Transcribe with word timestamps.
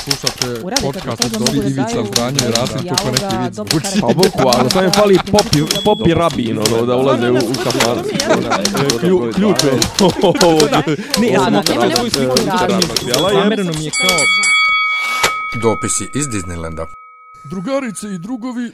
Slušate 0.00 0.60
podcast 0.82 1.24
od 1.24 1.54
da 1.54 1.60
Ivica 1.60 2.04
Zdanje 2.06 2.38
i 2.40 2.50
Rasim 2.50 2.88
kako 2.88 3.10
neki 3.10 3.36
vic. 3.38 3.54
zvuči. 3.54 4.00
Pa 4.00 4.06
bukvalno, 4.06 4.70
samo 4.70 4.84
je 4.84 4.90
fali 4.92 5.18
popi, 5.26 5.58
popi 5.84 6.14
rabin, 6.14 6.58
ono, 6.58 6.86
da 6.86 6.96
ulaze 6.96 7.30
u, 7.30 7.34
u 7.34 7.54
kafan. 7.64 7.98
Klju- 9.00 9.32
Ključ 9.34 9.56
je. 9.64 9.72
Ne, 11.20 11.28
ja 11.28 11.40
sam 11.40 11.62
svoju 11.96 12.10
sliku 12.10 12.36
Zamereno 13.32 13.72
mi 13.72 13.84
je 13.84 13.90
kao... 13.90 14.16
Dopisi 15.62 16.08
iz 16.14 16.26
Disneylanda. 16.26 16.86
Drugarice 17.44 18.08
i 18.08 18.18
drugovi, 18.18 18.70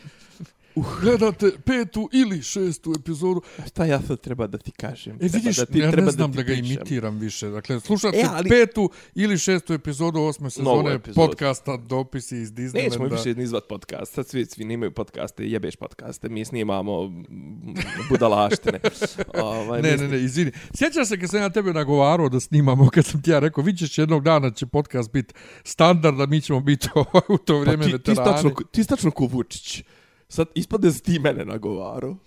gledate 1.00 1.50
petu 1.64 2.08
ili 2.12 2.42
šestu 2.42 2.92
epizodu. 2.98 3.42
Šta 3.66 3.84
ja 3.84 4.00
sad 4.02 4.20
treba 4.20 4.46
da 4.46 4.58
ti 4.58 4.70
kažem? 4.72 5.12
E 5.14 5.18
vidiš, 5.22 5.56
Treba 5.56 5.66
da 5.66 5.66
ti, 5.66 5.78
ja 5.78 5.90
treba 5.90 6.04
ne 6.04 6.12
znam 6.12 6.32
ti 6.32 6.36
da, 6.36 6.42
ga 6.42 6.46
pričam. 6.46 6.64
imitiram 6.66 7.18
više. 7.18 7.48
Dakle, 7.48 7.80
slušate 7.80 8.16
E, 8.16 8.26
ali- 8.28 8.48
petu 8.48 8.90
ili 9.14 9.38
šestu 9.38 9.72
epizodu 9.72 10.20
osme 10.20 10.50
sezone 10.50 10.98
podcasta 11.14 11.76
Dopisi 11.78 12.36
iz 12.36 12.52
Nećemo 12.54 12.70
Disneylanda. 13.04 13.10
više 13.16 13.34
nizvat 13.34 13.64
podcast, 13.64 14.14
sad 14.14 14.28
svi, 14.28 14.46
svi 14.46 14.64
nemaju 14.64 14.90
podcaste, 14.92 15.44
jebeš 15.44 15.76
podcaste, 15.76 16.28
mi 16.28 16.44
snimamo 16.44 17.10
budalaštine. 18.08 18.80
ovaj, 19.42 19.82
Ne, 19.82 19.96
ne, 19.96 20.08
ne, 20.08 20.18
izvini. 20.18 20.52
Sjećaš 20.74 21.08
se 21.08 21.20
kad 21.20 21.30
sam 21.30 21.40
ja 21.40 21.50
tebe 21.50 21.72
nagovarao 21.72 22.28
da 22.28 22.40
snimamo, 22.40 22.88
kad 22.94 23.06
sam 23.06 23.22
ti 23.22 23.30
ja 23.30 23.38
rekao, 23.38 23.64
vidjet 23.64 23.78
ćeš 23.80 23.98
jednog 23.98 24.22
dana 24.22 24.50
će 24.50 24.66
podcast 24.66 25.12
biti 25.12 25.34
standard, 25.64 26.20
a 26.20 26.26
mi 26.26 26.40
ćemo 26.40 26.60
biti 26.60 26.88
u 27.28 27.38
to 27.38 27.58
vrijeme 27.58 27.84
Pa 27.84 27.88
ti, 27.88 27.90
ti, 27.94 28.10
veterani. 28.10 28.30
stačno, 28.32 28.50
ti 28.64 28.84
stačno 28.84 29.10
ko 29.10 29.26
Vučić. 29.26 29.82
Sad 30.28 30.48
ispade 30.54 30.88
da 30.88 30.92
si 30.92 31.02
ti 31.02 31.18
mene 31.18 31.44
nagovarao 31.44 32.18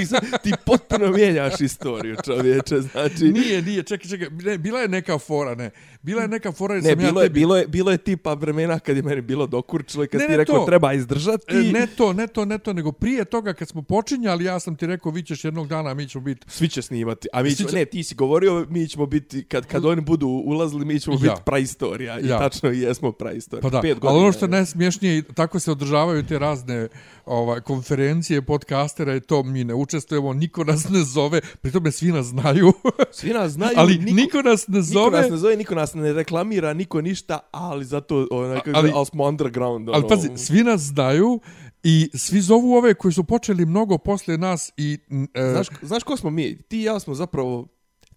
znači, 0.00 0.26
ti 0.42 0.52
potpuno 0.66 1.08
mijenjaš 1.08 1.60
istoriju, 1.60 2.16
čovječe, 2.24 2.80
znači... 2.82 3.24
Nije, 3.24 3.62
nije, 3.62 3.82
čekaj, 3.82 4.10
čekaj, 4.10 4.28
ne, 4.32 4.58
bila 4.58 4.80
je 4.80 4.88
neka 4.88 5.18
fora, 5.18 5.54
ne. 5.54 5.70
Bila 6.02 6.22
je 6.22 6.28
neka 6.28 6.52
fora 6.52 6.74
jer 6.74 6.82
Ne, 6.84 6.90
sam 6.90 6.98
bilo, 6.98 7.20
ja 7.20 7.24
je, 7.24 7.28
tebi... 7.28 7.40
bilo, 7.40 7.56
je, 7.56 7.66
bilo 7.66 7.90
je 7.90 7.98
tipa 7.98 8.34
vremena 8.34 8.78
kad 8.78 8.96
je 8.96 9.02
meni 9.02 9.20
bilo 9.20 9.46
dokurčilo 9.46 10.04
i 10.04 10.08
kad 10.08 10.20
Ne, 10.20 10.26
ti 10.26 10.30
ne, 10.30 10.36
rekao 10.36 10.56
to. 10.56 10.64
treba 10.64 10.92
izdržati. 10.92 11.44
E, 11.48 11.62
Ne 11.62 11.86
to, 11.88 12.12
ne 12.12 12.26
to, 12.26 12.44
ne 12.44 12.58
to, 12.58 12.72
nego 12.72 12.92
prije 12.92 13.24
toga 13.24 13.52
kad 13.52 13.68
smo 13.68 13.82
počinjali, 13.82 14.44
ja 14.44 14.60
sam 14.60 14.76
ti 14.76 14.86
rekao, 14.86 15.12
vi 15.12 15.22
ćeš 15.22 15.44
jednog 15.44 15.68
dana, 15.68 15.94
mi 15.94 16.08
ćemo 16.08 16.24
biti... 16.24 16.46
Svi 16.48 16.68
će 16.68 16.82
snimati, 16.82 17.28
a 17.32 17.42
mi 17.42 17.50
ćemo, 17.52 17.68
će- 17.68 17.76
ne, 17.76 17.84
ti 17.84 18.04
si 18.04 18.14
govorio, 18.14 18.66
mi 18.68 18.88
ćemo 18.88 19.06
biti, 19.06 19.44
kad, 19.44 19.66
kad 19.66 19.84
oni 19.84 20.00
budu 20.00 20.26
ulazili, 20.26 20.84
mi 20.84 21.00
ćemo 21.00 21.16
Ja. 21.16 21.20
biti 21.20 21.42
praistorija. 21.44 22.20
I 22.20 22.26
Ja. 22.26 22.38
tačno 22.38 22.72
i 22.72 22.80
jesmo 22.80 23.12
praistorija. 23.12 23.62
Pa 23.62 23.70
da, 23.70 23.80
Pet 23.80 23.90
ali 23.92 24.00
godina 24.00 24.18
ono 24.18 24.32
što 24.32 24.44
je 24.44 24.48
je. 24.48 24.50
najsmješnije, 24.50 25.22
tako 25.24 25.60
se 25.60 25.70
održavaju 25.70 26.22
te 26.22 26.38
razne 26.38 26.88
ovaj, 27.26 27.60
konferencije 27.60 28.42
podcastera 28.42 29.16
i 29.16 29.20
to 29.28 29.42
mi 29.42 29.64
ne 29.64 29.74
učestvujemo, 29.74 30.32
niko 30.34 30.64
nas 30.64 30.88
ne 30.88 31.02
zove, 31.04 31.40
pri 31.60 31.72
tome 31.72 31.92
svi 31.92 32.12
nas 32.12 32.26
znaju, 32.26 32.72
Svi 33.12 33.30
nas 33.30 33.52
znaju, 33.52 33.72
ali 33.76 33.98
niko, 33.98 34.12
niko, 34.12 34.42
nas 34.42 34.68
ne 34.68 34.78
niko 34.78 34.82
zove. 34.84 35.20
nas 35.20 35.30
ne 35.30 35.36
zove, 35.36 35.56
niko 35.56 35.74
nas 35.74 35.94
ne 35.94 36.12
reklamira, 36.12 36.74
niko 36.74 37.00
ništa, 37.00 37.38
ali 37.50 37.84
zato, 37.84 38.28
onaj, 38.30 38.56
kako 38.56 38.70
ali- 38.70 38.78
ali, 38.78 38.92
ali 38.94 39.06
smo 39.06 39.24
underground. 39.24 39.88
Ali 39.88 39.98
ono, 39.98 40.08
pazi, 40.08 40.28
svi 40.36 40.62
nas 40.62 40.80
znaju 40.80 41.40
i 41.82 42.10
svi 42.14 42.40
zovu 42.40 42.72
ove 42.72 42.94
koji 42.94 43.12
su 43.12 43.24
počeli 43.24 43.66
mnogo 43.66 43.98
posle 43.98 44.38
nas 44.38 44.72
i... 44.76 44.98
E, 45.34 45.50
Znaš, 45.50 45.66
znaš 45.82 46.02
ko 46.02 46.16
smo 46.16 46.30
mi? 46.30 46.62
Ti 46.62 46.78
i 46.78 46.82
ja 46.82 47.00
smo 47.00 47.14
zapravo 47.14 47.66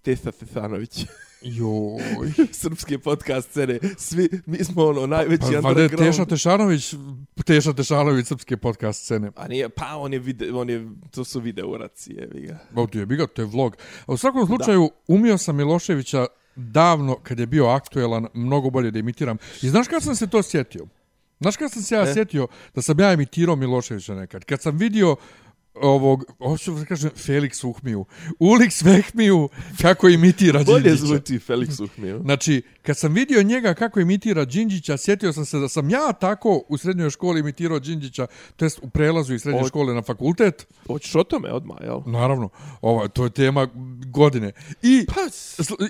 Tesa 0.01 0.31
Stefanović. 0.31 1.05
joj... 1.41 2.31
Srpske 2.61 2.99
podcast 2.99 3.49
scene. 3.49 3.79
Svi, 3.97 4.29
mi 4.45 4.63
smo 4.63 4.85
ono 4.85 5.07
najveći 5.07 5.41
Pa, 5.41 5.51
je 5.51 5.57
underground. 5.57 5.97
Teša 5.97 6.25
Tešanović, 6.25 6.95
Teša 7.45 7.73
Tešanović 7.73 8.27
srpske 8.27 8.57
podcast 8.57 9.03
scene. 9.03 9.31
A 9.35 9.47
nije, 9.47 9.69
pa 9.69 9.95
on 9.95 10.13
je, 10.13 10.19
vide, 10.19 10.53
on 10.53 10.69
je, 10.69 10.89
to 11.11 11.23
su 11.23 11.39
video 11.39 11.67
uraci, 11.67 12.13
jevi 12.13 12.47
ga. 12.47 12.59
Ovo 12.75 12.87
ti 12.87 12.97
je 12.97 13.05
biga, 13.05 13.27
to 13.27 13.41
je 13.41 13.45
vlog. 13.45 13.77
A 14.05 14.13
u 14.13 14.17
svakom 14.17 14.47
slučaju, 14.47 14.81
da. 14.81 15.13
umio 15.13 15.37
sam 15.37 15.55
Miloševića 15.55 16.25
davno, 16.55 17.15
kad 17.23 17.39
je 17.39 17.45
bio 17.45 17.67
aktuelan, 17.67 18.27
mnogo 18.33 18.69
bolje 18.69 18.91
da 18.91 18.99
imitiram. 18.99 19.37
I 19.61 19.69
znaš 19.69 19.87
kad 19.87 20.03
sam 20.03 20.15
se 20.15 20.27
to 20.27 20.43
sjetio? 20.43 20.87
Znaš 21.39 21.57
kad 21.57 21.71
sam 21.71 21.81
se 21.81 21.95
ja 21.95 22.01
E? 22.01 22.13
sjetio 22.13 22.47
da 22.75 22.81
sam 22.81 22.99
ja 22.99 23.13
imitirao 23.13 23.55
Miloševića 23.55 24.15
nekad? 24.15 24.45
Kad 24.45 24.61
sam 24.61 24.77
vidio 24.77 25.15
ovog, 25.75 26.23
hoću 26.39 26.71
da 26.71 26.85
kažem, 26.85 27.09
Felix 27.17 27.65
Uhmiju, 27.65 28.05
Ulix 28.39 28.85
Vehmiju, 28.85 29.49
kako 29.81 30.09
imitira 30.09 30.63
Bolje 30.63 30.83
Đinđića. 30.83 31.05
zvuči 31.05 31.39
Felix 31.39 31.83
Uhmiju. 31.83 32.19
Znači, 32.19 32.61
kad 32.81 32.97
sam 32.97 33.13
vidio 33.13 33.43
njega 33.43 33.73
kako 33.73 33.99
imitira 33.99 34.45
Đinđića, 34.45 34.97
sjetio 34.97 35.33
sam 35.33 35.45
se 35.45 35.59
da 35.59 35.69
sam 35.69 35.89
ja 35.89 36.13
tako 36.13 36.63
u 36.69 36.77
srednjoj 36.77 37.09
školi 37.09 37.39
imitirao 37.39 37.79
Đinđića, 37.79 38.27
to 38.55 38.65
jest 38.65 38.79
u 38.81 38.89
prelazu 38.89 39.33
iz 39.33 39.41
srednje 39.41 39.61
O- 39.61 39.67
škole 39.67 39.93
na 39.93 40.01
fakultet. 40.01 40.67
Hoćeš 40.87 41.15
o 41.15 41.23
tome 41.23 41.51
odmah, 41.51 41.77
jel? 41.81 41.99
Naravno, 42.05 42.49
ovaj, 42.81 43.09
to 43.09 43.23
je 43.23 43.29
tema 43.29 43.67
godine. 44.05 44.51
I, 44.81 45.05
Pa, 45.07 45.21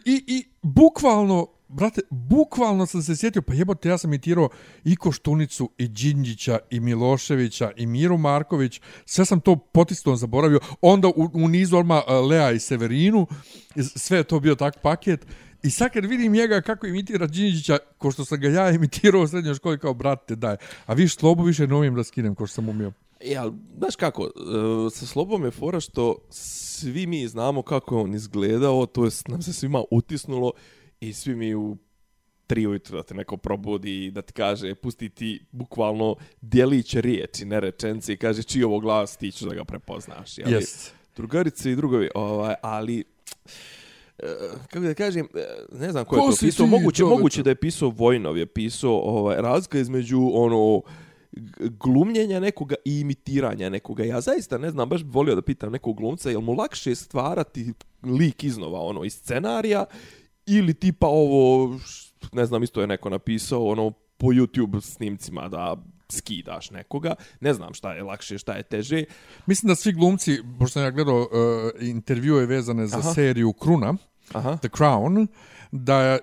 i, 0.05 0.23
i 0.27 0.43
bukvalno, 0.61 1.47
brate, 1.71 2.01
bukvalno 2.09 2.85
sam 2.85 3.01
se 3.01 3.15
sjetio, 3.15 3.41
pa 3.41 3.53
jebote, 3.53 3.89
ja 3.89 3.97
sam 3.97 4.09
imitirao 4.09 4.49
i 4.83 4.95
Koštunicu, 4.95 5.69
i 5.77 5.87
Đinđića, 5.87 6.59
i 6.69 6.79
Miloševića, 6.79 7.71
i 7.77 7.85
Miru 7.85 8.17
Marković, 8.17 8.81
sve 9.05 9.25
sam 9.25 9.39
to 9.39 9.55
potisno 9.55 10.15
zaboravio. 10.15 10.59
Onda 10.81 11.07
u, 11.07 11.29
u 11.33 11.47
nizu 11.47 11.77
odmah 11.77 12.03
e, 12.07 12.13
Lea 12.13 12.51
i 12.51 12.59
Severinu, 12.59 13.27
sve 13.95 14.17
je 14.17 14.23
to 14.23 14.39
bio 14.39 14.55
tak 14.55 14.81
paket. 14.81 15.25
I 15.63 15.69
sad 15.69 15.91
kad 15.91 16.05
vidim 16.05 16.31
njega 16.31 16.61
kako 16.61 16.87
imitira 16.87 17.27
Đinđića, 17.27 17.77
ko 17.97 18.11
što 18.11 18.25
sam 18.25 18.39
ga 18.39 18.47
ja 18.47 18.71
imitirao 18.71 19.21
u 19.21 19.27
srednjoj 19.27 19.55
školi, 19.55 19.79
kao, 19.79 19.93
brate, 19.93 20.35
daj. 20.35 20.55
A 20.85 20.93
viš, 20.93 21.15
slobu 21.15 21.43
više 21.43 21.67
ne 21.67 21.75
umijem 21.75 21.95
da 21.95 22.03
skinem, 22.03 22.35
ko 22.35 22.47
što 22.47 22.55
sam 22.55 22.69
umio. 22.69 22.91
E, 23.19 23.31
ja, 23.31 23.51
znaš 23.77 23.95
kako, 23.95 24.23
e, 24.23 24.29
sa 24.91 25.05
Slobom 25.05 25.45
je 25.45 25.51
fora 25.51 25.79
što 25.79 26.15
svi 26.29 27.07
mi 27.07 27.27
znamo 27.27 27.61
kako 27.61 27.95
je 27.95 28.01
on 28.01 28.13
izgledao, 28.13 28.85
to 28.85 29.05
je 29.05 29.11
nam 29.27 29.41
se 29.41 29.53
svima 29.53 29.83
utisnulo 29.91 30.51
i 31.01 31.13
svi 31.13 31.35
mi 31.35 31.55
u 31.55 31.77
tri 32.47 32.67
ujutru 32.67 32.97
da 32.97 33.03
te 33.03 33.13
neko 33.13 33.37
probudi 33.37 34.05
i 34.05 34.11
da 34.11 34.21
ti 34.21 34.33
kaže, 34.33 34.75
pusti 34.75 35.09
ti 35.09 35.45
bukvalno 35.51 36.15
dijelić 36.41 36.95
riječi, 36.95 37.45
ne 37.45 37.59
rečence 37.59 38.13
i 38.13 38.17
kaže 38.17 38.43
čiji 38.43 38.59
je 38.59 38.65
ovo 38.65 38.79
glas, 38.79 39.17
ti 39.17 39.31
ćeš 39.31 39.41
da 39.41 39.55
ga 39.55 39.63
prepoznaš. 39.63 40.37
Jeli? 40.37 40.53
Yes. 40.53 40.89
Drugarice 41.15 41.71
i 41.71 41.75
drugovi, 41.75 42.09
ovaj, 42.15 42.55
ali 42.61 43.03
e, 44.19 44.25
kako 44.69 44.79
da 44.79 44.93
kažem, 44.93 45.27
e, 45.35 45.77
ne 45.79 45.91
znam 45.91 46.05
ko, 46.05 46.15
Ko 46.15 46.25
je 46.25 46.31
to 46.31 46.37
pisao, 46.39 46.65
moguće, 46.65 47.03
moguće 47.03 47.43
da 47.43 47.49
je 47.49 47.55
pisao 47.55 47.89
Vojnov, 47.89 48.37
je 48.37 48.45
pisao 48.45 48.99
ovaj, 48.99 49.41
razlika 49.41 49.79
između 49.79 50.29
ono 50.33 50.81
glumljenja 51.59 52.39
nekoga 52.39 52.75
i 52.85 52.99
imitiranja 52.99 53.69
nekoga. 53.69 54.03
Ja 54.03 54.21
zaista 54.21 54.57
ne 54.57 54.71
znam, 54.71 54.89
baš 54.89 55.03
bi 55.03 55.09
volio 55.11 55.35
da 55.35 55.41
pitam 55.41 55.71
nekog 55.71 55.97
glumca, 55.97 56.29
jel 56.29 56.41
mu 56.41 56.53
lakše 56.53 56.95
stvarati 56.95 57.73
lik 58.03 58.43
iznova, 58.43 58.79
ono, 58.79 59.03
iz 59.03 59.13
scenarija, 59.13 59.85
ili 60.45 60.73
tipa 60.73 61.07
ovo, 61.07 61.79
ne 62.33 62.45
znam, 62.45 62.63
isto 62.63 62.81
je 62.81 62.87
neko 62.87 63.09
napisao, 63.09 63.65
ono, 63.65 63.91
po 64.17 64.27
YouTube 64.27 64.81
snimcima 64.81 65.47
da 65.47 65.75
skidaš 66.09 66.71
nekoga. 66.71 67.15
Ne 67.39 67.53
znam 67.53 67.73
šta 67.73 67.93
je 67.93 68.03
lakše, 68.03 68.37
šta 68.37 68.53
je 68.53 68.63
teže. 68.63 69.03
Mislim 69.45 69.67
da 69.67 69.75
svi 69.75 69.91
glumci, 69.91 70.39
pošto 70.59 70.73
sam 70.73 70.83
ja 70.83 70.91
gledao 70.91 71.19
uh, 71.19 71.27
intervjue 71.87 72.45
vezane 72.45 72.87
za 72.87 72.97
Aha. 72.97 73.13
seriju 73.13 73.53
Kruna, 73.53 73.93
Aha. 74.33 74.57
The 74.57 74.69
Crown, 74.69 75.27
da 75.71 76.17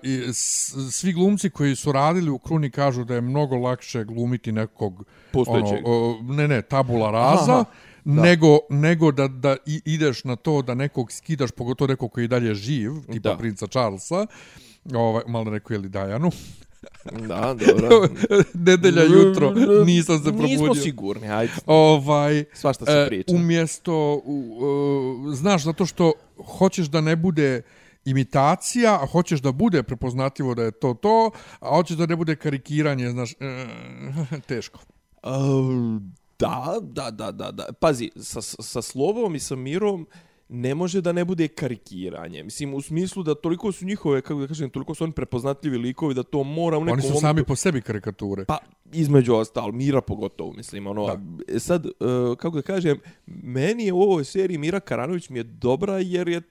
svi 0.92 1.12
glumci 1.12 1.50
koji 1.50 1.76
su 1.76 1.92
radili 1.92 2.30
u 2.30 2.38
Kruni 2.38 2.70
kažu 2.70 3.04
da 3.04 3.14
je 3.14 3.20
mnogo 3.20 3.56
lakše 3.56 4.04
glumiti 4.04 4.52
nekog 4.52 5.04
Postojećeg. 5.32 5.86
ono, 5.86 6.18
ne 6.34 6.48
ne 6.48 6.62
tabula 6.62 7.10
raza 7.10 7.52
Aha, 7.52 7.64
da. 8.08 8.22
nego 8.22 8.58
nego 8.70 9.12
da 9.12 9.28
da 9.28 9.56
ideš 9.84 10.24
na 10.24 10.36
to 10.36 10.62
da 10.62 10.74
nekog 10.74 11.12
skidaš 11.12 11.50
pogotovo 11.50 11.88
nekog 11.88 12.12
koji 12.12 12.24
je 12.24 12.28
dalje 12.28 12.54
živ 12.54 12.92
tipa 13.12 13.28
Da. 13.28 13.36
princa 13.36 13.66
Charlesa 13.66 14.26
ovaj 14.94 15.22
malo 15.26 15.50
rekao 15.50 15.74
je 15.74 15.78
li 15.78 15.88
Dajanu 15.88 16.30
Da, 17.28 17.54
dobro. 17.56 18.08
nedelja 18.66 19.02
jutro 19.04 19.54
nisam 19.86 20.18
se 20.18 20.24
probudio 20.24 20.48
Nismo 20.48 20.74
sigurni, 20.74 21.28
ajde. 21.28 21.52
ovaj 21.66 22.44
Svašta 22.52 22.86
se 22.86 22.92
E, 22.92 23.06
priča. 23.06 23.34
umjesto, 23.34 24.20
u, 24.24 24.58
uh, 25.26 25.34
znaš, 25.34 25.64
zato 25.64 25.86
što 25.86 26.12
hoćeš 26.58 26.86
da 26.86 27.00
ne 27.00 27.16
bude 27.16 27.62
imitacija, 28.04 28.98
a 29.02 29.06
hoćeš 29.06 29.40
da 29.40 29.52
bude 29.52 29.82
prepoznatljivo 29.82 30.54
da 30.54 30.62
je 30.62 30.70
to 30.70 30.94
to, 30.94 31.30
a 31.60 31.68
hoćeš 31.68 31.96
da 31.96 32.06
ne 32.06 32.16
bude 32.16 32.36
karikiranje, 32.36 33.10
znaš, 33.10 33.32
e, 33.32 33.66
teško. 34.48 34.78
Da, 36.38 36.78
da, 36.82 37.10
da, 37.10 37.32
da, 37.32 37.50
da. 37.52 37.72
Pazi, 37.72 38.10
sa, 38.16 38.42
sa 38.42 38.82
slovom 38.82 39.34
i 39.34 39.40
sa 39.40 39.56
mirom 39.56 40.06
ne 40.50 40.74
može 40.74 41.00
da 41.00 41.12
ne 41.12 41.24
bude 41.24 41.48
karikiranje. 41.48 42.42
Mislim, 42.42 42.74
u 42.74 42.80
smislu 42.82 43.22
da 43.22 43.34
toliko 43.34 43.72
su 43.72 43.84
njihove, 43.84 44.20
kako 44.20 44.40
da 44.40 44.46
kažem, 44.46 44.70
toliko 44.70 44.94
su 44.94 45.04
oni 45.04 45.12
prepoznatljivi 45.12 45.78
likovi 45.78 46.14
da 46.14 46.22
to 46.22 46.44
mora 46.44 46.78
u 46.78 46.84
nekom 46.84 46.92
Oni 46.92 47.02
su 47.02 47.08
momentu- 47.08 47.20
sami 47.20 47.44
po 47.44 47.56
sebi 47.56 47.80
karikature. 47.80 48.44
Pa, 48.44 48.58
između 48.92 49.34
ostalo, 49.34 49.72
Mira 49.72 50.00
pogotovo, 50.00 50.52
mislim, 50.52 50.86
ono, 50.86 51.06
da. 51.06 51.60
sad, 51.60 51.86
uh, 51.86 51.92
kako 52.36 52.56
da 52.56 52.62
kažem, 52.62 52.98
meni 53.26 53.84
je 53.84 53.92
u 53.92 54.00
ovoj 54.00 54.24
seriji 54.24 54.58
Mira 54.58 54.80
Karanović 54.80 55.28
mi 55.28 55.38
je 55.38 55.42
dobra 55.42 55.98
jer 55.98 56.28
je 56.28 56.42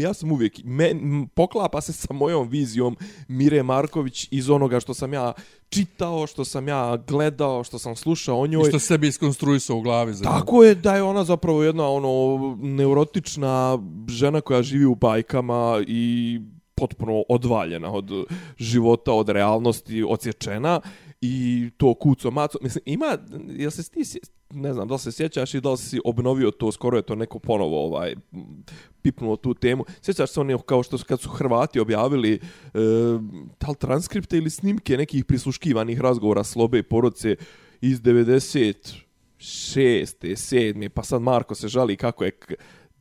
ja 0.00 0.14
sam 0.14 0.32
uvijek, 0.32 0.60
me, 0.64 0.94
poklapa 1.34 1.80
se 1.80 1.92
sa 1.92 2.12
mojom 2.12 2.48
vizijom 2.48 2.96
Mire 3.28 3.62
Marković 3.62 4.28
iz 4.30 4.50
onoga 4.50 4.80
što 4.80 4.94
sam 4.94 5.12
ja 5.12 5.32
čitao, 5.68 6.26
što 6.26 6.44
sam 6.44 6.68
ja 6.68 6.96
gledao, 6.96 7.64
što 7.64 7.78
sam 7.78 7.96
slušao 7.96 8.40
o 8.40 8.46
I 8.46 8.48
njoj. 8.48 8.68
što 8.68 8.78
sebi 8.78 9.08
iskonstruisao 9.08 9.76
u 9.76 9.80
glavi. 9.80 10.14
Za. 10.14 10.24
Tako 10.24 10.64
je 10.64 10.74
da 10.74 10.96
je 10.96 11.02
ona 11.02 11.24
zapravo 11.24 11.62
jedna 11.62 11.88
ono 11.88 12.38
neurotična 12.60 13.78
žena 14.08 14.40
koja 14.40 14.62
živi 14.62 14.84
u 14.84 14.94
bajkama 14.94 15.82
i 15.86 16.40
potpuno 16.74 17.24
odvaljena 17.28 17.92
od 17.92 18.10
života, 18.58 19.12
od 19.12 19.28
realnosti, 19.28 20.04
odsječena 20.08 20.80
i 21.20 21.70
to 21.76 21.94
kuco 21.94 22.30
maco. 22.30 22.58
Mislim, 22.62 22.82
ima, 22.86 23.18
jel 23.48 23.70
se 23.70 23.90
ti, 23.90 24.00
ne 24.54 24.72
znam, 24.72 24.88
da 24.88 24.94
li 24.94 25.00
se 25.00 25.12
sjećaš 25.12 25.54
i 25.54 25.60
da 25.60 25.70
li 25.70 25.78
si 25.78 26.00
obnovio 26.04 26.50
to, 26.50 26.72
skoro 26.72 26.96
je 26.96 27.02
to 27.02 27.14
neko 27.14 27.38
ponovo 27.38 27.84
ovaj, 27.84 28.14
pipnuo 29.02 29.36
tu 29.36 29.54
temu. 29.54 29.84
Sjećaš 30.02 30.30
se 30.30 30.40
oni 30.40 30.56
kao 30.66 30.82
što 30.82 30.98
su, 30.98 31.04
kad 31.04 31.20
su 31.20 31.28
Hrvati 31.28 31.80
objavili 31.80 32.34
e, 32.34 32.38
tal 33.58 33.74
transkripte 33.74 34.36
ili 34.36 34.50
snimke 34.50 34.96
nekih 34.96 35.24
prisluškivanih 35.24 36.00
razgovora 36.00 36.44
Slobe 36.44 36.78
i 36.78 36.82
Poroce 36.82 37.36
iz 37.80 38.00
96. 38.00 39.02
7. 39.38 40.88
Pa 40.88 41.02
sad 41.02 41.22
Marko 41.22 41.54
se 41.54 41.68
žali 41.68 41.96
kako 41.96 42.24
je 42.24 42.32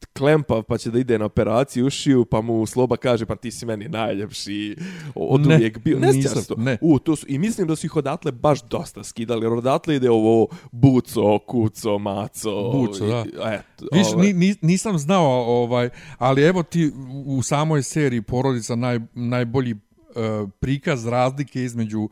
klempav 0.07 0.63
pa 0.63 0.77
će 0.77 0.91
da 0.91 0.99
ide 0.99 1.19
na 1.19 1.25
operaciju 1.25 1.85
ušiju 1.85 2.25
pa 2.25 2.41
mu 2.41 2.65
Sloba 2.65 2.97
kaže 2.97 3.25
pa 3.25 3.35
ti 3.35 3.51
si 3.51 3.65
meni 3.65 3.87
najljepši 3.87 4.75
od 5.15 5.41
Ne, 5.41 5.55
uvijek 5.55 5.79
bio. 5.79 5.99
Ne 5.99 6.07
nisam, 6.07 6.43
to? 6.45 6.55
ne. 6.55 6.77
U, 6.81 6.99
to 6.99 7.15
su, 7.15 7.25
I 7.29 7.37
mislim 7.37 7.67
da 7.67 7.75
su 7.75 7.85
ih 7.85 7.95
odatle 7.95 8.31
baš 8.31 8.61
dosta 8.61 9.03
skidali, 9.03 9.45
jer 9.45 9.53
odatle 9.53 9.95
ide 9.95 10.09
ovo 10.09 10.47
buco, 10.71 11.39
kuco, 11.39 11.97
maco. 11.99 12.71
Buco, 12.71 13.05
da. 13.05 13.25
i- 13.25 13.53
Eto, 13.53 13.85
Viš, 13.93 14.07
ovaj. 14.07 14.27
ni, 14.27 14.33
ni, 14.35 14.55
nisam 14.61 14.97
znao, 14.97 15.25
ovaj, 15.43 15.89
ali 16.17 16.43
evo 16.43 16.63
ti 16.63 16.91
u 17.25 17.41
samoj 17.41 17.83
seriji 17.83 18.21
Porodica 18.21 18.75
naj, 18.75 18.99
najbolji 19.13 19.73
uh, 19.73 19.79
prikaz 20.59 21.05
razlike 21.05 21.63
između 21.63 21.99
uh, 21.99 22.09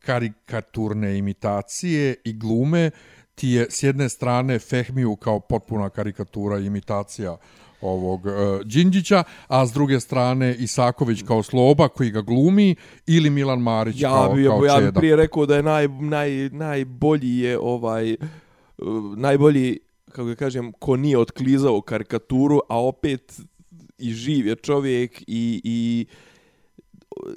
karikaturne 0.00 1.18
imitacije 1.18 2.14
i 2.24 2.32
glume 2.32 2.90
ti 3.38 3.48
je 3.48 3.66
s 3.70 3.82
jedne 3.82 4.08
strane 4.08 4.58
Fehmiju 4.58 5.16
kao 5.16 5.40
potpuna 5.40 5.88
karikatura 5.88 6.58
i 6.58 6.66
imitacija 6.66 7.36
ovog 7.80 8.26
uh, 8.26 8.32
Đinđića, 8.64 9.22
a 9.48 9.66
s 9.66 9.72
druge 9.72 10.00
strane 10.00 10.54
Isaković 10.54 11.22
kao 11.26 11.42
Sloba 11.42 11.88
koji 11.88 12.10
ga 12.10 12.20
glumi 12.20 12.76
ili 13.06 13.30
Milan 13.30 13.60
Marić 13.60 14.00
ja 14.00 14.10
kao, 14.10 14.34
bi, 14.34 14.44
kao 14.44 14.64
ja 14.64 14.76
bi 14.76 14.86
Čeda. 14.86 15.00
prije 15.00 15.16
rekao 15.16 15.46
da 15.46 15.56
je 15.56 15.62
naj, 15.62 15.88
naj, 15.88 16.30
najbolji 16.48 17.38
je 17.38 17.58
ovaj 17.58 18.12
uh, 18.12 19.18
najbolji 19.18 19.78
kako 20.08 20.24
ga 20.24 20.34
kažem 20.34 20.72
ko 20.72 20.96
nije 20.96 21.18
otklizao 21.18 21.80
karikaturu 21.80 22.60
a 22.68 22.82
opet 22.82 23.40
i 23.98 24.12
živ 24.12 24.46
je 24.46 24.56
čovjek 24.56 25.22
i, 25.26 25.60
i 25.64 26.06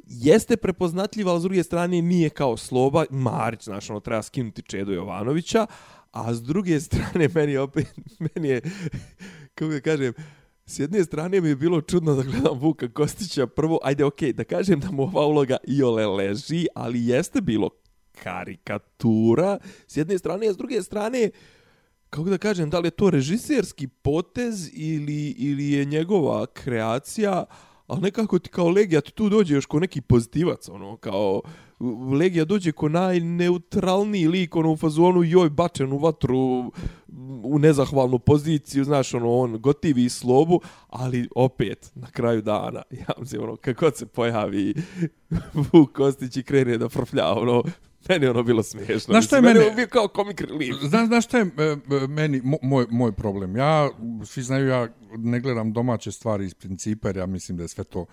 jeste 0.07 0.57
prepoznatljiva, 0.57 1.31
ali 1.31 1.39
s 1.39 1.44
druge 1.44 1.63
strane 1.63 2.01
nije 2.01 2.30
kao 2.30 2.57
Sloba. 2.57 3.06
Marić, 3.10 3.63
znaš, 3.63 3.89
ono, 3.89 4.00
treba 4.00 4.22
skinuti 4.22 4.62
Čedo 4.62 4.92
Jovanovića, 4.92 5.66
a 6.12 6.33
s 6.33 6.44
druge 6.44 6.80
strane 6.80 7.30
meni 7.36 7.51
je 7.51 7.62
opet, 7.62 7.88
meni 8.19 8.50
je, 8.50 8.62
kako 9.56 9.72
da 9.72 9.81
kažem, 9.81 10.13
S 10.66 10.80
jedne 10.80 11.04
strane 11.04 11.42
mi 11.42 11.50
je 11.50 11.56
bilo 11.56 11.81
čudno 11.81 12.13
da 12.16 12.24
gledam 12.24 12.60
Vuka 12.60 12.88
Kostića 12.88 13.48
prvo, 13.48 13.80
ajde 13.83 14.06
okej, 14.06 14.33
da 14.33 14.44
kažem 14.44 14.80
da 14.80 14.92
mu 14.92 15.04
ova 15.04 15.25
uloga 15.25 15.57
iole 15.68 16.06
leži, 16.07 16.68
ali 16.75 17.07
jeste 17.07 17.42
bilo 17.42 17.69
karikatura 18.24 19.57
s 19.88 19.98
jedne 19.98 20.18
strane, 20.18 20.48
a 20.48 20.54
s 20.54 20.57
druge 20.57 20.81
strane, 20.81 21.30
kako 22.10 22.30
da 22.30 22.38
kažem, 22.38 22.69
da 22.69 22.80
li 22.80 22.88
je 22.88 22.92
to 22.92 23.10
režiserski 23.10 23.88
potez 23.88 24.69
ili, 24.74 25.30
ili 25.38 25.72
je 25.72 25.86
njegova 25.86 26.45
kreacija, 26.45 27.45
ali 27.92 28.02
nekako 28.02 28.40
ti 28.40 28.50
kao 28.50 28.70
Legija 28.70 29.02
ti 29.02 29.12
tu 29.12 29.30
dođe 29.30 29.56
još 29.56 29.66
ko 29.66 29.80
neki 29.80 30.02
pozitivac, 30.02 30.70
ono, 30.70 30.98
kao 30.98 31.42
Legija 32.20 32.46
dođe 32.46 32.72
ko 32.72 32.90
najneutralniji 32.90 34.28
lik, 34.28 34.56
ono, 34.56 34.72
u 34.72 34.78
fazonu, 34.78 35.24
joj, 35.24 35.50
bačen 35.50 35.94
u 35.94 35.98
vatru, 35.98 36.72
u 37.44 37.60
nezahvalnu 37.60 38.20
poziciju, 38.20 38.84
znaš, 38.84 39.14
ono, 39.14 39.38
on 39.38 39.58
gotivi 39.62 40.10
slobu, 40.10 40.62
ali 40.88 41.28
opet, 41.36 41.92
na 41.96 42.08
kraju 42.12 42.42
dana, 42.42 42.82
ja 43.08 43.14
mislim, 43.20 43.44
ono, 43.44 43.56
kako 43.56 43.92
se 43.92 44.06
pojavi 44.06 44.74
Vuk 45.74 45.92
Kostić 45.92 46.38
i 46.38 46.44
krene 46.44 46.78
da 46.78 46.90
frflja, 46.90 47.32
ono, 47.32 47.64
meni 48.09 48.25
je 48.25 48.30
ono 48.30 48.44
bilo 48.44 48.63
smiješno. 48.63 49.00
Znaš 49.13 49.25
šta 49.25 49.36
je 49.36 49.42
mene- 49.42 49.68
on 49.69 49.75
bio 49.75 49.88
kao 49.88 50.07
comic 50.15 50.42
relief. 50.42 50.75
Znaš, 50.81 51.07
znaš 51.07 51.25
šta 51.25 51.38
je 51.38 51.45
e, 51.57 51.63
e, 52.03 52.07
meni, 52.07 52.42
mo- 52.42 52.57
moj, 52.62 52.86
moj 52.89 53.12
problem? 53.12 53.56
Ja, 53.56 53.89
svi 54.25 54.44
znaju, 54.44 54.68
ja 54.68 54.88
ne 55.18 55.39
gledam 55.39 55.74
domaće 55.74 56.12
stvari 56.12 56.45
iz 56.45 56.53
principa, 56.53 57.07
jer 57.09 57.18
ja 57.18 57.25
mislim 57.25 57.57
da 57.57 57.63
je 57.63 57.68
sve 57.68 57.83
to, 57.83 58.06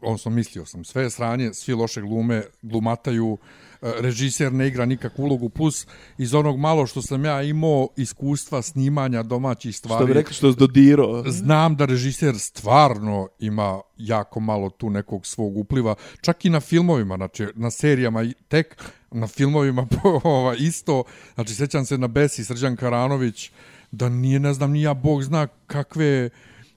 odnosno 0.00 0.30
mislio 0.30 0.66
sam, 0.66 0.84
sve 0.84 1.02
je 1.02 1.10
sranje, 1.10 1.54
svi 1.54 1.74
loše 1.74 2.00
glume, 2.00 2.42
glumataju, 2.62 3.38
e, 3.42 3.69
režiser 3.82 4.52
ne 4.52 4.66
igra 4.68 4.86
nikakvu 4.86 5.24
ulogu, 5.24 5.48
plus 5.48 5.86
iz 6.18 6.34
onog 6.34 6.58
malo 6.58 6.86
što 6.86 7.02
sam 7.02 7.24
ja 7.24 7.42
imao 7.42 7.88
iskustva 7.96 8.62
snimanja 8.62 9.22
domaćih 9.22 9.74
Što 9.74 9.88
stvari, 9.88 10.06
bi 10.06 10.12
rekli 10.12 10.34
što 10.34 10.46
je 10.46 10.54
dodirao. 10.54 11.24
znam 11.26 11.76
da 11.76 11.84
režiser 11.84 12.38
stvarno 12.38 13.28
ima 13.38 13.80
jako 13.96 14.40
malo 14.40 14.70
tu 14.70 14.90
nekog 14.90 15.26
svog 15.26 15.56
upliva, 15.56 15.94
čak 16.20 16.44
i 16.44 16.50
na 16.50 16.60
filmovima, 16.60 17.16
znači 17.16 17.46
na 17.54 17.70
serijama 17.70 18.24
tek, 18.48 18.82
na 19.10 19.26
filmovima 19.26 19.86
ova, 20.24 20.54
isto, 20.54 21.04
znači 21.34 21.54
sećam 21.54 21.84
se 21.84 21.98
na 21.98 22.08
Besi 22.08 22.44
Srđan 22.44 22.76
Karanović, 22.76 23.50
da 23.90 24.08
nije, 24.08 24.40
ne 24.40 24.54
znam, 24.54 24.70
ni 24.70 24.82
ja, 24.82 24.94
Bog 24.94 25.22
zna 25.22 25.46
kakve 25.66 26.30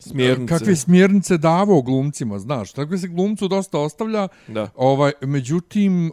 Smjernice. 0.10 0.54
kakve 0.58 0.76
smjernice 0.76 1.38
davao 1.38 1.82
glumcima, 1.82 2.40
znaš, 2.40 2.72
tako 2.72 2.98
se 2.98 3.08
glumcu 3.08 3.48
dosta 3.48 3.80
ostavlja, 3.80 4.28
Da. 4.48 4.70
ovaj, 4.76 5.12
međutim, 5.22 6.12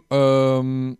um, 0.59 0.97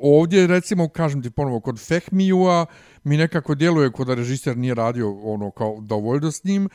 ovdje, 0.00 0.46
recimo, 0.46 0.88
kažem 0.88 1.22
ti 1.22 1.30
ponovo, 1.30 1.60
kod 1.60 1.80
Fehmijua 1.86 2.66
mi 3.04 3.16
nekako 3.16 3.54
djeluje 3.54 3.92
kod 3.92 4.06
da 4.06 4.14
režiser 4.14 4.56
nije 4.56 4.74
radio 4.74 5.12
ono 5.22 5.50
kao 5.50 5.76
dovoljno 5.80 6.30
s 6.30 6.44
njim, 6.44 6.68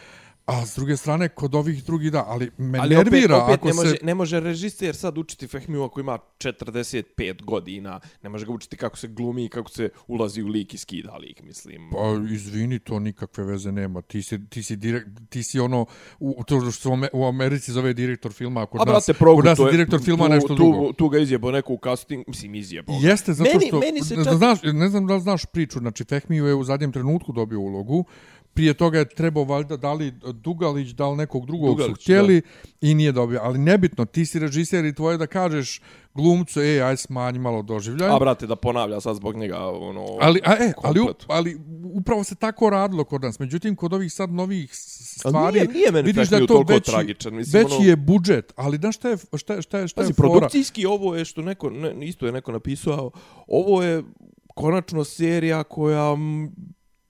a 0.50 0.66
s 0.66 0.76
druge 0.76 0.98
strane, 0.98 1.30
kod 1.30 1.56
ovih 1.56 1.84
drugih 1.84 2.12
da, 2.12 2.24
ali 2.28 2.52
me 2.58 2.80
Ali 2.80 2.96
nervira 2.96 3.38
opet, 3.38 3.44
opet 3.44 3.56
ako 3.56 3.68
ne, 3.68 3.74
može, 3.74 3.90
se... 3.92 4.06
ne 4.06 4.16
može 4.16 4.40
režiser 4.40 4.96
sad 4.96 5.18
učiti 5.18 5.48
Fehmiju 5.48 5.84
ako 5.84 6.00
ima 6.00 6.20
45 6.40 7.44
godina. 7.44 8.00
Ne 8.24 8.30
može 8.30 8.46
ga 8.46 8.52
učiti 8.52 8.78
kako 8.78 8.98
se 8.98 9.08
glumi 9.08 9.46
i 9.46 9.50
kako 9.50 9.70
se 9.70 9.90
ulazi 10.08 10.44
u 10.44 10.48
lik 10.48 10.74
i 10.74 10.78
skida 10.78 11.18
lik, 11.18 11.44
mislim. 11.44 11.90
Pa, 11.92 12.34
izvini, 12.34 12.80
to 12.80 13.00
nikakve 13.00 13.44
veze 13.44 13.72
nema. 13.72 14.02
Ti 14.02 14.22
si, 14.22 14.50
ti 14.50 14.64
si, 14.64 14.76
direkt, 14.76 15.08
ti 15.30 15.44
si 15.44 15.60
ono, 15.60 15.86
u, 16.20 16.44
to 16.44 16.62
što 16.62 16.72
se 16.72 16.90
u 16.90 16.92
Ame- 16.92 17.10
u 17.14 17.26
Americi 17.26 17.72
zove 17.72 17.94
direktor 17.94 18.32
filma, 18.34 18.62
a 18.62 18.66
kod 18.66 18.82
A 18.82 18.86
nas, 18.86 19.10
progu, 19.20 19.38
kod 19.38 19.46
nas 19.46 19.60
je 19.60 19.72
direktor 19.72 20.02
filma 20.02 20.26
tu, 20.26 20.32
nešto 20.32 20.48
tu, 20.48 20.56
drugo. 20.56 20.94
Tu 20.94 21.10
ga 21.10 21.20
izjebo 21.20 21.52
neko 21.52 21.74
u 21.74 21.80
casting, 21.84 22.24
mislim 22.28 22.56
izjebo. 22.56 22.94
Jeste, 23.02 23.34
zato 23.34 23.50
Meni- 23.50 23.68
što, 23.68 23.80
meni 23.80 24.02
se 24.02 24.16
čak- 24.16 24.38
znaš, 24.38 24.60
ne 24.64 24.90
znam 24.90 25.08
da 25.08 25.16
li 25.16 25.22
znaš 25.22 25.46
priču, 25.46 25.80
znači 25.80 26.04
Fehmiju 26.04 26.46
je 26.46 26.56
u 26.56 26.64
zadnjem 26.64 26.92
trenutku 26.92 27.32
dobio 27.32 27.60
ulogu, 27.60 28.06
prije 28.54 28.74
toga 28.74 29.00
je 29.00 29.10
trebao 29.10 29.44
valjda 29.44 29.78
da 29.78 29.94
li 29.94 30.12
Dugalić, 30.34 30.90
da 30.90 31.10
li 31.10 31.18
nekog 31.18 31.46
drugog 31.46 31.70
Dugalić, 31.70 31.90
su 31.90 32.02
htjeli 32.02 32.42
i 32.82 32.94
nije 32.94 33.12
dobio. 33.12 33.40
Ali 33.44 33.60
nebitno, 33.60 34.06
ti 34.06 34.26
si 34.26 34.40
režiser 34.40 34.86
i 34.86 34.96
tvoje 34.96 35.18
da 35.18 35.28
kažeš 35.28 35.82
glumcu, 36.14 36.62
ej, 36.62 36.82
aj 36.82 36.98
smanji 36.98 37.40
malo 37.40 37.62
doživljaj. 37.62 38.10
A 38.10 38.20
brate, 38.20 38.48
da 38.48 38.56
ponavlja 38.56 39.02
sad 39.02 39.16
zbog 39.16 39.36
njega, 39.36 39.58
ono... 39.60 40.06
Ali, 40.22 40.42
a, 40.46 40.54
e, 40.56 40.74
ali, 40.78 41.00
ali 41.28 41.60
upravo 41.86 42.24
se 42.24 42.36
tako 42.36 42.70
radilo 42.70 43.04
kod 43.04 43.22
nas. 43.22 43.40
Međutim, 43.40 43.76
kod 43.76 43.94
ovih 43.94 44.14
sad 44.14 44.32
novih 44.32 44.70
s- 44.74 45.26
Ali 45.26 45.32
stvari, 45.32 45.54
nije- 45.56 45.68
nije 45.70 45.92
meni 45.92 46.06
vidiš 46.06 46.30
da 46.30 46.38
je 46.38 46.48
to 46.48 46.64
veći, 46.64 46.92
tragičan, 46.92 47.36
mislim, 47.36 47.64
veći 47.64 47.76
ono- 47.76 47.86
je 47.86 47.96
budžet. 47.96 48.54
Ali 48.56 48.78
znaš 48.78 48.96
šta 48.96 49.10
je, 49.10 49.18
šta 49.38 49.54
je, 49.54 49.62
šta 49.62 49.78
je, 49.78 49.88
šta 49.88 50.02
je 50.02 50.04
Pazi, 50.04 50.14
fora? 50.14 50.30
produkcijski 50.30 50.86
ovo 50.86 51.16
je 51.16 51.26
što 51.26 51.42
neko, 51.42 51.70
ne, 51.70 52.08
isto 52.08 52.26
je 52.26 52.32
neko 52.32 52.52
napisao, 52.52 53.12
ovo 53.48 53.84
je 53.84 54.04
konačno 54.48 55.04
serija 55.04 55.64
koja 55.64 56.16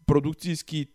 produkcijski 0.09 0.85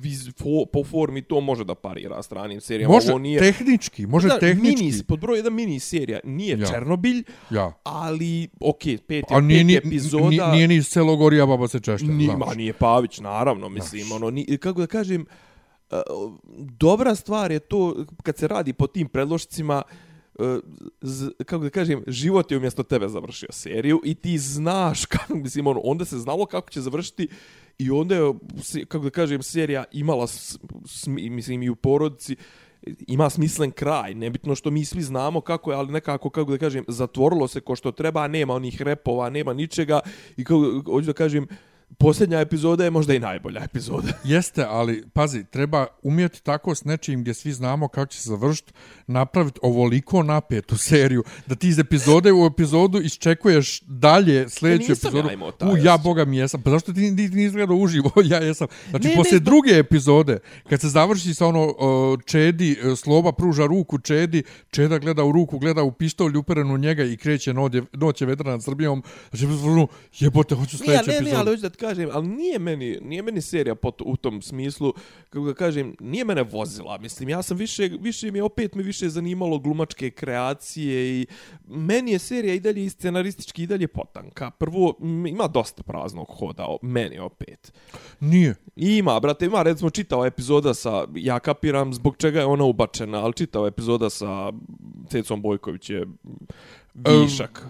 viz, 0.00 0.30
fo, 0.38 0.64
po 0.72 0.84
formi 0.84 1.22
to 1.22 1.40
može 1.40 1.64
da 1.64 1.74
parira 1.74 2.22
stranim 2.22 2.60
serijama. 2.60 2.94
Može 2.94 3.10
ovo 3.10 3.18
nije, 3.18 3.40
tehnički, 3.40 4.06
može 4.06 4.28
Da, 4.28 4.38
tehnički. 4.38 4.84
Mini, 4.84 5.02
pod 5.08 5.20
broj 5.20 5.38
jedan 5.38 5.54
mini 5.54 5.80
serija. 5.80 6.20
Nije 6.24 6.58
Ja. 6.58 6.66
Černobilj, 6.66 7.22
Ja. 7.50 7.72
ali, 7.82 8.48
okay, 8.60 8.98
pet, 8.98 9.24
A 9.28 9.40
nije, 9.40 9.58
pet 9.58 9.66
ni, 9.66 9.74
epizoda... 9.74 10.28
nije, 10.28 10.48
nije 10.48 10.68
ni 10.68 10.82
Celogorija 10.82 11.46
baba 11.46 11.68
se 11.68 11.80
češlja. 11.80 12.08
Ni, 12.08 12.24
znaš. 12.24 12.56
nije 12.56 12.72
Pavić, 12.72 13.20
naravno, 13.20 13.68
mislim, 13.68 14.12
ono, 14.12 14.30
ni, 14.30 14.58
kako 14.58 14.80
da 14.80 14.86
kažem, 14.86 15.26
uh, 15.90 15.98
dobra 16.78 17.14
stvar 17.14 17.52
je 17.52 17.58
to, 17.58 18.04
kad 18.22 18.36
se 18.36 18.48
radi 18.48 18.72
po 18.72 18.86
tim 18.86 19.08
predlošcima, 19.08 19.82
uh, 20.38 20.46
z, 21.00 21.30
kako 21.46 21.64
da 21.64 21.70
kažem, 21.70 22.04
život 22.06 22.50
je 22.50 22.56
umjesto 22.56 22.82
tebe 22.82 23.08
završio 23.08 23.48
seriju 23.52 24.00
i 24.04 24.14
ti 24.14 24.38
znaš, 24.38 25.06
kako, 25.12 25.34
mislim, 25.34 25.66
ono, 25.66 25.80
onda 25.84 26.04
se 26.04 26.18
znalo 26.18 26.46
kako 26.46 26.70
će 26.70 26.80
završiti 26.80 27.28
i 27.78 27.90
onda 27.90 28.14
je, 28.14 28.32
kako 28.88 29.04
da 29.04 29.10
kažem, 29.10 29.42
serija 29.42 29.84
imala, 29.92 30.26
smi, 30.86 31.30
mislim, 31.30 31.62
i 31.62 31.70
u 31.70 31.76
porodici, 31.76 32.36
ima 33.06 33.30
smislen 33.30 33.70
kraj, 33.70 34.14
nebitno 34.14 34.54
što 34.54 34.70
mi 34.70 34.84
svi 34.84 35.02
znamo 35.02 35.40
kako 35.40 35.70
je, 35.70 35.76
ali 35.76 35.92
nekako, 35.92 36.30
kako 36.30 36.50
da 36.50 36.58
kažem, 36.58 36.84
zatvorilo 36.88 37.48
se 37.48 37.60
ko 37.60 37.76
što 37.76 37.92
treba, 37.92 38.28
nema 38.28 38.54
onih 38.54 38.82
repova, 38.82 39.30
nema 39.30 39.52
ničega. 39.52 40.00
I 40.36 40.44
kako, 40.44 40.82
hoću 40.86 41.06
da 41.06 41.12
kažem, 41.12 41.46
posljednja 41.98 42.40
epizoda 42.40 42.84
je 42.84 42.90
možda 42.90 43.14
i 43.14 43.18
najbolja 43.18 43.64
epizoda. 43.64 44.08
Jeste, 44.24 44.64
ali 44.64 45.04
pazi, 45.08 45.44
treba 45.44 45.86
umjeti 46.02 46.42
tako 46.42 46.74
s 46.74 46.84
nečim 46.84 47.20
gdje 47.20 47.34
svi 47.34 47.52
znamo 47.52 47.88
kako 47.88 48.06
će 48.06 48.20
se 48.20 48.28
završiti, 48.28 48.72
napraviti 49.06 49.58
ovoliko 49.62 50.22
napetu 50.22 50.76
seriju, 50.78 51.24
da 51.46 51.54
ti 51.54 51.68
iz 51.68 51.78
epizode 51.78 52.32
u 52.32 52.46
epizodu 52.46 53.00
iščekuješ 53.00 53.80
dalje 53.82 54.48
sljedeću 54.48 54.92
epizodu. 54.92 55.16
ja 55.18 55.22
taj 55.52 55.72
U, 55.72 55.76
ja 55.76 55.96
boga 55.98 56.24
mi 56.24 56.36
jesam. 56.36 56.62
Pa 56.62 56.70
zašto 56.70 56.92
ti 56.92 57.00
ni- 57.00 57.10
ni- 57.12 57.28
nisi 57.28 57.52
gledao 57.52 57.76
uživo? 57.76 58.10
ja 58.24 58.38
jesam. 58.38 58.68
Znači, 58.90 59.04
Ne, 59.04 59.10
ne, 59.10 59.16
poslije 59.16 59.38
zbog- 59.38 59.44
druge 59.44 59.70
epizode, 59.72 60.38
kad 60.68 60.80
se 60.80 60.88
završi 60.88 61.34
sa 61.34 61.46
ono 61.46 61.64
uh, 61.66 61.74
Čedi, 62.22 62.76
uh, 62.84 62.98
Sloba 62.98 63.32
pruža 63.32 63.66
ruku 63.66 63.98
Čedi, 63.98 64.42
Čeda 64.70 64.98
gleda 64.98 65.24
u 65.24 65.32
ruku, 65.32 65.58
gleda 65.58 65.82
u 65.82 65.92
pištolj 65.92 66.36
uperenu 66.36 66.74
u 66.74 66.78
njega 66.78 67.04
i 67.04 67.16
kreće 67.16 67.54
noće, 67.54 67.82
noće 67.92 68.26
vetra 68.26 68.50
nad 68.50 68.64
Srbijom. 68.64 69.02
Znači, 69.30 69.46
ono, 69.64 69.86
jebote, 70.14 70.54
hoću 70.54 70.78
sljedeću 70.78 71.06
ne, 71.06 71.12
ne, 71.12 71.16
epizodu. 71.16 71.36
ali 71.38 71.50
hoću 71.50 71.62
da 71.62 71.70
kažem, 71.80 72.08
ali 72.12 72.28
nije 72.28 72.58
meni, 72.58 72.98
nije 73.02 73.22
meni 73.22 73.40
serija 73.40 73.74
po, 73.74 73.92
u 74.04 74.16
tom 74.16 74.42
smislu, 74.42 74.92
kako 75.30 75.46
da 75.46 75.54
kažem, 75.54 75.96
nije 76.00 76.24
mene 76.24 76.42
vozila. 76.42 76.98
Mislim, 76.98 77.28
ja 77.28 77.42
sam 77.42 77.56
više, 77.56 77.90
više 78.00 78.30
mi 78.30 78.38
je, 78.38 78.42
opet 78.42 78.74
me 78.74 78.82
više 78.82 79.08
zanimalo 79.08 79.58
glumačke 79.58 80.10
kreacije 80.10 81.20
i 81.20 81.26
meni 81.66 82.12
je 82.12 82.18
serija 82.18 82.54
i 82.54 82.60
dalje 82.60 82.84
i 82.84 82.90
scenaristički 82.90 83.62
i 83.62 83.66
dalje 83.66 83.88
potanka. 83.88 84.50
Prvo, 84.50 84.94
ima 85.28 85.46
dosta 85.46 85.82
praznog 85.82 86.26
hoda, 86.38 86.66
meni 86.82 87.18
opet. 87.18 87.72
Nije. 88.20 88.54
I 88.76 88.98
Ima, 88.98 89.20
brate, 89.20 89.46
ima 89.46 89.62
recimo 89.62 89.90
čitava 89.90 90.26
epizoda 90.26 90.74
sa, 90.74 91.06
ja 91.14 91.38
kapiram 91.38 91.94
zbog 91.94 92.16
čega 92.16 92.40
je 92.40 92.46
ona 92.46 92.64
ubačena, 92.64 93.24
ali 93.24 93.32
čitava 93.32 93.66
epizoda 93.66 94.10
sa 94.10 94.52
Cecom 95.08 95.42
Bojković 95.42 95.90
je 95.90 96.06
višak. 97.22 97.66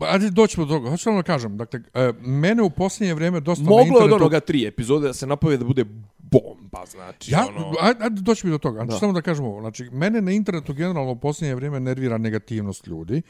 E, 0.00 0.06
Ajde, 0.06 0.30
doćemo 0.30 0.66
do 0.66 0.74
toga. 0.74 0.90
Hoću 0.90 1.08
vam 1.10 1.16
da 1.16 1.22
kažem, 1.22 1.56
dakle, 1.56 1.80
e, 1.94 2.12
mene 2.20 2.62
u 2.62 2.70
posljednje 2.70 3.14
vrijeme 3.14 3.40
dosta 3.40 3.64
na 3.64 3.70
Moglo 3.70 3.98
je 3.98 4.04
od 4.04 4.12
onoga 4.12 4.40
tri 4.40 4.66
epizode 4.66 5.06
da 5.06 5.14
se 5.14 5.26
napoje 5.26 5.56
da 5.56 5.64
bude 5.64 5.84
bomba, 6.18 6.84
znači, 6.90 7.32
Ja, 7.32 7.46
ono... 7.48 7.74
ajde, 7.80 8.04
ajde 8.04 8.20
doći 8.20 8.46
mi 8.46 8.52
do 8.52 8.58
toga. 8.58 8.78
Znači, 8.78 8.90
Da. 8.90 8.98
samo 8.98 9.12
da 9.12 9.22
kažem 9.22 9.44
ovo. 9.44 9.60
Znači, 9.60 9.84
mene 9.84 10.20
na 10.20 10.30
internetu 10.30 10.74
generalno 10.74 11.12
u 11.12 11.16
posljednje 11.16 11.54
vrijeme 11.54 11.80
nervira 11.80 12.18
negativnost 12.18 12.86
ljudi. 12.86 13.22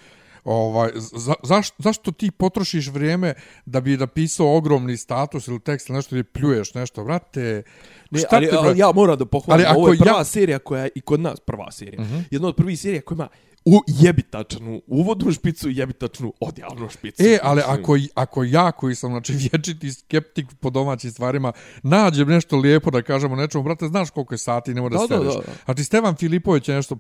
Ovaj, 0.45 0.91
za, 0.95 1.35
zaš, 1.43 1.69
zašto 1.79 2.13
ti 2.13 2.31
potrošiš 2.31 2.89
vrijeme 2.89 3.35
da 3.67 3.81
bi 3.81 3.97
napisao 3.97 4.57
ogromni 4.57 4.97
status 4.97 5.49
ili 5.49 5.61
tekst 5.61 5.89
ili 5.89 5.97
nešto 5.97 6.15
ili 6.15 6.25
pljuješ 6.25 6.75
nešto, 6.75 7.05
vrate? 7.05 7.63
Ne, 8.11 8.19
šta 8.19 8.37
ali, 8.37 8.49
te, 8.51 8.57
ali, 8.57 8.79
ja 8.79 8.93
moram 8.95 9.19
da 9.19 9.27
pohvalim, 9.27 9.67
Ali 9.69 9.79
ovo 9.79 9.93
je 9.93 9.99
prva 9.99 10.19
ja- 10.19 10.25
serija 10.25 10.59
koja 10.59 10.83
je 10.83 10.91
i 10.95 11.01
kod 11.01 11.21
nas 11.21 11.41
prva 11.41 11.71
serija. 11.71 12.03
Mhm. 12.03 12.13
Uh 12.15 12.19
-huh. 12.21 12.25
Jedna 12.31 12.49
od 12.49 12.57
prvih 12.57 12.81
serija 12.81 13.03
koja 13.03 13.17
ima 13.17 13.29
u 13.65 13.81
jebitačnu 13.87 14.83
uvodnu 14.87 15.33
špicu 15.33 15.71
i 15.71 15.77
jebitačnu 15.77 16.33
odjavnu 16.41 16.89
špicu. 16.91 17.23
E, 17.23 17.39
ali 17.43 17.63
ako, 17.67 17.97
ako 18.15 18.45
ja 18.45 18.73
koji 18.73 18.95
sam 18.95 19.11
znači, 19.11 19.33
vječiti 19.53 19.93
skeptik 19.93 20.47
po 20.61 20.71
domaćim 20.71 21.11
stvarima, 21.11 21.53
nađem 21.83 22.29
nešto 22.29 22.57
lijepo 22.57 22.91
da 22.91 23.03
kažemo 23.03 23.37
nečemu, 23.37 23.65
brate, 23.65 23.87
znaš 23.87 24.11
koliko 24.11 24.35
je 24.35 24.39
sati, 24.39 24.75
nemoj 24.75 24.91
da, 24.91 24.99
Da, 24.99 25.07
da, 25.09 25.19
da, 25.19 25.25
da. 25.25 25.41
Znači, 25.65 25.85
Stevan 25.85 26.17
Filipović 26.17 26.69
je 26.69 26.75
nešto 26.75 26.97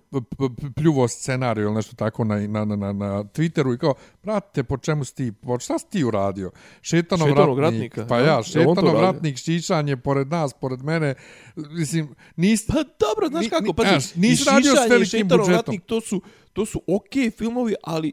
pljuvo 0.76 1.09
scenariju 1.09 1.64
ili 1.64 1.75
nešto 1.75 1.97
tako 1.97 2.25
na, 2.25 2.37
na, 2.38 2.64
na, 2.64 2.76
na, 2.76 2.92
na 2.92 3.25
Twitteru 3.25 3.75
i 3.75 3.78
kao, 3.78 3.95
brate, 4.23 4.62
po 4.62 4.76
čemu 4.76 5.04
si 5.04 5.14
ti, 5.14 5.33
po, 5.33 5.59
šta 5.59 5.78
si 5.78 5.87
ti 5.90 6.04
uradio? 6.04 6.50
Šetanov, 6.83 7.28
Šetanov 7.28 7.59
ratnik, 7.59 7.97
ratnika, 7.97 8.07
pa 8.09 8.19
ja. 8.19 8.25
ja, 8.25 8.33
Jel 8.33 8.37
on 8.37 8.42
to 8.42 8.81
šetanov 8.81 8.95
radio? 8.95 9.12
ratnik, 9.12 9.37
šišanje 9.37 9.97
pored 9.97 10.28
nas, 10.28 10.52
pored 10.61 10.83
mene, 10.83 11.14
mislim, 11.57 12.14
nisi... 12.37 12.66
Pa 12.66 12.75
dobro, 12.75 13.28
znaš 13.28 13.49
kako, 13.49 13.64
ni- 13.64 13.75
pazi, 13.75 13.88
znaš, 13.88 14.14
nisi 14.14 14.42
i 14.42 14.47
radio 14.47 14.62
s 14.62 14.75
Šišanje 14.75 14.87
i 14.87 14.90
velikim 14.90 15.19
Šetanov 15.19 15.38
budžetom. 15.38 15.57
ratnik, 15.57 15.85
to 15.85 16.00
su, 16.00 16.21
to 16.53 16.67
su 16.67 16.83
okej 16.87 17.31
filmovi, 17.31 17.75
ali 17.83 18.13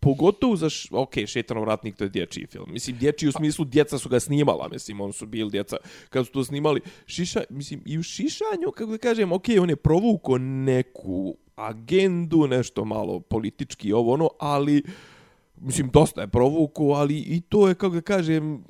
pogotovo 0.00 0.56
za, 0.56 0.70
š... 0.70 0.88
ok, 0.92 1.14
Šetanov 1.26 1.64
ratnik, 1.64 1.96
to 1.96 2.04
je 2.04 2.10
dječji 2.10 2.46
film. 2.46 2.66
Mislim, 2.72 2.96
dječji 2.98 3.28
u 3.28 3.32
smislu, 3.32 3.64
djeca 3.64 3.98
su 3.98 4.08
ga 4.08 4.20
snimala, 4.20 4.68
mislim, 4.68 5.00
oni 5.00 5.12
su 5.12 5.26
bili 5.26 5.50
djeca 5.50 5.76
kad 6.08 6.26
su 6.26 6.32
to 6.32 6.44
snimali. 6.44 6.80
Šiša, 7.06 7.42
mislim, 7.50 7.82
i 7.86 7.98
u 7.98 8.02
šišanju, 8.02 8.70
kako 8.74 8.90
da 8.90 8.98
kažem, 8.98 9.32
ok, 9.32 9.44
on 9.60 9.70
je 9.70 9.76
provuko 9.76 10.38
neku 10.38 11.36
agendu, 11.56 12.46
nešto 12.46 12.84
malo 12.84 13.20
politički, 13.20 13.92
ovo 13.92 14.12
ono, 14.12 14.30
ali, 14.38 14.82
mislim, 15.56 15.90
dosta 15.90 16.20
je 16.20 16.28
provuku, 16.28 16.90
ali 16.90 17.18
i 17.18 17.40
to 17.40 17.68
je, 17.68 17.74
kako 17.74 17.94
da 17.94 18.00
kažem, 18.00 18.64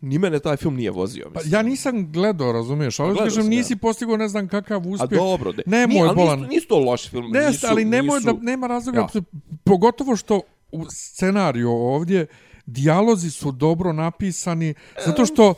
ni 0.00 0.18
mene 0.18 0.38
taj 0.38 0.56
film 0.56 0.76
nije 0.76 0.90
vozio. 0.90 1.30
Pa, 1.34 1.40
Mislim. 1.40 1.54
ja 1.54 1.62
nisam 1.62 2.12
gledao, 2.12 2.52
razumiješ, 2.52 3.00
ali 3.00 3.08
gledao 3.08 3.26
kažem, 3.26 3.42
sam, 3.42 3.52
ja. 3.52 3.58
nisi 3.58 3.76
postigao 3.76 4.16
ne 4.16 4.28
znam 4.28 4.48
kakav 4.48 4.82
A 4.86 4.88
uspjeh. 4.88 5.20
dobro, 5.20 5.52
de. 5.52 5.62
Nemoj, 5.66 5.94
Nije, 5.94 6.02
ali 6.02 6.16
bolan. 6.16 6.40
Nisu, 6.40 6.50
nisu 6.50 6.68
to 6.68 6.78
loši 6.78 7.10
film. 7.10 7.30
Ne, 7.30 7.46
nisu, 7.46 7.66
ali 7.70 7.84
nemoj 7.84 8.18
nisu... 8.18 8.32
da 8.32 8.38
nema 8.42 8.66
razloga, 8.66 8.98
ja. 8.98 9.22
pogotovo 9.64 10.16
što 10.16 10.40
u 10.72 10.84
scenariju 10.90 11.70
ovdje 11.70 12.26
dijalozi 12.66 13.30
su 13.30 13.52
dobro 13.52 13.92
napisani, 13.92 14.74
zato 15.06 15.26
što 15.26 15.54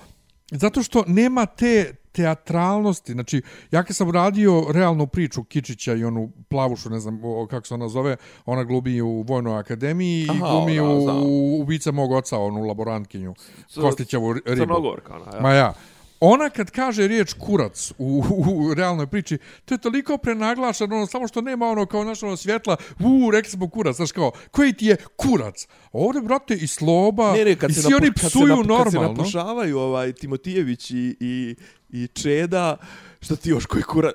zato 0.51 0.83
što 0.83 1.05
nema 1.07 1.47
te 1.47 1.95
teatralnosti. 2.15 3.13
Znači, 3.13 3.43
ja 3.71 3.83
kad 3.83 3.97
sam 3.97 4.11
radio 4.11 4.67
realnu 4.71 5.07
priču 5.07 5.45
Kičića 5.45 5.95
i 5.95 6.05
onu 6.05 6.31
plavušu, 6.49 6.91
ne 6.91 7.01
znam 7.01 7.21
kako 7.51 7.67
se 7.67 7.75
ona 7.75 7.89
zove, 7.89 8.17
ona 8.47 8.65
glumi 8.65 9.01
u 9.01 9.23
Vojnoj 9.23 9.59
akademiji 9.59 10.27
Aha, 10.31 10.37
i 10.37 10.41
glumi 10.41 10.77
da, 10.77 11.01
znam. 11.01 11.23
u 11.23 11.61
Ubice 11.61 11.93
mog 11.93 12.13
oca, 12.13 12.39
onu 12.39 12.61
laborantkinju, 12.61 13.35
C- 13.69 13.81
Kostićevu 13.81 14.33
ribu. 14.33 14.57
Crnogorka, 14.57 15.15
ona, 15.15 15.37
ja. 15.37 15.41
Ma 15.41 15.53
ja. 15.53 15.75
Ona 16.21 16.51
kad 16.51 16.71
kaže 16.71 17.09
riječ 17.09 17.33
kurac 17.35 17.93
u, 17.99 18.23
u, 18.31 18.65
u 18.65 18.75
realnoj 18.75 19.07
priči, 19.07 19.39
to 19.65 19.75
je 19.75 19.79
toliko 19.79 20.19
prenaglašeno, 20.19 20.97
ono, 20.97 21.07
samo 21.07 21.29
što 21.29 21.41
nema 21.41 21.67
ono 21.67 21.87
kao 21.87 22.05
naš 22.05 22.23
ono 22.23 22.37
svjetla, 22.37 22.77
u, 23.01 23.31
rekli 23.31 23.51
smo 23.51 23.69
kurac, 23.69 23.97
znaš 23.97 24.13
kao, 24.13 24.33
koji 24.51 24.73
ti 24.73 24.87
je 24.87 24.97
kurac? 25.17 25.67
Ovdje, 25.93 26.23
brate, 26.23 26.55
i 26.55 26.67
Sloba, 26.67 27.33
Ne, 27.33 27.45
ne, 27.45 27.57
kad 27.57 27.71
i 27.71 27.75
svi 27.75 27.95
oni 27.95 28.07
kad 28.07 28.19
se 28.19 28.27
psuju 28.29 28.47
napu- 28.47 28.57
Kad 28.77 28.93
se 28.93 28.97
normalno. 28.97 29.09
napušavaju 29.13 29.79
ovaj, 29.79 30.13
Timotijević 30.13 30.91
i, 30.91 31.17
i, 31.21 31.57
i 31.95 32.07
Čeda, 32.07 32.77
što 33.21 33.37
ti 33.37 33.51
još 33.51 33.67
koji 33.67 33.83
kura... 33.83 34.13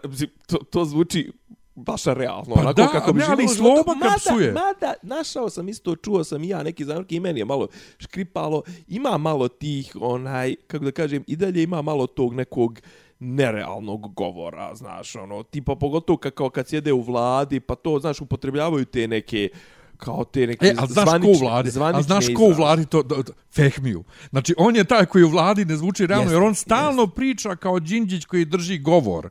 To, 0.47 0.57
to 0.57 0.85
zvuči 0.85 1.31
baš 1.75 2.05
realno. 2.05 2.55
Pa 2.55 2.61
onako 2.61 2.73
da, 2.81 2.87
kako 2.87 3.13
bi 3.13 3.19
ne, 3.19 3.25
ali 3.29 3.47
Sloba 3.47 3.93
mada, 3.95 4.15
psuje. 4.17 4.51
Mada, 4.51 4.93
našao 5.01 5.49
sam 5.49 5.69
isto, 5.69 5.95
čuo 5.95 6.23
sam 6.23 6.43
i 6.43 6.47
ja 6.47 6.63
neki 6.63 6.85
zamrke 6.85 7.15
i 7.15 7.19
meni 7.19 7.39
je 7.39 7.45
malo 7.45 7.67
škripalo. 7.97 8.61
Ima 8.87 9.17
malo 9.17 9.47
tih, 9.47 9.95
onaj, 10.01 10.55
kako 10.67 10.85
da 10.85 10.91
kažem, 10.91 11.23
i 11.27 11.35
dalje 11.35 11.63
ima 11.63 11.81
malo 11.81 12.07
tog 12.07 12.33
nekog 12.33 12.79
nerealnog 13.19 14.13
govora, 14.13 14.75
znaš, 14.75 15.15
ono, 15.15 15.43
tipa 15.43 15.75
pogotovo 15.75 16.17
ka- 16.17 16.31
kao 16.31 16.49
kad 16.49 16.67
sjede 16.67 16.93
u 16.93 17.01
vladi, 17.01 17.59
pa 17.59 17.75
to, 17.75 17.99
znaš, 17.99 18.21
upotrebljavaju 18.21 18.85
te 18.85 19.07
neke 19.07 19.49
kao 19.99 20.23
te 20.23 20.47
neke 20.47 20.65
E, 20.67 20.73
a 20.77 20.85
znaš 20.85 21.05
ko 21.05 21.11
u 21.11 21.19
zvanične- 21.19 21.39
vladi? 21.41 21.67
A 21.67 21.71
zvanične 21.71 22.03
znaš 22.03 22.25
ko 22.27 22.43
u 22.43 22.51
vladi 22.51 22.85
to, 22.85 23.03
to, 23.03 23.23
to 23.23 23.31
Fehmiju. 23.51 24.03
Znači, 24.29 24.53
on 24.57 24.75
je 24.75 24.83
taj 24.83 25.05
koji 25.05 25.23
u 25.23 25.29
vladi 25.29 25.65
ne 25.65 25.77
zvuči 25.77 26.05
realno, 26.05 26.23
Jeste, 26.23 26.35
jer 26.35 26.43
on 26.43 26.55
stalno 26.55 27.07
priča 27.07 27.55
kao 27.55 27.79
Đinđić 27.79 28.25
koji 28.25 28.45
drži 28.45 28.77
govor. 28.79 29.29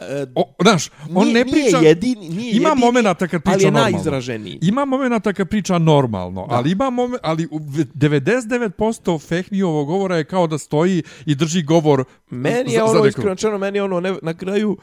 E, 0.00 0.26
O, 0.34 0.54
znaš, 0.62 0.90
on 1.10 1.24
Nije- 1.24 1.34
ne 1.34 1.42
priča... 1.44 1.78
Nije 1.78 1.88
jedini, 1.88 2.28
nije 2.28 2.50
ima 2.52 2.68
jedini, 2.68 2.80
momenata 2.80 3.28
kad 3.28 3.42
priča 3.42 3.54
ali 3.54 3.62
je 3.62 3.70
normalno. 3.70 3.90
najizraženiji. 3.90 4.58
Ima 4.62 4.84
momenata 4.84 5.32
kad 5.32 5.48
priča 5.48 5.78
normalno, 5.78 6.46
da. 6.46 6.54
ali 6.54 6.70
ima 6.70 6.90
momen, 6.90 7.18
ali 7.22 7.48
u- 7.50 7.58
99% 7.58 9.18
Fehmijovog 9.18 9.86
govora 9.86 10.16
je 10.16 10.24
kao 10.24 10.46
da 10.46 10.58
stoji 10.58 11.02
i 11.26 11.34
drži 11.34 11.62
govor 11.62 12.04
Meni 12.30 12.72
je 12.72 12.78
za 12.78 12.84
ono, 12.86 13.06
iskreno 13.06 13.30
rečeno, 13.30 13.58
meni 13.58 13.78
je 13.78 13.82
ono, 13.82 14.00
ne, 14.00 14.14
na 14.22 14.34
kraju, 14.34 14.76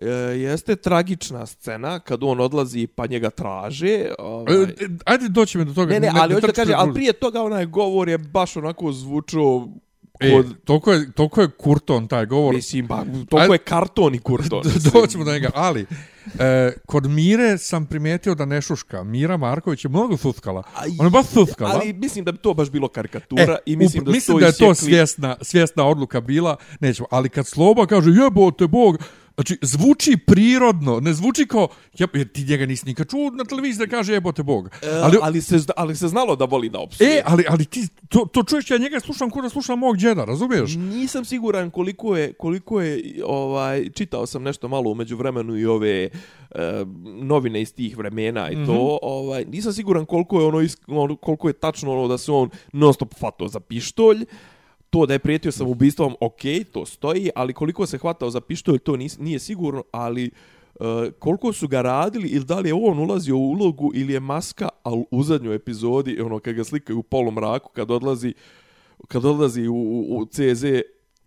e, 0.00 0.08
jeste 0.36 0.76
tragična 0.76 1.46
scena 1.46 2.00
kad 2.00 2.22
on 2.22 2.40
odlazi 2.40 2.86
pa 2.86 3.06
njega 3.06 3.30
traže. 3.30 4.06
Ovaj. 4.18 4.54
E, 4.54 4.62
e, 4.62 4.68
Ajde 5.04 5.28
doći 5.28 5.58
me 5.58 5.64
do 5.64 5.74
toga. 5.74 5.94
ne, 5.94 6.00
ne, 6.00 6.10
ali 6.14 6.34
hoću 6.34 6.46
da 6.46 6.64
me 6.64 6.74
ali 6.74 6.94
prije 6.94 7.12
toga 7.12 7.42
onaj 7.42 7.66
govor 7.66 8.08
je 8.08 8.18
baš 8.18 8.56
onako 8.56 8.92
zvučao 8.92 9.68
E, 10.20 10.32
kod, 10.32 10.64
toliko 10.64 10.92
je, 10.92 11.12
toliko 11.12 11.40
je 11.40 11.48
kurton 11.48 12.08
taj 12.08 12.26
govor. 12.26 12.54
mislim, 12.54 12.86
ba, 12.86 13.04
toliko 13.28 13.52
je 13.52 13.58
karton 13.58 14.14
i 14.14 14.18
kurton. 14.18 14.62
Doćemo 14.92 15.24
do 15.24 15.32
njega, 15.32 15.50
ali 15.54 15.86
e, 16.38 16.72
kod 16.86 17.06
Mire 17.06 17.58
sam 17.58 17.86
primijetio 17.86 18.34
da 18.34 18.44
ne 18.44 18.62
šuška. 18.62 19.04
Mira 19.04 19.36
Marković 19.36 19.84
je 19.84 19.88
mnogo 19.88 20.16
suskala. 20.16 20.62
Ona 20.98 21.06
je 21.06 21.10
baš 21.10 21.26
suskala. 21.26 21.70
Ali 21.74 21.92
mislim 21.92 22.24
da 22.24 22.32
bi 22.32 22.38
to 22.38 22.54
baš 22.54 22.70
bilo 22.70 22.88
karikatura 22.88 23.58
i 23.66 23.76
mislim 23.76 24.02
up- 24.02 24.06
da, 24.06 24.10
E, 24.10 24.14
mislim 24.14 24.38
da 24.38 24.46
je 24.46 24.52
to 24.52 24.74
svjesna, 24.74 25.36
svjesna 25.42 25.84
odluka 25.84 26.20
bila, 26.20 26.56
nećemo, 26.80 27.08
ali 27.10 27.28
kad 27.28 27.46
Sloba 27.46 27.86
kaže 27.86 28.10
jebote 28.12 28.66
Bog, 28.66 28.98
znači 29.36 29.58
zvuči 29.62 30.16
prirodno, 30.26 31.00
ne 31.00 31.12
zvuči 31.12 31.46
kao, 31.46 31.68
ja, 31.98 32.06
jer 32.14 32.28
ti 32.28 32.44
njega 32.44 32.66
nisi 32.66 32.86
nikad 32.86 33.10
čuo 33.10 33.30
na 33.30 33.44
televiziji 33.44 33.86
da 33.86 33.96
kaže 33.96 34.12
jebote 34.12 34.42
Bog. 34.42 34.68
E, 34.82 34.88
Ali, 35.02 35.18
ali, 35.22 35.42
se, 35.42 35.56
ali 35.76 35.96
se 35.96 36.08
znalo 36.08 36.36
da 36.36 36.44
voli 36.44 36.68
da 36.68 36.78
opsuje. 36.78 37.18
e, 37.18 37.22
ali, 37.26 37.44
ali 37.48 37.64
ti, 37.64 37.88
to, 38.08 38.28
to 38.32 38.42
čuješ, 38.42 38.70
ja 38.70 38.78
njega 38.78 39.00
slušam 39.00 39.30
kod 39.30 39.42
da 39.42 39.48
slušam 39.48 39.78
mog 39.78 39.96
džeda, 39.96 40.24
razumiješ? 40.24 40.74
Nisam 40.74 41.24
siguran 41.24 41.70
koliko 41.70 42.16
je 42.16 42.32
koliko 42.32 42.80
je 42.80 43.22
ovaj 43.24 43.90
čitao 43.90 44.26
sam 44.26 44.42
nešto 44.42 44.68
malo 44.68 44.90
umeđu 44.90 45.16
vremenu 45.16 45.56
i 45.56 45.66
ove 45.66 46.02
e, 46.02 46.10
novine 47.04 47.62
iz 47.62 47.74
tih 47.74 47.96
vremena 47.96 48.50
i 48.50 48.66
to 48.66 48.98
ovaj 49.02 49.44
nisam 49.44 49.72
siguran 49.72 50.06
koliko 50.06 50.40
je 50.40 50.46
ono, 50.46 50.68
ono 50.86 51.16
koliko 51.16 51.48
je 51.48 51.52
tačno 51.52 51.92
ono 51.92 52.08
da 52.08 52.18
se 52.18 52.32
on 52.32 52.50
non 52.72 52.94
stop 52.94 53.14
hvatao 53.18 53.48
za 53.48 53.60
pištolj 53.60 54.24
to 54.96 55.06
da 55.06 55.12
je 55.12 55.18
prijetio 55.18 55.52
sam 55.52 55.66
ubistvom, 55.66 56.16
ok, 56.20 56.40
to 56.72 56.86
stoji, 56.86 57.30
ali 57.34 57.52
koliko 57.52 57.86
se 57.86 57.98
hvatao 57.98 58.30
za 58.30 58.40
pištolj, 58.40 58.78
to 58.78 58.96
nis, 58.96 59.18
nije 59.18 59.38
sigurno, 59.38 59.82
ali 59.92 60.30
uh, 60.74 60.86
koliko 61.18 61.52
su 61.52 61.68
ga 61.68 61.82
radili 61.82 62.28
ili 62.28 62.44
da 62.44 62.58
li 62.58 62.68
je 62.68 62.74
on 62.74 62.98
ulazio 62.98 63.36
u 63.36 63.50
ulogu 63.50 63.90
ili 63.94 64.12
je 64.12 64.20
maska, 64.20 64.68
ali 64.82 65.04
u 65.10 65.22
zadnjoj 65.22 65.54
epizodi, 65.54 66.20
ono, 66.20 66.38
kad 66.38 66.54
ga 66.54 66.64
slikaju 66.64 66.98
u 66.98 67.02
polumraku, 67.02 67.70
kad 67.70 67.90
odlazi, 67.90 68.34
kad 69.08 69.24
odlazi 69.24 69.66
u, 69.66 69.74
u, 69.74 70.18
u 70.18 70.26
CZ, 70.26 70.64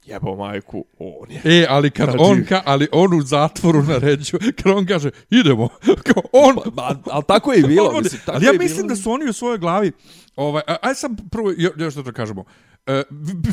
jebo 0.05 0.35
majku, 0.35 0.85
on 0.99 1.31
je. 1.31 1.61
E, 1.61 1.65
ali 1.69 1.91
kad 1.91 2.05
Znači- 2.05 2.23
on, 2.23 2.45
ka, 2.45 2.61
ali 2.65 2.87
on 2.91 3.13
u 3.13 3.21
zatvoru 3.21 3.83
naređuje, 3.83 4.39
kad 4.63 4.71
on 4.73 4.85
kaže, 4.85 5.09
idemo, 5.31 5.67
kao 6.13 6.23
on, 6.33 6.55
Pa, 6.55 6.71
Ma, 6.71 7.01
ali 7.05 7.23
tako 7.27 7.53
je 7.53 7.59
i 7.59 7.63
bilo, 7.65 7.91
mislim. 8.01 8.21
Tako 8.25 8.31
ali 8.31 8.45
ja 8.45 8.53
mislim 8.53 8.77
bilo. 8.77 8.87
da 8.87 8.95
su 8.95 9.11
oni 9.11 9.29
u 9.29 9.33
svojoj 9.33 9.57
glavi, 9.57 9.91
ovaj, 10.35 10.61
aj 10.81 10.95
sam 10.95 11.15
prvo, 11.31 11.53
jo- 11.57 11.73
još 11.77 11.93
da 11.93 12.03
to 12.03 12.11
kažemo, 12.11 12.43
E, 12.85 13.03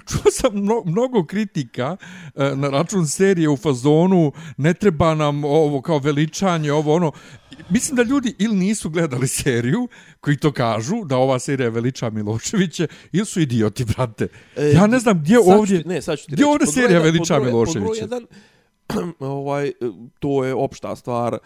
čuo 0.09 0.30
sam 0.30 0.54
mno, 0.54 0.83
mnogo 0.87 1.25
kritika 1.25 1.97
e, 2.35 2.56
na 2.56 2.68
račun 2.68 3.06
serije 3.06 3.49
u 3.49 3.56
fazonu 3.56 4.33
ne 4.56 4.75
treba 4.75 5.14
nam 5.14 5.45
ovo 5.45 5.80
kao 5.80 5.99
veličanje, 5.99 6.73
ovo 6.73 6.95
ono. 6.95 7.12
Mislim 7.71 7.97
da 7.97 8.02
ljudi 8.02 8.35
ili 8.38 8.56
nisu 8.56 8.90
gledali 8.90 9.28
seriju 9.28 9.88
koji 10.21 10.37
to 10.37 10.52
kažu 10.52 11.04
da 11.04 11.16
ova 11.16 11.38
serija 11.38 11.68
veliča 11.68 12.11
Miloševiće 12.11 12.87
ili 13.12 13.26
su 13.26 13.40
idioti, 13.40 13.85
brate. 13.85 14.28
E, 14.56 14.73
ja 14.75 14.87
ne 14.87 14.99
znam 14.99 15.18
gdje 15.18 15.37
sad 15.37 15.45
ću 15.45 15.59
ovdje... 15.59 15.83
ne, 15.87 16.02
sad 16.02 16.18
ću 16.18 16.26
ti 16.26 16.33
gdje 16.33 16.45
reći, 16.45 16.50
ovdje 16.50 16.66
serija 16.66 17.00
veliča 17.00 17.38
Miloševića? 17.38 17.80
Pod 17.80 17.88
broj 17.88 17.99
jedan, 17.99 18.26
ovaj, 19.19 19.69
e, 19.69 19.73
to 20.19 20.45
je 20.45 20.55
opšta 20.55 20.97
stvar, 20.97 21.35
e, 21.35 21.38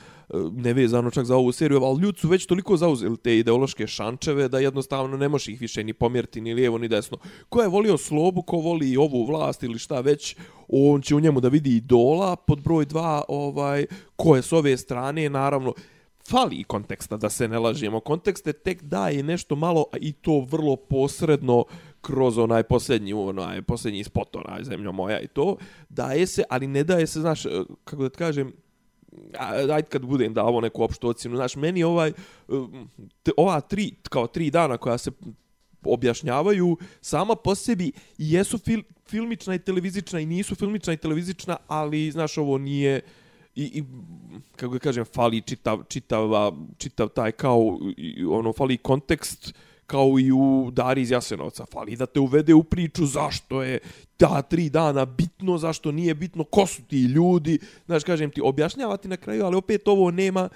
nevezano 0.52 1.10
čak 1.10 1.24
za 1.24 1.36
ovu 1.36 1.52
seriju, 1.52 1.82
ali 1.82 2.02
ljudi 2.02 2.18
su 2.18 2.28
već 2.28 2.46
toliko 2.46 2.76
zauzeli 2.76 3.16
te 3.16 3.38
ideološke 3.38 3.86
šančeve 3.86 4.48
da 4.48 4.58
jednostavno 4.58 5.16
ne 5.16 5.28
može 5.28 5.52
ih 5.52 5.60
više 5.60 5.84
ni 5.84 5.92
pomjeriti 5.92 6.40
ni 6.40 6.54
lijevo 6.54 6.78
ni 6.78 6.88
desno. 6.88 7.18
Ko 7.48 7.62
je 7.62 7.68
volio 7.68 7.98
slobu, 7.98 8.42
ko 8.42 8.56
voli 8.56 8.96
ovu 8.96 9.26
vlast 9.26 9.62
ili 9.62 9.78
šta 9.78 10.00
već, 10.00 10.36
on 10.68 11.02
će 11.02 11.14
u 11.14 11.20
njemu 11.20 11.40
da 11.40 11.48
vidi 11.48 11.76
idola, 11.76 12.36
pod 12.36 12.62
broj 12.62 12.84
dva, 12.84 13.22
ovaj, 13.28 13.86
ko 14.16 14.36
je 14.36 14.42
s 14.42 14.52
ove 14.52 14.76
strane, 14.76 15.28
naravno, 15.28 15.74
fali 16.30 16.64
konteksta, 16.64 17.16
da 17.16 17.30
se 17.30 17.48
ne 17.48 17.58
lažemo. 17.58 18.00
Kontekste 18.00 18.52
tek 18.52 18.82
daje 18.82 19.22
nešto 19.22 19.56
malo, 19.56 19.84
a 19.92 19.96
i 20.00 20.12
to 20.12 20.46
vrlo 20.50 20.76
posredno 20.76 21.64
kroz 22.00 22.38
onaj 22.38 22.62
posljednji, 22.62 23.12
onaj 23.12 23.62
posljednji 23.62 24.04
spot, 24.04 24.36
onaj 24.36 24.64
zemlja 24.64 24.90
moja 24.92 25.20
i 25.20 25.26
to, 25.26 25.56
daje 25.88 26.26
se, 26.26 26.42
ali 26.50 26.66
ne 26.66 26.84
daje 26.84 27.06
se, 27.06 27.20
znaš, 27.20 27.46
e, 27.46 27.50
kako 27.84 28.02
da 28.02 28.08
ti 28.08 28.18
kažem, 28.18 28.52
a- 29.38 29.54
ajde 29.54 29.82
kad 29.88 30.06
budem 30.06 30.34
davo 30.34 30.60
neku 30.60 30.82
opštu 30.82 31.08
ocjenu, 31.08 31.36
znaš, 31.36 31.56
meni 31.56 31.82
ovaj, 31.84 32.08
e, 32.08 32.12
te- 33.22 33.32
ova 33.36 33.60
tri, 33.60 33.92
kao 34.08 34.26
tri 34.26 34.50
dana 34.50 34.76
koja 34.76 34.98
se 34.98 35.10
objašnjavaju 35.84 36.76
sama 37.00 37.34
po 37.34 37.54
sebi 37.54 37.92
jesu 38.18 38.58
fil, 38.58 38.82
filmična 39.06 39.54
i 39.54 39.58
televizična 39.58 40.20
i 40.20 40.26
nisu 40.26 40.54
filmična 40.54 40.92
i 40.92 40.96
televizična, 40.96 41.56
ali, 41.66 42.10
znaš, 42.10 42.38
ovo 42.38 42.58
nije, 42.58 43.00
i, 43.54 43.64
i 43.64 43.84
kako 44.56 44.72
da 44.72 44.78
kažem, 44.78 45.04
fali 45.04 45.40
čitav, 45.40 45.82
čitava, 45.88 46.52
čitav 46.78 47.08
taj 47.08 47.32
kao, 47.32 47.78
i, 47.96 48.24
ono, 48.24 48.52
fali 48.52 48.76
kontekst 48.76 49.54
kao 49.90 50.18
i 50.20 50.32
u 50.32 50.70
Dari 50.70 51.02
iz 51.02 51.10
Jasenovca. 51.10 51.64
Fali 51.72 51.96
da 51.96 52.06
te 52.06 52.20
uvede 52.20 52.54
u 52.54 52.62
priču 52.62 53.06
zašto 53.06 53.62
je 53.62 53.78
ta 54.16 54.42
tri 54.42 54.70
dana 54.70 55.04
bitno, 55.04 55.58
zašto 55.58 55.92
nije 55.92 56.14
bitno, 56.14 56.44
ko 56.44 56.66
su 56.66 56.82
ti 56.82 57.02
ljudi. 57.02 57.58
Znaš, 57.86 58.04
kažem 58.04 58.30
ti, 58.30 58.40
objašnjavati 58.44 59.08
na 59.08 59.16
kraju, 59.16 59.44
ali 59.44 59.56
opet 59.56 59.88
ovo 59.88 60.10
nema 60.10 60.48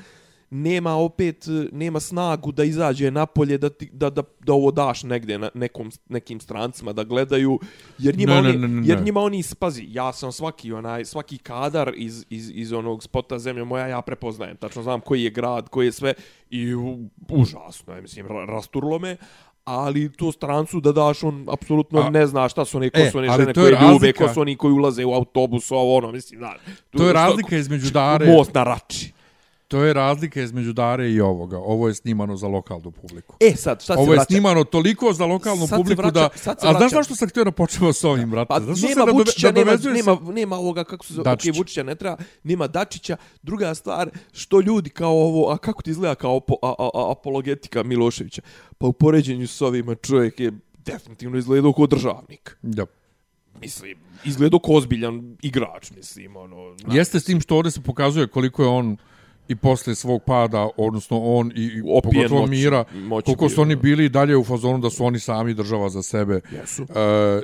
nema 0.50 0.94
opet 0.94 1.46
eh, 1.46 1.68
nema 1.72 2.00
snagu 2.00 2.52
da 2.52 2.64
izađe 2.64 3.10
napolje 3.10 3.58
da 3.58 3.70
ti, 3.70 3.90
da, 3.92 4.10
da, 4.10 4.22
da 4.40 4.52
ovo 4.52 4.70
daš 4.70 5.02
negdje 5.02 5.38
na 5.38 5.50
nekom 5.54 5.90
nekim 6.08 6.40
strancima 6.40 6.92
da 6.92 7.04
gledaju 7.04 7.58
jer 7.98 8.16
njima 8.16 8.32
Ne, 8.32 8.38
oni 8.40 8.48
ne, 8.50 8.58
ne, 8.58 8.68
ne, 8.70 8.82
jer 8.84 9.02
njima 9.02 9.20
oni 9.20 9.42
spazi 9.42 9.86
ja 9.88 10.12
sam 10.12 10.32
svaki 10.32 10.72
onaj 10.72 11.04
svaki 11.04 11.38
kadar 11.38 11.92
iz, 11.96 12.24
iz, 12.30 12.50
iz 12.50 12.72
onog 12.72 13.02
spota 13.02 13.38
zemlja 13.38 13.64
moja 13.64 13.86
ja 13.86 14.02
prepoznajem. 14.02 14.56
Tačno 14.56 14.82
znam 14.82 15.00
koji 15.00 15.22
je 15.22 15.30
grad 15.30 15.68
koji 15.68 15.86
je 15.86 15.92
sve 15.92 16.14
i 16.50 16.74
u, 16.74 16.98
užasno 17.30 17.94
je 17.94 18.02
mislim 18.02 18.26
ra- 18.26 18.46
rasturlo 18.46 18.98
me 18.98 19.16
ali 19.64 20.12
to 20.12 20.32
strancu 20.32 20.80
da 20.80 20.92
daš 20.92 21.22
on 21.22 21.46
apsolutno 21.48 22.00
A- 22.00 22.10
ne 22.10 22.26
zna 22.26 22.48
šta 22.48 22.64
su 22.64 22.76
one 22.76 22.90
ko 22.90 22.98
E, 22.98 23.10
su 23.10 23.18
one 23.18 23.28
žene 23.30 23.54
koje 23.54 23.70
ljube 23.72 23.76
razlika- 24.06 24.18
ko 24.18 24.34
su 24.34 24.40
oni 24.40 24.56
koji 24.56 24.72
ulaze 24.72 25.04
u 25.04 25.12
autobus 25.12 25.70
ovo 25.70 25.96
ono 25.96 26.12
mislim 26.12 26.38
znaš 26.40 26.56
To 26.90 27.06
je 27.06 27.12
razlika 27.12 27.56
između 27.56 27.90
Dare... 27.90 28.26
most 28.28 28.54
na 28.54 28.64
rači 28.64 29.12
To 29.74 29.82
je 29.82 29.92
razlika 29.92 30.42
između 30.42 30.72
Dare 30.72 31.10
i 31.10 31.20
ovoga. 31.20 31.58
Ovo 31.58 31.88
je 31.88 31.94
snimano 31.94 32.36
za 32.36 32.48
lokalnu 32.48 32.90
publiku. 32.92 33.36
e 33.40 33.56
sad 33.56 33.82
šta 33.82 33.94
se 33.94 34.00
Ovo 34.00 34.12
je 34.12 34.16
vraća 34.16 34.24
snimano 34.26 34.64
toliko 34.64 35.12
za 35.12 35.26
lokalnu 35.26 35.66
Sad 35.66 35.78
publiku 35.78 36.02
vraća- 36.02 36.12
da... 36.12 36.28
sad 36.34 36.60
se 36.60 36.68
A 36.68 36.72
znaš 36.72 36.92
zašto 36.92 37.14
sam 37.14 37.28
htio 37.28 37.44
da 37.44 37.50
počnemo 37.50 37.92
s 37.92 38.04
ovim, 38.04 38.30
brate? 38.30 38.48
Pa 38.48 38.60
što 38.60 38.88
nema 38.88 39.00
nadove- 39.00 39.12
Vučića, 39.14 39.46
nema, 39.46 39.58
nadovezuje 39.60 39.96
se- 39.96 40.10
nema, 40.10 40.32
nema 40.32 40.56
ovoga, 40.56 40.84
kako 40.84 41.06
se 41.06 41.14
zove, 41.14 41.30
okay, 41.30 41.58
Vučića 41.58 41.82
ne 41.82 41.94
treba, 41.94 42.16
nema 42.42 42.66
Dačića. 42.66 43.16
Druga 43.42 43.74
stvar, 43.74 44.10
što 44.32 44.60
ljudi 44.60 44.90
kao 44.90 45.12
ovo, 45.12 45.50
a 45.50 45.58
kako 45.58 45.82
ti 45.82 45.90
izgleda 45.90 46.14
kao 46.14 46.36
apo, 46.36 46.54
a, 46.62 46.74
a, 46.78 46.88
a, 46.94 47.12
apologetika 47.12 47.82
Miloševića? 47.82 48.42
Pa 48.78 48.86
u 48.86 48.92
poređenju 48.92 49.46
s 49.46 49.60
ovima 49.62 49.94
čovjek 49.94 50.40
je 50.40 50.52
definitivno 50.78 51.38
izgledao 51.38 51.72
kao 51.72 51.86
državnik. 51.86 52.56
Da. 52.62 52.86
Mislim, 53.60 53.98
izgledao 54.24 54.58
kao 54.58 54.74
ozbiljan 54.74 55.36
igrač, 55.42 55.90
mislim, 55.90 56.36
ono... 56.36 56.76
znaš, 56.78 56.94
Jeste 56.96 57.20
s 57.20 57.24
tim 57.24 57.40
što 57.40 57.56
ovdje 57.56 57.70
se 57.70 57.80
pokazuje 57.80 58.26
koliko 58.26 58.62
je 58.62 58.68
on 58.68 58.96
i 59.48 59.56
posle 59.56 59.94
svog 59.94 60.22
pada, 60.22 60.68
odnosno 60.76 61.18
on 61.20 61.52
i, 61.56 61.82
Opijen 61.82 62.02
pogotovo 62.02 62.40
moć- 62.40 62.50
Mira, 62.50 62.84
moć 62.94 63.24
koliko 63.24 63.48
su 63.48 63.62
oni 63.62 63.76
bili 63.76 64.08
dalje 64.08 64.36
u 64.36 64.44
fazonu 64.44 64.78
da 64.78 64.90
su 64.90 65.04
oni 65.04 65.18
sami 65.18 65.54
država 65.54 65.88
za 65.88 66.02
sebe. 66.02 66.40
Jesu. 66.52 66.82
E, 66.82 66.86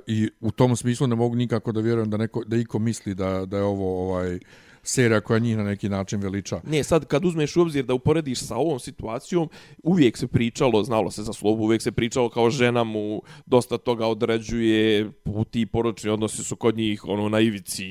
I 0.07 0.31
u 0.41 0.51
tom 0.51 0.77
smislu 0.77 1.07
ne 1.07 1.15
mogu 1.15 1.37
nikako 1.37 1.73
da 1.73 1.81
vjerujem 1.81 2.11
da, 2.11 2.17
neko, 2.17 2.45
da 2.45 2.57
iko 2.57 2.79
misli 2.79 3.15
da, 3.15 3.47
da 3.47 3.57
je 3.57 3.63
ovo 3.63 4.03
ovaj 4.03 4.39
serija 4.83 5.21
koja 5.21 5.39
njih 5.39 5.57
na 5.57 5.65
neki 5.65 5.89
način 5.89 6.21
veliča. 6.21 6.61
Ne, 6.65 6.83
sad 6.85 7.05
kad 7.05 7.25
uzmeš 7.25 7.57
u 7.57 7.61
obzir 7.63 7.85
da 7.85 7.95
uporediš 7.95 8.39
sa 8.39 8.57
ovom 8.57 8.79
situacijom, 8.79 9.49
uvijek 9.83 10.17
se 10.17 10.27
pričalo, 10.27 10.83
znalo 10.85 11.11
se 11.11 11.23
za 11.23 11.33
slobu, 11.33 11.63
uvijek 11.65 11.83
se 11.83 11.93
pričalo 11.93 12.29
kao 12.29 12.51
žena 12.51 12.85
mu 12.85 13.23
dosta 13.47 13.79
toga 13.79 14.07
određuje, 14.07 15.11
ti 15.51 15.67
poročni 15.67 16.11
odnosi 16.11 16.45
su 16.45 16.57
kod 16.57 16.77
njih 16.77 17.05
ono 17.05 17.29
na 17.29 17.41
ivici 17.41 17.85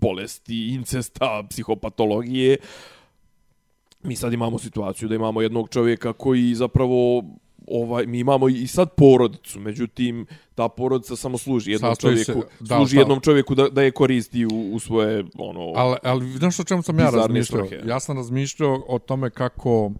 bolesti, 0.00 0.68
incesta, 0.68 1.42
psihopatologije. 1.50 2.56
Mi 4.04 4.16
sad 4.16 4.32
imamo 4.32 4.58
situaciju 4.58 5.08
da 5.08 5.14
imamo 5.14 5.42
jednog 5.42 5.68
čovjeka 5.68 6.12
koji 6.12 6.54
zapravo 6.54 7.24
ovaj 7.68 8.06
mi 8.06 8.18
imamo 8.18 8.48
i 8.48 8.66
sad 8.66 8.94
porodicu, 8.94 9.60
međutim 9.60 10.26
ta 10.54 10.68
porodica 10.68 11.16
samo 11.16 11.38
služi 11.38 11.70
jednom 11.70 11.90
Sastoji 11.90 12.16
se- 12.16 12.24
čovjeku, 12.24 12.48
da, 12.60 12.76
služi 12.76 12.96
da. 12.96 13.00
jednom 13.00 13.20
čovjeku 13.20 13.54
da, 13.54 13.68
da 13.68 13.82
je 13.82 13.90
koristi 13.90 14.46
u, 14.46 14.70
u 14.72 14.78
svoje 14.78 15.24
ono 15.38 15.72
Ali, 15.74 15.96
ali 16.02 16.32
znaš 16.32 16.60
o 16.60 16.64
čemu 16.64 16.82
sam 16.82 16.98
ja 16.98 17.10
razmišljao? 17.10 17.66
svrhe. 17.66 17.88
Ja 17.88 18.00
sam 18.00 18.16
razmišljao 18.16 18.84
o 18.88 18.98
tome 18.98 19.30
kako 19.30 19.92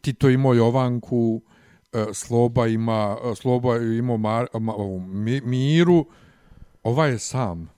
Tito 0.00 0.28
imao 0.28 0.54
Jovanku, 0.54 1.40
e, 1.92 2.04
Sloba 2.12 2.66
ima, 2.66 3.16
e, 3.24 3.34
Sloba 3.34 3.76
ima 3.76 4.16
Mar, 4.16 4.46
ma, 4.54 4.72
Miru, 5.44 6.06
ova 6.82 7.06
je 7.06 7.18
sam. 7.18 7.75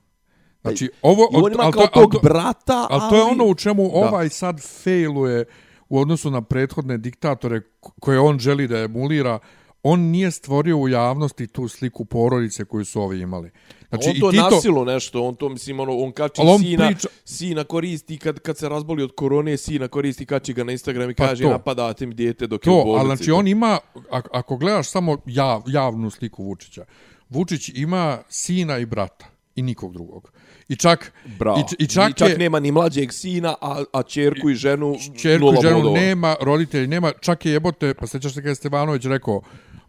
Znači, 0.69 0.91
ovo... 1.03 1.29
I 1.33 1.37
on 1.37 1.53
ima 1.53 1.63
ali 1.63 1.73
kao 1.73 1.83
to- 1.83 1.91
ali 1.95 2.03
tog 2.03 2.13
to- 2.13 2.21
brata, 2.21 2.87
Ali 2.91 3.11
to 3.11 3.17
je 3.17 3.23
ono 3.23 3.45
u 3.45 3.55
čemu 3.55 3.83
Da. 3.85 3.95
ovaj 3.99 4.29
sad 4.29 4.61
failuje 4.75 5.45
u 5.89 5.99
odnosu 5.99 6.31
na 6.31 6.43
prethodne 6.43 6.99
diktatore 6.99 7.61
koje 8.01 8.21
on 8.21 8.39
želi 8.39 8.69
da 8.69 8.79
emulira. 8.79 9.39
On 9.83 10.01
nije 10.01 10.31
stvorio 10.31 10.77
u 10.77 10.89
javnosti 10.89 11.47
tu 11.47 11.69
sliku 11.69 12.05
porodice 12.05 12.65
koju 12.65 12.85
su 12.85 13.03
ovi 13.03 13.21
imali. 13.21 13.51
Znači, 13.89 14.09
on 14.09 14.21
to 14.21 14.31
Tito, 14.31 14.51
nasilo 14.51 14.85
nešto, 14.85 15.23
on 15.23 15.35
to 15.35 15.49
mislim 15.49 15.81
ono 15.81 15.93
on 15.95 16.13
kači 16.13 16.41
Ali 16.41 16.51
on 16.51 16.59
sina, 16.61 16.87
priča- 16.87 17.09
sina 17.25 17.65
koristi 17.65 18.19
kad 18.19 18.39
kad 18.39 18.59
se 18.59 18.69
razboli 18.69 19.03
od 19.03 19.15
korone, 19.15 19.57
sina 19.57 19.89
koristi 19.89 20.27
kači 20.27 20.53
ga 20.53 20.65
na 20.65 20.73
Instagram 20.73 21.11
i 21.11 21.15
Pa 21.15 21.27
kaže 21.27 21.43
to. 21.45 21.51
napadate 21.51 22.07
mi 22.07 22.15
dijete 22.15 22.47
dok 22.47 22.67
je 22.67 22.71
u 22.71 22.75
To, 22.75 22.85
bolnici. 22.85 23.01
ali 23.01 23.07
znači 23.09 23.31
on 23.31 23.49
ima, 23.49 23.79
ako, 24.11 24.29
ako 24.33 24.57
gledaš 24.57 24.89
samo 24.89 25.17
jav, 25.27 25.63
javnu 25.67 26.11
sliku 26.11 26.45
Vučića, 26.45 26.85
Vučić 27.29 27.69
ima 27.69 28.19
sina 28.29 28.79
i 28.79 28.87
brata 28.87 29.27
i 29.59 29.63
nikog 29.63 29.93
drugog. 29.93 30.33
I 30.69 30.77
čak, 30.77 31.13
Bravo. 31.39 31.59
i, 31.79 31.85
i 31.85 31.87
čak, 31.87 32.11
I 32.11 32.15
čak 32.15 32.29
je, 32.29 32.39
nema 32.39 32.61
ni 32.61 32.73
mlađeg 32.73 33.13
sina, 33.13 33.55
a, 33.61 33.85
a 33.93 34.03
čerku 34.03 34.51
i 34.51 34.55
ženu 34.55 34.97
čerku 35.23 35.53
i 35.53 35.63
ženu 35.63 35.77
bodova. 35.77 36.01
nema, 36.01 36.37
roditelji 36.41 36.87
nema, 36.87 37.13
čak 37.21 37.47
je 37.47 37.53
jebote, 37.53 37.95
pa 37.95 38.07
sećaš 38.07 38.35
se 38.35 38.41
kada 38.41 38.49
je 38.49 38.55
Stefanović 38.55 39.05
rekao, 39.05 39.41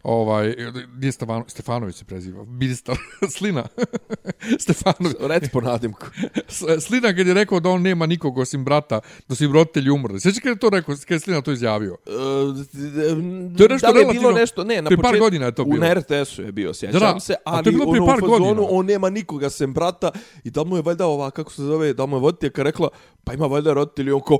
ovaj, 0.02 0.54
gdje 0.88 1.12
Stefano, 1.12 1.44
Stefanović 1.48 1.96
se 1.96 2.04
preziva, 2.04 2.44
ministar, 2.46 2.96
Slina, 3.36 3.64
Stefanović, 4.58 5.16
Reci 5.20 5.50
po 5.50 5.60
nadimku. 5.60 6.06
Slina 6.86 7.08
kad 7.08 7.26
je 7.26 7.34
rekao 7.34 7.60
da 7.60 7.68
on 7.68 7.82
nema 7.82 8.06
nikog 8.06 8.38
osim 8.38 8.64
brata, 8.64 9.00
da 9.28 9.34
su 9.34 9.44
im 9.44 9.52
roditelji 9.52 9.90
umrli. 9.90 10.20
Sećaš 10.20 10.38
kada 10.38 10.50
je 10.50 10.58
to 10.58 10.70
rekao, 10.70 10.94
kada 10.96 11.14
je 11.14 11.20
Slina 11.20 11.40
to 11.40 11.52
izjavio? 11.52 11.96
to 13.56 13.62
je 13.62 13.68
nešto 13.68 13.86
da 13.86 13.92
li 13.92 14.00
je 14.00 14.06
bilo 14.06 14.22
relativno- 14.22 14.32
nešto, 14.32 14.64
ne, 14.64 14.76
na 14.76 14.88
prije 14.88 14.96
par 14.96 15.04
početku- 15.04 15.20
godina 15.20 15.46
je 15.46 15.54
to 15.54 15.64
bilo. 15.64 15.86
U 15.86 15.90
RTS-u 15.90 16.42
je 16.42 16.52
bio, 16.52 16.74
sjećam 16.74 17.00
Da, 17.00 17.20
se, 17.20 17.34
A 17.34 17.50
to 17.50 17.56
ali 17.56 17.68
je 17.68 17.72
bilo 17.72 17.86
prije 17.86 18.02
ono, 18.02 18.06
par 18.06 18.18
u 18.18 18.20
fazonu, 18.22 18.38
godina. 18.54 18.66
on 18.70 18.86
nema 18.86 19.10
nikoga 19.10 19.50
sem 19.50 19.72
brata 19.72 20.10
i 20.44 20.50
da 20.50 20.64
mu 20.64 20.76
je 20.76 20.82
valjda 20.82 21.06
ova, 21.06 21.30
kako 21.30 21.52
se 21.52 21.62
zove, 21.62 21.92
da 21.92 22.06
mu 22.06 22.16
je 22.16 22.20
voditeljka 22.20 22.62
rekla, 22.62 22.88
pa 23.24 23.34
ima 23.34 23.46
valjda 23.46 23.72
roditelji, 23.72 24.12
on 24.12 24.20
kao, 24.20 24.38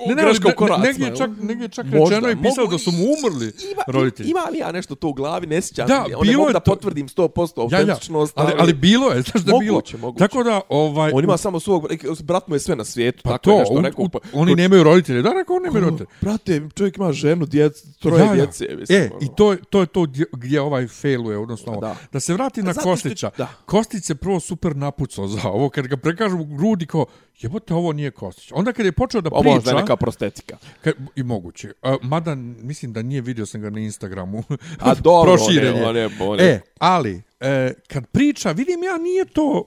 Ne, 0.00 0.14
ne, 0.14 0.22
greška 0.22 0.28
u 0.40 0.44
ne, 0.44 0.50
ne, 0.50 0.56
koracima, 0.56 0.86
negdje 0.86 1.06
je 1.06 1.16
čak, 1.16 1.30
negdje 1.40 1.64
je 1.64 1.68
čak 1.70 1.86
Možda, 1.86 2.16
rečeno 2.16 2.30
i 2.30 2.36
pisalo 2.38 2.56
mogu 2.60 2.72
da 2.72 2.78
su 2.80 2.92
mu 2.92 3.04
umrli 3.04 3.46
Ima, 3.72 3.82
roditelji. 3.88 4.30
ima 4.30 4.40
li 4.42 4.58
ja 4.58 4.72
nešto 4.72 4.94
to 4.94 5.08
u 5.08 5.12
glavi, 5.12 5.46
ne 5.46 5.62
sjećam 5.62 5.86
Da. 5.86 6.04
One 6.06 6.16
bilo 6.22 6.46
je 6.46 6.52
da 6.52 6.60
to- 6.60 6.70
potvrdim 6.70 7.08
100% 7.08 7.18
Ja, 7.62 7.78
ja, 7.78 7.82
autentičnost, 7.82 8.32
ali, 8.36 8.52
ali 8.58 8.72
bilo 8.74 9.08
je, 9.08 9.22
znaš 9.22 9.44
da 9.44 9.52
je 9.52 9.58
bilo. 9.60 9.74
Moguće, 9.74 9.96
moguće. 9.96 10.18
Tako 10.20 10.42
da, 10.42 10.60
ovaj... 10.70 11.12
On 11.14 11.24
ima 11.24 11.36
samo 11.36 11.60
svog, 11.60 11.86
brat 12.20 12.48
mu 12.48 12.54
je 12.54 12.60
sve 12.60 12.76
na 12.76 12.84
svijetu, 12.84 13.20
pa 13.24 13.30
tako 13.30 13.42
to, 13.42 13.52
je 13.52 13.58
nešto 13.58 13.74
u- 13.74 13.80
rekao. 13.80 14.04
u- 14.04 14.08
pa- 14.08 14.18
oni 14.32 14.54
nemaju 14.54 14.82
roditelje. 14.82 15.22
Da, 15.22 15.30
rekao, 15.30 15.56
on 15.56 15.62
nemaju 15.62 15.84
roditelje. 15.84 16.08
Brate, 16.20 16.62
čovjek 16.70 16.96
ima 16.96 17.12
ženu, 17.12 17.46
djec, 17.46 17.82
troje 17.92 18.28
djece, 18.34 18.66
mislim. 18.70 18.98
E, 18.98 19.10
ono. 19.10 19.18
i 19.22 19.36
to, 19.36 19.52
je- 19.52 19.58
to 19.64 19.80
je 19.80 19.86
to 19.86 20.02
gdje, 20.02 20.24
gdje 20.32 20.60
ovaj 20.60 20.86
failuje, 20.88 21.38
odnosno 21.38 21.72
ovo. 21.72 21.80
Da. 21.80 21.96
Da. 22.12 22.20
se 22.20 22.34
vrati 22.34 22.62
na 22.62 22.72
Zato 22.72 22.80
što- 22.80 22.90
Kostića. 22.90 23.30
Kostić 23.66 24.04
se 24.04 24.14
prvo 24.14 24.40
super 24.40 24.76
napucao 24.76 25.26
za 25.28 25.40
ovo, 25.44 25.68
kad 25.68 25.86
ga 25.86 25.96
prekažu 25.96 26.36
u 26.36 26.44
grudi 26.46 26.86
kao, 26.86 27.06
jebote, 27.40 27.74
ovo 27.74 27.92
nije 27.92 28.10
Kostić. 28.10 28.52
Onda 28.52 28.72
kad 28.72 28.86
je 28.86 28.92
počeo 28.92 29.20
da 29.20 29.30
Ovo 29.32 29.40
priča... 29.40 29.54
možda 29.54 29.70
je 29.70 29.76
neka 29.76 29.96
prostetika. 29.96 30.56
Kad, 30.80 30.94
I 31.16 31.22
moguće. 31.22 31.72
A, 31.82 31.96
mada, 32.02 32.34
mislim 32.34 32.92
da 32.92 33.02
nije 33.02 33.20
vidio 33.20 33.46
sam 33.46 33.60
ga 33.60 33.70
na 33.70 33.80
Instagramu. 33.80 34.42
A 34.78 34.94
dobro, 34.94 35.32
on 35.40 35.54
je. 35.54 35.84
on 35.84 35.96
je, 35.96 36.10
on 36.20 36.38
je. 36.38 36.44
E, 36.46 36.60
ali, 36.78 37.22
e, 37.40 37.72
kad 37.86 38.06
priča, 38.06 38.50
vidim 38.50 38.82
ja, 38.82 38.98
nije 38.98 39.24
to 39.24 39.64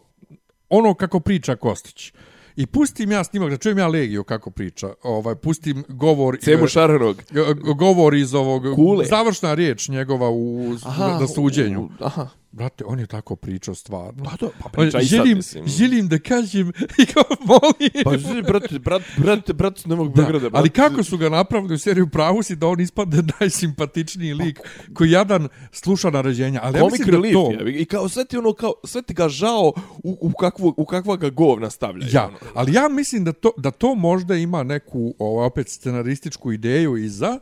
ono 0.70 0.94
kako 0.94 1.20
priča 1.20 1.56
Kostić. 1.56 2.14
I 2.56 2.66
pustim 2.66 3.12
ja 3.12 3.24
snimak, 3.24 3.50
da 3.50 3.58
čujem 3.58 3.78
ja 3.78 3.88
Legiju 3.88 4.24
kako 4.24 4.52
priča. 4.52 4.94
Ovaj, 5.04 5.36
pustim 5.36 5.84
govor... 5.90 6.38
Cemu 6.40 6.68
Šarenog. 6.68 7.16
G- 7.32 7.44
govor 7.76 8.14
iz 8.14 8.34
ovog 8.34 8.64
Kule. 8.76 9.06
završna 9.06 9.54
riječ 9.54 9.90
njegova 9.90 10.30
u 10.30 10.76
Aha, 10.84 11.18
na 11.20 11.28
suđenju. 11.28 11.82
u- 11.82 11.90
Aha. 12.00 12.28
Brate, 12.54 12.84
on 12.88 13.00
je 13.00 13.08
tako 13.08 13.36
pričao 13.36 13.76
stvarno. 13.76 14.24
Pa 14.24 14.38
to, 14.38 14.52
pa 14.60 14.66
On, 14.66 14.72
priča 14.72 15.00
i 15.00 15.06
sad, 15.06 15.18
želim, 15.18 15.38
mislim. 15.38 15.68
želim 15.68 16.08
da 16.08 16.20
kažem 16.20 16.70
i 17.02 17.06
kao 17.06 17.24
molim. 17.46 18.04
Pa 18.04 18.18
zi, 18.18 18.42
brat, 18.42 18.72
brat, 18.80 19.02
brat, 19.18 19.52
brat, 19.52 19.86
ne 19.86 19.96
mogu 19.96 20.10
Da, 20.10 20.16
Beograda, 20.16 20.50
brat. 20.50 20.60
ali 20.60 20.70
kako 20.70 21.04
su 21.04 21.18
ga 21.18 21.30
napravili 21.30 21.74
u 21.74 21.78
seriju 21.78 22.10
pravu 22.10 22.44
si 22.44 22.56
da 22.56 22.68
on 22.68 22.80
ispadne 22.80 23.24
najsimpatičniji 23.40 24.34
lik 24.34 24.60
koji 24.94 25.12
jadan 25.12 25.48
sluša 25.72 26.10
naređenja. 26.10 26.60
Ali 26.64 26.78
ja 26.78 26.84
mislim 26.84 27.06
da 27.06 27.12
relief 27.12 27.34
to... 27.34 27.52
je. 27.52 27.82
I 27.82 27.86
kao, 27.86 28.10
sve 28.10 28.26
ti 28.26 28.38
ono, 28.38 28.54
kao, 28.54 28.74
sve 28.84 29.02
ti 29.02 29.14
ga 29.14 29.30
žao 29.30 29.74
u, 30.04 30.18
u, 30.22 30.32
kakvu, 30.32 30.74
u 30.78 30.86
kakva 30.86 31.16
ga 31.16 31.30
govna 31.30 31.70
stavljaju. 31.70 32.12
Ja, 32.14 32.28
ono. 32.28 32.38
ali 32.54 32.74
ja 32.74 32.90
mislim 32.90 33.24
da 33.24 33.34
to, 33.34 33.52
da 33.58 33.72
to 33.72 33.96
možda 33.96 34.36
ima 34.36 34.64
neku 34.64 35.14
ovo, 35.20 35.46
opet 35.46 35.70
scenarističku 35.70 36.52
ideju 36.52 36.98
iza, 36.98 37.40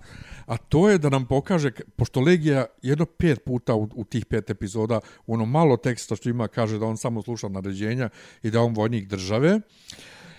a 0.52 0.58
to 0.58 0.90
je 0.90 0.98
da 0.98 1.10
nam 1.10 1.26
pokaže, 1.26 1.72
pošto 1.96 2.20
Legija 2.20 2.66
jedno 2.82 3.06
pet 3.06 3.44
puta 3.46 3.76
u, 3.76 3.90
u 3.96 4.04
tih 4.04 4.26
pet 4.26 4.50
epizoda, 4.50 5.00
u 5.28 5.34
ono 5.34 5.46
malo 5.46 5.78
teksta 5.78 6.16
što 6.16 6.30
ima, 6.30 6.48
kaže 6.48 6.80
da 6.80 6.86
on 6.86 6.98
samo 6.98 7.22
sluša 7.22 7.48
naređenja 7.48 8.10
i 8.44 8.52
da 8.52 8.62
on 8.62 8.74
vojnik 8.74 9.08
države. 9.08 9.60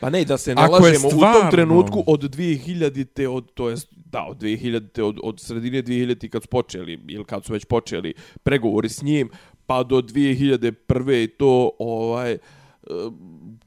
Pa 0.01 0.11
ne, 0.11 0.25
da 0.25 0.38
se 0.38 0.55
nalažemo 0.55 1.09
u 1.09 1.11
stvarno- 1.11 1.40
tom 1.40 1.51
trenutku 1.51 2.05
od 2.07 2.20
2000-te, 2.20 3.29
od, 3.29 3.55
to 3.55 3.70
jest, 3.70 3.88
da, 3.96 4.27
od 4.29 4.42
2000-te, 4.42 5.03
od, 5.03 5.18
od 5.22 5.40
sredine 5.40 5.83
2000-te 5.83 6.29
kad 6.29 6.42
su 6.42 6.48
počeli, 6.48 7.01
ili 7.09 7.25
kad 7.25 7.44
su 7.44 7.53
već 7.53 7.64
počeli 7.64 8.14
pregovori 8.42 8.88
s 8.88 9.03
njim, 9.03 9.31
pa 9.66 9.83
do 9.83 10.03
2001. 10.03 11.25
i 11.25 11.29
to, 11.29 11.70
ovaj, 11.79 12.33
e, 12.33 12.38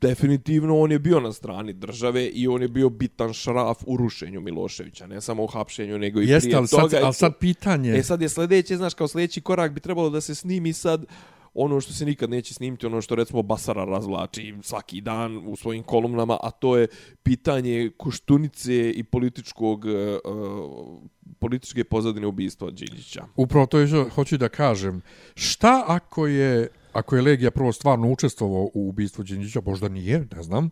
definitivno 0.01 0.79
on 0.79 0.91
je 0.91 0.99
bio 0.99 1.19
na 1.19 1.33
strani 1.33 1.73
države 1.73 2.27
i 2.27 2.47
on 2.47 2.61
je 2.61 2.67
bio 2.67 2.89
bitan 2.89 3.33
šraf 3.33 3.83
u 3.85 3.97
rušenju 3.97 4.41
Miloševića, 4.41 5.07
ne 5.07 5.21
samo 5.21 5.43
u 5.43 5.47
hapšenju, 5.47 5.97
nego 5.97 6.21
i 6.21 6.27
Jeste, 6.27 6.47
prije 6.47 6.57
ali 6.57 6.67
toga. 6.67 6.99
i 6.99 7.03
ali 7.03 7.13
sad 7.13 7.37
pitanje... 7.39 7.91
E 7.91 8.03
sad 8.03 8.21
je 8.21 8.29
sljedeće, 8.29 8.77
znaš, 8.77 8.93
kao 8.93 9.07
sljedeći 9.07 9.41
korak 9.41 9.71
bi 9.71 9.79
trebalo 9.79 10.09
da 10.09 10.21
se 10.21 10.35
snimi 10.35 10.73
sad 10.73 11.05
ono 11.53 11.81
što 11.81 11.93
se 11.93 12.05
nikad 12.05 12.29
neće 12.29 12.53
snimiti, 12.53 12.85
ono 12.85 13.01
što 13.01 13.15
recimo 13.15 13.41
Basara 13.41 13.85
razvlači 13.85 14.53
svaki 14.61 15.01
dan 15.01 15.37
u 15.37 15.55
svojim 15.55 15.83
kolumnama, 15.83 16.37
a 16.43 16.51
to 16.51 16.77
je 16.77 16.87
pitanje 17.23 17.91
Koštunice 17.97 18.91
i 18.91 19.03
političkog, 19.03 19.85
uh, 19.85 20.99
političke 21.39 21.83
pozadine 21.83 22.27
ubistva 22.27 22.71
Đinđića. 22.71 23.25
Upravo 23.35 23.65
to 23.65 23.79
je 23.79 24.09
hoću 24.09 24.37
da 24.37 24.49
kažem. 24.49 25.01
Šta 25.35 25.83
ako 25.87 26.27
je 26.27 26.67
ako 26.95 27.15
je 27.15 27.21
Legija 27.21 27.51
prvo 27.51 27.71
stvarno 27.71 28.11
učestvovao 28.11 28.69
u 28.73 28.89
ubistvu 28.89 29.23
Đinđića, 29.23 29.61
možda 29.65 29.87
nije, 29.89 30.27
ne 30.35 30.43
znam. 30.43 30.69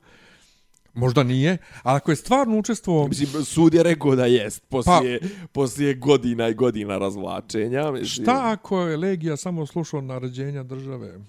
Možda 0.94 1.24
nije, 1.24 1.58
a 1.84 1.96
ako 1.96 2.12
je 2.12 2.16
stvarno 2.16 2.58
učestvovao... 2.58 3.08
Mislim, 3.08 3.44
sud 3.46 3.74
je 3.74 3.84
rekao 3.84 4.16
da 4.16 4.26
jest, 4.26 4.64
poslije, 4.70 5.20
pa, 5.20 5.28
poslije 5.52 5.94
godina 5.94 6.50
i 6.50 6.54
godina 6.54 6.98
razvlačenja. 6.98 7.92
Mislim, 7.92 8.26
Šta 8.26 8.52
ako 8.52 8.82
je 8.82 8.98
Legija 8.98 9.38
samo 9.38 9.66
slušao 9.66 10.02
naređenja 10.02 10.64
države? 10.64 11.20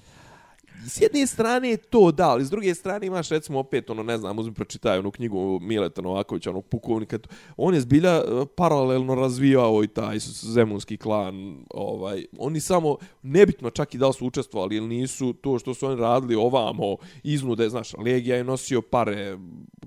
S 0.86 1.00
jedne 1.00 1.26
strane 1.26 1.70
je 1.70 1.76
to 1.76 2.12
da, 2.12 2.28
ali 2.30 2.44
s 2.44 2.50
druge 2.50 2.74
strane 2.74 3.06
imaš 3.06 3.28
recimo 3.28 3.58
opet 3.58 3.90
ono 3.90 4.02
ne 4.02 4.18
znam, 4.18 4.38
uzmi 4.38 4.54
pročitaj 4.54 4.98
onu 4.98 5.10
knjigu 5.10 5.58
Mileta 5.62 6.02
Novakovića, 6.02 6.50
onog 6.50 6.66
pukovnika, 6.66 7.18
on 7.56 7.74
je 7.74 7.80
zbilja 7.80 8.14
e, 8.14 8.22
paralelno 8.56 9.14
razvijao 9.14 9.84
i 9.84 9.88
taj 9.88 10.18
zemunski 10.42 10.96
klan, 10.96 11.64
ovaj, 11.70 12.24
oni 12.38 12.60
samo, 12.60 12.96
nebitno 13.22 13.70
čak 13.70 13.94
i 13.94 13.98
da 13.98 14.06
li 14.06 14.14
su 14.14 14.26
učestvovali 14.26 14.76
ili 14.76 14.88
nisu, 14.88 15.32
to 15.32 15.58
što 15.58 15.74
su 15.74 15.86
oni 15.86 16.00
radili 16.00 16.34
ovamo, 16.34 16.96
iznude, 17.22 17.68
znaš, 17.68 17.94
Legija 17.94 18.36
je 18.36 18.44
nosio 18.44 18.82
pare, 18.82 19.38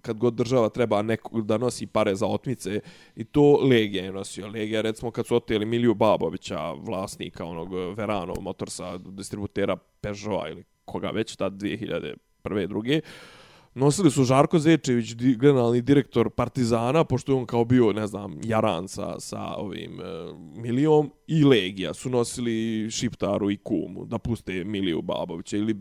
kad 0.02 0.18
god 0.18 0.34
država 0.34 0.70
treba 0.70 1.02
neko 1.02 1.42
da 1.42 1.58
nosi 1.58 1.86
pare 1.86 2.16
za 2.16 2.26
otmice, 2.26 2.80
i 3.16 3.24
to 3.24 3.60
Legija 3.64 4.04
je 4.04 4.12
nosio. 4.12 4.48
Legija, 4.48 4.82
recimo, 4.82 5.12
kad 5.12 5.28
su 5.28 5.36
oteli 5.36 5.66
Miliju 5.66 5.94
Babovića, 5.94 6.72
vlasnika 6.72 7.46
onog 7.46 7.74
e, 7.74 7.94
Verano 7.96 8.34
Motorsa, 8.42 8.98
distributera 8.98 9.78
Peugeota 10.02 10.50
ili 10.50 10.64
koga 10.86 11.10
već, 11.10 11.36
tad 11.36 11.54
2001. 11.54 12.68
druge, 12.68 13.02
nosili 13.74 14.12
su 14.12 14.24
Žarko 14.24 14.60
Zečević, 14.60 15.10
di, 15.10 15.36
generalni 15.36 15.82
direktor 15.82 16.30
Partizana, 16.30 17.04
pošto 17.04 17.32
je 17.32 17.36
on 17.36 17.46
kao 17.46 17.66
bio, 17.66 17.94
ne 17.94 18.08
znam, 18.08 18.40
Jaran 18.44 18.88
sa, 18.88 19.20
sa 19.20 19.42
ovim 19.42 20.00
e, 20.00 20.04
Milijom, 20.62 21.12
i 21.28 21.44
Legija 21.44 21.94
su 21.94 22.10
nosili 22.10 22.88
Šiptaru 22.92 23.52
i 23.52 23.58
Kumu, 23.58 24.06
da 24.06 24.18
puste 24.18 24.64
Miliju 24.64 25.02
Babovića, 25.02 25.58
ili 25.58 25.76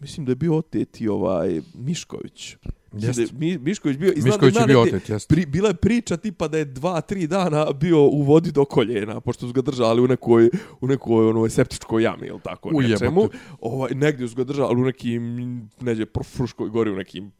mislim 0.00 0.26
da 0.26 0.32
je 0.32 0.36
bio 0.36 0.56
oteti 0.56 1.08
ovaj 1.08 1.60
Mišković. 1.74 2.56
Mislim 2.92 3.12
da 3.12 3.20
je 3.20 3.22
Jest. 3.22 3.32
Mi, 3.32 3.58
Mišković 3.58 3.96
bio, 3.96 4.12
i 4.16 4.22
Mišković 4.22 4.56
je 4.56 4.66
bio 4.66 4.80
otet, 4.80 5.08
jest. 5.08 5.28
pri, 5.28 5.46
bila 5.46 5.68
je 5.68 5.74
priča 5.74 6.16
tipa 6.16 6.48
da 6.48 6.58
je 6.58 6.64
dva, 6.64 7.00
tri 7.00 7.26
dana 7.26 7.72
bio 7.72 8.02
u 8.02 8.22
vodi 8.22 8.52
do 8.52 8.64
koljena, 8.64 9.20
pošto 9.20 9.46
su 9.46 9.52
ga 9.52 9.62
držali 9.62 10.00
u 10.00 10.06
nekoj, 10.06 10.50
u 10.80 10.86
nekoj 10.86 11.28
onoj 11.28 11.50
septičkoj 11.50 12.02
jami 12.02 12.26
ili 12.26 12.40
tako 12.44 12.68
Ujebote. 12.68 12.92
nečemu. 12.92 13.28
Ovaj, 13.60 13.94
negdje 13.94 14.28
su 14.28 14.36
ga 14.36 14.44
držali 14.44 14.82
u 14.82 14.84
nekim, 14.84 15.70
neđe, 15.80 16.06
Fruškoj 16.24 16.68
gori 16.68 16.90
u 16.90 16.96
nekim 16.96 17.32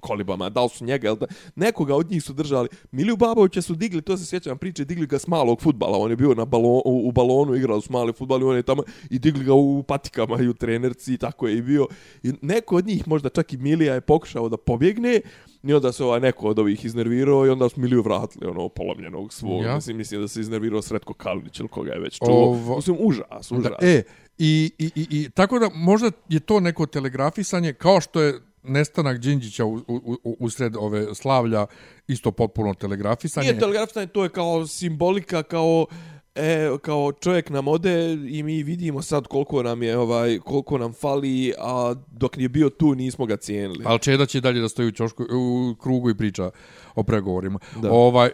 kolibama, 0.00 0.50
da 0.50 0.62
li 0.62 0.68
su 0.68 0.84
njega, 0.84 1.08
ili 1.08 1.16
da, 1.18 1.26
nekoga 1.56 1.94
od 1.94 2.10
njih 2.10 2.22
su 2.22 2.32
držali. 2.32 2.68
Miliju 2.92 3.16
Babovića 3.16 3.62
su 3.62 3.74
digli, 3.74 4.02
to 4.02 4.16
se 4.16 4.26
sjećam 4.26 4.58
priče, 4.58 4.84
digli 4.84 5.06
ga 5.06 5.18
s 5.18 5.26
malog 5.26 5.60
futbala, 5.60 5.98
on 5.98 6.10
je 6.10 6.16
bio 6.16 6.34
na 6.34 6.44
balon, 6.44 6.82
u, 6.84 7.08
u 7.08 7.12
balonu, 7.12 7.54
igrao 7.54 7.80
su 7.80 7.92
mali 7.92 8.12
futbal 8.12 8.40
i 8.40 8.44
on 8.44 8.56
je 8.56 8.62
tamo, 8.62 8.82
i 9.10 9.18
digli 9.18 9.44
ga 9.44 9.54
u 9.54 9.82
patikama 9.82 10.40
i 10.42 10.48
u 10.48 10.54
trenerci, 10.54 11.14
i 11.14 11.18
tako 11.18 11.48
je 11.48 11.56
i 11.56 11.62
bio. 11.62 11.86
I 12.22 12.32
neko 12.42 12.76
od 12.76 12.86
njih, 12.86 13.08
možda 13.08 13.28
čak 13.28 13.52
i 13.52 13.56
Milija, 13.56 13.94
je 13.94 14.00
pokušao 14.00 14.48
da 14.48 14.56
pobjegne, 14.56 15.20
i 15.62 15.72
onda 15.72 15.92
se 15.92 16.04
ovaj 16.04 16.20
neko 16.20 16.48
od 16.48 16.58
ovih 16.58 16.84
iznervirao 16.84 17.46
i 17.46 17.50
onda 17.50 17.68
su 17.68 17.80
Miliju 17.80 18.02
vratili, 18.02 18.46
ono, 18.46 18.68
polomljenog 18.68 19.32
svog. 19.32 19.64
Ja. 19.64 19.74
Mislim, 19.74 19.96
mislim 19.96 20.20
da 20.20 20.28
se 20.28 20.40
iznervirao 20.40 20.82
Sretko 20.82 21.14
Kalinić 21.14 21.60
ili 21.60 21.68
koga 21.68 21.92
je 21.92 22.00
već 22.00 22.18
čuo. 22.18 22.28
Ovo- 22.28 22.76
Mislim, 22.76 22.96
užas, 23.00 23.52
užas. 23.52 23.62
Da, 23.62 23.86
e, 23.86 24.02
i, 24.38 24.70
i, 24.78 24.90
i, 24.94 25.06
i, 25.10 25.30
tako 25.30 25.58
da 25.58 25.70
možda 25.74 26.10
je 26.28 26.40
to 26.40 26.60
neko 26.60 26.86
telegrafisanje, 26.86 27.72
kao 27.72 28.00
što 28.00 28.22
je 28.22 28.40
nestanak 28.66 29.18
Đinđića 29.18 29.64
u, 29.64 29.74
u, 29.74 30.18
u, 30.24 30.36
usred 30.40 30.76
ove 30.76 31.14
slavlja 31.14 31.66
isto 32.08 32.30
potpuno 32.30 32.74
telegrafisanje. 32.74 33.50
Nije 33.50 33.60
telegrafisanje, 33.60 34.06
to 34.06 34.22
je 34.22 34.28
kao 34.28 34.66
simbolika, 34.66 35.42
kao 35.42 35.86
e, 36.34 36.70
kao 36.82 37.12
čovjek 37.12 37.50
nam 37.50 37.68
ode 37.68 38.12
i 38.28 38.42
mi 38.42 38.62
vidimo 38.62 39.02
sad 39.02 39.26
koliko 39.26 39.62
nam 39.62 39.82
je 39.82 39.98
ovaj 39.98 40.38
koliko 40.38 40.78
nam 40.78 40.92
fali, 40.92 41.52
a 41.58 41.94
dok 42.12 42.36
nije 42.36 42.48
bio 42.48 42.70
tu 42.70 42.94
nismo 42.94 43.26
ga 43.26 43.36
cijenili. 43.36 43.84
Ali 43.86 43.98
Čeda 43.98 44.26
će 44.26 44.40
dalje 44.40 44.60
da 44.60 44.68
stoji 44.68 44.88
u, 44.88 44.92
čošku, 44.92 45.22
u 45.22 45.74
krugu 45.80 46.10
i 46.10 46.16
priča 46.16 46.50
o 46.96 47.02
pregovorima. 47.02 47.58
Da. 47.76 47.92
Ovaj, 47.92 48.26
e, 48.28 48.32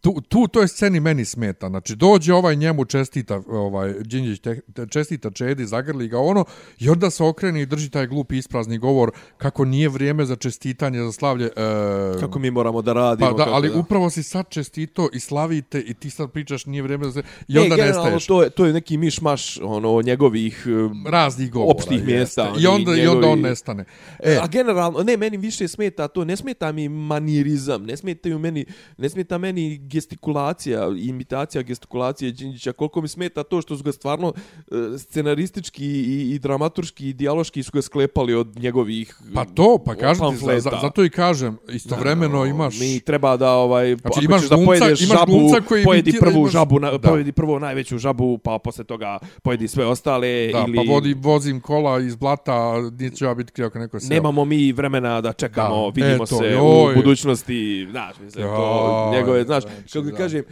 tu, 0.00 0.20
tu 0.20 0.46
to 0.46 0.60
je 0.60 0.68
sceni 0.68 1.00
meni 1.00 1.24
smeta. 1.24 1.68
Znači, 1.68 1.96
dođe 1.96 2.34
ovaj 2.34 2.56
njemu 2.56 2.84
čestita, 2.84 3.42
ovaj, 3.48 3.92
Đinđić 3.94 4.40
te, 4.40 4.60
te- 4.68 4.86
čestita 4.86 5.30
Čedi, 5.30 5.66
zagrli 5.66 6.08
ga 6.08 6.18
ono, 6.18 6.44
i 6.78 6.88
onda 6.88 7.10
se 7.10 7.24
okrene 7.24 7.62
i 7.62 7.66
drži 7.66 7.90
taj 7.90 8.06
glupi 8.06 8.38
isprazni 8.38 8.78
govor 8.78 9.10
kako 9.36 9.64
nije 9.64 9.88
vrijeme 9.88 10.24
za 10.24 10.36
čestitanje, 10.36 10.98
za 11.00 11.12
slavlje. 11.12 11.46
E, 11.46 11.50
Kako 12.20 12.38
mi 12.38 12.50
moramo 12.50 12.82
da 12.82 12.92
radimo. 12.92 13.30
Pa 13.30 13.44
da, 13.44 13.50
ali 13.50 13.68
da. 13.68 13.76
upravo 13.76 14.10
si 14.10 14.22
sad 14.22 14.48
čestito 14.48 15.08
i 15.12 15.20
slavite 15.20 15.80
i 15.80 15.94
ti 15.94 16.10
sad 16.10 16.30
pričaš 16.30 16.66
nije 16.66 16.82
vrijeme 16.82 17.10
za... 17.10 17.22
I 17.48 17.54
Ne, 17.54 17.60
onda 17.60 17.76
generalno, 17.76 18.02
nestaješ. 18.02 18.26
To 18.26 18.42
je, 18.42 18.50
to 18.50 18.66
je 18.66 18.72
neki 18.72 18.96
miš-maš 18.96 19.30
ono, 19.58 20.02
njegovih 20.02 20.66
eh, 20.66 21.10
Raznih 21.10 21.50
govora. 21.50 21.70
opštih 21.72 22.06
mjesta. 22.06 22.52
I 22.58 22.66
onda, 22.66 22.94
I 22.94 23.06
onda 23.06 23.26
on 23.26 23.32
njegovi- 23.32 23.42
nestane. 23.42 23.84
E, 24.18 24.36
A 24.36 24.46
generalno, 24.46 25.02
ne, 25.02 25.16
meni 25.16 25.36
više 25.36 25.68
smeta 25.68 26.08
to, 26.08 26.24
ne 26.24 26.36
smeta 26.36 26.72
mi 26.72 26.88
manirizam 26.88 27.79
znam, 27.80 27.86
ne 27.86 27.96
smetaju 27.96 28.38
meni, 28.38 28.64
ne 28.98 29.08
smeta 29.08 29.38
meni 29.38 29.78
gestikulacija, 29.80 30.88
imitacija 30.98 31.62
gestikulacije 31.62 32.32
Đinđića, 32.32 32.72
koliko 32.72 33.00
mi 33.00 33.08
smeta 33.08 33.42
to 33.42 33.62
što 33.62 33.76
su 33.76 33.82
ga 33.82 33.92
stvarno 33.92 34.32
e, 34.58 34.98
scenaristički 34.98 35.86
i, 35.86 36.30
i 36.30 36.38
dramaturški 36.38 37.08
i 37.08 37.12
dijaloški 37.12 37.62
su 37.62 37.70
ga 37.72 37.82
sklepali 37.82 38.34
od 38.34 38.56
njegovih 38.56 39.16
Pa 39.34 39.44
to, 39.46 39.78
pa 39.78 39.94
kažem 39.94 40.30
ti, 40.30 40.36
za, 40.36 40.70
zato 40.72 41.04
i 41.04 41.10
kažem, 41.10 41.58
istovremeno 41.70 42.46
imaš... 42.46 42.80
Mi 42.80 43.00
treba 43.00 43.36
da 43.36 43.50
ovaj 43.52 43.96
Znači, 43.96 44.24
imaš 44.24 44.40
ćeš 44.40 44.48
da 44.48 44.56
glumca- 44.56 44.66
pojedeš 44.66 45.00
imaš 45.02 45.18
žabu, 45.18 45.32
glumca 45.32 45.60
koji 45.60 45.84
pojedi 45.84 46.10
imitira- 46.10 46.20
prvu 46.22 46.38
imaš- 46.38 46.50
žabu, 46.50 46.80
na, 46.80 46.90
da. 46.90 46.98
pojedi 47.00 47.32
prvo 47.32 47.58
najveću 47.58 47.98
žabu, 47.98 48.38
pa 48.38 48.58
posle 48.58 48.84
toga 48.84 49.18
pojedi 49.42 49.68
sve 49.68 49.86
ostale 49.86 50.48
Da, 50.48 50.64
ili 50.68 50.76
pa 50.76 50.82
vodi, 50.84 51.14
vozim 51.14 51.60
kola 51.60 52.00
iz 52.00 52.16
blata, 52.16 52.54
neću 52.90 53.24
ja 53.24 53.34
biti 53.34 53.52
krivo 53.52 53.66
ako 53.66 53.78
neko 53.78 54.00
seo. 54.00 54.08
Nemamo 54.10 54.44
mi 54.44 54.72
vremena 54.72 55.20
da 55.20 55.32
čekamo, 55.32 55.74
Da, 55.82 55.92
vidimo 55.96 56.24
eto, 56.24 56.26
se 56.28 56.44
joj. 56.46 56.92
u 56.92 56.94
budućnosti, 56.94 57.69
znaš, 57.86 58.18
mislim, 58.18 58.44
to 58.46 59.10
njegove, 59.12 59.44
znaš, 59.44 59.64
kako 59.92 60.06
da. 60.06 60.16
kažem, 60.16 60.44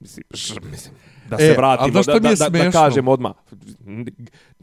mislim, 0.00 0.24
mislim, 0.62 0.94
da 1.28 1.36
E, 1.36 1.38
se 1.38 1.46
ali 1.46 1.56
vratimo, 1.56 2.02
da, 2.02 2.12
da, 2.12 2.18
da, 2.20 2.28
da 2.30 2.36
smešno? 2.38 2.72
kažem 2.72 3.08
odmah, 3.08 3.32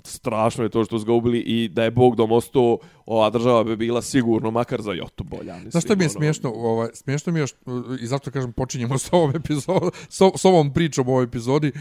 strašno 0.04 0.64
je 0.64 0.70
to 0.70 0.86
što 0.86 1.00
su 1.00 1.06
ga 1.06 1.14
ubili 1.14 1.40
i 1.40 1.70
da 1.70 1.84
je 1.84 1.92
Bog 1.92 2.16
dom 2.16 2.32
ostao, 2.32 2.78
ova 3.06 3.30
država 3.30 3.64
bi 3.64 3.76
bila 3.76 4.02
sigurno, 4.02 4.52
makar 4.52 4.82
za 4.82 4.92
jotu 4.94 5.24
bolja. 5.24 5.54
Mislim, 5.54 5.72
Znaš 5.72 5.84
šta 5.84 5.96
mi 5.96 6.04
je 6.04 6.06
ono, 6.06 6.14
smiješno? 6.14 6.52
Ovaj, 6.52 6.90
smiješno 6.94 7.34
mi 7.34 7.40
je 7.40 7.48
što, 7.48 7.58
i 8.02 8.08
zato 8.08 8.32
kažem 8.32 8.54
počinjemo 8.54 8.98
s 8.98 9.14
ovom, 9.14 9.36
epizodom, 9.36 9.92
s, 10.10 10.22
o- 10.22 10.38
s 10.38 10.46
ovom 10.46 10.74
pričom 10.74 11.08
u 11.08 11.12
ovoj 11.12 11.24
epizodi. 11.24 11.68
E, 11.68 11.72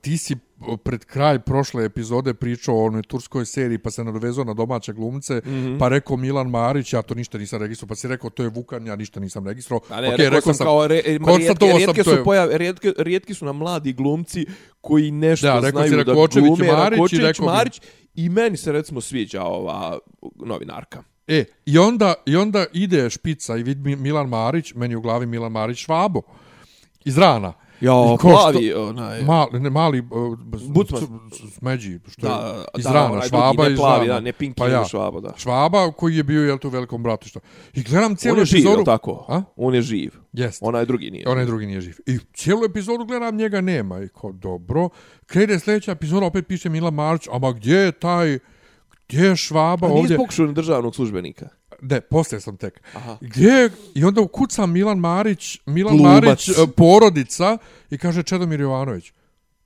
ti 0.00 0.18
si 0.18 0.36
pred 0.84 1.04
kraj 1.04 1.38
prošle 1.38 1.84
epizode 1.84 2.34
pričao 2.34 2.76
o 2.76 2.84
onoj 2.84 3.02
turskoj 3.02 3.46
seriji 3.46 3.78
pa 3.78 3.90
se 3.90 4.04
nadovezao 4.04 4.44
na 4.44 4.54
domaće 4.54 4.92
glumce, 4.92 5.34
mm. 5.44 5.48
-hmm. 5.48 5.78
pa 5.78 5.88
rekao 5.88 6.16
Milan 6.16 6.50
Marić, 6.50 6.92
ja 6.92 7.02
to 7.02 7.14
ništa 7.14 7.38
nisam 7.38 7.60
registrovao, 7.60 7.88
pa 7.88 7.94
si 7.94 8.08
rekao 8.08 8.30
to 8.30 8.42
je 8.42 8.48
Vukan, 8.48 8.86
ja 8.86 8.96
ništa 8.96 9.20
nisam 9.20 9.46
registrovao. 9.46 9.86
A 9.90 10.00
ne, 10.00 10.14
Okej, 10.14 10.26
okay, 10.26 10.30
rekao 10.30 10.54
sam 10.54 10.66
kao, 10.66 10.86
re, 10.86 10.94
rijetke, 10.94 11.24
konstatovao 11.24 11.72
sam, 11.72 11.78
rijetke, 11.78 12.02
to 12.02 12.10
su 12.10 12.16
je- 12.16 12.24
pojav, 12.24 12.48
rijetke, 12.52 12.92
rijetki 12.98 13.34
su 13.34 13.44
nam 13.44 13.56
mladi 13.56 13.92
glumci 13.92 14.46
koji 14.80 15.10
nešto 15.10 15.46
Da, 15.46 15.60
rekao 15.60 15.82
si 15.82 15.88
znaju 15.88 16.04
da 16.04 16.12
Rakočević 16.12 16.46
i 16.46 16.48
glume, 16.48 16.72
Marić 16.72 16.92
i 16.92 16.96
Rakočević, 16.96 17.26
rekao 17.26 17.46
Marić, 17.46 17.80
i 18.14 18.28
meni 18.28 18.56
se 18.56 18.72
recimo 18.72 19.00
sviđa 19.00 19.42
ova 19.42 19.98
novinarka. 20.34 21.02
E, 21.26 21.44
i 21.66 21.78
onda, 21.78 22.14
i 22.26 22.36
onda 22.36 22.66
ide 22.72 23.10
špica 23.10 23.56
i 23.56 23.62
vidi 23.62 23.96
Milan 23.96 24.28
Marić, 24.28 24.74
meni 24.74 24.96
u 24.96 25.00
glavi 25.00 25.26
Milan 25.26 25.52
Marić 25.52 25.78
Švabo, 25.78 26.22
iz 27.04 27.18
rana. 27.18 27.52
Ja, 27.80 27.92
I 28.14 28.18
plavi, 28.20 28.72
onaj... 28.74 29.22
Mali, 29.22 29.60
ne, 29.60 29.70
mali 29.70 30.00
uh, 30.00 30.38
smeđi, 31.50 31.98
što 32.08 32.22
Da, 32.22 32.34
je 32.56 32.64
iz 32.78 32.84
da, 32.84 32.92
rana, 32.92 33.12
onaj 33.12 33.28
Švaba 33.28 33.52
drugi, 33.52 33.62
ne 33.62 33.72
iz 33.72 33.78
plavi, 33.78 34.00
rana. 34.00 34.14
da, 34.14 34.20
ne 34.20 34.32
Pinky, 34.32 34.54
pa 34.54 34.68
ja. 34.68 34.84
Švaba, 34.84 35.20
da. 35.20 35.34
Švaba 35.36 35.92
koji 35.92 36.16
je 36.16 36.22
bio, 36.22 36.44
jel 36.44 36.58
tu, 36.58 36.68
velikom 36.68 37.02
bratu, 37.02 37.28
što. 37.28 37.40
I 37.74 37.82
gledam 37.82 38.16
cijelu 38.16 38.34
On 38.34 38.40
je 38.40 38.44
živ, 38.44 38.58
epizodu. 38.58 38.84
tako? 38.84 39.24
A? 39.28 39.42
On 39.56 39.74
je 39.74 39.82
živ. 39.82 40.10
Jest. 40.32 40.58
Onaj 40.62 40.84
drugi 40.84 41.10
nije. 41.10 41.28
Onaj 41.28 41.44
drugi 41.44 41.66
nije 41.66 41.80
živ. 41.80 41.94
I 42.06 42.18
cijelu 42.34 42.64
epizodu 42.64 43.04
gledam, 43.04 43.36
njega 43.36 43.60
nema. 43.60 44.02
I 44.02 44.08
ko, 44.08 44.32
dobro. 44.32 44.88
Krene 45.26 45.58
sljedeća 45.58 45.92
epizoda, 45.92 46.26
opet 46.26 46.46
piše 46.46 46.68
Milan 46.68 46.94
Marić, 46.94 47.22
ama 47.32 47.52
gdje 47.52 47.76
je 47.76 47.92
taj, 47.92 48.38
gdje 49.08 49.20
je 49.20 49.36
Švaba 49.36 49.86
A 49.86 49.90
nisi 49.90 50.00
ovdje? 50.00 50.16
pokušao 50.16 50.46
na 50.46 50.52
državnog 50.52 50.94
službenika? 50.94 51.48
Ne, 51.82 52.00
poslije 52.00 52.40
sam 52.40 52.56
tek. 52.56 52.80
Aha. 52.94 53.16
Gdje 53.20 53.50
je? 53.50 53.70
I 53.94 54.04
onda 54.04 54.20
ukucam 54.20 54.72
Milan 54.72 54.98
Marić, 54.98 55.58
Milan 55.66 55.96
Glumac. 55.96 56.24
Marić, 56.24 56.48
e, 56.48 56.52
porodica, 56.76 57.58
i 57.90 57.98
kaže 57.98 58.22
Čedomir 58.22 58.60
Jovanović. 58.60 59.12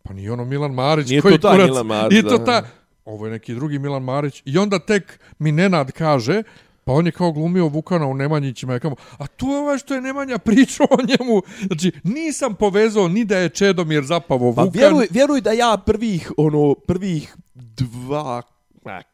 Pa 0.03 0.12
nije 0.12 0.33
ono 0.33 0.44
Milan 0.44 0.75
Marić. 0.75 1.09
Nije 1.09 1.22
koji 1.22 1.38
to 1.38 1.51
kurac, 1.51 1.66
Milan 1.68 1.87
Marić, 1.87 2.11
Nije 2.11 2.22
to 2.22 2.38
ta, 2.38 2.66
ovo 3.05 3.27
je 3.27 3.33
neki 3.33 3.55
drugi 3.55 3.79
Milan 3.79 4.03
Marić. 4.03 4.42
I 4.44 4.59
onda 4.59 4.79
tek 4.79 5.20
mi 5.38 5.53
Nenad 5.53 5.92
kaže, 5.92 6.42
pa 6.85 6.92
on 6.92 7.07
je 7.07 7.12
kao 7.12 7.33
glumio 7.33 7.68
Vukana 7.68 8.07
u 8.07 8.14
Nemanjićima. 8.14 8.72
Ja 8.72 8.79
kamo, 8.79 8.96
a 9.18 9.27
tu 9.27 9.46
je 9.46 9.59
ovaj 9.59 9.79
što 9.79 9.94
je 9.94 10.01
Nemanja 10.01 10.38
pričao 10.38 10.87
o 10.90 10.96
njemu. 11.07 11.42
Znači, 11.66 11.92
nisam 12.03 12.55
povezao 12.55 13.09
ni 13.09 13.25
da 13.25 13.38
je 13.38 13.48
Čedomir 13.48 14.05
zapavo 14.05 14.55
Pa 14.55 14.62
Vukan. 14.62 14.81
vjeruj, 14.81 15.07
vjeruj 15.11 15.40
da 15.40 15.53
ja 15.53 15.77
prvih, 15.87 16.33
ono, 16.37 16.75
prvih 16.75 17.37
dva, 17.55 18.42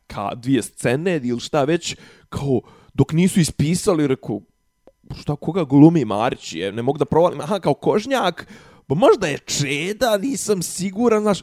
ka, 0.06 0.34
dvije 0.34 0.62
scene 0.62 1.20
ili 1.24 1.40
šta 1.40 1.64
već, 1.64 1.96
kao, 2.28 2.61
dok 2.98 3.12
nisu 3.12 3.40
ispisali, 3.40 4.06
rekao, 4.06 4.40
šta, 5.14 5.37
koga 5.37 5.64
glumi 5.64 6.04
Marić 6.04 6.52
je, 6.52 6.72
ne 6.72 6.82
mogu 6.82 6.98
da 6.98 7.04
provalim, 7.04 7.40
aha, 7.40 7.58
kao 7.58 7.74
kožnjak, 7.74 8.46
pa 8.87 8.94
možda 8.96 9.26
je 9.26 9.38
Čeda, 9.38 10.16
nisam 10.18 10.62
siguran, 10.62 11.22
znaš, 11.22 11.42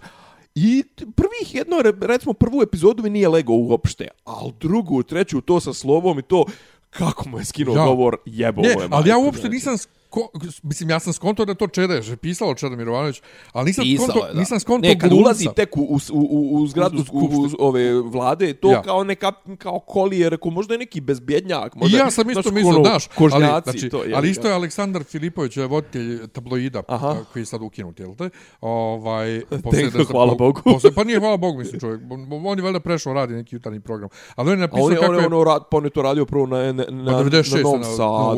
I 0.58 0.84
prvih 1.15 1.56
jedno, 1.56 1.82
re- 1.82 1.94
recimo 2.02 2.34
prvu 2.34 2.62
epizodu 2.62 3.04
mi 3.04 3.10
nije 3.10 3.30
lego 3.30 3.54
uopšte, 3.54 4.08
ali 4.26 4.54
drugu, 4.60 5.04
treću, 5.04 5.41
to 5.41 5.60
sa 5.60 5.74
slovom 5.74 6.20
i 6.20 6.24
to, 6.24 6.46
kako 6.89 7.30
mu 7.30 7.39
je 7.39 7.46
skinuo 7.46 7.76
Ja. 7.76 7.86
govor, 7.86 8.18
jebo 8.26 8.62
Ne, 8.62 8.74
mu 8.76 8.82
je 8.82 8.88
ali 8.91 9.10
ja 9.10 9.18
uopšte 9.18 9.41
znači. 9.41 9.54
nisam 9.54 9.76
sko, 10.15 10.30
mislim 10.63 10.89
ja 10.89 10.99
sam 10.99 11.13
skonto 11.13 11.45
da 11.45 11.51
je 11.51 11.56
to 11.56 11.82
je 11.82 12.17
pisalo 12.17 12.56
Čeda 12.56 12.75
Mirovanović, 12.75 13.21
ali 13.51 13.65
nisam 13.65 13.84
Pisalo 13.84 14.08
skonto, 14.08 14.28
je, 14.28 14.34
da. 14.34 14.39
nisam 14.39 14.60
skonto 14.60 14.88
Ne, 14.88 14.99
kad 14.99 15.10
glumca. 15.10 15.23
ulazi 15.23 15.47
tek 15.56 15.78
u, 15.78 15.82
u, 15.82 15.99
u, 16.12 16.49
u 16.54 16.67
zgradu 16.67 17.04
U- 17.12 17.17
u 17.17 17.19
u, 17.19 17.41
u, 17.41 17.49
ove 17.60 17.93
vlade, 17.93 18.54
to 18.54 18.71
Ja. 18.71 18.82
kao 18.82 19.04
neka 19.04 19.32
kao 19.58 19.80
kolije, 19.80 20.30
rekao, 20.30 20.51
možda 20.51 20.73
je 20.73 20.78
neki 20.78 21.01
bezbjednjak. 21.01 21.75
I 21.75 21.80
Možda, 21.80 21.97
ja 21.97 22.12
sam 22.12 22.30
isto 22.30 22.41
znaš, 22.41 22.54
mislio, 22.54 22.69
ono, 22.71 22.84
znaš, 22.84 23.08
ali, 23.08 23.15
kožnjaci, 23.17 23.71
znači, 23.71 23.89
to, 23.89 24.04
je, 24.04 24.13
ali 24.15 24.30
isto 24.30 24.47
je 24.47 24.54
Aleksandar 24.54 25.04
Filipović, 25.04 25.58
je 25.58 25.65
voditelj 25.65 26.28
tabloida, 26.28 26.84
Aha. 26.88 27.15
koji 27.34 27.41
je 27.41 27.45
sad 27.45 27.62
ukinut, 27.62 27.99
jel 27.99 28.15
te? 28.15 28.30
Ovaj, 28.62 29.41
poslije 29.63 29.89
da 29.89 30.04
hvala 30.04 30.32
po- 30.32 30.38
Bogu. 30.38 30.62
Poslije, 30.63 30.93
pa 30.93 31.04
nije 31.04 31.19
hvala 31.19 31.38
Bogu, 31.38 31.58
mislim 31.60 31.80
čovjek. 31.80 32.01
On- 32.10 32.45
On 32.45 32.58
je 32.58 32.63
valjda 32.63 32.80
prešao 32.80 33.13
radi 33.13 33.34
neki 33.34 33.56
jutarnji 33.56 33.80
program. 33.80 34.10
Ali 34.36 34.47
on 34.47 34.58
je 34.58 34.62
napisao 34.62 34.86
on 34.86 34.91
je, 34.91 34.97
kako 34.97 35.10
on 35.10 35.15
je, 35.15 35.21
je... 35.21 35.28
ono, 35.28 35.43
rad, 35.43 35.63
pa 35.71 35.78
on 35.78 35.84
je 35.84 35.89
to 35.89 36.01
radio 36.01 36.25
prvo 36.25 36.45
na, 36.45 36.58
na, 36.63 36.86
na, 36.89 37.01
Na 37.04 37.23
96. 37.23 37.56
na 37.56 37.62
Novom 37.62 37.80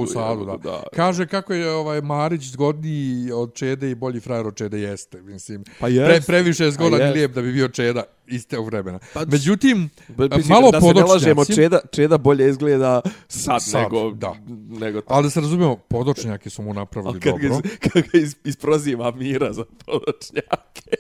na, 0.01 0.07
Sadu, 0.07 0.45
da. 0.45 0.57
da. 0.59 0.83
Kaže 0.95 1.27
kako 1.27 1.53
je 1.53 1.66
ovaj 1.69 2.01
Marić 2.01 2.43
zgodniji 2.43 2.97
od 3.32 3.53
Čede 3.53 3.91
i 3.91 3.95
bolji 3.95 4.19
frajer 4.19 4.47
od 4.47 4.56
Čede 4.56 4.80
jeste. 4.80 5.21
Mislim, 5.21 5.63
Pa 5.80 5.86
pre, 5.86 5.93
jest. 5.93 6.27
previše 6.27 6.63
je 6.63 6.71
zgodan 6.71 6.99
Pa 6.99 7.06
i 7.06 7.12
lijep 7.12 7.32
da 7.32 7.41
bi 7.41 7.53
bio 7.53 7.67
Čeda 7.67 8.03
iste 8.27 8.58
vremena. 8.60 8.99
Pa, 9.13 9.25
Međutim, 9.25 9.89
Ba- 10.10 10.27
mislim, 10.27 10.47
malo 10.49 10.71
da 10.71 10.82
se 10.82 10.88
ne 10.88 11.03
lažemo, 11.03 11.36
podočnjaci... 11.36 11.56
Čeda, 11.56 11.80
Čeda 11.91 12.17
bolje 12.17 12.49
izgleda 12.49 13.01
sad, 13.27 13.63
Sad, 13.63 13.82
nego, 13.84 14.12
da. 14.12 14.36
nego 14.69 15.01
Ali 15.08 15.23
da 15.23 15.30
se 15.30 15.41
razumijemo, 15.41 15.75
podočnjaki 15.77 16.49
su 16.49 16.62
mu 16.62 16.73
napravili 16.73 17.19
kad 17.19 17.34
ga, 17.34 17.47
dobro. 17.49 17.62
iz- 17.65 17.77
kad 17.82 18.03
ga 18.03 18.17
is, 18.17 18.36
isproziva 18.43 19.12
Mira 19.12 19.53
za 19.53 19.63
podočnjake. 19.86 20.91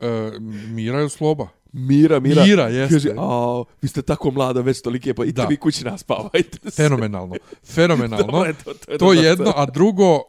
E, 0.00 0.30
Mira 0.68 1.00
je 1.00 1.08
sloba. 1.08 1.48
Mira, 1.72 2.20
Mira. 2.20 2.44
Mira, 2.44 2.68
jeste. 2.68 2.94
Kaže, 2.94 3.10
a, 3.18 3.62
vi 3.82 3.88
ste 3.88 4.02
tako 4.02 4.30
mlada, 4.30 4.60
već 4.60 4.82
tolike, 4.82 5.14
pa 5.14 5.24
idite 5.24 5.46
vi 5.48 5.56
kući 5.56 5.84
naspavajte 5.84 6.70
se. 6.70 6.82
Fenomenalno. 6.82 7.34
Fenomenalno. 7.64 8.26
To 8.36 8.44
je 8.44 8.54
to, 8.54 8.74
to 8.74 8.92
je 8.92 8.98
to 8.98 9.12
je 9.12 9.24
jedno, 9.24 9.52
a 9.56 9.66
drugo, 9.66 10.20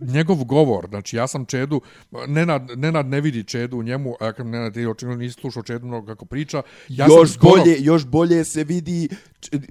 njegov 0.00 0.44
govor. 0.44 0.86
Znači, 0.88 1.16
ja 1.16 1.26
sam 1.26 1.44
Čedu, 1.44 1.80
Nenad, 2.26 2.70
Nenad 2.76 3.06
ne 3.06 3.20
vidi 3.20 3.44
Čedu 3.44 3.76
u 3.76 3.82
njemu, 3.82 4.14
a 4.20 4.32
kad 4.32 4.46
Nenad 4.46 4.74
ti 4.74 4.86
očigledno 4.86 5.22
nisi 5.22 5.40
slušao 5.40 5.62
Čedu 5.62 5.86
mnogo 5.86 6.06
kako 6.06 6.24
priča. 6.24 6.62
Ja 6.88 7.06
još 7.06 7.28
sam 7.28 7.38
skoro, 7.38 7.62
bolje, 7.62 7.76
još 7.80 8.06
bolje 8.06 8.44
se 8.44 8.64
vidi. 8.64 9.08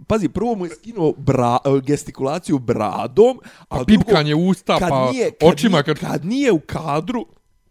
Pazi, 0.08 0.30
prvo 0.30 0.56
mu 0.56 0.66
je 0.66 0.70
skinuo 0.70 1.14
bra, 1.18 1.58
gestikulaciju 1.84 2.60
bradom, 2.60 3.40
a 3.60 3.66
Pa 3.70 3.84
drugo, 3.84 4.04
pipkanje 4.04 4.36
usta, 4.36 4.80
kad 4.80 4.90
pa 4.90 5.12
nije, 5.12 5.32
kad 5.32 5.50
očima. 5.50 5.78
Nije, 5.78 5.84
Kad... 5.84 6.00
kad 6.00 6.26
nije 6.26 6.52
u 6.52 6.60
kadru, 6.60 7.26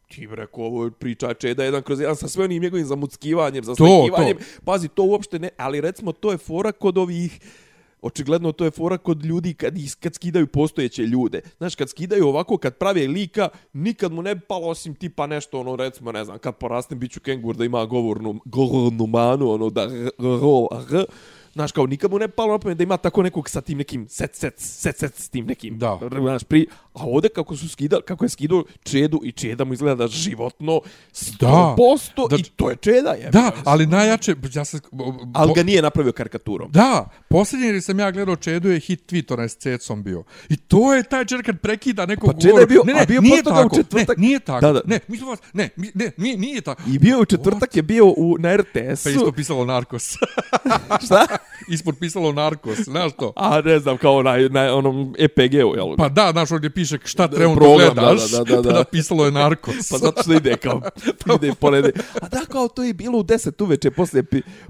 ti 0.09 0.27
bi 0.27 0.37
rekao, 0.37 0.65
ovo 0.65 0.85
je 0.85 0.91
priča 0.91 1.35
Čeda 1.35 1.65
jedan 1.65 1.83
kroz 1.83 2.01
jedan 2.01 2.17
sa 2.17 2.29
sve 2.29 2.45
onim 2.45 2.63
njegovim 2.63 2.87
zamuckivanjem, 2.87 3.65
zaslikivanjem. 3.65 4.37
Pazi, 4.65 4.89
to 4.89 5.03
uopšte 5.03 5.39
ne, 5.39 5.51
ali 5.57 5.81
recimo 5.81 6.13
to 6.13 6.31
je 6.31 6.39
fora 6.39 6.73
kod 6.73 6.99
ovih 6.99 7.41
Očigledno 8.03 8.53
to 8.53 8.65
je 8.65 8.71
fora 8.71 8.99
kod 8.99 9.25
ljudi 9.25 9.55
kad, 9.55 9.75
kad 10.01 10.15
skidaju 10.15 10.47
postojeće 10.47 11.03
ljude. 11.03 11.41
Znaš, 11.59 11.75
kad 11.75 11.91
skidaju 11.91 12.29
ovako, 12.29 12.57
kad 12.57 12.77
prave 12.77 13.07
lika, 13.07 13.49
nikad 13.73 14.13
mu 14.13 14.23
ne 14.23 14.35
bi 14.35 14.41
palo 14.41 14.69
osim 14.69 14.95
tipa 14.95 15.27
nešto, 15.27 15.61
ono, 15.61 15.77
recimo, 15.77 16.13
ne 16.13 16.25
znam, 16.25 16.39
kad 16.39 16.57
porastem, 16.57 16.99
bit 16.99 17.13
ću 17.13 17.21
kengur 17.21 17.57
da 17.57 17.65
ima 17.65 17.85
govornu, 17.85 18.41
govornu 18.45 19.07
manu, 19.07 19.51
ono, 19.51 19.71
da 19.71 19.85
ro, 20.19 20.69
r, 20.91 21.05
Znaš, 21.53 21.73
kao 21.73 21.87
nikad 21.87 22.11
mu 22.11 22.19
ne 22.19 22.29
palo 22.29 22.53
na 22.53 22.59
pamet 22.59 22.79
da 22.79 22.83
ima 22.83 22.97
tako 22.97 23.23
nekog 23.23 23.49
sa 23.49 23.61
tim 23.61 23.79
nekim 23.79 24.07
set, 24.09 24.35
set, 24.35 24.55
set, 24.57 24.99
set, 24.99 25.15
s 25.15 25.29
tim 25.29 25.47
nekim. 25.47 25.79
Da. 25.79 25.99
Znaš, 26.13 26.45
pri, 26.45 26.67
a 26.95 27.03
ovdje 27.05 27.31
kako 27.31 27.57
su 27.57 27.69
skidali, 27.69 28.03
kako 28.03 28.25
je 28.25 28.29
skidao 28.29 28.65
Čedu 28.83 29.21
i 29.25 29.33
Čeda 29.33 29.65
mu 29.65 29.73
izgleda 29.73 30.09
životno 30.09 30.81
100% 31.13 32.29
Da. 32.31 32.37
i 32.37 32.43
to 32.45 32.71
je 32.71 32.77
Čeda, 32.77 33.11
je. 33.11 33.31
Da, 33.31 33.53
ali 33.65 33.87
najjače, 33.87 34.35
ja 34.55 34.65
sam... 34.65 34.81
Ali 35.35 35.53
ga 35.55 35.63
nije 35.63 35.83
napravio 35.83 36.13
karikaturom. 36.13 36.71
Da, 36.71 37.09
posljednji 37.29 37.67
jer 37.67 37.83
sam 37.83 37.99
ja 37.99 38.11
gledao 38.11 38.37
Čedu 38.37 38.69
je 38.69 38.81
hit 38.81 39.13
tweet 39.13 39.33
onaj 39.33 39.49
s 39.49 39.57
cecom 39.57 40.03
bio. 40.03 40.25
I 40.49 40.57
to 40.59 40.95
je 40.95 41.03
taj 41.03 41.25
čer 41.25 41.45
kad 41.45 41.61
prekida 41.61 42.07
nekog 42.07 42.33
Pa 42.33 42.41
Čeda 42.41 42.49
je 42.49 42.53
govora. 42.53 42.67
bio- 42.67 42.83
ne, 42.85 42.93
ne, 42.95 43.01
a 43.01 43.07
bio 43.07 43.21
nije 43.21 43.43
toga 43.43 43.57
u 43.57 43.63
tako, 43.63 43.77
četvrtak- 43.77 44.09
Ne, 44.11 44.15
nije 44.19 44.41
tako. 44.41 44.61
Da, 44.63 44.73
da. 44.73 44.81
Ne, 44.87 45.01
mislim 45.09 45.29
vas, 45.29 45.39
ne, 45.53 45.69
mi- 45.77 45.91
ne, 45.95 46.11
nije, 46.17 46.37
nije 46.37 46.61
tako. 46.61 46.83
I 46.87 46.99
bio 46.99 47.21
u 47.21 47.25
četvrtak 47.25 47.77
je 47.77 47.83
bio 47.83 48.07
u, 48.07 48.37
na 48.39 48.57
RTS-u. 48.57 49.05
Pa 49.05 49.11
isto 49.11 49.33
pisalo 49.33 49.65
Narkos. 49.65 50.09
Šta? 51.05 51.27
Ispod 51.75 51.95
pisalo 52.01 52.33
narkos, 52.33 52.79
znaš 52.79 53.13
to? 53.19 53.33
A 53.37 53.61
ne 53.61 53.79
znam, 53.79 53.97
kao 53.99 54.23
na, 54.23 54.49
na 54.51 54.75
onom 54.75 55.15
EPG-u, 55.19 55.77
jel? 55.77 55.97
Pa 55.97 56.09
da, 56.09 56.29
znaš 56.33 56.51
ovdje 56.51 56.71
piše 56.71 56.99
šta 57.05 57.29
trenutno 57.29 57.61
program, 57.61 57.95
gledaš, 57.95 58.31
da, 58.31 58.45
da, 58.45 58.57
da, 58.57 58.63
da. 58.63 58.75
pa 58.79 58.85
pisalo 58.85 59.25
je 59.25 59.33
narkos. 59.33 59.89
Pa 59.91 59.99
zato 59.99 60.23
što 60.23 60.33
ide 60.33 60.57
kao, 60.57 60.83
ide 61.37 61.55
ponede. 61.55 61.93
A 62.23 62.29
da, 62.29 62.41
kao 62.49 62.69
to 62.69 62.83
je 62.83 62.95
bilo 62.95 63.19
u 63.19 63.23
10 63.23 63.63
uveče, 63.63 63.91
poslije, 63.91 64.25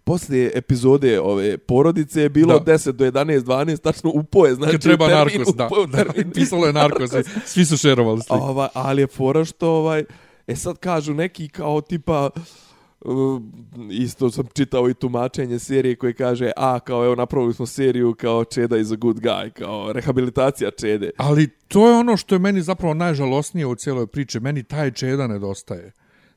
poslije 0.04 0.52
epizode 0.54 1.20
ove 1.20 1.58
porodice 1.58 2.22
je 2.22 2.28
bilo 2.28 2.48
Da. 2.48 2.56
od 2.56 2.64
10 2.80 2.92
do 2.92 3.04
11, 3.04 3.40
12, 3.40 3.80
tačno 3.80 4.10
u 4.14 4.22
poje, 4.22 4.54
znači 4.54 4.72
Kad 4.72 4.80
treba 4.82 5.06
termin, 5.06 5.38
narkos, 5.38 5.54
da. 5.54 5.68
da. 5.86 5.96
termin. 6.04 6.32
Pisalo 6.32 6.66
je 6.66 6.72
narkos, 6.72 7.12
i 7.12 7.22
svi 7.46 7.64
su 7.64 7.76
šerovali 7.76 8.20
sliku. 8.20 8.44
Ovaj, 8.44 8.68
ali 8.74 9.02
je 9.02 9.06
fora 9.06 9.44
što, 9.44 9.70
ovaj, 9.70 10.04
e 10.46 10.56
sad 10.56 10.78
kažu 10.78 11.14
neki 11.14 11.48
kao 11.48 11.80
tipa, 11.80 12.30
Uh, 12.36 12.67
Uh, 13.00 13.42
isto 13.90 14.30
sam 14.30 14.46
čitao 14.54 14.90
i 14.90 14.94
tumačenje 14.94 15.58
serije 15.58 15.96
koje 15.96 16.12
kaže 16.12 16.50
a 16.56 16.80
kao 16.80 17.04
evo 17.04 17.14
napravili 17.14 17.54
smo 17.54 17.66
seriju 17.66 18.14
kao 18.14 18.44
Čeda 18.44 18.76
is 18.76 18.90
a 18.90 18.96
good 18.96 19.16
guy 19.16 19.50
kao 19.50 19.92
rehabilitacija 19.92 20.70
Čede 20.70 21.10
Ali 21.16 21.48
to 21.68 21.88
je 21.88 21.94
ono 21.94 22.16
što 22.16 22.34
je 22.34 22.38
meni 22.38 22.62
zapravo 22.62 22.94
najžalosnije 22.94 23.66
u 23.66 23.74
cijeloj 23.74 24.06
priči. 24.06 24.40
Meni 24.40 24.62
taj 24.62 24.90
čeda 24.90 25.26
nedostaje. 25.26 25.92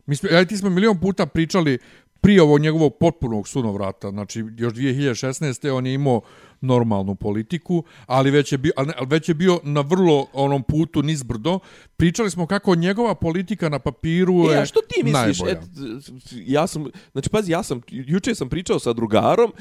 Mi 0.05 0.15
smo, 0.15 0.29
ja 0.29 0.45
ti 0.45 0.57
smo 0.57 0.69
milion 0.69 0.99
puta 0.99 1.25
pričali 1.25 1.79
prije 2.21 2.41
ovog 2.41 2.59
njegovog 2.59 2.93
potpunog 2.99 3.47
sunovrata. 3.47 4.09
Znači, 4.09 4.39
još 4.57 4.73
2016. 4.73 5.69
on 5.69 5.85
je 5.85 5.93
imao 5.93 6.21
normalnu 6.61 7.15
politiku, 7.15 7.83
ali 8.05 8.31
već 8.31 8.51
je 8.51 8.57
bio, 8.57 8.71
ali 8.75 8.93
već 9.05 9.29
je 9.29 9.35
bio 9.35 9.59
na 9.63 9.81
vrlo 9.81 10.27
onom 10.33 10.63
putu 10.63 11.03
nizbrdo. 11.03 11.59
Pričali 11.97 12.31
smo 12.31 12.47
kako 12.47 12.75
njegova 12.75 13.15
politika 13.15 13.69
na 13.69 13.79
papiru 13.79 14.33
je 14.33 14.57
E, 14.57 14.61
a 14.61 14.65
što 14.65 14.79
ti 14.81 15.03
misliš? 15.03 15.39
najbolja. 15.39 15.51
Et, 15.51 15.67
ja 16.31 16.67
sam, 16.67 16.85
znači, 17.11 17.29
pazi, 17.29 17.51
ja 17.51 17.63
sam, 17.63 17.81
juče 17.87 18.35
sam 18.35 18.49
pričao 18.49 18.79
sa 18.79 18.93
drugarom, 18.93 19.51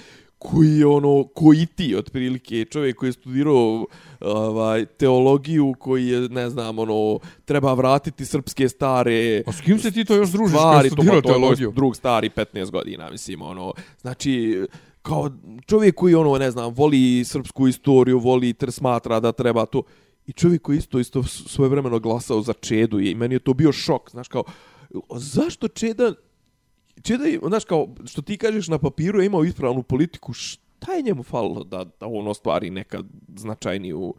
koji 0.43 0.79
je 0.79 0.87
ono, 0.87 1.25
koji 1.35 1.67
ti, 1.67 1.95
otprilike, 1.97 2.65
čovjek 2.65 2.97
koji 2.97 3.09
je 3.09 3.13
studirao 3.13 3.87
ovaj, 4.21 4.87
teologiju, 4.87 5.75
koji 5.79 6.07
je, 6.09 6.29
ne 6.29 6.51
znam, 6.51 6.79
ono, 6.79 7.19
treba 7.45 7.75
vratiti 7.75 8.25
srpske 8.25 8.69
stare 8.69 9.43
A 9.47 9.53
s 9.53 9.61
kim 9.61 9.79
se 9.79 9.91
ti 9.91 10.05
to 10.05 10.15
još 10.15 10.31
družiš 10.31 10.57
stvari, 10.57 10.91
studirao 10.91 11.21
to 11.21 11.29
je 11.29 11.33
moj 11.33 11.41
teologiju? 11.41 11.73
drug 11.73 11.97
stari 11.97 12.31
15 12.31 12.71
godina, 12.71 13.11
mislim, 13.11 13.43
ono, 13.43 13.73
znači, 14.01 14.63
kao 15.03 15.31
čovjek 15.67 15.95
koji, 15.95 16.15
ono, 16.15 16.39
ne 16.39 16.51
znam, 16.51 16.75
voli 16.75 17.25
srpsku 17.25 17.69
istoriju, 17.69 18.19
voli, 18.19 18.53
ter 18.53 18.73
smatra 18.73 19.21
da 19.21 19.33
treba 19.33 19.67
to, 19.67 19.83
i 20.27 20.33
čovjek 20.33 20.63
koji 20.63 20.79
isto, 20.79 21.01
isto 21.01 21.23
svojevremeno 21.23 21.99
glasao 21.99 22.43
za 22.43 22.53
Čedu 22.53 23.01
i 23.01 23.15
meni 23.15 23.35
je 23.35 23.39
to 23.39 23.55
bio 23.55 23.73
šok, 23.73 24.11
znaš, 24.11 24.29
kao, 24.29 24.45
zašto 25.15 25.69
Čeda 25.69 26.13
Čeda, 27.03 27.25
je, 27.25 27.41
znaš, 27.49 27.65
kao, 27.65 27.89
što 28.07 28.23
ti 28.23 28.37
kažeš 28.37 28.69
na 28.69 28.79
papiru 28.79 29.21
je 29.21 29.27
imao 29.27 29.45
ispravnu 29.45 29.83
politiku, 29.83 30.33
šta 30.33 30.93
je 30.93 31.03
njemu 31.03 31.23
falilo 31.23 31.65
da, 31.65 31.85
da 32.01 32.07
on 32.07 32.29
ostvari 32.29 32.71
nekad 32.71 33.07
značajniju 33.37 34.15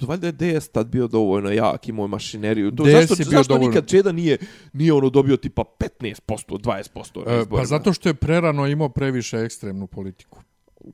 valjda 0.00 0.26
je 0.26 0.32
DS 0.32 0.68
tad 0.68 0.86
bio 0.86 1.08
dovoljno 1.08 1.50
jak, 1.50 1.88
imao 1.88 2.04
je 2.04 2.08
mašineriju. 2.08 2.70
To, 2.70 2.84
DS 2.84 2.90
zašto, 2.90 3.14
je 3.14 3.16
bio 3.18 3.24
zašto 3.30 3.54
dovoljno- 3.54 3.68
nikad 3.68 3.86
Čeda 3.86 4.12
nije, 4.12 4.38
nije 4.72 4.92
ono 4.92 5.10
dobio 5.10 5.36
tipa 5.36 5.64
15%, 5.78 6.58
20% 6.58 7.26
na 7.26 7.32
E? 7.32 7.44
Pa 7.50 7.64
zato 7.64 7.92
što 7.92 8.08
je 8.08 8.14
prerano 8.14 8.66
imao 8.66 8.88
previše 8.88 9.36
ekstremnu 9.38 9.86
politiku. 9.86 10.42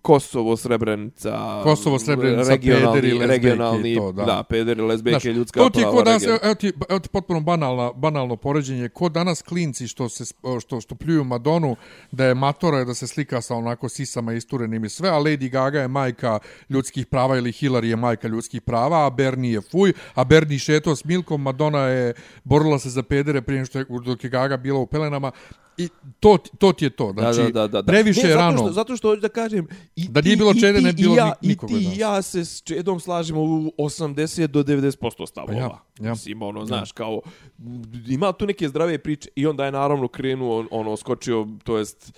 Kosovo, 0.03 0.57
Srebrenica, 0.57 1.61
Kosovo, 1.63 1.99
Srebrenica, 1.99 2.51
regionalni, 2.51 3.01
pederi, 3.01 3.19
lezbejke 3.19 3.47
regionalni, 3.49 3.97
to, 3.97 4.13
da. 4.13 4.25
da, 4.25 4.43
pederi, 4.43 4.83
lezbejke, 4.83 5.21
Znaš, 5.21 5.37
ljudska 5.37 5.61
to 5.61 5.71
ti 5.71 5.79
je 5.81 5.83
prava. 5.83 5.97
ko 5.97 6.03
danas, 6.03 6.23
region- 6.23 6.39
evo, 6.43 6.55
ti, 6.55 6.73
evo 6.89 6.99
ti 6.99 7.09
potpuno 7.09 7.41
banalna, 7.41 7.93
banalno 7.93 8.37
poređenje, 8.37 8.89
ko 8.89 9.09
danas 9.09 9.43
klinci 9.43 9.89
što 9.89 10.09
se 10.09 10.25
što 10.61 10.81
što 10.81 10.95
pljuju 10.95 11.25
Madonu 11.25 11.77
da 12.13 12.25
je 12.25 12.35
matora 12.35 12.85
da 12.85 12.95
se 12.95 13.07
slika 13.07 13.41
sa 13.41 13.55
onako 13.55 13.89
sisama 13.89 14.33
isturenim 14.33 14.85
i 14.85 14.89
sve, 14.89 15.09
a 15.09 15.15
Lady 15.15 15.51
Gaga 15.51 15.81
je 15.81 15.89
majka 15.89 16.39
ljudskih 16.69 17.07
prava 17.07 17.37
ili 17.37 17.53
Hillary 17.53 17.85
je 17.85 17.97
majka 17.97 18.29
ljudskih 18.29 18.63
prava, 18.63 19.07
a 19.07 19.11
Bernie 19.11 19.53
je 19.53 19.61
fuj, 19.61 19.93
a 20.15 20.25
Bernie 20.25 20.59
šetao 20.59 20.97
s 20.97 21.05
Milkom, 21.05 21.43
Madonna 21.43 21.79
je 21.81 22.15
borila 22.45 22.79
se 22.79 22.91
za 22.91 23.03
pedere 23.03 23.43
prije 23.43 23.65
što 23.65 23.79
je, 23.79 23.85
dok 24.05 24.25
je 24.25 24.31
Gaga 24.31 24.57
bila 24.57 24.79
u 24.81 24.87
pelenama 24.87 25.31
i 25.79 25.89
to, 26.21 26.39
to 26.59 26.73
ti 26.73 26.85
je 26.85 26.91
to. 26.91 27.13
Znači, 27.13 27.39
da, 27.39 27.51
da, 27.51 27.61
da, 27.63 27.83
da. 27.83 27.83
previše 27.83 28.23
ne, 28.23 28.29
je 28.29 28.35
rano. 28.37 28.59
Što, 28.59 28.73
zato 28.73 28.97
što 28.97 29.09
hoću 29.09 29.21
da 29.21 29.29
kažem, 29.31 29.67
i 29.97 30.09
Da 30.09 30.23
ti, 30.23 30.29
nije 30.29 30.37
bilo 30.37 30.51
i 30.51 30.61
Čede, 30.61 30.79
ti, 30.79 30.85
ne 30.85 30.93
bi 30.93 31.03
bilo 31.03 31.15
i 31.15 31.17
ja, 31.17 31.35
ni- 31.43 31.49
nikoga 31.49 31.75
I 31.75 31.79
ti 31.79 31.85
i 31.87 31.99
ja 31.99 32.23
se 32.23 32.45
s 32.45 32.63
Čedom 32.63 33.01
slažemo 33.01 33.43
u 33.43 33.47
80 33.79 34.47
do 34.47 34.63
90% 34.63 35.27
stavova. 35.27 35.53
Pa 35.53 35.59
ja, 35.59 35.79
ja. 36.01 36.11
Mislim, 36.11 36.43
ono, 36.43 36.67
znaš, 36.67 36.93
kao, 36.93 37.21
ima 38.09 38.33
tu 38.33 38.47
neke 38.47 38.69
zdrave 38.69 38.99
priče 38.99 39.29
i 39.35 39.47
onda 39.47 39.65
je 39.65 39.73
naravno 39.73 40.09
krenuo, 40.09 40.59
on- 40.61 40.69
ono, 40.71 40.97
skočio, 40.97 41.49
to 41.65 41.79
jest, 41.79 42.13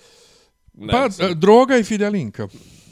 ne 0.73 0.87
Pa, 0.89 1.09
znam, 1.09 1.31
e, 1.31 1.35
droga 1.35 1.77
i 1.77 1.83
Fidelinka. 1.83 2.47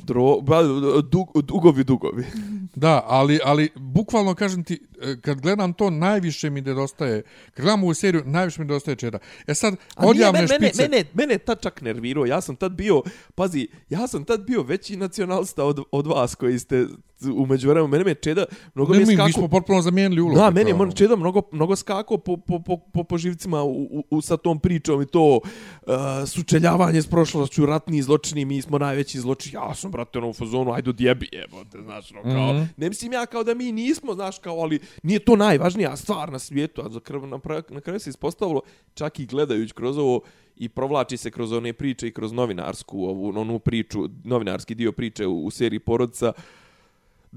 Dro, 0.07 0.41
ba, 0.41 0.63
dug, 1.11 1.41
dugovi, 1.43 1.83
dugovi. 1.83 2.25
Da, 2.75 3.03
ali, 3.07 3.39
ali 3.43 3.69
bukvalno 3.75 4.35
kažem 4.35 4.63
ti, 4.63 4.87
e, 5.01 5.15
kad 5.21 5.41
gledam 5.41 5.73
to, 5.73 5.89
najviše 5.89 6.49
mi 6.49 6.61
nedostaje, 6.61 7.23
kad 7.53 7.65
gledam 7.65 7.83
ovu 7.83 7.93
seriju, 7.93 8.23
najviše 8.25 8.61
mi 8.61 8.67
nedostaje 8.67 8.95
čeda. 8.95 9.19
E 9.47 9.55
sad, 9.55 9.75
A 9.95 10.01
nije, 10.01 10.11
odjavne 10.11 10.39
mene, 10.39 10.67
špice... 10.67 10.81
Mene, 10.81 11.03
mene 11.13 11.33
je 11.33 11.37
tad 11.37 11.61
čak 11.61 11.81
nervirao. 11.81 12.25
Ja 12.25 12.41
sam 12.41 12.55
tad 12.55 12.71
bio, 12.71 13.01
pazi, 13.35 13.67
ja 13.89 14.07
sam 14.07 14.25
tad 14.25 14.45
bio 14.45 14.63
veći 14.63 14.97
nacionalista 14.97 15.63
od, 15.63 15.83
od 15.91 16.07
vas 16.07 16.35
koji 16.35 16.59
ste 16.59 16.87
umeđu 17.27 17.69
vremenu. 17.69 17.87
Mene 17.87 18.03
me 18.03 18.15
Čeda 18.15 18.45
mnogo 18.75 18.93
ne, 18.93 18.99
mi 18.99 19.05
je 19.05 19.15
skako... 19.15 19.27
mi 19.27 19.33
smo 19.33 19.47
potpuno 19.47 19.81
zamijenili 19.81 20.21
ulogu. 20.21 20.35
Da, 20.35 20.49
meni 20.49 20.69
je 20.69 20.73
kao- 20.73 20.79
mon- 20.79 20.95
Čeda 20.95 21.15
mnogo, 21.15 21.41
mnogo 21.51 21.75
skako 21.75 22.17
po, 22.17 22.37
po, 22.37 22.59
po, 22.59 22.77
po, 22.77 23.03
po 23.03 23.17
živcima 23.17 23.63
u, 23.63 23.71
u, 23.71 24.03
u, 24.09 24.21
sa 24.21 24.37
tom 24.37 24.59
pričom 24.59 25.01
i 25.01 25.07
to 25.07 25.35
uh, 25.35 25.93
sučeljavanje 26.27 27.01
s 27.01 27.07
prošlošću, 27.07 27.65
ratni 27.65 28.01
zločini, 28.01 28.45
mi 28.45 28.61
smo 28.61 28.77
najveći 28.77 29.19
zločini. 29.19 29.55
Ja 29.55 29.73
sam, 29.73 29.91
brate, 29.91 30.17
ono 30.17 30.29
u 30.29 30.33
fazonu, 30.33 30.73
ajde 30.73 30.89
odjebi, 30.89 31.29
jebote, 31.31 31.77
znaš, 31.79 32.11
ono, 32.13 32.21
kao, 32.23 32.53
Mhm. 32.53 32.63
ne 32.77 32.89
mislim 32.89 33.13
ja 33.13 33.25
kao 33.25 33.43
da 33.43 33.53
mi 33.53 33.71
nismo, 33.71 34.13
znaš, 34.13 34.39
kao, 34.39 34.55
ali 34.55 34.79
nije 35.03 35.19
to 35.19 35.35
najvažnija 35.35 35.95
stvar 35.97 36.31
na 36.31 36.39
svijetu, 36.39 36.81
a 36.81 36.89
za 36.89 36.99
krv, 36.99 37.21
na, 37.21 37.39
na 37.69 37.81
kraju 37.81 37.99
se 37.99 38.09
ispostavilo, 38.09 38.61
čak 38.93 39.19
i 39.19 39.25
gledajući 39.25 39.73
kroz 39.73 39.97
ovo, 39.97 40.21
i 40.55 40.69
provlači 40.69 41.17
se 41.17 41.31
kroz 41.31 41.51
one 41.51 41.73
priče 41.73 42.07
i 42.07 42.13
kroz 42.13 42.31
novinarsku, 42.31 42.99
ovu, 42.99 43.33
onu 43.35 43.59
priču, 43.59 43.99
novinarski 44.23 44.75
dio 44.75 44.91
priče 44.91 45.27
u, 45.27 45.45
u 45.45 45.51
seriji 45.51 45.79
Porodca, 45.79 46.33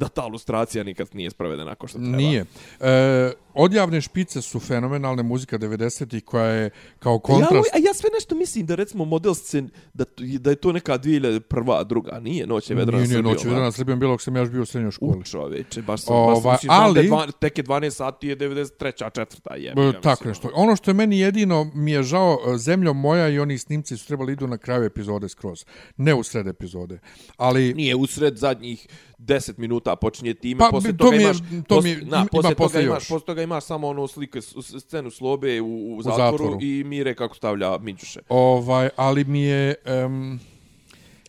da 0.00 0.08
ta 0.08 0.26
ilustracija 0.28 0.84
nikad 0.84 1.08
nije 1.12 1.30
sprovedena 1.30 1.70
ako 1.70 1.86
što 1.86 1.98
treba. 1.98 2.16
Nije. 2.16 2.44
E, 2.80 3.32
odjavne 3.54 4.00
špice 4.00 4.42
su 4.42 4.60
fenomenalne 4.60 5.22
muzika 5.22 5.58
90-ih 5.58 6.24
koja 6.24 6.44
je 6.44 6.70
kao 6.98 7.12
Ja, 7.12 7.18
kontrast... 7.18 7.74
a 7.74 7.78
ja 7.78 7.94
sve 7.94 8.10
nešto 8.14 8.34
mislim 8.34 8.66
da 8.66 8.74
recimo 8.74 9.04
model 9.04 9.34
scen, 9.34 9.70
da, 9.94 10.04
da 10.38 10.50
je 10.50 10.56
to 10.56 10.72
neka 10.72 10.98
2001. 10.98 11.40
druga, 11.84 12.20
nije 12.20 12.46
Noć 12.46 12.70
je 12.70 12.76
vedrana 12.76 12.98
Nije, 12.98 13.08
nije, 13.08 13.22
noć 13.22 13.44
je 13.44 13.48
vedrana 13.48 13.72
Srbijom 13.72 13.98
bilo 14.00 14.12
ako 14.14 14.22
sam 14.22 14.36
ja 14.36 14.40
još 14.40 14.50
bio 14.50 14.62
u 14.62 14.66
srednjoj 14.66 14.90
školi. 14.92 15.18
U 15.18 15.22
čoveče, 15.22 15.82
baš 15.82 16.00
sam, 16.00 16.16
Ovaj, 16.16 16.34
baš 16.34 16.42
sam 16.42 16.50
mislim, 16.52 16.70
ali... 16.72 17.06
dva, 17.06 17.26
tek 17.30 17.58
je 17.58 17.64
12 17.64 17.90
sati 17.90 18.28
je 18.28 18.36
93. 18.38 18.92
četvrta 19.14 19.54
je. 19.54 19.70
E, 19.70 20.00
tako 20.02 20.28
nešto. 20.28 20.50
Ono 20.54 20.76
što 20.76 20.90
je 20.90 20.94
meni 20.94 21.18
jedino 21.18 21.70
mi 21.74 21.92
je 21.92 22.02
žao, 22.02 22.38
e, 22.46 22.58
zemljo 22.58 22.92
moja 22.92 23.28
i 23.28 23.38
oni 23.38 23.58
snimci 23.58 23.96
su 23.96 24.06
trebali 24.06 24.32
idu 24.32 24.46
na 24.46 24.58
kraju 24.58 24.84
epizode 24.84 25.28
skroz. 25.28 25.64
Ne 25.96 26.14
u 26.14 26.22
sred 26.22 26.46
epizode. 26.46 26.98
Ali... 27.36 27.74
Nije 27.74 27.96
usred 27.96 28.36
zadnjih 28.36 28.86
10 29.18 29.58
minuta 29.58 29.96
počinje 29.96 30.34
time, 30.34 30.58
Pa, 30.58 30.68
posle 30.70 30.90
to 30.90 30.96
toga 30.96 31.10
mi 31.10 31.16
je- 31.16 31.22
imaš, 31.22 31.36
to 31.68 31.80
mi 31.80 31.90
je- 31.90 31.96
na, 31.96 32.16
ima 32.16 32.26
posle 32.26 32.42
toga 32.42 32.54
posle 32.56 32.84
imaš, 32.84 32.96
još. 32.96 33.08
posle 33.08 33.26
toga 33.26 33.39
imaš 33.42 33.64
samo 33.64 33.88
ono 33.88 34.06
slike, 34.08 34.40
scenu 34.80 35.10
slobe 35.10 35.60
u, 35.60 35.66
u, 35.96 36.02
zatvoru, 36.02 36.32
zatvoru. 36.32 36.58
i 36.60 36.84
mire 36.84 37.14
kako 37.14 37.34
stavlja 37.34 37.78
Minđuše. 37.78 38.20
Ovaj, 38.28 38.88
ali 38.96 39.24
mi 39.24 39.40
je... 39.40 39.74
Um, 40.06 40.40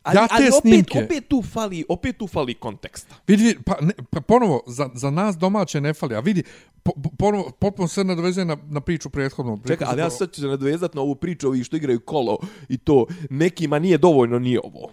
Ali, 0.04 0.18
Ja 0.18 0.28
te 0.28 0.34
ali 0.34 0.48
opet, 0.48 0.62
snimke- 0.64 1.06
opet 1.06 1.28
tu 1.28 1.42
fali, 1.44 1.86
opet 1.90 2.18
tu 2.18 2.28
fali 2.28 2.54
konteksta. 2.54 3.16
Vidi, 3.28 3.44
vidi, 3.44 3.60
pa, 3.66 3.78
ne, 3.82 3.94
pa 4.10 4.22
ponovo, 4.22 4.64
za, 4.68 4.90
za 4.94 5.10
nas 5.10 5.38
domaće 5.38 5.82
ne 5.82 5.94
fali, 5.94 6.16
a 6.16 6.20
vidi, 6.20 6.44
po, 6.84 6.92
po- 6.94 7.10
ponovo, 7.18 7.52
potpuno 7.60 7.88
se 7.88 8.04
nadovezuje 8.04 8.46
na, 8.46 8.58
na 8.70 8.82
priču 8.82 9.10
prethodnu. 9.10 9.60
Čekaj, 9.68 9.88
ali 9.90 10.02
ja 10.02 10.10
sad 10.10 10.32
ću 10.34 10.42
se 10.42 10.48
nadvezati 10.48 10.96
na 10.98 11.02
ovu 11.02 11.16
priču 11.16 11.48
ovih 11.48 11.64
što 11.66 11.76
igraju 11.76 12.00
kolo 12.00 12.38
i 12.70 12.78
to 12.78 13.06
nekima 13.30 13.80
nije 13.80 13.98
dovoljno 13.98 14.40
ni 14.40 14.58
ovo. 14.58 14.90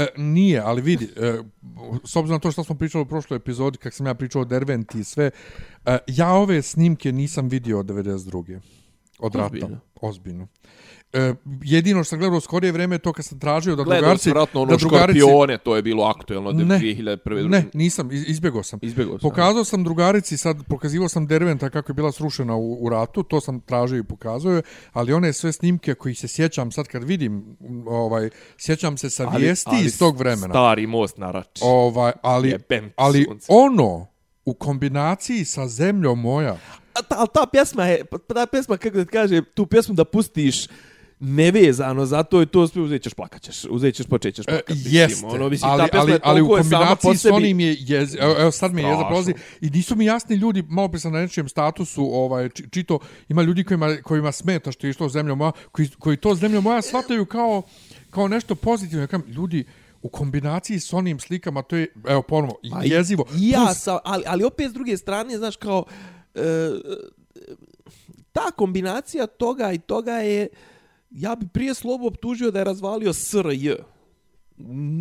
E, 0.00 0.06
nije, 0.16 0.60
ali 0.60 0.82
vidi, 0.82 1.08
e, 1.16 1.38
s 2.04 2.16
obzirom 2.16 2.36
na 2.36 2.38
to 2.38 2.50
što 2.52 2.64
smo 2.64 2.74
pričali 2.74 3.02
u 3.02 3.08
prošloj 3.08 3.36
epizodi, 3.36 3.78
kak 3.78 3.94
sam 3.94 4.06
ja 4.06 4.14
pričao 4.14 4.42
o 4.42 4.44
Derventi 4.44 5.00
i 5.00 5.04
sve, 5.04 5.30
e, 5.86 5.98
ja 6.06 6.32
ove 6.32 6.62
snimke 6.62 7.12
nisam 7.12 7.48
vidio 7.48 7.78
od 7.78 7.86
92. 7.86 8.60
Od 9.18 9.34
rata. 9.34 9.68
Ozbiljno? 10.00 10.48
E, 11.12 11.34
jedino 11.62 12.04
što 12.04 12.08
sam 12.08 12.18
gledao 12.18 12.38
u 12.38 12.40
skorije 12.40 12.72
vreme 12.72 12.94
je 12.94 12.98
to 12.98 13.12
kad 13.12 13.24
sam 13.24 13.38
tražio 13.38 13.76
da 13.76 13.82
Gledao 13.82 14.00
drugarci... 14.00 14.30
vratno 14.30 14.62
ono 14.62 14.70
da 14.70 14.76
drugarici- 14.76 15.18
škorpione, 15.18 15.58
to 15.58 15.76
je 15.76 15.82
bilo 15.82 16.04
aktuelno 16.04 16.52
Ne, 16.52 16.64
2001. 16.78 17.48
Ne, 17.48 17.64
nisam, 17.74 18.12
iz- 18.12 18.24
izbjegao 18.28 18.62
sam. 18.62 18.78
Izbjegao 18.82 19.18
sam. 19.18 19.30
Pokazao 19.30 19.64
sam 19.64 19.84
drugarici, 19.84 20.36
sad 20.36 20.56
pokazivao 20.68 21.08
sam 21.08 21.26
Derventa 21.26 21.70
kako 21.70 21.90
je 21.90 21.94
bila 21.94 22.12
srušena 22.12 22.56
u, 22.56 22.78
u 22.80 22.88
ratu, 22.88 23.22
to 23.22 23.40
sam 23.40 23.60
tražio 23.60 23.98
i 23.98 24.02
pokazao 24.02 24.52
je, 24.52 24.62
ali 24.92 25.12
one 25.12 25.32
sve 25.32 25.52
snimke 25.52 25.94
koji 25.94 26.14
se 26.14 26.28
sjećam 26.28 26.72
sad 26.72 26.86
kad 26.86 27.04
vidim, 27.04 27.56
ovaj, 27.86 28.30
sjećam 28.58 28.96
se 28.96 29.10
sa 29.10 29.24
vijesti 29.28 29.76
iz 29.82 29.98
tog 29.98 30.18
vremena. 30.18 30.48
Stari 30.48 30.86
most 30.86 31.18
na 31.18 31.30
rači. 31.30 31.60
Ovaj, 31.62 32.12
ali, 32.22 32.56
ali 32.96 33.26
ono, 33.48 34.06
u 34.44 34.54
kombinaciji 34.54 35.44
sa 35.44 35.68
zemljom 35.68 36.20
moja, 36.20 36.56
A 36.94 37.02
ta, 37.02 37.14
ali 37.18 37.28
ta 37.34 37.46
pjesma 37.46 37.86
je, 37.86 38.04
ta 38.28 38.46
pjesma, 38.46 38.76
kako 38.76 38.96
da 38.96 39.04
ti 39.04 39.10
kažem, 39.10 39.44
tu 39.54 39.66
pjesmu 39.66 39.94
da 39.94 40.04
pustiš 40.04 40.66
nevezano 41.20 42.06
za 42.06 42.22
to 42.22 42.42
i 42.42 42.46
to 42.46 42.68
sve 42.68 42.82
uzet 42.82 43.02
ćeš 43.02 43.14
plakat 43.14 43.42
ćeš, 43.42 43.64
uzet 43.64 43.94
ćeš 43.94 44.06
počet 44.06 44.34
ćeš 44.34 44.44
E, 44.44 44.50
plakat. 44.50 44.68
mislim, 44.68 44.94
jeste, 44.94 45.26
ono, 45.26 45.48
mislim, 45.48 45.70
ali, 45.70 45.90
ta 45.90 45.98
ali, 46.00 46.18
ali 46.22 46.42
u 46.42 46.48
kombinaciji 46.48 47.16
s 47.16 47.24
onim 47.24 47.60
je, 47.60 47.76
jez, 47.78 48.16
evo, 48.38 48.50
sad 48.50 48.74
mi 48.74 48.82
je 48.82 48.88
jeza 48.88 49.04
prolazi 49.08 49.32
i 49.60 49.70
nisu 49.70 49.96
mi 49.96 50.04
jasni 50.04 50.36
ljudi, 50.36 50.62
malo 50.62 50.88
prije 50.88 51.00
sam 51.00 51.12
na 51.12 51.20
nečijem 51.20 51.48
statusu 51.48 52.04
ovaj, 52.04 52.48
či- 52.48 52.70
čito, 52.70 52.98
ima 53.28 53.42
ljudi 53.42 53.64
kojima, 53.64 53.96
kojima 54.02 54.32
smeta 54.32 54.72
što 54.72 54.86
je 54.86 54.90
išlo 54.90 55.08
zemlja 55.08 55.34
moja, 55.34 55.52
koji, 55.72 55.88
koji 55.98 56.16
to 56.16 56.34
zemlja 56.34 56.60
moja 56.60 56.82
shvataju 56.82 57.26
kao, 57.26 57.62
kao 58.10 58.28
nešto 58.28 58.54
pozitivno. 58.54 59.02
Ja 59.02 59.06
kažem, 59.06 59.26
ljudi, 59.28 59.64
u 60.02 60.08
kombinaciji 60.08 60.80
s 60.80 60.92
onim 60.92 61.20
slikama, 61.20 61.62
to 61.62 61.76
je, 61.76 61.86
evo 62.08 62.22
ponovo, 62.22 62.58
Pa 62.72 62.82
jezivo. 62.84 63.24
I 63.36 63.48
ja 63.48 63.64
Plus, 63.64 63.78
sam, 63.78 63.98
ali, 64.04 64.24
ali 64.26 64.44
opet 64.44 64.70
s 64.70 64.74
druge 64.74 64.96
strane, 64.96 65.38
znaš, 65.38 65.56
kao, 65.56 65.84
e, 66.34 66.40
ta 68.32 68.50
kombinacija 68.50 69.26
toga 69.26 69.72
i 69.72 69.78
toga 69.78 70.12
je, 70.12 70.48
ja 71.10 71.34
bi 71.36 71.46
prije 71.48 71.74
Slobu 71.74 72.06
optužio 72.06 72.50
da 72.50 72.58
je 72.58 72.64
razvalio 72.64 73.12
SRJ. 73.12 73.70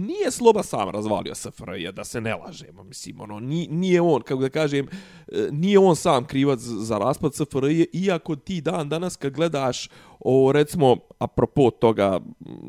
Nije 0.07 0.31
Sloba 0.31 0.63
sam 0.63 0.89
razvalio 0.89 1.35
SFRJ, 1.35 1.91
da 1.91 2.03
se 2.03 2.21
ne 2.21 2.35
lažemo, 2.35 2.83
mislim, 2.83 3.21
ono, 3.21 3.39
ni- 3.39 3.67
nije 3.67 4.01
on, 4.01 4.21
kako 4.21 4.41
da 4.41 4.49
kažem, 4.49 4.87
e, 5.27 5.47
nije 5.51 5.79
on 5.79 5.95
sam 5.95 6.25
krivac 6.25 6.59
za 6.59 6.97
raspad 6.97 7.33
SFRJ, 7.35 7.85
iako 7.93 8.35
ti 8.35 8.61
dan 8.61 8.89
danas 8.89 9.15
kad 9.15 9.33
gledaš, 9.33 9.89
o, 10.19 10.51
recimo, 10.51 10.97
apropo 11.19 11.71
toga, 11.71 12.19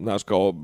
znaš, 0.03 0.23
kao, 0.23 0.55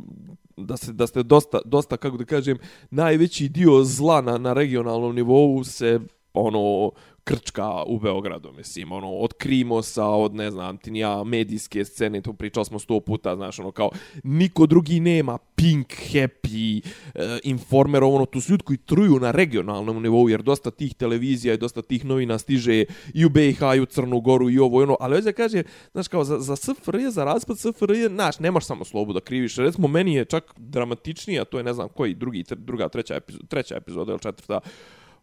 da 0.57 0.77
se 0.77 0.93
da 0.93 1.07
ste 1.07 1.23
dosta 1.23 1.61
dosta 1.65 1.97
kako 1.97 2.17
da 2.17 2.25
kažem 2.25 2.59
najveći 2.91 3.49
dio 3.49 3.85
zla 3.85 4.21
na 4.21 4.39
na 4.39 4.53
regionalnom 4.53 5.15
nivou 5.15 5.65
se 5.65 6.01
ono 6.35 6.91
krčka 7.27 7.83
u 7.87 7.99
Beogradu, 7.99 8.53
mislim, 8.53 8.93
ono, 8.93 9.11
od 9.13 9.33
Krimosa, 9.33 10.05
od, 10.05 10.35
ne 10.35 10.51
znam, 10.51 10.77
ti 10.79 10.91
nija, 10.91 11.25
medijske 11.25 11.85
scene, 11.85 12.21
to 12.21 12.33
pričali 12.33 12.65
smo 12.65 12.79
sto 12.79 13.01
puta, 13.01 13.37
znaš, 13.37 13.59
ono, 13.59 13.71
kao, 13.71 13.91
niko 14.25 14.67
drugi 14.67 15.01
nema, 15.01 15.39
Pink, 15.39 15.87
Happy, 15.87 16.83
e, 17.15 17.39
Informer, 17.45 18.05
ono, 18.05 18.27
tu 18.27 18.41
su 18.41 18.53
ljudi 18.53 18.65
koji 18.65 18.77
truju 18.77 19.19
na 19.21 19.31
regionalnom 19.31 20.03
nivou, 20.03 20.29
jer 20.29 20.43
dosta 20.43 20.71
tih 20.71 20.95
televizija 20.95 21.55
i 21.55 21.59
dosta 21.59 21.83
tih 21.83 22.05
novina 22.05 22.39
stiže 22.39 22.85
i 23.15 23.25
u 23.25 23.29
BiH, 23.29 23.61
i 23.77 23.81
u 23.81 23.87
Crnu 23.87 24.21
Goru, 24.21 24.51
i 24.51 24.59
ovo, 24.59 24.81
i 24.81 24.83
ono, 24.83 24.97
ali 25.01 25.17
ovdje 25.17 25.33
kaže, 25.33 25.63
znaš, 25.93 26.09
kao, 26.09 26.25
za, 26.25 26.39
za 26.39 26.57
SFRJ, 26.57 27.11
za 27.11 27.25
raspad 27.25 27.59
SFRJ, 27.59 28.07
znaš, 28.09 28.39
nemaš 28.39 28.67
samo 28.67 28.85
slobu 28.85 29.13
da 29.13 29.21
kriviš, 29.21 29.57
recimo, 29.57 29.89
meni 29.89 30.15
je 30.15 30.25
čak 30.25 30.55
dramatičnija, 30.57 31.45
to 31.45 31.59
je, 31.59 31.65
ne 31.65 31.73
znam, 31.73 31.89
koji, 31.89 32.15
drugi, 32.15 32.45
tre- 32.45 32.65
druga, 32.65 32.89
treća, 32.89 33.15
epizoda, 33.15 33.47
treća 33.49 33.77
epizoda 33.77 34.13
ili 34.13 34.21
četvrta, 34.21 34.61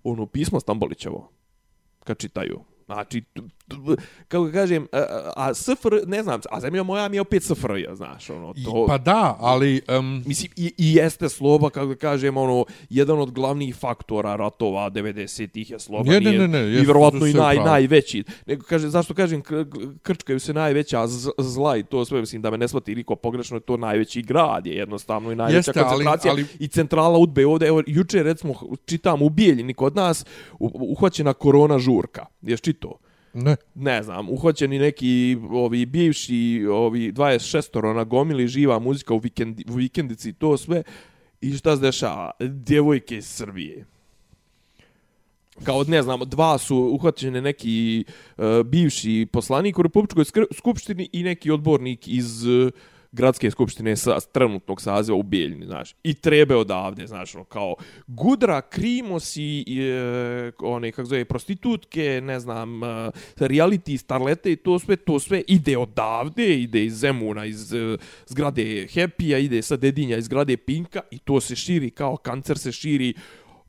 ono, 0.03 0.25
pismo 0.25 0.59
Stambolićevo, 0.59 1.42
kad 2.03 2.17
čitaju. 2.17 2.72
Znači, 2.85 3.23
kako 4.27 4.49
kažem, 4.51 4.87
a, 4.91 4.97
a 5.37 5.53
SFR, 5.53 5.73
ne 6.07 6.23
znam, 6.23 6.39
a 6.51 6.59
zemlja 6.59 6.83
moja 6.83 7.09
mi 7.09 7.17
je 7.17 7.21
opet 7.21 7.43
SFRJ, 7.43 7.83
znaš, 7.93 8.29
ono, 8.29 8.53
i- 8.55 8.63
to... 8.63 8.85
Pa 8.87 8.97
da, 8.97 9.37
ali... 9.39 9.81
Um, 9.89 10.23
Mislim, 10.25 10.51
i, 10.55 10.73
i 10.77 10.93
jeste 10.93 11.29
sloba, 11.29 11.69
kako 11.69 11.85
da 11.85 11.95
kažem, 11.95 12.37
ono, 12.37 12.65
jedan 12.89 13.19
od 13.19 13.31
glavnih 13.31 13.75
faktora 13.75 14.35
ratova 14.35 14.89
90-ih 14.91 15.69
je 15.69 15.79
sloba. 15.79 16.03
Ne, 16.03 16.19
ne, 16.19 16.29
nije- 16.29 16.39
ne, 16.39 16.47
ne, 16.49 16.59
I 16.59 16.63
jeste, 16.63 16.81
vjerovatno 16.81 17.25
i 17.25 17.33
naj, 17.33 17.55
najveći. 17.57 18.23
Nego, 18.45 18.63
kaže, 18.63 18.89
zašto 18.89 19.13
kažem, 19.13 19.41
krčkaju 20.01 20.39
se 20.39 20.53
najveća 20.53 21.07
zla 21.37 21.77
i 21.77 21.83
to 21.83 22.05
sve, 22.05 22.19
mislim, 22.19 22.41
da 22.41 22.51
me 22.51 22.57
ne 22.57 22.67
shvati 22.67 22.95
niko 22.95 23.15
pogrešno, 23.15 23.59
to 23.59 23.77
najveći 23.77 24.21
grad 24.21 24.65
je 24.65 24.75
jednostavno 24.75 25.31
i 25.31 25.35
najveća 25.35 25.57
Jeste, 25.59 25.71
ali- 25.75 25.87
koncentracija. 25.87 26.31
ali- 26.31 26.45
I 26.59 26.67
centrala 26.67 27.17
udbe 27.17 27.45
ovdje, 27.45 27.67
evo, 27.67 27.83
juče, 27.87 28.23
recimo, 28.23 28.53
čitam 28.85 29.21
u 29.21 29.29
Bijeljini 29.29 29.73
kod 29.73 29.95
nas, 29.95 30.25
uhvaćena 30.59 31.33
korona 31.33 31.79
žurka. 31.79 32.25
Ješ 32.43 32.61
čito? 32.61 32.99
ne. 33.33 33.55
ne 33.75 34.03
znam, 34.03 34.29
uhvaćeni 34.29 34.79
neki 34.79 35.37
ovi 35.51 35.85
bivši, 35.85 36.65
ovi 36.71 37.11
26 37.11 37.93
na 37.93 38.03
gomili 38.03 38.47
živa 38.47 38.79
muzika 38.79 39.13
u, 39.13 39.17
vikendi, 39.17 39.65
u 39.69 39.73
vikendici 39.73 40.29
i 40.29 40.33
to 40.33 40.57
sve. 40.57 40.83
I 41.41 41.57
šta 41.57 41.75
se 41.75 41.81
dešava? 41.81 42.31
Djevojke 42.39 43.17
iz 43.17 43.27
Srbije. 43.27 43.85
Kao, 45.63 45.83
ne 45.83 46.01
znam, 46.01 46.19
dva 46.25 46.57
su 46.57 46.77
uhvaćene 46.77 47.41
neki 47.41 48.05
uh, 48.37 48.43
bivši 48.65 49.27
poslanik 49.31 49.79
u 49.79 49.81
Republičkoj 49.81 50.23
skr- 50.23 50.53
skupštini 50.57 51.09
i 51.11 51.23
neki 51.23 51.51
odbornik 51.51 52.07
iz 52.07 52.45
uh, 52.45 52.71
gradske 53.13 53.51
skupštine 53.51 53.95
sa 53.95 54.19
trenutnog 54.19 54.81
saziva 54.81 55.17
u 55.17 55.23
Bijeljini, 55.23 55.65
znaš. 55.65 55.95
I 56.03 56.13
trebe 56.13 56.55
odavde, 56.55 57.07
znaš, 57.07 57.35
ono, 57.35 57.43
kao 57.43 57.75
Gudra, 58.07 58.61
Krimos 58.61 59.37
i, 59.37 59.63
i 59.67 59.79
e, 59.81 60.51
one, 60.59 60.91
kako 60.91 61.05
zove, 61.05 61.25
prostitutke, 61.25 62.21
ne 62.23 62.39
znam, 62.39 62.83
e, 62.83 62.87
reality, 63.37 63.97
starlete 63.97 64.51
i 64.51 64.55
to 64.55 64.79
sve, 64.79 64.95
to 64.95 65.19
sve 65.19 65.43
ide 65.47 65.77
odavde, 65.77 66.59
ide 66.59 66.85
iz 66.85 66.93
Zemuna, 66.93 67.45
iz 67.45 67.73
e, 67.73 67.97
zgrade 68.27 68.87
Happy-a, 68.93 69.37
ide 69.37 69.61
sa 69.61 69.77
Dedinja 69.77 70.17
iz 70.17 70.25
zgrade 70.25 70.57
Pinka 70.57 71.01
i 71.11 71.19
to 71.19 71.41
se 71.41 71.55
širi 71.55 71.89
kao 71.89 72.17
kancer 72.17 72.57
se 72.57 72.71
širi 72.71 73.13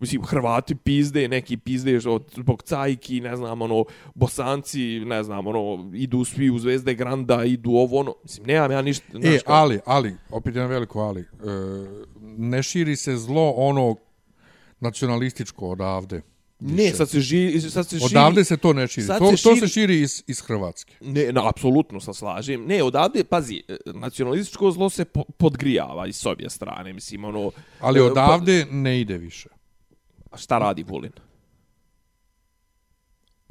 mislim, 0.01 0.22
Hrvati 0.22 0.74
pizde, 0.74 1.28
neki 1.28 1.57
pizde 1.57 2.01
od, 2.07 2.24
zbog 2.36 2.62
cajki, 2.62 3.20
ne 3.20 3.36
znam, 3.36 3.62
ono, 3.62 3.84
bosanci, 4.14 5.01
ne 5.01 5.22
znam, 5.22 5.47
ono, 5.47 5.90
idu 5.95 6.24
svi 6.24 6.51
u 6.51 6.59
Zvezde 6.59 6.95
Granda, 6.95 7.45
idu 7.45 7.70
ovo, 7.70 7.99
ono, 8.01 8.14
mislim, 8.22 8.47
nemam 8.47 8.70
ja 8.72 8.82
ništa, 8.82 9.05
E, 9.24 9.38
kao- 9.38 9.55
ali, 9.57 9.80
ali, 9.86 10.16
opet 10.30 10.55
jedan 10.55 10.70
veliko 10.70 11.01
ali, 11.01 11.20
e, 11.20 11.24
ne 12.22 12.62
širi 12.62 12.97
se 12.97 13.16
zlo 13.16 13.51
ono 13.51 13.97
nacionalističko 14.80 15.68
odavde. 15.68 16.22
Ne, 16.61 16.90
sad 16.90 17.11
se, 17.11 17.20
ži, 17.20 17.61
sad 17.61 17.88
se 17.88 17.99
širi... 17.99 18.07
Odavde 18.07 18.45
se 18.45 18.57
to 18.57 18.72
ne 18.72 18.88
širi. 18.88 19.07
sad 19.07 19.18
To, 19.18 19.36
se 19.36 19.42
to 19.42 19.51
širi- 19.51 19.61
se 19.61 19.68
širi 19.68 20.01
iz, 20.01 20.22
iz 20.26 20.40
Hrvatske. 20.40 20.95
Ne, 21.01 21.32
na, 21.32 21.49
apsolutno 21.49 22.01
se 22.01 22.14
slažem. 22.14 22.64
Ne, 22.66 22.82
odavde, 22.82 23.24
pazi, 23.24 23.62
e, 23.68 23.76
nacionalističko 23.86 24.70
zlo 24.70 24.90
se 24.90 25.05
po, 25.05 25.24
podgrijava 25.24 26.07
iz 26.07 26.16
s 26.16 26.26
obje 26.26 26.51
strane, 26.51 26.92
mislim, 26.92 27.24
ono... 27.24 27.51
Ali 27.80 27.99
e, 27.99 28.03
odavde 28.03 28.66
ne 28.70 29.01
ide 29.01 29.18
više. 29.18 29.49
Šta 30.37 30.59
radi 30.59 30.82
Vulin? 30.82 31.12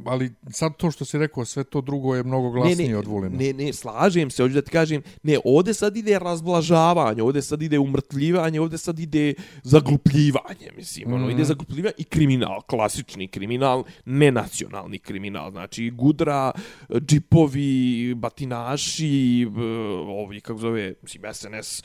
Ali 0.06 0.34
sad 0.50 0.78
to 0.78 0.92
što 0.92 1.06
si 1.06 1.18
rekao, 1.18 1.46
sve 1.46 1.64
to 1.64 1.82
drugo 1.82 2.16
je 2.16 2.24
mnogo 2.24 2.50
glasnije 2.50 2.88
ne, 2.88 2.94
ne, 2.94 2.98
od 2.98 3.08
Vulina. 3.08 3.38
Ne, 3.38 3.54
ne, 3.54 3.74
slažem 3.74 4.30
se, 4.30 4.44
hoću 4.44 4.54
da 4.54 4.62
ti 4.62 4.72
kažem, 4.72 5.02
ne, 5.24 5.38
ovde 5.46 5.74
sad 5.74 5.98
ide 5.98 6.20
razblažavanje, 6.20 7.24
ovde 7.24 7.42
sad 7.42 7.62
ide 7.62 7.80
umrtljivanje, 7.80 8.62
ovde 8.62 8.78
sad 8.78 9.00
ide 9.00 9.34
zaglupljivanje, 9.64 10.72
mislim, 10.78 11.10
mm. 11.10 11.14
ono, 11.14 11.30
ide 11.30 11.44
zaglupljivanje 11.44 11.94
i 11.98 12.04
kriminal, 12.04 12.62
klasični 12.62 13.28
kriminal, 13.28 13.84
nenacionalni 14.06 15.00
kriminal, 15.00 15.52
znači 15.52 15.90
gudra, 15.90 16.52
džipovi, 16.90 18.14
batinaši, 18.16 19.48
b- 19.50 19.62
ovi, 20.08 20.42
kako 20.42 20.60
zove, 20.60 20.94
mislim, 21.02 21.24
SNS, 21.34 21.84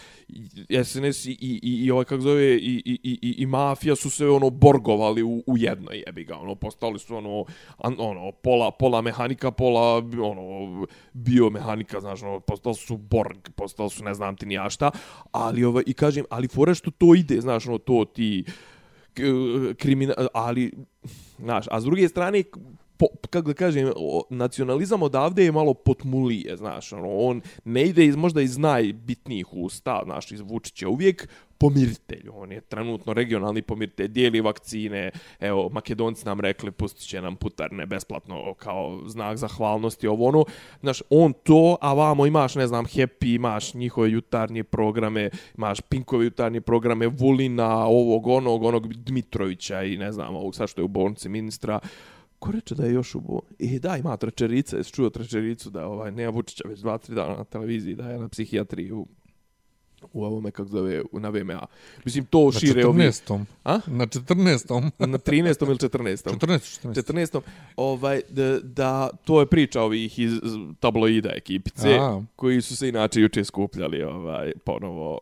SNS 0.84 1.26
i, 1.26 1.30
i, 1.30 1.61
i, 1.62 1.84
i 1.84 1.90
ovaj, 1.90 2.04
kako 2.04 2.20
zove, 2.22 2.56
i, 2.56 2.82
i, 2.84 3.00
i, 3.02 3.18
i, 3.22 3.34
i 3.38 3.46
mafija 3.46 3.96
su 3.96 4.11
se, 4.11 4.26
ono, 4.26 4.50
borgovali 4.50 5.22
u, 5.22 5.42
u 5.46 5.59
jednoj, 5.59 6.02
jebi 6.06 6.24
ga, 6.24 6.36
ono, 6.36 6.54
postali 6.54 6.98
su, 6.98 7.16
ono, 7.16 7.44
an, 7.78 7.97
ono, 7.99 8.32
pola, 8.32 8.70
pola 8.70 9.01
mehanika, 9.03 9.51
pola, 9.51 9.96
ono, 10.22 10.86
biomehanika, 11.12 12.01
znaš, 12.01 12.22
ono, 12.22 12.40
postali 12.40 12.74
su 12.74 12.96
Borg, 12.96 13.49
postali 13.57 13.90
su 13.90 14.05
ne 14.05 14.14
znam 14.14 14.36
ti 14.36 14.46
ni 14.46 14.55
ja 14.55 14.70
šta, 14.70 14.90
ali, 15.32 15.64
ovaj, 15.64 15.82
i 15.86 15.94
kažem, 15.94 16.24
ali 16.30 16.49
fora 16.49 16.74
što 16.74 16.90
to 16.90 17.14
ide, 17.14 17.40
znaš, 17.40 17.66
ono, 17.66 17.78
to 17.78 18.05
ti, 18.05 18.44
kriminal, 19.78 20.14
ali, 20.34 20.72
znaš, 21.38 21.66
a 21.70 21.80
s 21.80 21.84
druge 21.84 22.09
strane, 22.09 22.42
po, 22.99 23.07
kako 23.30 23.49
da 23.49 23.55
kažem, 23.55 23.92
o, 23.96 24.22
nacionalizam 24.30 25.03
odavde 25.03 25.44
je 25.44 25.53
malo 25.53 25.74
potmulije, 25.74 26.57
znaš, 26.57 26.92
ono, 26.92 27.16
on 27.16 27.40
ne 27.64 27.84
ide 27.84 28.07
iz, 28.07 28.16
možda 28.16 28.42
iz 28.42 28.59
najbitnijih 28.59 29.53
usta, 29.53 30.03
znaš, 30.05 30.32
iz 30.32 30.40
Vučića 30.40 30.88
uvijek 30.88 31.28
pomiritelj, 31.59 32.28
on 32.32 32.52
je 32.52 32.61
trenutno 32.61 33.12
regionalni 33.12 33.62
pomiritelj, 33.62 34.09
dijeli 34.09 34.40
vakcine, 34.40 35.11
evo, 35.40 35.68
Makedonci 35.72 36.26
nam 36.26 36.40
rekli, 36.40 36.70
pustit 36.70 37.09
će 37.09 37.22
nam 37.22 37.36
putarne 37.36 37.86
besplatno 37.86 38.54
kao 38.54 39.00
znak 39.06 39.36
zahvalnosti, 39.36 40.06
ovo 40.06 40.28
ono, 40.28 40.44
znaš, 40.80 41.02
on 41.11 41.32
to, 41.32 41.76
a 41.80 41.92
vamo 41.92 42.26
imaš, 42.26 42.54
ne 42.54 42.66
znam, 42.66 42.84
Happy, 42.84 43.34
imaš 43.34 43.74
njihove 43.74 44.11
jutarnje 44.11 44.64
programe, 44.64 45.30
imaš 45.56 45.80
Pinkove 45.80 46.24
jutarnje 46.24 46.61
programe, 46.61 47.06
Vulina, 47.06 47.86
ovog, 47.86 48.26
onog, 48.26 48.62
onog 48.64 48.94
Dmitrovića 48.94 49.82
i 49.82 49.96
ne 49.96 50.12
znam, 50.12 50.36
ovog 50.36 50.54
sad 50.54 50.68
što 50.68 50.80
je 50.80 50.84
u 50.84 50.88
bolnici 50.88 51.28
ministra, 51.28 51.80
Ko 52.38 52.52
reče 52.52 52.74
da 52.74 52.84
je 52.86 52.92
još 52.92 53.14
u 53.14 53.20
bolnici? 53.20 53.76
E, 53.76 53.78
da, 53.78 53.96
ima 53.96 54.16
trečerica, 54.16 54.76
jesi 54.76 54.92
čuo 54.92 55.11
trečericu 55.11 55.70
da 55.70 55.86
ovaj, 55.86 56.12
nema 56.12 56.30
Vučića 56.30 56.68
već 56.68 56.80
dva, 56.80 56.98
tri 56.98 57.14
dana 57.14 57.36
na 57.36 57.44
televiziji, 57.44 57.94
da 57.94 58.11
je 58.11 58.18
na 58.18 58.28
psihijatriji 58.28 58.92
u, 58.92 59.06
u 60.12 60.24
ovome, 60.24 60.51
kako 60.51 60.68
zove, 60.68 61.03
na 61.12 61.28
VMA. 61.28 61.66
Mislim, 62.05 62.24
to 62.24 62.44
Na 62.44 62.53
šire 62.53 62.86
ovi... 62.86 63.03
14. 63.03 63.44
A? 63.64 63.80
Na 63.86 64.07
14. 64.07 64.90
Na 65.07 65.18
13. 65.18 65.66
ili 65.66 65.76
14. 65.76 66.34
14. 66.36 66.80
14. 66.82 67.12
14. 67.12 67.40
Ovaj, 67.76 68.20
da, 68.28 68.61
da, 68.61 69.11
to 69.24 69.40
je 69.40 69.46
priča 69.46 69.82
ovih 69.82 70.18
iz 70.18 70.32
tabloida 70.80 71.30
ekipice, 71.36 71.94
A. 72.01 72.22
koji 72.36 72.62
su 72.62 72.76
se 72.76 72.88
inače 72.88 73.20
juče 73.20 73.44
skupljali, 73.44 74.03
ovaj, 74.03 74.53
ponovo 74.64 75.20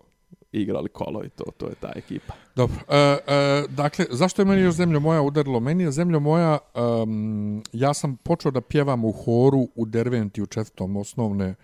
igrali 0.53 0.89
kolo 0.89 1.25
i 1.25 1.29
to, 1.29 1.45
to 1.57 1.67
je 1.67 1.75
ta 1.75 1.93
ekipa. 1.97 2.35
Dobro. 2.57 2.77
E, 2.89 2.99
e, 2.99 3.65
dakle, 3.69 4.05
zašto 4.11 4.43
je 4.43 4.47
meni 4.47 4.63
još 4.63 4.75
Zemlja 4.75 4.99
moja 4.99 5.23
udarilo? 5.23 5.61
Meni 5.61 5.85
je 5.85 5.91
Zemlja 5.91 6.19
moja, 6.19 6.59
um, 6.75 7.63
ja 7.73 7.95
sam 7.95 8.17
počeo 8.17 8.51
da 8.51 8.61
pjevam 8.61 9.05
u 9.05 9.13
horu 9.13 9.69
u 9.75 9.87
Derventi 9.87 10.43
u 10.43 10.47
četvrtom 10.47 10.97
osnovne 10.97 11.55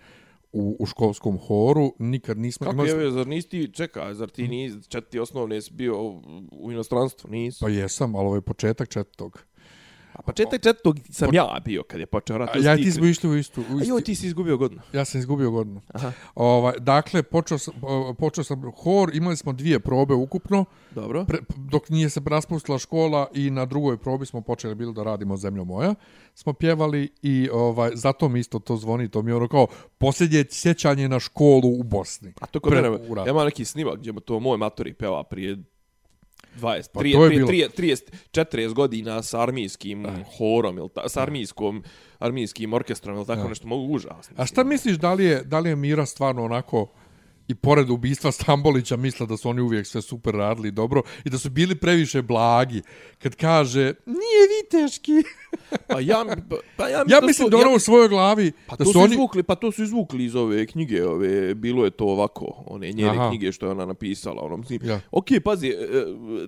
u, 0.53 0.77
u 0.79 0.85
školskom 0.85 1.37
horu, 1.37 1.93
nikad 1.99 2.37
nismo... 2.37 2.65
Kako 2.65 2.85
imali 2.85 3.03
je, 3.03 3.11
zar 3.11 3.27
nisi 3.27 3.49
ti, 3.49 3.73
čekaj, 3.73 4.13
zar 4.13 4.29
ti 4.29 4.47
nisi, 4.47 4.89
četiri 4.89 5.19
osnovne 5.19 5.61
si 5.61 5.73
bio 5.73 6.01
u 6.51 6.71
inostranstvu, 6.71 7.29
nisi? 7.29 7.59
Pa 7.61 7.69
jesam, 7.69 8.15
ali 8.15 8.25
ovo 8.25 8.35
je 8.35 8.41
početak 8.41 8.89
četvrtog. 8.89 9.45
A 10.13 10.31
četiri 10.31 10.59
četvrtog 10.59 10.97
sam 11.09 11.33
ja 11.33 11.61
bio 11.65 11.83
kad 11.83 11.99
je 11.99 12.05
počeo 12.05 12.37
rat. 12.37 12.55
A 12.55 12.59
ja 12.59 12.75
ti 12.75 12.91
smo 12.91 13.05
išli 13.05 13.29
u 13.29 13.37
istu... 13.37 13.61
U 13.61 13.77
A 13.77 13.77
isti, 13.77 13.89
joj, 13.89 14.01
ti 14.01 14.15
si 14.15 14.27
izgubio 14.27 14.57
godinu. 14.57 14.81
Ja 14.93 15.05
sam 15.05 15.19
izgubio 15.19 15.51
godinu. 15.51 15.81
Aha. 15.93 16.11
Ovaj, 16.35 16.73
dakle, 16.79 17.23
počeo 17.23 17.57
sam, 17.57 17.73
počeo 18.19 18.43
sam 18.43 18.71
hor, 18.77 19.15
imali 19.15 19.37
smo 19.37 19.53
dvije 19.53 19.79
probe 19.79 20.13
ukupno, 20.13 20.65
Dobro. 20.91 21.25
pre, 21.25 21.37
dok 21.55 21.89
nije 21.89 22.09
se 22.09 22.21
raspustila 22.25 22.77
škola 22.77 23.27
i 23.33 23.49
na 23.49 23.65
drugoj 23.65 23.97
probi 23.97 24.25
smo 24.25 24.41
počeli 24.41 24.75
bilo 24.75 24.91
da 24.91 25.03
radimo 25.03 25.37
Zemljo 25.37 25.63
moja. 25.63 25.95
Smo 26.35 26.53
pjevali 26.53 27.09
i 27.21 27.49
ovaj, 27.53 27.91
zato 27.93 28.29
mi 28.29 28.39
isto 28.39 28.59
to 28.59 28.77
zvoni, 28.77 29.09
to 29.09 29.21
mi 29.21 29.31
je 29.31 29.35
ono 29.35 29.47
kao 29.47 29.67
posljednje 29.97 30.45
sjećanje 30.49 31.09
na 31.09 31.19
školu 31.19 31.79
u 31.79 31.83
Bosni. 31.83 32.33
A 32.41 32.45
to 32.45 32.59
kod 32.59 32.73
mene, 32.73 32.87
ja 33.25 33.31
imam 33.31 33.45
neki 33.45 33.65
snimak 33.65 33.99
gdje 33.99 34.13
to 34.25 34.39
moj 34.39 34.57
matori 34.57 34.93
peva 34.93 35.23
prije 35.23 35.57
20, 36.55 36.89
Pa 36.91 36.99
prije, 36.99 37.13
to 37.13 37.23
je 37.23 37.29
prije, 37.29 37.37
bilo- 37.37 37.47
prije 37.47 37.69
30, 37.69 38.01
40 38.31 38.73
godina 38.73 39.23
s 39.23 39.33
armijskim 39.33 40.07
horom, 40.37 40.77
ili 40.77 40.89
ta, 40.89 41.09
s 41.09 41.17
armijskom, 41.17 41.83
armijskim 42.19 42.73
orkestrom, 42.73 43.15
ili 43.15 43.25
tako 43.25 43.49
nešto, 43.49 43.67
mogu 43.67 43.93
užasno. 43.93 44.35
A 44.37 44.45
šta 44.45 44.63
misliš 44.63 44.95
da 44.95 45.13
li 45.13 45.25
je, 45.25 45.43
da 45.43 45.59
li 45.59 45.69
je 45.69 45.75
Mira 45.75 46.05
stvarno 46.05 46.43
onako 46.45 46.87
i 47.47 47.55
pored 47.55 47.89
ubistva 47.89 48.31
Stambolića 48.31 48.97
misle 48.97 49.27
da 49.27 49.37
su 49.37 49.49
oni 49.49 49.61
uvijek 49.61 49.87
sve 49.87 50.01
super 50.01 50.33
radili 50.33 50.71
dobro 50.71 51.01
i 51.25 51.29
da 51.29 51.37
su 51.37 51.49
bili 51.49 51.75
previše 51.75 52.21
blagi 52.21 52.81
kad 53.17 53.35
kaže 53.35 53.93
nije 54.05 54.43
viteški. 54.53 55.11
Pa 55.87 55.99
ja, 55.99 56.25
pa, 56.77 56.87
ja, 56.87 57.03
Ja 57.07 57.19
mislim 57.21 57.49
da 57.49 57.57
su- 57.57 57.61
ono 57.61 57.75
u 57.75 57.79
svojoj 57.79 58.07
glavi 58.09 58.51
Pa 58.67 58.75
da 58.75 58.83
to 58.83 58.91
su 58.91 58.99
oni... 58.99 59.11
izvukli, 59.11 59.43
pa 59.43 59.55
to 59.55 59.71
su 59.71 59.83
izvukli 59.83 60.25
iz 60.25 60.35
ove 60.35 60.65
knjige, 60.65 61.05
ove, 61.05 61.55
bilo 61.55 61.85
je 61.85 61.91
to 61.91 62.05
ovako, 62.05 62.63
one 62.67 62.91
njene 62.91 63.09
Aha. 63.09 63.29
knjige 63.29 63.51
što 63.51 63.65
je 63.65 63.71
ona 63.71 63.85
napisala, 63.85 64.41
ono, 64.41 64.57
mislim, 64.57 64.79
Ja. 64.83 64.99
ok, 65.11 65.25
pazi, 65.43 65.67
e, 65.67 65.75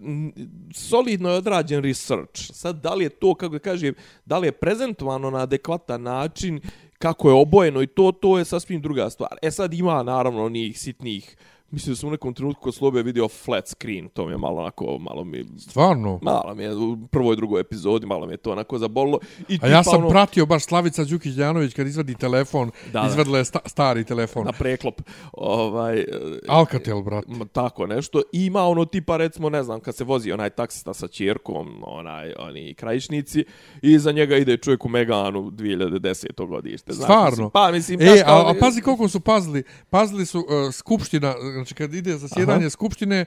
n- 0.02 0.34
solidno 0.74 1.30
je 1.30 1.38
odrađen 1.38 1.84
research, 1.84 2.52
sad 2.54 2.82
da 2.82 2.94
li 2.94 3.04
je 3.04 3.10
to, 3.10 3.36
kako 3.36 3.52
da 3.52 3.60
kažem, 3.60 3.94
da 4.26 4.38
li 4.38 4.48
je 4.48 4.52
prezentovano 4.52 5.30
na 5.30 5.38
adekvatan 5.38 6.02
način, 6.02 6.60
kako 7.06 7.30
je 7.30 7.34
obojeno 7.34 7.82
i 7.82 7.88
to, 7.88 8.12
to 8.12 8.38
je 8.38 8.46
sasvim 8.46 8.82
druga 8.82 9.10
stvar. 9.10 9.38
E 9.42 9.52
sad 9.52 9.74
ima, 9.74 10.04
naravno, 10.04 10.46
onih 10.46 10.80
sitnih, 10.80 11.38
mislim 11.76 11.92
da 11.92 11.98
sam 11.98 12.10
u 12.10 12.12
nekom 12.12 12.34
trenutku 12.34 12.62
kod 12.62 12.76
Slobe 12.76 13.04
vidio 13.04 13.28
flat 13.28 13.68
screen, 13.68 14.10
to 14.10 14.26
mi 14.26 14.32
je 14.32 14.38
malo 14.38 14.62
onako, 14.62 14.98
malo 15.00 15.24
mi, 15.24 15.46
Stvarno. 15.60 16.20
malo 16.22 16.56
mi 16.56 16.64
je 16.64 16.76
u 16.76 17.08
prvoj 17.08 17.34
i 17.34 17.38
drugoj 17.38 17.62
epizodi, 17.62 18.06
malo 18.06 18.26
mi 18.28 18.34
je 18.34 18.38
to 18.38 18.52
onako 18.52 18.78
zabolilo. 18.78 19.20
I 19.50 19.60
A 19.62 19.68
ja 19.68 19.84
sam 19.84 19.98
ono- 19.98 20.10
pratio 20.10 20.46
baš 20.46 20.66
Slavica 20.66 21.04
Đukić-Janović 21.04 21.74
kad 21.74 21.88
izvadi 21.88 22.16
telefon, 22.16 22.72
Da, 22.94 23.06
izvadila 23.08 23.38
je 23.38 23.46
sta, 23.46 23.60
stari 23.66 24.04
telefon. 24.04 24.46
na 24.46 24.52
preklop. 24.54 25.02
Ovaj, 25.34 26.00
e, 26.00 26.06
Alcatel, 26.48 27.02
brat. 27.02 27.26
tako 27.52 27.88
nešto. 27.88 28.22
I 28.32 28.46
ima 28.46 28.62
ono 28.62 28.86
tipa, 28.86 29.18
recimo, 29.18 29.50
ne 29.50 29.64
znam, 29.64 29.80
kad 29.80 29.96
se 29.96 30.04
vozi 30.04 30.32
onaj 30.32 30.50
taksista 30.50 30.94
sa 30.94 31.08
čerkom, 31.08 31.84
onaj, 31.84 32.34
oni 32.40 32.74
krajišnici, 32.74 33.40
i 33.82 33.92
iza 33.92 34.12
njega 34.12 34.38
ide 34.38 34.58
čovjek 34.58 34.86
u 34.86 34.90
Meganu 34.90 35.52
2010. 35.52 36.06
godište. 36.48 36.94
Stvarno? 36.94 37.30
mislim, 37.30 37.50
pa, 37.50 37.72
mislim, 37.72 38.02
E, 38.02 38.24
a, 38.26 38.42
a 38.42 38.54
pazi 38.60 38.82
koliko 38.82 39.08
su 39.08 39.20
pazili. 39.20 39.64
Pazili 39.90 40.26
su 40.26 40.40
uh, 40.40 40.46
skupština, 40.74 41.36
znači 41.66 41.76
kad 41.76 41.94
ide 41.94 42.18
za 42.18 42.28
sjedanje 42.28 42.66
Aha. 42.66 42.70
skupštine, 42.70 43.26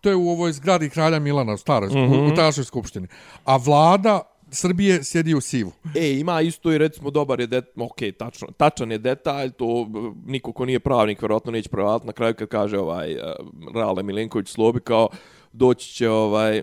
to 0.00 0.08
je 0.08 0.16
u 0.16 0.28
ovoj 0.28 0.52
zgradi 0.52 0.90
kralja 0.90 1.18
Milana, 1.18 1.52
u 1.52 1.56
staroj, 1.56 1.88
mm. 1.88 1.92
-hmm. 1.92 2.30
u, 2.30 2.32
u 2.32 2.36
tašoj 2.36 2.64
skupštini. 2.64 3.08
A 3.44 3.56
vlada 3.56 4.20
Srbije 4.50 5.04
sjedi 5.04 5.34
u 5.34 5.40
Sivu. 5.40 5.72
E, 5.94 6.10
ima 6.10 6.40
isto 6.40 6.72
i 6.72 6.78
recimo 6.78 7.10
dobar 7.10 7.40
je 7.40 7.46
det, 7.46 7.62
ok, 7.76 7.96
tačno, 8.18 8.48
tačan 8.56 8.92
je 8.92 8.98
detalj, 8.98 9.50
to 9.50 9.88
niko 10.26 10.52
ko 10.52 10.64
nije 10.64 10.80
pravnik 10.80 11.22
vjerojatno 11.22 11.52
neće 11.52 11.68
provati 11.68 12.06
na 12.06 12.12
kraju 12.12 12.34
kad 12.34 12.48
kaže 12.48 12.78
ovaj 12.78 13.14
uh, 13.14 13.20
Rale 13.74 14.02
Milenković 14.02 14.48
Slobi 14.48 14.80
kao 14.80 15.08
doći 15.52 15.94
će 15.94 16.10
ovaj 16.10 16.62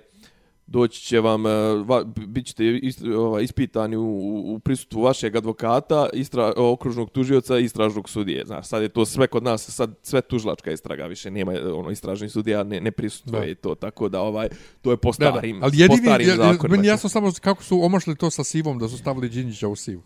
doći 0.67 1.01
će 1.01 1.19
vam, 1.19 1.45
uh, 1.45 1.51
va, 1.87 2.03
bit 2.27 2.45
ćete 2.45 2.65
is, 2.65 3.01
ovaj, 3.17 3.43
ispitani 3.43 3.95
u, 3.97 4.01
u, 4.03 4.53
u 4.53 4.59
prisutstvu 4.59 5.01
vašeg 5.01 5.35
advokata, 5.35 6.09
istra, 6.13 6.53
okružnog 6.57 7.09
tužioca 7.11 7.59
i 7.59 7.63
istražnog 7.63 8.09
sudije. 8.09 8.43
Znaš, 8.45 8.67
sad 8.67 8.81
je 8.81 8.89
to 8.89 9.05
sve 9.05 9.27
kod 9.27 9.43
nas, 9.43 9.69
sad 9.69 9.95
sve 10.03 10.21
tužilačka 10.21 10.71
istraga, 10.71 11.05
više 11.05 11.31
nema 11.31 11.53
eh, 11.53 11.63
ono 11.67 11.91
istražni 11.91 12.29
sudija, 12.29 12.63
ne, 12.63 12.81
ne 12.81 12.91
prisutuje 12.91 13.39
Da. 13.41 13.45
i 13.47 13.55
to, 13.55 13.75
tako 13.75 14.09
da 14.09 14.21
ovaj, 14.21 14.47
to 14.81 14.91
je 14.91 14.97
po 14.97 15.11
Da, 15.17 15.25
da. 15.25 15.31
starim, 15.31 15.63
Ali 15.63 15.71
po 15.71 15.77
jedini, 15.81 16.01
starim 16.01 16.27
ja, 16.27 16.33
ja, 16.33 16.53
zakonima. 16.53 16.75
meni 16.77 16.87
jasno 16.87 17.09
samo 17.09 17.31
kako 17.41 17.63
su 17.63 17.83
omašli 17.85 18.15
to 18.15 18.29
sa 18.29 18.43
Sivom, 18.43 18.79
da 18.79 18.87
su 18.89 18.97
stavili 18.97 19.29
Đinđića 19.29 19.67
u 19.67 19.75
Sivu. 19.75 20.01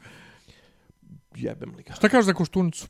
Jebem 1.36 1.76
li 1.78 1.84
ga. 1.84 1.93
Šta 1.93 2.10
kažeš 2.10 2.26
za 2.26 2.34
Koštunicu? 2.34 2.88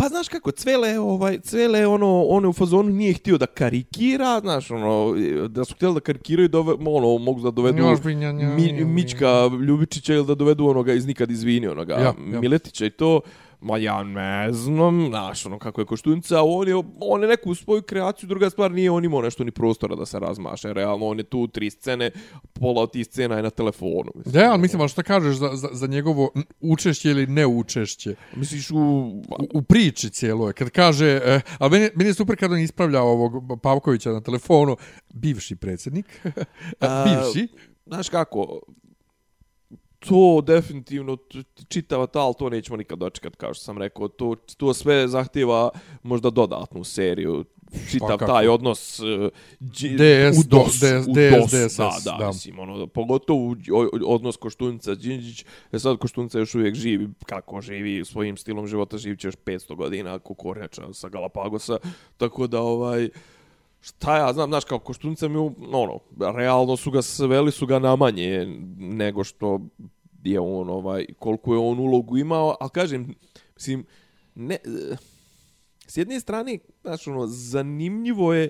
Pa 0.00 0.08
znaš 0.08 0.28
kako, 0.28 0.50
Cvele, 0.50 0.98
ovaj, 0.98 1.38
Cvele, 1.40 1.86
ono, 1.86 2.22
ono 2.22 2.48
u 2.48 2.52
fazonu 2.52 2.90
nije 2.90 3.12
htio 3.12 3.38
da 3.38 3.46
karikira, 3.46 4.40
znaš, 4.40 4.70
ono, 4.70 5.14
da 5.48 5.64
su 5.64 5.74
htjeli 5.74 5.94
da 5.94 6.00
karikiraju, 6.00 6.48
dove, 6.48 6.74
ono, 6.86 7.18
mogu 7.18 7.40
da 7.40 7.50
dovedu 7.50 7.78
Još 7.78 8.02
bi 8.02 8.14
nja, 8.14 8.32
Mi, 8.32 8.84
Mička 8.84 9.50
Ljubičića 9.66 10.14
ili 10.14 10.26
da 10.26 10.34
dovedu 10.34 10.66
onoga 10.66 10.92
iz 10.92 11.06
Nikad 11.06 11.30
izvini, 11.30 11.66
onoga 11.66 11.92
Ja, 11.92 12.14
ja. 12.32 12.40
Miletića 12.40 12.86
i 12.86 12.90
to. 12.90 13.20
Ma 13.60 13.78
ja 13.78 14.02
ne 14.02 14.52
znam, 14.52 15.06
znaš, 15.08 15.46
ono 15.46 15.58
kako 15.58 15.80
je 15.80 15.84
Koštunica, 15.84 16.42
on 16.42 16.68
je, 16.68 16.74
on 17.00 17.22
je 17.22 17.28
neku 17.28 17.54
svoju 17.54 17.82
kreaciju, 17.82 18.28
druga 18.28 18.50
stvar 18.50 18.70
nije 18.70 18.90
on 18.90 19.04
imao 19.04 19.22
nešto 19.22 19.44
ni 19.44 19.50
prostora 19.50 19.96
da 19.96 20.06
se 20.06 20.18
razmaše, 20.18 20.72
realno 20.72 21.06
on 21.06 21.18
je 21.18 21.24
tu 21.24 21.46
tri 21.46 21.70
scene, 21.70 22.10
pola 22.52 22.82
od 22.82 22.92
tih 22.92 23.06
scena 23.06 23.36
je 23.36 23.42
na 23.42 23.50
telefonu. 23.50 24.10
Mislim. 24.14 24.32
Da, 24.32 24.50
ali 24.50 24.60
mislim, 24.60 24.80
ali 24.80 24.88
šta 24.88 25.02
kažeš 25.02 25.36
za, 25.36 25.50
za, 25.54 25.68
za 25.72 25.86
njegovo 25.86 26.30
učešće 26.60 27.10
ili 27.10 27.26
neučešće? 27.26 28.14
Misliš 28.36 28.70
u... 28.70 28.76
u, 28.78 29.22
u 29.54 29.62
priči 29.62 30.10
cijeloj, 30.10 30.52
kad 30.52 30.70
kaže, 30.70 31.20
eh, 31.24 31.40
ali 31.58 31.70
meni, 31.70 31.90
meni 31.94 32.10
je 32.10 32.14
super 32.14 32.36
kad 32.36 32.52
on 32.52 32.58
ispravlja 32.58 33.02
ovog 33.02 33.60
Pavkovića 33.62 34.12
na 34.12 34.20
telefonu, 34.20 34.76
bivši 35.14 35.56
predsjednik, 35.56 36.20
A, 36.80 37.04
bivši, 37.04 37.48
znaš 37.86 38.08
kako, 38.08 38.60
to 39.98 40.40
definitivno 40.46 41.16
čitava 41.68 42.06
ta, 42.06 42.20
ali 42.20 42.34
to 42.38 42.50
nećemo 42.50 42.76
nikad 42.76 42.98
dočekat, 42.98 43.36
kao 43.36 43.54
što 43.54 43.64
sam 43.64 43.78
rekao. 43.78 44.08
To, 44.08 44.34
to 44.56 44.74
sve 44.74 45.08
zahtjeva 45.08 45.70
možda 46.02 46.30
dodatnu 46.30 46.84
seriju. 46.84 47.44
Čitav 47.90 48.08
Svakako. 48.08 48.32
taj 48.32 48.48
odnos 48.48 49.00
uh, 49.00 49.06
dž- 49.60 50.30
DS, 50.30 50.38
u 50.38 50.48
DOS, 50.48 50.74
DS, 50.74 50.82
u 51.08 51.12
DS, 51.12 51.40
DOS, 51.40 51.50
da, 51.50 51.66
DSS, 51.66 52.04
da, 52.04 52.16
da. 52.18 52.26
mislim, 52.26 52.58
ono, 52.58 52.86
pogotovo 52.86 53.40
u- 53.40 53.56
o- 53.72 53.88
odnos 54.06 54.36
Koštunica 54.36 54.94
Đinđić, 54.94 55.44
jer 55.72 55.80
sad 55.80 55.98
Koštunica 55.98 56.38
još 56.38 56.54
uvijek 56.54 56.74
živi, 56.74 57.08
kako 57.26 57.60
živi, 57.60 58.04
svojim 58.04 58.36
stilom 58.36 58.66
života 58.66 58.98
živit 58.98 59.20
će 59.20 59.28
još 59.28 59.36
500 59.36 59.74
godina, 59.74 60.14
ako 60.14 60.34
kornjača 60.34 60.92
sa 60.92 61.08
Galapagosa, 61.08 61.76
tako 62.16 62.46
da, 62.46 62.60
ovaj, 62.60 63.08
šta 63.80 64.16
ja 64.16 64.32
znam, 64.32 64.50
znaš, 64.50 64.64
kao 64.64 64.78
Koštunica 64.78 65.28
mi, 65.28 65.36
ono, 65.72 65.98
realno 66.18 66.76
su 66.76 66.90
ga 66.90 67.02
sveli 67.02 67.52
su 67.52 67.66
ga 67.66 67.78
na 67.78 67.96
manje 67.96 68.46
nego 68.78 69.24
što 69.24 69.60
je 70.24 70.40
on, 70.40 70.70
ovaj, 70.70 71.06
koliko 71.18 71.54
je 71.54 71.58
on 71.58 71.78
ulogu 71.78 72.18
imao, 72.18 72.56
ali 72.60 72.70
kažem, 72.70 73.14
mislim, 73.56 73.86
ne, 74.34 74.56
s 75.86 75.96
jedne 75.96 76.20
strane, 76.20 76.58
znaš, 76.82 77.06
ono, 77.06 77.26
zanimljivo 77.26 78.34
je, 78.34 78.48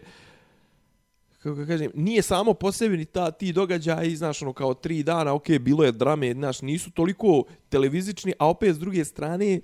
kako 1.38 1.54
ga 1.54 1.66
kažem, 1.66 1.90
nije 1.94 2.22
samo 2.22 2.54
po 2.54 2.72
sebi 2.72 2.96
ni 2.96 3.04
ta, 3.04 3.30
ti 3.30 3.52
događaji, 3.52 4.16
znaš, 4.16 4.42
ono, 4.42 4.52
kao 4.52 4.74
tri 4.74 5.02
dana, 5.02 5.34
ok, 5.34 5.48
bilo 5.60 5.84
je 5.84 5.92
drame, 5.92 6.32
znaš, 6.32 6.62
nisu 6.62 6.90
toliko 6.90 7.44
televizični, 7.68 8.32
a 8.38 8.48
opet 8.48 8.74
s 8.74 8.78
druge 8.78 9.04
strane, 9.04 9.60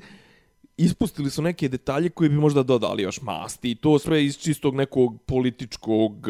ispustili 0.77 1.31
su 1.31 1.43
neke 1.43 1.69
detalje 1.69 2.11
koji 2.11 2.29
bi 2.31 2.37
možda 2.37 2.63
dodali 2.63 3.03
još 3.03 3.23
masti 3.23 3.71
i 3.71 3.75
to 3.75 3.99
sve 3.99 4.25
iz 4.25 4.39
čistog 4.39 4.75
nekog 4.75 5.23
političkog 5.27 6.27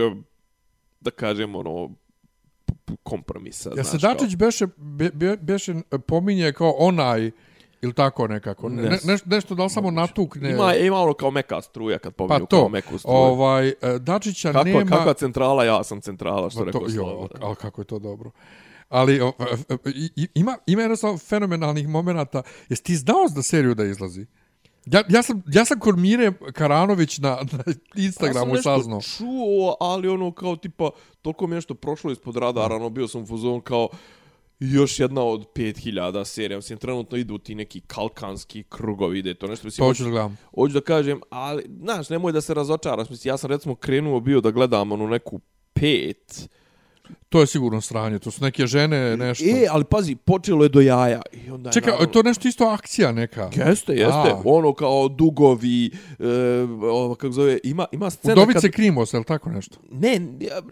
da 1.00 1.10
kažem 1.10 1.54
ono 1.54 1.90
kompromisa 3.02 3.70
Ja 3.76 3.84
se 3.84 3.98
Dačić 3.98 4.36
beše, 4.36 4.66
be, 4.76 5.10
be, 5.10 5.36
beše 5.36 5.74
pominje 6.06 6.52
kao 6.52 6.74
onaj, 6.78 7.30
ili 7.82 7.92
tako 7.92 8.28
nekako, 8.28 8.68
ne, 8.68 8.82
Ne 8.82 9.18
nešto, 9.24 9.54
da 9.54 9.62
li 9.62 9.70
samo 9.70 9.90
natukne. 9.90 10.50
ima, 10.50 10.74
ima 10.74 11.00
ono 11.00 11.14
kao 11.14 11.30
meka 11.30 11.62
struja 11.62 11.98
kad 11.98 12.12
pa 12.14 12.26
pominju 12.26 12.46
to, 12.46 12.56
kao 12.56 12.68
meku 12.68 12.98
struju 12.98 13.14
ovaj, 13.14 13.68
e, 13.68 13.74
Dačića 13.98 14.52
kakva, 14.52 14.72
nema... 14.72 14.96
kakva 14.96 15.14
centrala 15.14 15.64
ja 15.64 15.84
sam 15.84 16.00
centrala 16.00 16.50
što 16.50 16.58
Pa 16.58 16.64
rekao 16.64 16.80
to, 16.80 16.86
jo, 16.86 16.92
Slobo. 16.92 17.28
ali 17.40 17.56
kako 17.56 17.80
je 17.80 17.84
to 17.84 17.98
dobro. 17.98 18.30
Ali 18.88 19.20
o, 19.20 19.32
i- 20.16 20.28
ima, 20.34 20.58
ima 20.66 20.82
jednostavno 20.82 21.18
fenomenalnih 21.18 21.88
momenata. 21.88 22.42
Jesi 22.68 22.82
ti 22.82 22.96
znao 22.96 23.28
da 23.34 23.42
seriju 23.42 23.74
da 23.74 23.84
izlazi? 23.84 24.26
Ja, 24.86 25.02
ja, 25.08 25.22
sam, 25.22 25.42
ja 25.46 25.64
sam 25.64 25.78
kod 25.78 25.98
Mire 25.98 26.32
Karanović 26.52 27.18
na, 27.18 27.28
na 27.52 27.64
Instagramu 27.96 28.50
ja 28.50 28.62
sam 28.62 28.78
saznao. 28.78 28.96
nešto 28.96 29.16
čuo, 29.18 29.76
ali 29.80 30.08
ono 30.08 30.32
kao 30.32 30.56
tipa, 30.56 30.90
toliko 31.22 31.46
mi 31.46 31.52
je 31.52 31.56
nešto 31.56 31.74
prošlo 31.74 32.12
ispod 32.12 32.36
radara, 32.36 32.74
ono 32.76 32.90
bio 32.90 33.08
sam 33.08 33.22
u 33.22 33.26
fazonu 33.26 33.60
kao 33.60 33.88
još 34.60 35.00
jedna 35.00 35.22
od 35.22 35.46
5000 35.54 36.24
serija, 36.24 36.56
mislim, 36.58 36.78
trenutno 36.78 37.18
idu 37.18 37.38
ti 37.38 37.54
neki 37.54 37.80
kalkanski 37.80 38.62
krugovi, 38.62 39.18
ide 39.18 39.34
to 39.34 39.46
nešto, 39.46 39.66
mislim, 39.66 39.82
Pa 39.82 39.88
hoću 39.88 40.04
da 40.04 40.10
gledam. 40.10 40.38
hoću 40.54 40.74
da 40.74 40.80
kažem, 40.82 41.20
ali, 41.30 41.64
znaš, 41.80 42.08
nemoj 42.08 42.32
da 42.32 42.40
se 42.40 42.54
razočaraš, 42.54 43.10
mislim, 43.10 43.30
ja 43.30 43.36
sam 43.36 43.50
recimo 43.50 43.74
krenuo 43.74 44.20
bio 44.20 44.40
da 44.40 44.50
gledam 44.50 44.92
onu 44.92 45.08
neku 45.08 45.40
pet, 45.72 46.48
To 47.28 47.40
je 47.40 47.46
sigurno 47.46 47.80
sranje, 47.80 48.18
to 48.18 48.30
su 48.30 48.42
neke 48.42 48.66
žene, 48.66 49.16
nešto. 49.16 49.44
E, 49.44 49.66
ali 49.70 49.84
pazi, 49.84 50.14
počelo 50.16 50.62
je 50.62 50.68
do 50.68 50.80
jaja. 50.80 51.22
I 51.34 51.50
onda 51.50 51.68
je 51.68 51.72
Čekaj, 51.72 51.90
naravno- 51.90 52.12
to 52.12 52.18
je 52.18 52.22
nešto 52.22 52.48
isto 52.48 52.64
akcija 52.64 53.12
neka. 53.12 53.50
Jeste, 53.56 53.92
jeste. 53.92 54.30
A. 54.30 54.42
Ono 54.44 54.72
kao 54.72 55.08
dugovi, 55.08 55.86
e, 56.18 56.26
ovo, 56.82 57.14
kako 57.14 57.32
zove, 57.32 57.58
ima, 57.64 57.86
ima 57.92 58.10
scena 58.10 58.32
Udovice 58.34 58.60
kad... 58.60 58.70
Krimos, 58.70 59.12
je 59.12 59.18
li 59.18 59.24
tako 59.24 59.50
nešto? 59.50 59.78
Ne, 59.90 60.18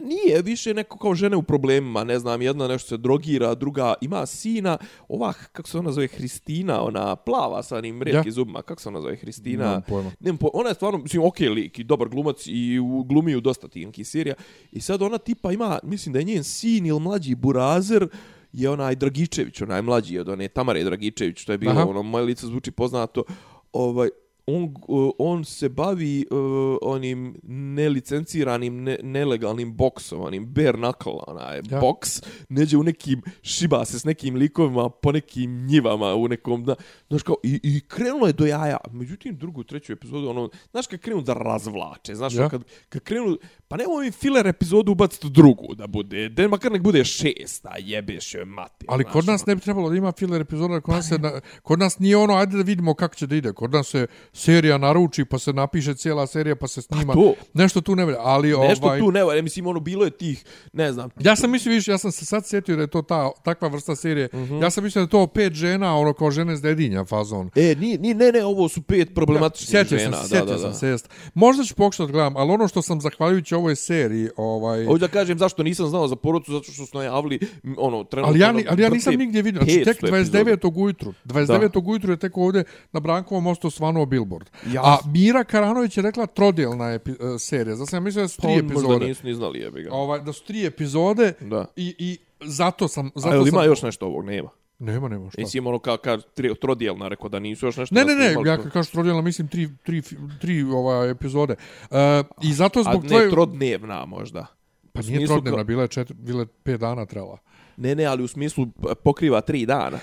nije 0.01 0.43
više 0.43 0.75
neko 0.75 0.99
kao 0.99 1.15
žene 1.15 1.37
u 1.37 1.43
problemima, 1.43 2.05
ne 2.05 2.19
znam, 2.19 2.43
jedna 2.43 2.69
nešto 2.69 2.89
se 2.89 2.97
drogira, 2.97 3.55
druga 3.55 3.95
ima 4.01 4.27
sina, 4.27 4.79
ova, 5.09 5.33
kako 5.33 5.69
se 5.69 5.79
ona 5.79 5.93
zove, 5.93 6.07
Hristina, 6.07 6.83
ona 6.83 7.17
plava 7.17 7.63
sa 7.63 7.77
onim 7.77 8.03
rijetkim 8.03 8.29
Ja. 8.29 8.33
zubima, 8.33 8.63
kako 8.63 8.81
se 8.83 8.89
ona 8.89 9.01
zove, 9.01 9.17
Hristina? 9.17 9.65
Nemam 9.65 9.83
pojma. 9.83 10.11
Nemam 10.21 10.37
po, 10.39 10.51
ona 10.53 10.69
je 10.69 10.75
stvarno, 10.75 10.99
mislim, 10.99 11.23
okej 11.25 11.49
lik 11.49 11.79
i 11.79 11.85
dobar 11.85 12.09
glumac 12.09 12.43
i 12.47 12.79
u, 12.79 13.05
glumi 13.05 13.37
u 13.37 13.41
dosta 13.41 13.69
tinkih 13.69 14.09
serija. 14.09 14.35
I 14.73 14.81
sad 14.81 15.03
ona 15.03 15.19
tipa 15.19 15.53
ima, 15.53 15.79
mislim 15.83 16.13
da 16.13 16.22
je 16.23 16.35
njen 16.35 16.45
sin 16.45 16.87
ili 16.87 17.01
mlađi 17.01 17.35
Burazer, 17.35 18.09
je 18.53 18.71
onaj 18.71 18.97
Dragičević, 18.97 19.61
onaj 19.61 19.83
mlađi 19.83 20.19
od 20.19 20.29
one 20.29 20.49
Tamare 20.49 20.85
Dragičević, 20.85 21.39
što 21.39 21.53
je 21.53 21.59
bilo, 21.59 21.73
Aha. 21.73 21.87
ono, 21.89 22.03
moje 22.03 22.25
lice 22.25 22.47
zvuči 22.47 22.71
poznato, 22.71 23.25
ovaj, 23.73 24.09
on, 24.47 24.75
on 25.19 25.45
se 25.45 25.69
bavi 25.69 26.27
uh, 26.31 26.39
onim 26.83 27.41
nelicenciranim, 27.43 28.83
ne, 28.83 28.99
nelegalnim 29.03 29.77
boksom, 29.77 30.21
onim 30.21 30.47
bare 30.47 30.73
knuckle, 30.73 31.13
onaj 31.27 31.61
Ja. 31.71 31.81
boks, 31.81 32.23
neđe 32.49 32.77
u 32.77 32.83
nekim, 32.83 33.23
šiba 33.43 33.85
se 33.85 33.99
s 33.99 34.05
nekim 34.05 34.35
likovima 34.35 34.89
po 34.89 35.13
nekim 35.13 35.67
njivama 35.67 36.15
u 36.15 36.29
nekom, 36.29 36.65
da, 36.65 36.75
znaš 37.09 37.23
kao, 37.23 37.37
i, 37.43 37.61
i 37.63 37.81
krenulo 37.81 38.27
je 38.27 38.33
do 38.33 38.47
jaja, 38.47 38.77
međutim, 38.91 39.37
drugu, 39.37 39.65
treću 39.65 39.93
epizodu, 39.93 40.29
ono, 40.29 40.51
znaš 40.71 40.87
kad 40.87 41.01
krenu 41.01 41.23
da 41.23 41.35
razvlače, 41.35 42.15
znaš, 42.15 42.35
ja. 42.35 42.49
kad, 42.49 42.65
kad 42.89 43.03
krenu, 43.03 43.39
pa 43.73 43.77
nemoj 43.77 44.05
mi 44.05 44.11
filler 44.11 44.47
epizodu 44.47 44.93
ubaciti 44.93 45.31
drugu 45.31 45.75
da 45.75 45.87
bude, 45.87 46.29
da 46.29 46.49
makar 46.49 46.73
nek 46.73 46.83
bude 46.83 47.05
šesta, 47.05 47.75
jebeš 47.79 48.35
joj 48.35 48.45
mati. 48.45 48.87
Ali 48.89 49.05
kod 49.05 49.27
nas 49.27 49.43
ono. 49.43 49.51
ne 49.51 49.55
bi 49.55 49.61
trebalo 49.61 49.91
da 49.91 49.97
ima 49.97 50.13
filler 50.13 50.41
epizoda, 50.41 50.81
kod 50.81 50.95
nas, 50.95 51.09
se 51.09 51.19
na, 51.19 51.41
kod 51.63 51.79
nas 51.79 51.99
nije 51.99 52.17
ono, 52.17 52.35
ajde 52.35 52.57
da 52.57 52.63
vidimo 52.63 52.95
kako 52.95 53.15
će 53.15 53.27
da 53.27 53.37
ide. 53.37 53.53
Kod 53.53 53.73
nas 53.73 53.87
se 53.87 54.07
serija 54.33 54.79
naruči, 54.79 55.25
pa 55.25 55.39
se 55.39 55.53
napiše 55.53 55.95
cijela 55.95 56.27
serija, 56.27 56.57
pa 56.57 56.69
se 56.69 56.83
snima. 56.83 57.15
to. 57.15 57.35
Nešto 57.55 57.81
tu 57.81 57.97
ne 57.97 58.05
valja, 58.05 58.19
ali 58.21 58.49
Nešto 58.49 58.87
ovaj... 58.87 58.99
tu 58.99 59.13
ne, 59.13 59.25
valja, 59.25 59.43
mislim, 59.43 59.67
ono, 59.67 59.81
bilo 59.81 60.05
je 60.05 60.11
tih, 60.11 60.45
ne 60.73 60.93
znam, 60.93 61.11
Ja 61.21 61.37
sam 61.37 61.51
mislio, 61.51 61.75
više, 61.75 61.91
ja 61.91 61.99
sam 61.99 62.13
se 62.13 62.25
sad 62.25 62.47
sjetio 62.47 62.77
da 62.77 62.83
je 62.83 62.89
to 62.89 63.03
ta, 63.03 63.31
takva 63.45 63.69
vrsta 63.69 63.97
serije. 63.97 64.29
Mhm. 64.35 64.63
Ja 64.63 64.71
sam 64.71 64.85
mislio 64.85 65.01
da 65.01 65.07
je 65.07 65.11
to 65.11 65.27
pet 65.27 65.53
žena, 65.53 65.99
ono 65.99 66.13
kao 66.13 66.31
žene 66.31 66.57
s 66.57 66.63
dedinja 66.63 67.05
fazon. 67.05 67.51
E, 67.55 67.75
ni, 67.75 67.99
ni, 67.99 68.15
ne, 68.15 68.33
ne, 68.33 68.45
ovo 68.45 68.69
su 68.69 68.83
pet 68.83 69.15
problematičnih 69.15 69.69
Sjetio 69.69 69.99
žena. 69.99 70.17
sam, 70.17 70.23
da, 70.23 70.29
sjetio 70.29 70.53
da, 70.53 70.59
sam 70.59 70.71
da. 70.71 70.77
se, 70.77 70.89
jest. 70.89 71.09
Možda 71.35 71.65
ću 71.65 71.75
pokušati 71.75 72.07
da 72.07 72.13
gledam, 72.13 72.37
ali 72.37 72.51
ono 72.53 72.69
što 72.69 72.83
sam 72.83 73.01
zahvaljujući 73.01 73.55
ovoj 73.63 73.77
seriji, 73.77 74.29
ovaj... 74.37 74.85
Hoću 74.87 74.99
da 74.99 75.09
kažem 75.09 75.39
zašto 75.39 75.63
nisam 75.63 75.87
znao 75.87 76.09
za 76.09 76.17
porodcu, 76.17 76.53
zato 76.53 76.65
što 76.65 76.87
su 76.87 76.99
najavili, 76.99 77.39
ono, 77.77 78.05
trenutno... 78.05 78.31
Ali 78.31 78.41
ja, 78.41 78.53
ni, 78.53 78.63
na 78.63 78.71
ali 78.71 78.83
ja 78.83 78.89
nisam 78.89 79.15
nigdje 79.15 79.43
vidio. 79.43 79.63
Znači, 79.63 79.85
tek 79.85 80.01
500 80.03 80.09
epizoda. 80.09 80.39
29. 80.41 80.73
ujutru. 80.77 81.13
29. 81.25 81.89
ujutru 81.89 82.13
je 82.13 82.17
tek 82.17 82.37
ovdje 82.37 82.65
na 82.93 83.01
Brankovom 83.01 83.45
mostu 83.45 83.71
svanuo 83.71 84.07
billboard. 84.07 84.47
Ja- 84.67 84.81
A 84.83 84.99
Mira 85.07 85.45
Karanović 85.45 85.97
je 85.97 86.03
rekla 86.03 86.27
trodijelna 86.27 86.93
epi, 86.93 87.11
e, 87.11 87.15
serija. 87.39 87.77
Zato 87.77 87.87
sam 87.87 87.97
ja 87.97 88.01
mislio 88.01 88.23
da 88.23 88.29
su 88.29 88.37
Pa 88.37 88.43
tri 88.43 88.53
možda 88.55 88.73
epizode. 88.75 89.07
nisu 89.07 89.27
ni 89.27 89.35
znali, 89.35 89.59
jebi 89.59 89.83
ga. 89.83 89.89
Ovaj, 89.93 90.21
da 90.21 90.33
su 90.33 90.45
tri 90.45 90.67
epizode 90.67 91.33
Da. 91.41 91.65
i, 91.77 91.95
i 91.99 92.19
zato 92.41 92.89
sam... 92.89 93.07
A 93.07 93.11
Zato 93.15 93.35
jel 93.35 93.49
ima 93.49 93.59
sam, 93.59 93.67
još 93.67 93.83
nešto 93.83 94.07
ovog? 94.07 94.25
Nema. 94.25 94.49
Nema, 94.83 95.09
nema 95.09 95.31
šta. 95.31 95.41
Mislim, 95.41 95.67
ono, 95.67 95.79
kao, 95.79 95.97
kao 95.97 96.17
tri, 96.17 96.55
trodijelna, 96.61 97.09
rekao 97.09 97.29
da 97.29 97.39
nisu 97.39 97.67
još 97.67 97.77
nešto. 97.77 97.95
Ne, 97.95 98.05
ne, 98.05 98.15
ne, 98.15 98.51
ja 98.51 98.57
kad 98.57 98.73
kažem 98.73 98.93
trodijelna, 98.93 99.23
mislim 99.23 99.49
tri, 99.49 99.69
tri, 99.83 100.03
tri 100.41 100.63
ovaj, 100.63 101.11
epizode. 101.11 101.55
Uh, 101.81 101.97
I 102.43 102.53
zato 102.53 102.81
A 102.81 102.83
zbog 102.83 103.03
ne, 103.03 103.09
tvoje... 103.09 103.31
trodnevna 103.31 104.05
možda. 104.05 104.47
Pa 104.93 105.03
nije 105.03 105.27
trodnevna, 105.27 105.65
bila 105.65 105.83
je, 105.83 105.89
četiri, 105.89 106.15
bila 106.15 106.41
je 106.41 106.47
pet 106.63 106.81
dana 106.81 107.07
trebala. 107.07 107.39
Ne, 107.77 107.95
ne, 107.95 108.05
ali 108.05 108.23
u 108.23 108.29
smislu 108.29 108.67
pokriva 108.97 109.41
tri 109.41 109.67
dana. 109.67 109.99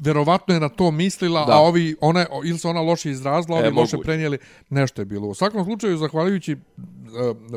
Verovatno 0.00 0.54
je 0.54 0.60
na 0.60 0.68
to 0.68 0.90
mislila, 0.90 1.44
Da. 1.44 1.52
a 1.52 1.58
ovi, 1.58 1.96
ona, 2.00 2.20
je- 2.20 2.26
ili 2.44 2.58
se 2.58 2.68
ona 2.68 2.80
loše 2.80 3.10
izrazila, 3.10 3.58
ovi 3.58 3.66
E, 3.66 3.70
loše 3.70 3.96
prenijeli, 3.98 4.38
nešto 4.70 5.00
je 5.00 5.06
bilo. 5.06 5.28
U 5.28 5.34
svakom 5.34 5.64
slučaju, 5.64 5.96
zahvaljujući 5.98 6.52
e, 6.52 6.56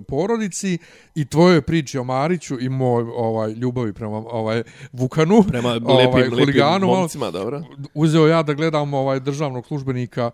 porodici 0.01 0.77
i 1.15 1.25
tvojoj 1.25 1.61
priči 1.61 1.97
o 1.97 2.03
Mariću 2.03 2.59
i 2.59 2.69
moj 2.69 3.03
ovaj, 3.05 3.51
ljubavi 3.51 3.93
prema 3.93 4.17
ovaj, 4.17 4.63
Vukanu, 4.93 5.43
Prema 5.43 5.69
lepim, 5.73 5.87
ovaj, 5.87 6.05
lepim 6.07 6.31
huliganu, 6.31 6.87
malo- 6.87 6.99
momcima, 6.99 7.31
dobro. 7.31 7.61
uzeo 7.93 8.27
ja 8.27 8.43
da 8.43 8.53
gledam 8.53 8.93
ovaj 8.93 9.19
državnog 9.19 9.65
službenika 9.65 10.31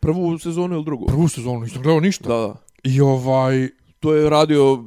Prvu 0.00 0.38
sezonu 0.38 0.74
ili 0.74 0.84
drugu? 0.84 1.06
prvu 1.06 1.28
sezonu, 1.28 1.60
nisam 1.60 1.82
gledao 1.82 2.00
ništa. 2.00 2.28
Da, 2.28 2.36
da. 2.38 2.54
I 2.84 3.00
ovaj, 3.00 3.68
To 4.00 4.14
je 4.14 4.30
radio 4.30 4.84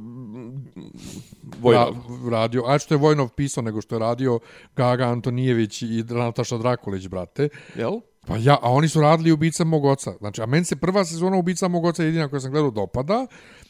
Vojnov. 1.60 1.94
ra, 2.30 2.38
radio, 2.38 2.64
a 2.66 2.78
što 2.78 2.94
je 2.94 2.98
Vojnov 2.98 3.28
pisao 3.28 3.62
nego 3.62 3.80
što 3.80 3.94
je 3.94 3.98
radio 3.98 4.38
Gaga 4.76 5.04
Antonijević 5.04 5.82
i 5.82 6.04
Nataša 6.08 6.58
Drakulić, 6.58 7.06
brate. 7.06 7.48
Jel? 7.76 8.00
Pa 8.26 8.36
ja, 8.36 8.58
a 8.62 8.70
oni 8.70 8.88
su 8.88 9.00
radili 9.00 9.32
Ubica 9.32 9.64
mog 9.64 9.84
oca. 9.84 10.12
Znači, 10.18 10.42
a 10.42 10.46
meni 10.46 10.64
se 10.64 10.76
prva 10.76 11.04
sezona 11.04 11.36
Ubica 11.36 11.68
mog 11.68 11.84
oca 11.84 12.04
jedina 12.04 12.28
koju 12.28 12.40
sam 12.40 12.50
gledao 12.50 12.70
dopada, 12.70 13.26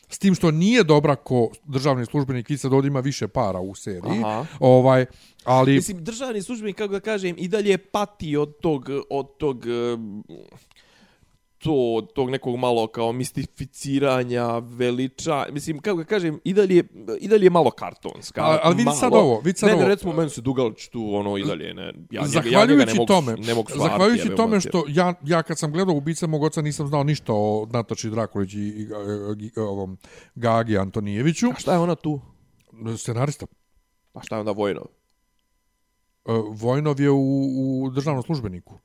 s 0.08 0.18
tim 0.18 0.34
što 0.34 0.50
nije 0.50 0.84
dobra 0.84 1.16
ko 1.16 1.50
državni 1.64 2.06
službenik, 2.06 2.50
i 2.50 2.58
sad 2.58 2.84
ima 2.84 3.00
više 3.00 3.28
para 3.28 3.60
u 3.60 3.74
seriji. 3.74 4.18
Aha. 4.24 4.46
Ovaj, 4.60 5.06
ali... 5.44 5.74
Mislim, 5.74 6.04
državni 6.04 6.42
službenik, 6.42 6.76
kako 6.76 6.92
da 6.92 7.00
kažem, 7.00 7.34
i 7.38 7.48
dalje 7.48 7.78
pati 7.78 8.36
od 8.36 8.58
tog, 8.60 8.88
od 9.10 9.36
tog, 9.38 9.66
em, 9.66 10.22
to, 11.62 12.06
tog 12.14 12.30
nekog 12.30 12.56
malo 12.56 12.86
kao 12.86 13.12
mistificiranja, 13.12 14.58
veliča, 14.58 15.46
mislim, 15.52 15.78
kako 15.78 15.98
da 15.98 16.04
kažem, 16.04 16.40
i 16.44 16.52
dalje, 16.52 16.84
i 17.20 17.28
dalje 17.28 17.46
je 17.46 17.50
malo 17.50 17.70
kartonska. 17.70 18.42
A- 18.42 18.58
ali 18.62 18.74
vidi 18.74 18.84
malo. 18.84 18.96
sad 18.96 19.12
ovo, 19.14 19.40
vidi 19.40 19.58
sad 19.58 19.68
ne, 19.68 19.74
ovo. 19.74 19.82
Ne, 19.82 19.88
recimo, 19.88 20.12
meni 20.12 20.30
se 20.30 20.40
Dugalić 20.40 20.88
tu, 20.88 21.14
ono, 21.14 21.38
i 21.38 21.44
dalje, 21.44 21.74
ne, 21.74 21.92
ja, 22.10 22.22
ja 22.50 22.66
njega 22.66 22.84
ne 22.84 22.94
mogu, 22.94 23.06
tome, 23.06 23.36
ne 23.36 23.54
mogu 23.54 23.70
stvariti. 23.70 23.92
zahvaljujući 23.92 24.24
jebe 24.24 24.36
tome 24.36 24.60
što 24.60 24.84
ja, 24.88 25.14
ja 25.24 25.42
kad 25.42 25.58
sam 25.58 25.72
gledao 25.72 25.94
Ubica 25.94 26.26
mog 26.26 26.42
oca 26.42 26.62
nisam 26.62 26.86
znao 26.86 27.04
ništa 27.04 27.32
o 27.34 27.68
Nataši 27.72 28.10
Drakulić 28.10 28.54
i, 28.54 28.58
i, 28.58 28.88
i, 29.38 29.50
i 29.56 29.60
ovom 29.60 29.98
Gagi 30.34 30.78
Antonijeviću, 30.78 31.46
A 31.50 31.60
šta 31.60 31.72
je 31.72 31.78
ona 31.78 31.94
tu? 31.94 32.20
scenarista. 32.98 33.46
Pa 34.12 34.20
šta 34.22 34.36
je 34.36 34.40
onda 34.40 34.52
Vojnov? 34.52 34.84
E, 36.26 36.32
Vojnov 36.50 37.00
je 37.00 37.10
u, 37.10 37.82
u 37.84 37.90
državnom 37.90 38.22
službeniku. 38.22 38.78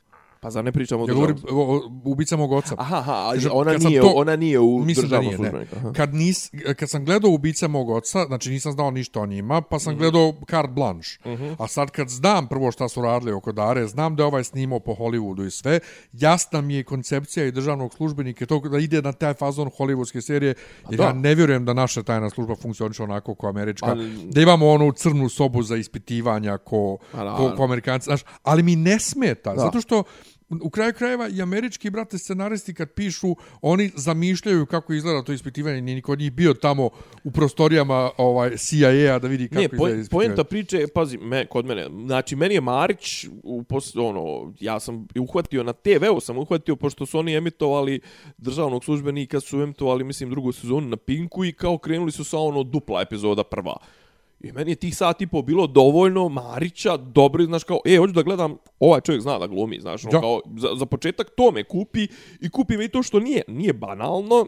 Pa 0.48 0.52
zar 0.52 0.64
ne 0.64 0.72
pričamo 0.72 1.04
o 1.04 1.08
Ja 1.08 1.14
govorim 1.14 1.36
državnom? 1.36 1.60
o, 1.60 1.74
o, 1.76 1.82
Ubica 2.06 2.38
mog 2.38 2.52
oca. 2.52 2.76
Aha, 2.78 2.98
aha, 2.98 3.32
Kažem, 3.34 3.52
ona 3.54 3.74
nije, 3.74 4.02
to- 4.02 4.14
ona 4.16 4.36
nije 4.36 4.60
u 4.60 4.80
Mislim 4.80 5.10
da 5.10 5.18
državnom 5.20 5.52
nije, 5.54 5.66
ne. 5.84 5.94
Kad, 5.94 6.14
nis, 6.14 6.50
kad 6.76 6.90
sam 6.90 7.06
gledao 7.06 7.32
Ubica 7.32 7.68
mog 7.68 7.90
oca, 7.90 8.26
znači 8.26 8.50
nisam 8.50 8.72
znao 8.72 8.92
ništa 8.92 9.22
o 9.22 9.26
njima, 9.26 9.62
pa 9.62 9.80
sam 9.80 9.98
gledao 9.98 10.34
Carte 10.50 10.72
Blanche. 10.72 11.10
A 11.60 11.68
sad 11.68 11.92
kad 11.92 12.10
znam 12.10 12.48
prvo 12.48 12.72
šta 12.72 12.88
su 12.88 13.02
radili 13.02 13.32
oko 13.32 13.52
Dare, 13.52 13.88
znam 13.88 14.16
da 14.16 14.24
je 14.24 14.28
ovaj 14.28 14.44
snimao 14.44 14.80
po 14.80 14.92
Hollywoodu 14.94 15.48
i 15.48 15.52
sve, 15.52 15.80
jasna 16.14 16.62
mi 16.62 16.74
je 16.74 16.84
koncepcija 16.84 17.46
i 17.46 17.52
državnog 17.52 17.94
službenika 17.94 18.46
to 18.46 18.60
da 18.62 18.78
ide 18.78 19.02
na 19.02 19.12
taj 19.12 19.34
fazon 19.34 19.70
hollywoodske 19.70 20.22
serije, 20.22 20.54
jer 20.90 20.98
da. 20.98 21.04
ja 21.04 21.14
ne 21.14 21.36
vjerujem 21.36 21.66
da 21.66 21.74
naša 21.74 22.04
tajna 22.04 22.30
služba 22.30 22.56
funkcioniše 22.56 23.04
onako 23.04 23.36
kao 23.36 23.50
američka, 23.50 23.86
Ali- 23.88 24.26
da 24.26 24.42
imamo 24.42 24.70
onu 24.70 24.92
crnu 24.92 25.30
sobu 25.30 25.64
za 25.64 25.76
ispitivanja 25.78 26.58
ko, 26.58 26.98
A, 27.14 27.24
da, 27.24 27.36
ko, 27.36 27.54
ko 27.58 27.64
amerikanci, 27.64 28.06
znaš, 28.06 28.22
ali 28.44 28.64
mi 28.64 28.76
ne 28.76 29.00
smeta, 29.00 29.48
Da. 29.48 29.62
zato 29.62 29.82
što 29.82 30.04
u 30.50 30.70
kraju 30.70 30.94
krajeva 30.94 31.30
i 31.30 31.42
američki 31.42 31.90
brate 31.90 32.18
scenaristi 32.18 32.74
kad 32.74 32.92
pišu, 32.92 33.36
oni 33.62 33.92
zamišljaju 33.96 34.66
kako 34.66 34.94
izgleda 34.94 35.24
to 35.24 35.34
ispitivanje, 35.34 35.82
nije 35.82 35.96
niko 35.96 36.12
od 36.12 36.20
njih 36.20 36.32
bio 36.32 36.54
tamo 36.54 36.90
u 37.24 37.32
prostorijama 37.32 38.12
ovaj 38.18 38.58
CIA-a 38.58 39.20
da 39.20 39.28
vidi 39.28 39.48
kako 39.48 39.62
Ne, 39.62 39.66
izgleda 39.66 39.96
ispitivanje. 39.96 40.28
poenta 40.28 40.44
priče 40.44 40.88
pazi, 40.94 41.18
me, 41.18 41.46
kod 41.46 41.66
mene, 41.66 41.88
znači, 42.06 42.36
meni 42.36 42.54
je 42.54 42.62
Marić, 42.62 43.26
u 43.44 43.64
pos, 43.64 43.96
ono, 43.96 44.54
ja 44.60 44.80
sam 44.80 45.08
uhvatio 45.20 45.64
na 45.64 45.74
TV-u, 45.74 46.20
sam 46.20 46.38
uhvatio, 46.38 46.76
pošto 46.76 47.06
su 47.06 47.20
oni 47.20 47.36
emitovali 47.36 48.00
državnog 48.38 48.84
službenika, 48.84 49.40
su 49.40 49.62
emitovali, 49.62 50.04
mislim, 50.04 50.30
drugu 50.30 50.52
sezonu 50.52 50.88
na 50.88 50.98
Pinku 50.98 51.46
i 51.46 51.54
kao 51.54 51.78
krenuli 51.78 52.12
su 52.12 52.24
sa 52.24 52.38
ono 52.38 52.64
dupla 52.64 53.02
epizoda 53.02 53.44
prva. 53.44 53.78
I 54.40 54.52
meni 54.52 54.72
je 54.72 54.76
tih 54.76 54.98
sat 54.98 55.22
i 55.22 55.28
po 55.28 55.42
bilo 55.42 55.68
dovoljno 55.68 56.30
Marića, 56.30 56.98
dobri, 56.98 57.46
znaš, 57.46 57.64
kao, 57.64 57.80
e, 57.86 57.98
hoću 57.98 58.14
da 58.14 58.22
gledam, 58.22 58.58
ovaj 58.80 59.02
čovjek 59.02 59.22
zna 59.22 59.40
da 59.40 59.48
glumi, 59.48 59.80
znaš, 59.80 60.06
ono, 60.06 60.12
Da. 60.12 60.20
kao, 60.20 60.42
za, 60.58 60.68
za 60.76 60.86
početak 60.86 61.30
to 61.38 61.52
me 61.52 61.64
kupi 61.64 62.08
i 62.42 62.50
kupi 62.50 62.78
me 62.78 62.86
i 62.86 62.90
to 62.90 63.04
što 63.04 63.20
nije, 63.20 63.42
nije 63.48 63.74
banalno, 63.74 64.48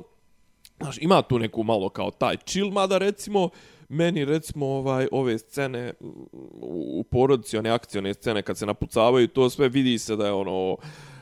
Znaš, 0.81 0.97
ima 1.01 1.21
tu 1.21 1.39
neku 1.39 1.63
malo 1.63 1.89
kao 1.89 2.11
taj 2.11 2.35
chill, 2.45 2.71
mada 2.71 2.97
recimo, 2.97 3.49
meni 3.89 4.25
recimo 4.25 4.65
ovaj, 4.65 5.07
ove 5.11 5.37
scene 5.37 5.93
u, 5.99 6.99
u 6.99 7.03
porodici, 7.03 7.57
one 7.57 7.69
akcione 7.69 8.13
scene 8.13 8.41
kad 8.41 8.57
se 8.57 8.65
napucavaju, 8.65 9.27
to 9.27 9.49
sve 9.49 9.69
vidi 9.69 9.99
se 9.99 10.15
da 10.15 10.25
je 10.25 10.31
ono, 10.31 10.77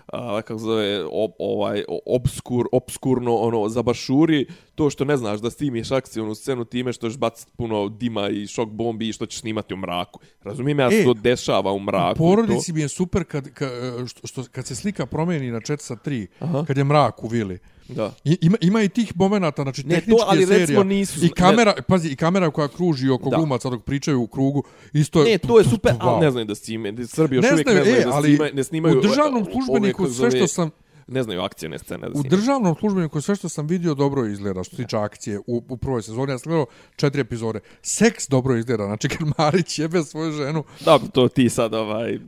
a, 0.08 0.42
kako 0.42 0.60
zove, 0.60 1.06
ob, 1.12 1.32
ovaj, 1.40 1.84
obskur, 2.06 2.68
obskurno, 2.72 3.36
ono, 3.36 3.70
zabašuri, 3.70 4.46
to 4.78 4.90
što 4.90 5.06
ne 5.06 5.18
znaš 5.18 5.40
da 5.40 5.50
snimiš 5.50 5.92
akcijonu 5.92 6.36
scenu 6.36 6.66
time 6.66 6.94
što 6.94 7.10
ćeš 7.10 7.18
baciti 7.18 7.52
puno 7.54 7.90
dima 7.90 8.30
i 8.30 8.48
šok 8.48 8.70
bombi 8.70 9.10
i 9.10 9.14
što 9.14 9.26
ćeš 9.26 9.40
snimati 9.40 9.74
u 9.74 9.78
mraku. 9.78 10.20
Razumijem 10.44 10.80
ja 10.80 10.88
E, 10.88 10.92
se 10.92 11.04
to 11.04 11.14
dešava 11.14 11.72
u 11.72 11.80
mraku. 11.80 12.14
to. 12.14 12.18
Porodici 12.20 12.74
mi 12.74 12.82
je 12.82 12.88
super 12.90 13.24
kad, 13.24 13.50
kad, 13.50 13.70
što, 14.08 14.28
što, 14.28 14.44
kad 14.46 14.66
se 14.66 14.76
slika 14.76 15.06
promeni 15.06 15.52
na 15.52 15.60
4 15.60 15.78
sa 15.80 15.96
3, 15.96 16.28
Aha. 16.40 16.64
kad 16.68 16.78
je 16.78 16.84
mrak 16.84 17.24
u 17.24 17.28
vili. 17.28 17.60
Da. 17.90 18.12
I, 18.24 18.38
ima, 18.42 18.58
ima 18.62 18.82
i 18.82 18.90
tih 18.90 19.14
momenata, 19.16 19.64
znači 19.64 19.84
Ne, 19.84 19.90
to, 19.90 19.96
tehničke 19.98 20.24
ali 20.28 20.40
recimo 20.42 20.66
serija. 20.68 20.84
nisu- 20.86 21.26
I 21.26 21.30
kamera, 21.30 21.74
pazi, 21.84 22.10
i 22.10 22.16
kamera 22.16 22.52
koja 22.52 22.68
kruži 22.68 23.10
oko 23.10 23.30
Da. 23.30 23.38
glumaca 23.38 23.70
dok 23.70 23.84
pričaju 23.84 24.22
u 24.22 24.28
krugu, 24.28 24.64
isto 24.94 25.20
je... 25.20 25.26
Ne, 25.26 25.38
to 25.40 25.58
je 25.58 25.64
super, 25.66 25.92
wow. 25.94 25.98
ali 26.02 26.26
ne 26.26 26.32
znaju 26.32 26.46
da 26.46 26.56
snime. 26.56 26.94
Srbi 27.08 27.36
još 27.36 27.44
Ne 27.44 27.52
uvijek 27.52 27.68
znaju, 27.68 27.78
ne 27.78 27.84
znaju 27.86 28.02
e, 28.02 28.06
da 28.06 28.22
snimaju, 28.22 28.54
ne 28.54 28.64
snimaju 28.64 28.98
u 28.98 29.02
državnom 29.02 29.46
službeniku 29.46 30.08
sve 30.08 30.32
što 30.32 30.48
sam 30.48 30.70
Ne 31.08 31.24
znaju 31.24 31.42
akcijne 31.42 31.80
scene 31.80 32.10
da 32.10 32.20
u 32.20 32.24
državnom 32.24 32.76
službeniku 32.80 33.22
sve 33.22 33.36
što 33.36 33.50
sam 33.50 33.68
vidio 33.68 33.94
dobro 33.94 34.26
izgleda 34.26 34.64
što 34.64 34.76
se 34.76 34.84
tiče 34.84 34.98
akcije 34.98 35.40
u, 35.40 35.64
u 35.70 35.78
prvoj 35.78 36.02
sezoni. 36.02 36.32
Ja 36.32 36.40
sam 36.40 36.50
gledao 36.50 36.66
četiri 36.96 37.22
epizode. 37.22 37.60
Seks 37.82 38.28
dobro 38.30 38.56
izgleda. 38.56 38.86
Znači 38.86 39.10
kad 39.18 39.28
Marić 39.38 39.80
jebe 39.80 40.04
svoju 40.04 40.32
ženu. 40.32 40.64
Dobro, 40.86 41.08
to 41.08 41.28
ti 41.28 41.50
sad 41.50 41.74
ovaj... 41.74 42.20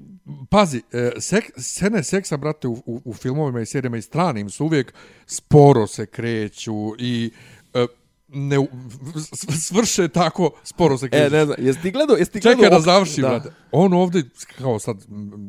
Pazi, 0.49 0.81
e, 0.91 1.11
sek, 1.19 1.51
scene 1.57 2.03
seksa, 2.03 2.37
brate, 2.37 2.67
u, 2.67 2.83
u, 2.85 3.01
u 3.05 3.13
filmovima 3.13 3.61
i 3.61 3.65
serijama 3.65 3.97
i 3.97 4.01
stranim 4.01 4.49
su 4.49 4.65
uvijek 4.65 4.93
sporo 5.25 5.87
se 5.87 6.05
kreću 6.05 6.73
i 6.99 7.31
e, 7.73 7.85
ne, 8.33 8.67
svrše 9.59 10.07
tako 10.07 10.51
sporo 10.63 10.97
se 10.97 11.09
kreću. 11.09 11.25
E, 11.25 11.29
ne 11.29 11.45
znam, 11.45 11.57
jesi 11.59 11.81
ti 11.81 11.91
gledao, 11.91 12.17
jesi 12.17 12.31
ti 12.31 12.39
gledao... 12.39 12.63
Čekaj 12.63 12.69
da 12.69 12.77
ok- 12.77 12.85
završim, 12.85 13.21
brate. 13.21 13.51
On 13.71 13.93
ovdje, 13.93 14.23
kao 14.57 14.79
sad, 14.79 14.97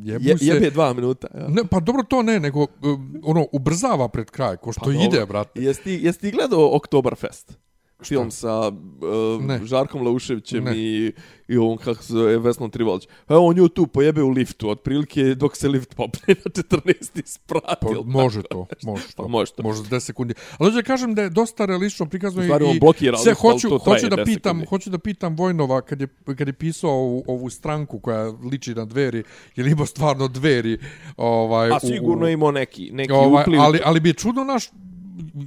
jebu 0.04 0.28
Je, 0.28 0.38
se... 0.38 0.44
jebe 0.44 0.70
dva 0.70 0.92
minuta. 0.92 1.28
Ja. 1.34 1.48
Ne, 1.48 1.62
pa 1.70 1.80
dobro 1.80 2.02
to 2.02 2.22
ne, 2.22 2.40
nego 2.40 2.66
um, 2.82 3.20
ono 3.24 3.46
ubrzava 3.52 4.08
pred 4.08 4.30
kraj, 4.30 4.56
ko 4.56 4.72
što 4.72 4.84
Pa 4.84 4.92
ide, 4.92 5.26
brate. 5.26 5.62
Jesi 5.62 5.82
ti, 5.82 6.00
jesi 6.02 6.20
ti 6.20 6.30
gledao 6.30 6.76
Oktoberfest? 6.76 7.58
Film 8.04 8.30
sa 8.30 8.68
uh, 8.68 9.44
Ne. 9.44 9.60
Žarkom 9.64 10.02
Lauševićem 10.02 10.64
Ne. 10.64 10.72
i, 10.76 11.12
i 11.48 11.56
ovom, 11.56 11.78
kako 11.78 12.02
se 12.02 12.12
zove, 12.12 12.38
Vesnom 12.38 12.70
Trivalić. 12.70 13.08
Evo, 13.28 13.46
on 13.46 13.56
ju 13.58 13.68
tu 13.68 13.86
pojebe 13.86 14.22
u 14.22 14.28
liftu, 14.28 14.70
otprilike 14.70 15.34
dok 15.34 15.56
se 15.56 15.68
lift 15.68 15.94
popne 15.94 16.34
na 16.44 16.50
14. 16.62 17.22
sprat. 17.24 17.80
Pa, 17.80 17.88
može 18.04 18.42
tako 18.42 18.66
to, 18.80 18.90
može 18.90 19.02
to. 19.16 19.22
Pa 19.22 19.28
može 19.28 19.52
to. 19.52 19.62
Može 19.62 19.82
10 19.82 20.00
sekundi. 20.00 20.34
Ali 20.58 20.68
hoću 20.70 20.76
da 20.76 20.82
kažem 20.82 21.14
da 21.14 21.22
je 21.22 21.30
dosta 21.30 21.64
realistično 21.64 22.06
prikazano 22.06 22.54
on 22.54 22.76
i 22.76 22.80
blokira 22.80 23.18
sve 23.18 23.34
ali 23.40 23.52
hoću, 23.52 23.78
hoću 23.78 24.08
da 24.08 24.16
10 24.16 24.24
pitam, 24.24 24.50
sekundi. 24.50 24.66
hoću 24.66 24.90
da 24.90 24.98
pitam 24.98 25.36
Vojnova 25.36 25.80
kad 25.80 26.00
je 26.00 26.08
kad 26.24 26.46
je 26.46 26.52
pisao 26.52 26.90
ovu, 26.90 27.24
ovu 27.26 27.50
stranku 27.50 27.98
koja 27.98 28.32
liči 28.52 28.74
na 28.74 28.84
dveri, 28.84 29.22
je 29.56 29.64
li 29.64 29.70
imao 29.70 29.86
stvarno 29.86 30.28
dveri, 30.28 30.78
ovaj 31.16 31.70
A 31.70 31.80
sigurno 31.80 32.26
u, 32.26 32.28
imao 32.28 32.50
neki, 32.50 32.90
neki 32.92 33.12
ovaj, 33.12 33.42
upliv. 33.42 33.60
ali 33.60 33.80
ali 33.84 34.00
bi 34.00 34.08
je 34.08 34.14
čudno 34.14 34.44
naš 34.44 34.70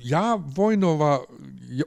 ja 0.03 0.39
Vojnova 0.55 1.23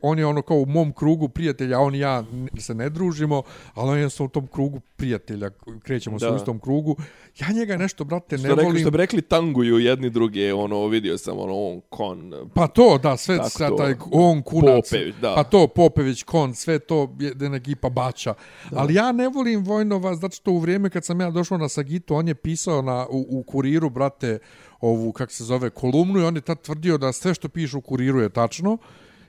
on 0.02 0.18
je 0.18 0.26
ono 0.26 0.42
kao 0.42 0.56
u 0.56 0.66
mom 0.66 0.92
krugu 0.92 1.28
prijatelja, 1.28 1.80
on 1.80 1.94
i 1.94 1.98
ja 1.98 2.24
se 2.58 2.74
ne 2.74 2.90
družimo, 2.90 3.42
ali 3.74 3.90
on 3.90 3.98
je 3.98 4.08
u 4.18 4.28
tom 4.28 4.46
krugu 4.46 4.80
prijatelja, 4.96 5.50
krećemo 5.82 6.18
se 6.18 6.28
u 6.28 6.36
istom 6.36 6.58
krugu. 6.58 6.96
Ja 7.38 7.52
njega 7.52 7.76
nešto, 7.76 8.04
brate, 8.04 8.36
ne 8.36 8.38
što, 8.38 8.48
rekli, 8.48 8.64
volim. 8.64 8.80
što 8.80 8.90
bi 8.90 8.98
rekli 8.98 9.22
tanguju 9.22 9.78
jedni 9.78 10.10
druge, 10.10 10.54
ono, 10.54 10.86
vidio 10.86 11.18
sam, 11.18 11.38
ono, 11.38 11.54
on, 11.54 11.80
kon, 11.88 12.32
Pa 12.54 12.66
to, 12.66 12.98
da, 13.02 13.16
sve, 13.16 13.38
sve 13.50 13.68
to. 13.68 13.76
taj 13.76 13.94
on 14.12 14.42
kunac. 14.42 14.90
Popević, 14.90 15.14
da. 15.20 15.34
Pa 15.34 15.44
to, 15.44 15.66
Popević, 15.66 16.22
kon, 16.22 16.54
sve 16.54 16.78
to 16.78 17.16
jedna 17.18 17.56
ekipa 17.56 17.88
bača. 17.88 18.34
Da. 18.70 18.78
Ali 18.78 18.94
ja 18.94 19.12
ne 19.12 19.28
volim 19.28 19.64
Vojnova, 19.64 20.14
zato 20.14 20.36
što 20.36 20.50
u 20.50 20.58
vrijeme 20.58 20.90
kad 20.90 21.04
sam 21.04 21.20
ja 21.20 21.30
došao 21.30 21.58
na 21.58 21.68
Sagitu, 21.68 22.14
on 22.14 22.28
je 22.28 22.34
pisao 22.34 22.82
na, 22.82 23.06
u, 23.10 23.26
u 23.30 23.42
kuriru, 23.42 23.90
brate, 23.90 24.38
ovu, 24.80 25.12
kak 25.12 25.32
se 25.32 25.44
zove, 25.44 25.70
kolumnu 25.70 26.20
i 26.20 26.24
on 26.24 26.34
je 26.36 26.40
tad 26.40 26.60
tvrdio 26.60 26.98
da 26.98 27.12
sve 27.12 27.34
što 27.34 27.48
piše 27.48 27.76
u 27.76 27.80
kuriru 27.80 28.20
je 28.20 28.28
tačno. 28.28 28.78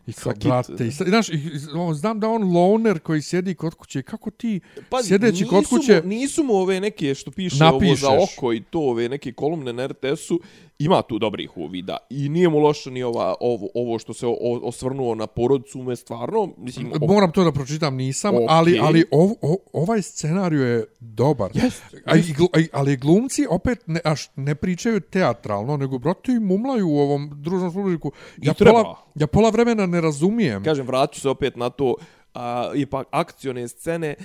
I 0.08 0.14
kao, 0.14 0.24
Sagit, 0.34 0.44
brate, 0.44 0.88
i, 0.88 0.92
sad- 0.92 1.08
znaš, 1.08 1.30
i, 1.30 1.34
i, 1.34 1.50
on, 1.76 1.96
znam 1.96 2.20
da 2.20 2.30
on 2.30 2.44
loner 2.44 3.00
koji 3.00 3.22
sjedi 3.22 3.56
kod 3.56 3.74
kuće, 3.76 4.02
kako 4.02 4.32
ti 4.32 4.60
Pa 4.90 5.04
sjedeći 5.04 5.46
kod 5.46 5.66
kuće... 5.70 6.02
Mu, 6.04 6.10
nisu 6.10 6.44
mu 6.44 6.54
ove 6.54 6.80
neke 6.80 7.16
što 7.16 7.32
piše 7.32 7.64
Napišeš. 7.64 8.04
ovo 8.04 8.18
za 8.18 8.24
oko 8.24 8.54
i 8.54 8.62
to, 8.62 8.80
ove 8.80 9.10
neke 9.10 9.32
kolumne 9.32 9.74
na 9.74 9.88
RTS-u, 9.88 10.40
ima 10.80 11.02
tu 11.02 11.20
dobrih 11.20 11.58
uvida. 11.58 11.98
I 12.10 12.30
nije 12.30 12.50
mu 12.50 12.60
loše 12.60 12.92
ni 12.92 13.04
ova, 13.04 13.36
ovo, 13.40 13.68
ovo 13.74 14.00
što 14.00 14.14
se 14.14 14.28
o, 14.28 14.36
osvrnuo 14.64 15.16
na 15.16 15.28
porodicu, 15.28 15.84
me 15.84 15.96
stvarno, 15.96 16.54
mislim, 16.58 16.92
o, 17.02 17.08
Moram 17.08 17.32
to 17.32 17.44
da 17.44 17.52
pročitam, 17.52 17.96
nisam, 17.96 18.36
Okej. 18.36 18.48
ali, 18.50 18.80
ali 18.82 19.06
ov, 19.12 19.32
o, 19.42 19.58
ovaj 19.74 20.02
scenariju 20.02 20.62
je 20.62 20.86
dobar. 21.00 21.52
Jest, 21.54 21.84
A, 22.06 22.18
i 22.18 22.24
ali 22.72 22.98
glumci 22.98 23.48
opet 23.50 23.80
ne, 23.88 24.00
až 24.04 24.30
ne 24.36 24.56
pričaju 24.56 25.00
teatralno, 25.00 25.78
nego 25.78 25.98
brate 25.98 26.32
i 26.32 26.40
mumlaju 26.40 26.88
u 26.88 27.00
ovom 27.00 27.30
družnom 27.34 27.72
služniku. 27.72 28.12
Ja, 28.38 28.54
pola, 28.54 28.96
ja 29.16 29.28
pola 29.28 29.50
vremena 29.50 29.86
ne 29.86 30.02
razumijem. 30.02 30.64
kažem, 30.64 30.88
vraću 30.88 31.22
se 31.22 31.30
opet 31.30 31.56
na 31.56 31.70
to, 31.70 31.96
a, 32.34 32.72
ipak 32.76 33.08
akcione 33.12 33.68
scene, 33.68 34.16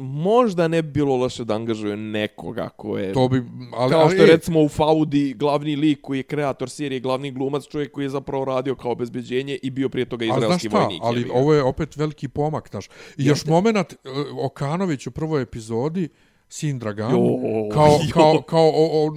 možda 0.00 0.68
ne 0.68 0.82
bi 0.82 0.90
bilo 0.90 1.16
loše 1.16 1.44
da 1.44 1.54
angažuje 1.54 1.96
nekoga 1.96 2.68
ko 2.68 2.98
je... 2.98 3.12
To 3.12 3.28
bi, 3.28 3.42
ali, 3.76 3.90
Kao 3.90 4.00
ali, 4.00 4.14
što 4.14 4.22
je 4.22 4.32
recimo 4.32 4.62
u 4.62 4.68
Faudi 4.68 5.34
glavni 5.34 5.76
lik 5.76 6.00
koji 6.02 6.18
je 6.18 6.22
kreator 6.22 6.70
serije, 6.70 7.00
glavni 7.00 7.30
glumac, 7.30 7.68
čovjek 7.68 7.92
koji 7.92 8.04
je 8.04 8.08
zapravo 8.08 8.44
radio 8.44 8.74
kao 8.74 8.92
obezbeđenje 8.92 9.58
i 9.62 9.70
bio 9.70 9.88
prije 9.88 10.04
toga 10.04 10.24
izraelski 10.24 10.68
vojnik. 10.68 11.00
ali 11.02 11.24
ga. 11.24 11.32
ovo 11.34 11.54
je 11.54 11.62
opet 11.62 11.96
veliki 11.96 12.28
pomak, 12.28 12.70
znaš. 12.70 12.86
I 13.16 13.24
još 13.24 13.44
moment, 13.44 13.92
e, 13.92 13.96
Okanović 14.42 15.06
u 15.06 15.10
prvoj 15.10 15.42
epizodi, 15.42 16.08
sin 16.48 16.78
Dragan, 16.78 17.10
Jo, 17.10 17.38
kao, 17.72 17.86
jo. 18.06 18.12
kao, 18.12 18.42
kao 18.42 18.68
o, 18.68 19.06
o, 19.06 19.12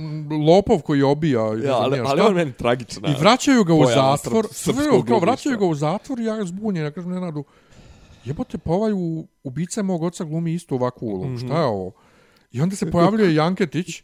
lopov 0.48 0.82
koji 0.82 1.02
obija. 1.02 1.54
ne 1.54 1.66
Ja, 1.66 1.76
ali, 1.76 2.00
ali 2.06 2.22
on 2.22 2.34
meni 2.34 2.54
tragična. 2.54 3.10
I 3.10 3.14
vraćaju 3.20 3.64
ga 3.64 3.74
u 3.74 3.86
zatvor. 3.86 4.48
Sve, 4.52 4.74
kao 5.08 5.20
vraćaju 5.20 5.58
ga 5.58 5.66
u 5.66 5.76
zatvor 5.76 6.20
i 6.20 6.24
ja 6.24 6.46
zbunjen. 6.46 6.84
Ja 6.84 6.92
kažem 6.92 7.12
Nenadu, 7.12 7.44
jebote, 8.26 8.58
pa 8.58 8.72
ovaj 8.72 8.92
u, 8.94 9.28
ubica 9.44 9.84
mog 9.84 10.04
oca 10.04 10.24
glumi 10.24 10.54
istu 10.54 10.76
ovakvu 10.76 11.08
ulogu. 11.08 11.26
Mhm. 11.26 11.46
Šta 11.46 11.60
je 11.60 11.66
ovo? 11.66 11.92
I 12.52 12.62
onda 12.62 12.76
se 12.76 12.92
pojavljuje 12.92 13.36
Janketić 13.36 14.04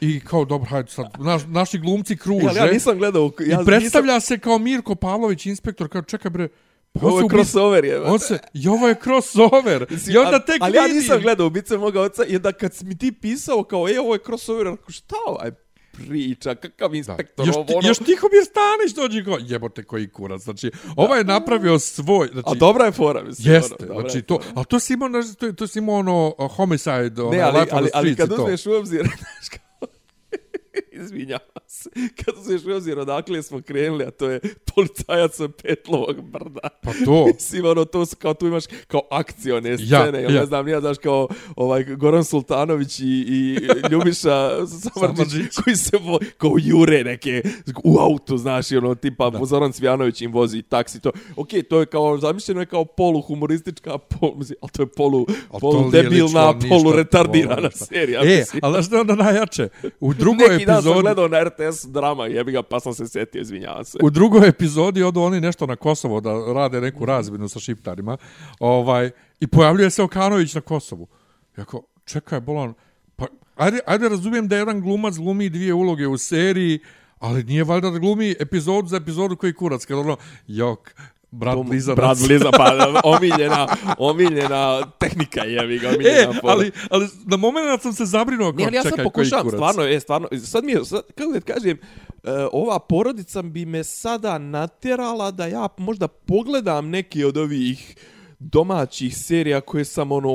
i 0.00 0.20
kao, 0.20 0.44
dobro, 0.44 0.68
hajde 0.70 0.90
sad, 0.90 1.06
naš, 1.18 1.42
naši 1.46 1.78
glumci 1.78 2.16
kruže. 2.16 2.44
Ja, 2.44 2.50
ali 2.50 2.58
ja 2.58 2.72
nisam 2.72 2.98
gledao... 2.98 3.30
Ja 3.46 3.60
I 3.62 3.64
predstavlja 3.64 4.20
se 4.20 4.38
kao 4.38 4.58
Mirko 4.58 4.94
Pavlović, 4.94 5.46
inspektor, 5.46 5.88
kao 5.88 6.02
čekaj 6.02 6.30
bre, 6.30 6.48
Nisam, 6.94 7.08
ovo 7.08 7.20
je 7.20 7.28
crossover 7.28 7.84
je. 7.84 8.00
On 8.00 8.18
se, 8.18 8.38
i 8.52 8.68
ovo 8.68 8.88
je 8.88 8.94
crossover. 9.04 9.86
I 10.08 10.16
onda 10.16 10.44
tek 10.44 10.56
ali 10.60 10.76
ja 10.76 10.82
vidim. 10.82 10.96
nisam 10.96 11.20
gledao 11.20 11.46
ubice 11.46 11.78
moga 11.78 12.00
oca 12.00 12.24
i 12.24 12.38
da 12.38 12.52
kad 12.52 12.74
si 12.74 12.84
mi 12.84 12.98
ti 12.98 13.12
pisao 13.12 13.64
kao, 13.64 13.88
e, 13.88 14.00
ovo 14.00 14.14
je 14.14 14.20
crossover, 14.26 14.66
rekao, 14.66 14.90
šta 14.90 15.16
ovaj 15.26 15.50
priča, 15.94 16.54
kakav 16.54 16.94
inspektor, 16.94 17.46
Još, 17.46 17.56
ovo, 17.56 17.66
ono... 17.76 17.88
još 17.88 17.98
Tihomir 17.98 18.44
Stanić 18.44 18.94
dođe 18.96 19.24
kao, 19.24 19.38
jebote 19.40 19.82
koji 19.82 20.08
kurac. 20.08 20.42
Znači, 20.42 20.70
ovaj 20.96 21.20
je 21.20 21.24
napravio 21.24 21.78
svoj... 21.78 22.28
Znači, 22.32 22.48
A 22.50 22.54
dobra 22.54 22.84
je 22.84 22.92
fora, 22.92 23.22
mislim. 23.22 23.54
Jeste, 23.54 23.74
ono, 23.78 23.86
dobra 23.86 24.00
znači 24.00 24.18
je 24.18 24.22
to, 24.22 24.40
ali 24.54 24.66
to 24.66 24.80
si 24.80 24.92
imao, 24.92 25.08
to, 25.38 25.52
to 25.52 25.66
si 25.66 25.78
imao 25.78 25.94
ono 25.94 26.34
homicide, 26.38 27.22
ono, 27.22 27.30
Ne, 27.30 27.40
ali, 27.40 27.58
ali, 27.58 27.68
ali 27.72 27.88
streets 27.88 28.16
kad 28.16 28.32
uzmeš 28.32 28.66
u 28.66 28.72
obzir, 28.72 29.02
znaš 29.18 29.63
izvinjavam 30.94 31.64
se, 31.66 31.90
kad 32.24 32.34
uzmeš 32.38 32.64
u 32.64 32.76
obzir 32.76 32.98
odakle 32.98 33.42
smo 33.42 33.62
krenuli, 33.62 34.04
a 34.04 34.10
to 34.10 34.30
je 34.30 34.40
policajac 34.74 35.36
sa 35.36 35.48
Petlovog 35.62 36.20
brda. 36.20 36.68
Pa 36.82 36.92
to. 37.04 37.26
Mislim, 37.34 37.66
ono, 37.66 37.84
to 37.84 38.06
su 38.06 38.16
kao, 38.16 38.34
tu 38.34 38.46
imaš 38.46 38.64
kao 38.86 39.00
akcione 39.10 39.78
scene, 39.78 40.22
ja, 40.22 40.30
ja. 40.30 40.40
ne 40.40 40.46
znam, 40.46 40.66
nije, 40.66 40.80
znaš, 40.80 40.98
kao 40.98 41.28
ovaj, 41.56 41.84
Goran 41.84 42.24
Sultanović 42.24 43.00
i, 43.00 43.04
i 43.04 43.58
Ljubiša 43.90 44.50
Samarđić, 44.82 45.56
koji 45.64 45.76
se 45.76 45.98
vo, 46.00 46.18
kao 46.38 46.52
jure 46.58 47.04
neke 47.04 47.42
u 47.84 47.98
autu, 47.98 48.36
znaš, 48.36 48.70
i 48.70 48.76
ono, 48.76 48.94
tipa, 48.94 49.30
da. 49.30 49.44
Zoran 49.44 49.72
Cvjanović 49.72 50.22
im 50.22 50.32
vozi 50.32 50.62
taksi, 50.62 51.00
to, 51.00 51.10
okej, 51.36 51.62
to 51.62 51.80
je 51.80 51.86
kao, 51.86 52.18
zamišljeno 52.18 52.60
je 52.60 52.66
kao 52.66 52.84
polu 52.84 53.20
humoristička, 53.20 53.98
polu, 53.98 54.34
mislim, 54.36 54.58
ali 54.62 54.70
to 54.70 54.82
je 54.82 54.86
polu, 54.86 55.26
Ali 55.28 55.28
to 55.50 55.58
polu 55.58 55.90
nije 55.90 56.02
debilna, 56.02 56.54
polu 56.68 56.92
retardirana 56.92 57.70
serija. 57.70 58.20
E, 58.24 58.38
mislim. 58.38 58.60
ali 58.62 58.72
znaš 58.72 58.86
što 58.86 58.94
je 58.94 59.00
onda 59.00 59.14
najjače? 59.14 59.68
U 60.00 60.14
drugoj 60.14 60.48
Neki 60.48 60.64
dan 60.84 60.92
sam 60.92 61.00
epizodi... 61.00 61.02
gledao 61.02 61.28
na 61.28 61.44
RTS 61.44 61.84
drama, 61.84 62.26
jebi 62.26 62.52
ga, 62.52 62.62
pa 62.62 62.80
sam 62.80 62.94
se 62.94 63.06
setio, 63.06 63.40
izvinjavam 63.40 63.84
se. 63.84 63.98
U 64.02 64.10
drugoj 64.10 64.48
epizodi 64.48 65.02
odu 65.02 65.20
oni 65.20 65.40
nešto 65.40 65.66
na 65.66 65.76
Kosovo 65.76 66.20
da 66.20 66.52
rade 66.52 66.80
neku 66.80 67.06
razminu 67.06 67.48
sa 67.48 67.60
šiptarima. 67.60 68.16
Ovaj, 68.60 69.10
I 69.40 69.46
pojavljuje 69.46 69.90
se 69.90 70.02
Okanović 70.02 70.54
na 70.54 70.60
Kosovu. 70.60 71.06
Jako, 71.56 71.82
čekaj, 72.04 72.40
bolan, 72.40 72.74
pa 73.16 73.26
ajde, 73.56 73.80
ajde 73.86 74.08
razumijem 74.08 74.48
da 74.48 74.56
jedan 74.56 74.80
glumac 74.80 75.14
glumi 75.16 75.48
dvije 75.48 75.74
uloge 75.74 76.06
u 76.06 76.18
seriji, 76.18 76.78
ali 77.18 77.44
nije 77.44 77.64
valjda 77.64 77.90
da 77.90 77.98
glumi 77.98 78.34
epizod 78.40 78.88
za 78.88 78.96
epizodu 78.96 79.36
koji 79.36 79.52
kurac. 79.52 79.84
Kad 79.84 79.98
ono, 79.98 80.16
jok, 80.46 80.94
brat 81.34 81.58
Blizanac. 81.66 81.96
Brat 81.96 82.18
Bliza, 82.26 82.50
pa 82.50 83.00
omiljena, 83.04 83.66
omiljena 83.98 84.86
tehnika, 84.98 85.40
jebi 85.40 85.78
ga, 85.78 85.88
E, 85.88 85.94
omiljena 85.94 86.32
fora. 86.40 86.52
ali, 86.52 86.70
ali 86.90 87.08
na 87.26 87.36
moment 87.36 87.82
sam 87.82 87.92
se 87.92 88.04
zabrinuo 88.04 88.52
Ne, 88.52 88.64
ali 88.64 88.76
ja 88.76 88.82
sad 88.82 88.92
čekaj, 88.92 89.04
koji 89.04 89.12
pokušavam, 89.12 89.50
stvarno, 89.50 89.82
je, 89.82 90.00
stvarno, 90.00 90.28
sad 90.44 90.64
mi 90.64 90.72
je, 90.72 90.84
sad, 90.84 91.02
kako 91.14 91.32
da 91.32 91.40
kažem, 91.40 91.78
uh, 92.22 92.30
ova 92.52 92.78
porodica 92.78 93.42
bi 93.42 93.66
me 93.66 93.84
sada 93.84 94.38
natjerala 94.38 95.30
da 95.30 95.46
ja 95.46 95.68
možda 95.78 96.08
pogledam 96.08 96.88
neke 96.88 97.26
od 97.26 97.36
ovih 97.36 97.96
domaćih 98.38 99.16
serija 99.16 99.60
koje 99.60 99.84
sam 99.84 100.12
ono 100.12 100.30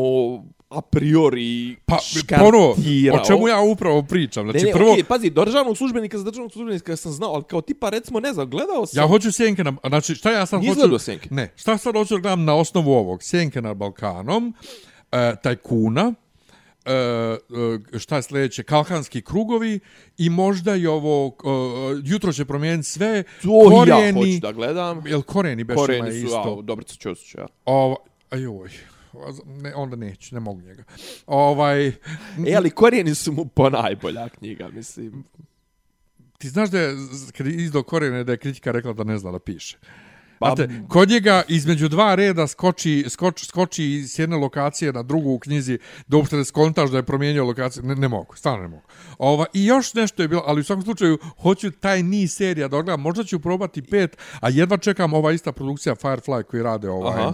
a 0.69 0.81
priori 0.81 1.75
Pa, 1.85 1.97
ponovo, 2.39 2.75
škartirao. 2.75 3.21
o 3.21 3.25
čemu 3.25 3.47
ja 3.47 3.61
upravo 3.61 4.03
pričam? 4.03 4.43
Znači, 4.51 4.65
ne, 4.65 4.71
ne, 4.71 4.77
prvo, 4.77 4.91
okej, 4.91 5.03
pazi, 5.03 5.29
državnog 5.29 5.77
službenika 5.77 6.17
za 6.17 6.23
državnog 6.23 6.51
službenika 6.51 6.95
sam 6.95 7.11
znao, 7.11 7.33
ali 7.33 7.43
kao 7.43 7.61
tipa, 7.61 7.89
recimo, 7.89 8.19
ne 8.19 8.33
znam, 8.33 8.49
gledao 8.49 8.85
sam... 8.85 9.03
ja 9.03 9.07
hoću 9.07 9.31
Sjenke 9.31 9.63
na... 9.63 9.73
Znači, 9.87 10.15
šta 10.15 10.31
ja 10.31 10.45
sad 10.45 10.61
Nisi 10.61 10.81
hoću... 10.81 10.99
Sjenke? 10.99 11.29
Ne, 11.31 11.53
šta 11.55 11.77
sad 11.77 11.95
hoću 11.95 12.13
da 12.13 12.21
gledam 12.21 12.45
na 12.45 12.55
osnovu 12.55 12.91
ovog? 12.91 13.23
Sjenke 13.23 13.61
nad 13.61 13.77
Balkanom, 13.77 14.53
e, 15.11 15.35
Tajkuna, 15.43 16.13
e, 16.85 16.93
e, 17.95 17.99
šta 17.99 18.15
je 18.15 18.21
sljedeće, 18.21 18.63
Kalkanski 18.63 19.21
krugovi 19.21 19.79
i 20.17 20.29
možda 20.29 20.75
i 20.75 20.87
ovo, 20.87 21.27
e, 21.27 22.01
jutro 22.03 22.33
će 22.33 22.45
promijeniti 22.45 22.89
sve, 22.89 23.23
To 23.41 23.83
i 23.85 23.89
ja 23.89 24.13
hoću 24.13 24.39
da 24.41 24.51
gledam. 24.51 25.07
Jel 25.07 25.21
korijeni 25.21 25.63
beš 25.63 25.75
ima 25.75 25.81
Koreni 25.81 26.11
su, 26.11 26.25
isto? 26.25 26.57
a, 26.59 26.61
Dobrica 26.61 26.95
Ćosić, 26.95 27.35
ja. 27.35 27.47
Ovo, 27.65 27.97
ajoj, 28.29 28.69
ne, 29.45 29.75
onda 29.75 29.95
neću, 29.95 30.35
ne 30.35 30.41
mogu 30.41 30.61
njega. 30.61 30.83
Ovaj, 31.27 31.87
E, 31.87 31.93
ali 32.57 32.69
korijeni 32.69 33.15
su 33.15 33.31
mu 33.31 33.45
ponajbolja 33.45 34.29
knjiga, 34.29 34.69
mislim. 34.69 35.23
ti 36.37 36.49
znaš 36.49 36.69
da 36.69 36.79
je, 36.79 36.95
z- 36.95 37.31
kad 37.31 37.47
je 37.47 37.53
izdao 37.55 37.83
korijene, 37.83 38.23
da 38.23 38.31
je 38.31 38.37
kritika 38.37 38.71
rekla 38.71 38.93
da 38.93 39.03
ne 39.03 39.17
zna 39.17 39.31
da 39.31 39.39
piše. 39.39 39.77
Pa- 40.39 40.47
Znate, 40.47 40.69
kod 40.87 41.09
njega 41.09 41.43
između 41.47 41.87
dva 41.87 42.15
reda 42.15 42.47
skoči, 42.47 43.05
skoči, 43.09 43.45
skoči 43.45 43.83
s 44.03 44.19
jedne 44.19 44.37
lokacije 44.37 44.93
na 44.93 45.03
drugu 45.03 45.31
u 45.31 45.39
knjizi 45.39 45.77
da 46.07 46.17
uopšte 46.17 46.35
ne 46.35 46.45
skontaš 46.45 46.89
da 46.89 46.97
je 46.97 47.03
promijenio 47.03 47.45
lokaciju. 47.45 47.83
Ne, 47.83 47.95
ne 47.95 48.07
mogu, 48.07 48.35
stvarno 48.35 48.61
ne 48.61 48.67
mogu. 48.67 48.83
Ova, 49.17 49.45
I 49.53 49.65
još 49.65 49.93
nešto 49.93 50.21
je 50.21 50.27
bilo, 50.27 50.43
ali 50.45 50.61
u 50.61 50.63
svakom 50.63 50.83
slučaju 50.83 51.17
hoću 51.37 51.71
taj 51.71 52.03
niz 52.03 52.33
serija 52.33 52.67
da 52.67 52.77
odgledam. 52.77 53.01
Možda 53.01 53.23
ću 53.23 53.39
probati 53.39 53.81
pet, 53.81 54.17
a 54.39 54.49
jedva 54.49 54.77
čekam 54.77 55.13
ova 55.13 55.31
ista 55.31 55.51
produkcija 55.51 55.95
Firefly 55.95 56.43
koji 56.43 56.63
rade 56.63 56.89
ovaj... 56.89 57.19
Aha. 57.19 57.33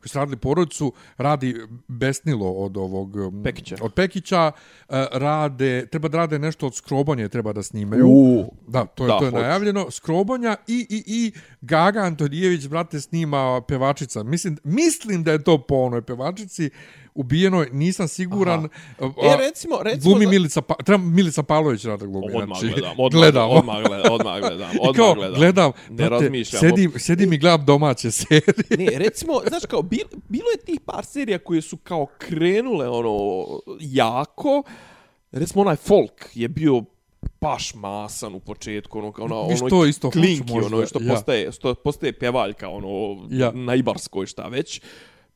Koji 0.00 0.08
su 0.08 0.18
radili 0.18 0.36
porodicu, 0.36 0.92
radi 1.16 1.56
Besnilo 1.88 2.50
od 2.52 2.76
ovog... 2.76 3.16
um, 3.16 3.42
Pekića. 3.44 3.76
Od 3.80 3.94
Pekića, 3.94 4.52
eh, 4.88 5.06
rade, 5.12 5.86
treba 5.86 6.08
da 6.08 6.18
rade 6.18 6.38
nešto 6.38 6.66
od 6.66 6.74
Skrobonje, 6.74 7.28
treba 7.28 7.52
da 7.52 7.62
snimaju. 7.62 8.06
U, 8.08 8.54
Da, 8.68 8.84
to 8.84 9.04
je, 9.04 9.08
Da, 9.08 9.18
to 9.18 9.24
je 9.24 9.30
hoću. 9.30 9.42
najavljeno. 9.42 9.90
Skrobonja 9.90 10.56
i, 10.66 10.86
i, 10.90 11.02
i 11.06 11.32
Gaga 11.60 12.00
Antonijević, 12.00 12.66
brate, 12.68 13.00
snima 13.00 13.60
pevačica. 13.68 14.22
Mislim, 14.22 14.56
mislim 14.64 15.22
da 15.22 15.32
je 15.32 15.44
to 15.44 15.58
po 15.58 15.74
onoj 15.74 16.02
pevačici 16.02 16.70
ubijenoj, 17.14 17.68
nisam 17.72 18.08
siguran. 18.08 18.68
A, 18.98 19.04
E, 19.22 19.36
recimo, 19.38 19.78
recimo... 19.82 20.02
glumi 20.04 20.26
Milica, 20.28 20.62
pa, 20.62 20.74
treba 20.74 21.04
Milica 21.04 21.42
Pavlović 21.42 21.84
rada 21.84 22.06
glumi. 22.06 22.26
Odmah 22.34 22.58
znači, 22.58 22.74
gledam, 22.74 22.94
odmah 22.98 23.12
gledam. 23.12 23.50
odmah 23.50 23.76
gledam, 23.82 24.12
odmah 24.12 24.40
gledam, 24.40 24.70
odmah 24.80 24.96
kao, 24.96 25.14
gledam. 25.14 25.34
gledam, 25.34 25.72
Ne 25.90 25.96
brate, 25.96 26.24
razmišljam. 26.24 26.60
sedim, 26.60 26.92
sedim 26.96 27.32
i 27.32 27.38
gledam 27.38 27.64
domaće 27.64 28.10
serije. 28.20 28.42
Ne, 28.78 28.98
recimo, 28.98 29.40
znaš 29.48 29.62
kao, 29.64 29.82
bil, 29.82 30.04
bilo 30.28 30.50
je 30.50 30.64
tih 30.64 30.80
par 30.80 31.04
serija 31.04 31.38
koje 31.38 31.62
su 31.62 31.76
kao 31.76 32.06
krenule 32.18 32.88
ono 32.88 33.46
jako. 33.80 34.62
Recimo 35.32 35.60
onaj 35.62 35.76
folk 35.76 36.28
je 36.34 36.48
bio 36.48 36.82
baš 37.40 37.74
masan 37.74 38.34
u 38.34 38.40
početku, 38.40 38.98
ono, 38.98 39.12
kao 39.12 39.24
ono, 39.24 39.40
ono 39.40 39.68
to 39.68 39.86
isto 39.86 40.06
hoću 40.08 40.18
klinki, 40.20 40.52
možda, 40.52 40.76
ono, 40.76 40.86
što 40.86 41.02
ja. 41.02 41.08
postaje, 41.08 41.52
što 41.52 41.74
postaje 41.74 42.12
pjevaljka, 42.12 42.68
ono, 42.68 42.88
Ja. 43.30 43.50
na 43.50 43.74
Ibarskoj, 43.74 44.26
šta 44.26 44.42
već. 44.42 44.80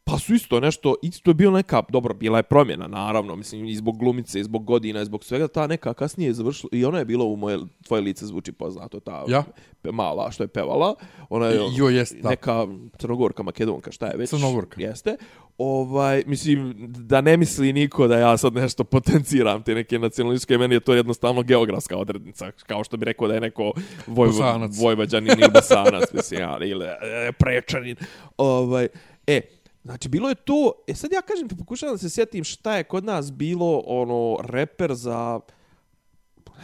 Pa 0.09 0.18
su 0.18 0.34
isto 0.34 0.61
nešto, 0.61 0.94
isto 1.02 1.30
je 1.30 1.34
bilo 1.34 1.52
neka, 1.52 1.82
dobro, 1.88 2.14
bila 2.14 2.38
je 2.38 2.42
promjena, 2.42 2.86
naravno, 2.86 3.36
mislim, 3.36 3.64
i 3.64 3.74
zbog 3.74 3.98
glumice, 3.98 4.40
i 4.40 4.44
zbog 4.44 4.64
godina, 4.64 5.02
i 5.02 5.04
zbog 5.04 5.24
svega, 5.24 5.48
ta 5.48 5.66
neka 5.66 5.94
kasnije 5.94 6.28
je 6.28 6.34
završila, 6.34 6.68
i 6.72 6.84
ona 6.84 6.98
je 6.98 7.04
bila 7.04 7.24
u 7.24 7.36
moje, 7.36 7.59
tvoje 7.84 8.02
lice 8.02 8.26
zvuči 8.26 8.52
poznato, 8.52 9.00
ta 9.00 9.24
Ja. 9.28 9.44
pe- 9.82 9.92
mala 9.92 10.30
što 10.30 10.44
je 10.44 10.48
pevala, 10.48 10.94
ona 11.28 11.46
je 11.46 11.61
Jo, 11.76 11.88
jest, 11.88 12.16
da. 12.16 12.28
neka 12.28 12.66
crnogorka, 12.98 13.42
makedonka, 13.42 13.92
šta 13.92 14.07
je 14.07 14.16
već. 14.16 14.30
Crnogorka. 14.30 14.80
Jeste. 14.80 15.16
Ovaj, 15.59 16.22
mislim, 16.26 16.74
da 16.88 17.20
ne 17.20 17.36
misli 17.36 17.72
niko 17.72 18.07
da 18.09 18.18
ja 18.18 18.36
sad 18.36 18.54
nešto 18.54 18.84
potenciram 18.84 19.62
te 19.62 19.74
neke 19.74 19.98
nacionalističke, 19.98 20.59
meni 20.59 20.74
je 20.74 20.80
to 20.80 20.94
jednostavno 20.94 21.42
geografska 21.42 21.96
odrednica, 21.96 22.50
kao 22.66 22.84
što 22.84 22.96
bi 22.96 23.04
rekao 23.04 23.28
da 23.28 23.34
je 23.34 23.40
neko 23.40 23.72
voj, 24.07 24.26
Bosanac. 24.28 24.70
vojvođanin 24.80 25.30
ili 25.32 25.50
bosanac, 25.54 26.12
mislim, 26.12 26.40
ja, 26.40 26.59
ili 26.62 26.84
e, 26.84 27.32
prečanin. 27.32 27.96
Ovaj, 28.38 28.88
e, 29.26 29.40
Znači, 29.87 30.09
bilo 30.09 30.28
je 30.28 30.34
to... 30.34 30.72
E, 30.87 30.95
sad 30.95 31.12
ja 31.12 31.22
kažem, 31.22 31.49
ti 31.49 31.57
pokušavam 31.57 31.95
da 31.95 31.99
se 31.99 32.11
sjetim 32.11 32.45
šta 32.45 32.76
je 32.76 32.84
kod 32.84 33.05
nas 33.05 33.32
bilo, 33.32 33.82
ono, 33.87 34.37
reper 34.43 34.95
za 34.95 35.41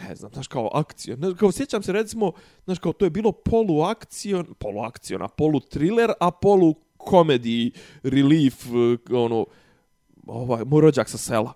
ne 0.09 0.15
znam, 0.15 0.31
znaš, 0.33 0.47
kao 0.47 0.69
akcija. 0.73 1.15
Ne, 1.15 1.35
kao 1.35 1.51
sjećam 1.51 1.83
se, 1.83 1.91
recimo, 1.91 2.31
znaš, 2.65 2.79
kao 2.79 2.93
to 2.93 3.05
je 3.05 3.09
bilo 3.09 3.31
poluakcion, 3.31 4.53
poluakciona, 4.59 5.27
polu-thriller, 5.27 6.11
a 6.19 6.31
polu-komedi, 6.31 7.71
relief, 8.03 8.65
e, 8.65 9.13
ono, 9.15 9.45
ovaj, 10.27 10.63
moj 10.65 10.81
rođak 10.81 11.09
sa 11.09 11.17
sela. 11.17 11.53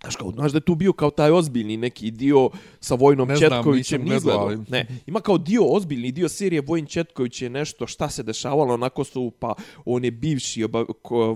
Znaš, 0.00 0.16
kao, 0.16 0.30
znaš 0.30 0.52
da 0.52 0.56
je 0.56 0.60
tu 0.60 0.74
bio 0.74 0.92
kao 0.92 1.10
taj 1.10 1.30
ozbiljni 1.30 1.76
neki 1.76 2.10
dio 2.10 2.50
sa 2.80 2.94
Vojnom 2.94 3.28
Ne 3.28 3.36
znam, 3.36 3.50
Četkovićem, 3.50 4.00
nisam 4.00 4.14
nisam 4.14 4.24
gledao, 4.24 4.46
ali- 4.46 4.64
Ne, 4.68 4.86
ima 5.06 5.20
kao 5.20 5.38
dio, 5.38 5.64
ozbiljni 5.64 6.12
dio 6.12 6.28
serije 6.28 6.62
Vojn 6.62 6.86
Četković 6.86 7.42
je 7.42 7.50
nešto 7.50 7.86
šta 7.86 8.08
se 8.08 8.22
dešavalo 8.22 8.76
na 8.76 8.88
Kosovu, 8.88 9.30
pa 9.30 9.54
on 9.84 10.04
je 10.04 10.10
bivši 10.10 10.64
oba, 10.64 10.84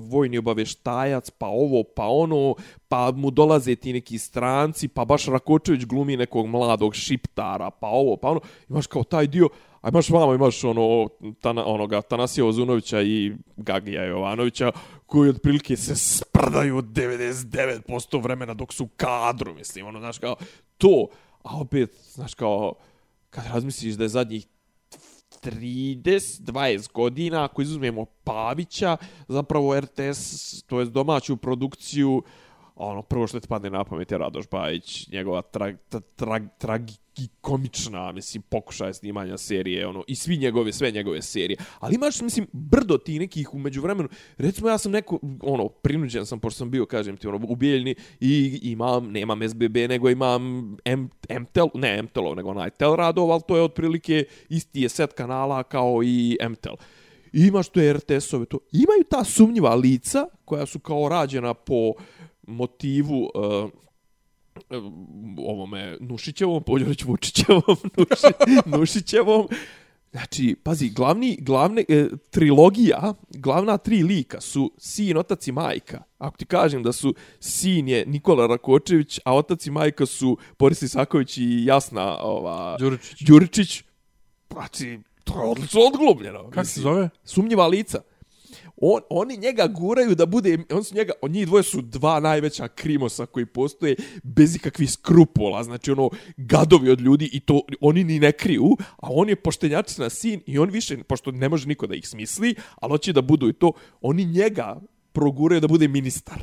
vojni 0.01 0.39
obaveštajac, 0.39 1.31
pa 1.31 1.47
ovo, 1.47 1.83
pa 1.87 2.07
ono, 2.07 2.55
pa 2.89 3.13
mu 3.13 3.31
dolaze 3.31 3.75
ti 3.75 3.93
neki 3.93 4.19
stranci, 4.19 4.89
pa 4.89 5.05
baš 5.05 5.27
Rakočević 5.27 5.85
glumi 5.85 6.17
nekog 6.17 6.47
mladog 6.47 6.95
šiptara, 6.95 7.71
pa 7.71 7.87
ovo, 7.87 8.17
pa 8.17 8.29
ono, 8.29 8.41
imaš 8.69 8.87
kao 8.87 9.05
taj 9.05 9.27
dio, 9.27 9.49
a 9.83 9.89
imaš 9.89 10.11
vamo, 10.11 10.35
imaš 10.35 10.65
ono, 10.65 11.09
tana, 11.41 11.67
onoga, 11.67 12.03
Tanasija 12.03 12.47
Ozunovića 12.47 13.03
i 13.03 13.33
Gagija 13.57 14.05
Jovanovića, 14.05 14.73
koji 15.07 15.31
otprilike 15.31 15.77
se 15.77 15.97
sprdaju 15.97 16.83
99% 16.83 18.23
vremena 18.23 18.55
dok 18.55 18.73
su 18.73 18.85
u 18.85 18.89
kadru, 18.97 19.55
mislim, 19.55 19.87
ono, 19.87 19.99
znaš, 19.99 20.19
kao, 20.19 20.37
to, 20.79 21.07
a 21.43 21.61
opet, 21.61 21.91
znaš, 22.13 22.35
kao, 22.35 22.75
kad 23.31 23.45
razmisliš 23.47 23.95
da 23.95 24.05
je 24.05 24.09
zadnjih 24.09 24.47
30, 25.43 26.41
20 26.41 26.93
godina, 26.93 27.45
ako 27.45 27.63
izuzmemo 27.63 28.05
Pavića, 28.05 28.97
zapravo 29.29 29.81
RTS, 29.81 30.63
to 30.63 30.81
je 30.81 30.87
domaću 30.87 31.37
produkciju, 31.37 32.23
ono, 32.75 33.03
prvo 33.03 33.27
što 33.27 33.41
ti 33.41 33.49
padne 33.49 33.71
na 33.71 33.85
pamet 33.85 34.11
je 34.11 34.19
Radoš 34.19 34.45
Bajić, 34.51 35.09
njegova 35.09 35.43
tra, 35.43 35.77
tra, 35.89 36.01
tra, 36.17 36.41
tragikomična, 36.59 38.13
mislim, 38.13 38.43
pokušaj 38.43 38.95
snimanja 38.95 39.39
serije, 39.39 39.87
ono, 39.87 40.05
i 40.07 40.15
svi 40.15 40.37
njegove, 40.37 40.73
sve 40.73 40.91
njegove 40.91 41.23
serije. 41.23 41.57
Ali 41.81 41.95
imaš, 41.95 42.21
mislim, 42.21 42.47
brdo 42.53 42.99
ti 42.99 43.19
nekih 43.19 43.55
umeđu 43.55 43.83
vremenu. 43.83 44.09
Recimo, 44.39 44.69
ja 44.69 44.79
sam 44.79 44.93
neko, 44.93 45.19
ono, 45.43 45.69
prinuđen 45.69 46.27
sam, 46.27 46.41
pošto 46.41 46.59
sam 46.59 46.71
bio, 46.71 46.87
kažem 46.87 47.17
ti, 47.17 47.27
ono, 47.27 47.47
u 47.49 47.57
Bijeljni, 47.57 47.95
i 48.21 48.61
imam, 48.63 49.13
nemam 49.13 49.49
SBB, 49.49 49.77
nego 49.77 50.11
imam 50.11 50.77
M, 50.85 51.11
MTEL, 51.41 51.69
ne 51.75 52.03
MTEL, 52.03 52.35
nego 52.37 52.51
onaj 52.51 52.71
TEL 52.71 52.97
radov, 52.97 53.33
ali 53.33 53.43
to 53.49 53.57
je 53.57 53.63
otprilike 53.63 54.25
isti 54.49 54.81
je 54.81 54.89
set 54.89 55.13
kanala 55.13 55.63
kao 55.63 56.03
i 56.05 56.39
MTEL. 56.49 56.75
Imaš 57.33 57.69
to 57.69 57.81
RTS-ove, 57.93 58.47
to. 58.47 58.59
Imaju 58.73 59.05
ta 59.11 59.25
sumnjiva 59.25 59.75
lica, 59.75 60.27
koja 60.45 60.67
su 60.67 60.79
kao 60.79 61.09
rađena 61.09 61.55
po 61.55 61.93
motivu 62.43 63.31
uh, 63.35 63.71
ovome 65.39 65.97
Nušićevom, 66.01 66.63
Poljorić 66.63 67.05
Vučićevom, 67.05 67.63
Nuši, 67.97 68.35
Nušićevom. 68.67 69.49
Znači, 70.13 70.57
pazi, 70.63 70.89
glavni, 70.89 71.39
glavne, 71.41 71.85
e, 71.89 72.09
trilogija, 72.31 73.15
glavna 73.31 73.79
tri 73.79 74.03
lika 74.03 74.41
su 74.41 74.73
sin, 74.79 75.17
otac 75.17 75.47
i 75.47 75.53
majka. 75.53 76.03
Ako 76.19 76.37
ti 76.37 76.45
kažem 76.45 76.83
da 76.83 76.93
su 76.93 77.15
sin 77.41 77.89
je 77.89 78.07
Nikola 78.07 78.47
Rakočević, 78.47 79.21
a 79.25 79.35
otac 79.35 79.67
i 79.67 79.71
majka 79.71 80.07
su 80.07 80.39
Boris 80.59 80.83
Isaković 80.83 81.39
i 81.39 81.65
Jasna 81.65 82.19
ova, 82.19 82.77
Đuričić. 82.79 83.23
Đuričić, 83.29 83.85
znači, 84.53 85.01
to 85.25 85.43
je 85.43 85.51
odlično 85.51 85.81
odglumljeno. 85.81 86.51
Kako 86.51 86.67
se 86.67 86.81
zove? 86.81 87.09
Sumnjiva 87.25 87.67
lica. 87.67 88.01
On, 88.85 89.01
oni 89.11 89.37
njega 89.37 89.67
guraju 89.67 90.15
da 90.15 90.27
bude, 90.27 90.59
on 90.71 90.85
su 90.85 90.95
njega, 90.95 91.13
on 91.23 91.31
njih 91.31 91.47
dvoje 91.47 91.63
su 91.63 91.81
dva 91.83 92.21
najveća 92.21 92.69
krimosa 92.69 93.27
koji 93.27 93.47
postoje 93.47 93.97
bez 94.23 94.57
ikakvih 94.57 94.91
skrupula, 94.93 95.63
znači 95.65 95.91
ono, 95.91 96.11
gadovi 96.37 96.91
od 96.91 97.01
ljudi 97.01 97.31
i 97.33 97.41
to 97.41 97.61
oni 97.81 98.05
ni 98.05 98.19
ne 98.19 98.33
kriju, 98.33 98.77
a 98.97 99.09
on 99.11 99.29
je 99.29 99.37
poštenjačina 99.37 100.11
sin 100.11 100.41
i 100.47 100.59
on 100.59 100.71
više, 100.71 101.03
pošto 101.05 101.31
ne 101.31 101.49
može 101.49 101.69
niko 101.69 101.87
da 101.87 101.95
ih 101.95 102.09
smisli, 102.09 102.55
ali 102.75 102.91
hoće 102.91 103.13
da 103.13 103.23
budu 103.23 103.49
i 103.49 103.53
to, 103.53 103.73
oni 104.01 104.25
njega 104.25 104.81
proguraju 105.13 105.61
da 105.61 105.69
bude 105.69 105.89
ministar. 105.89 106.43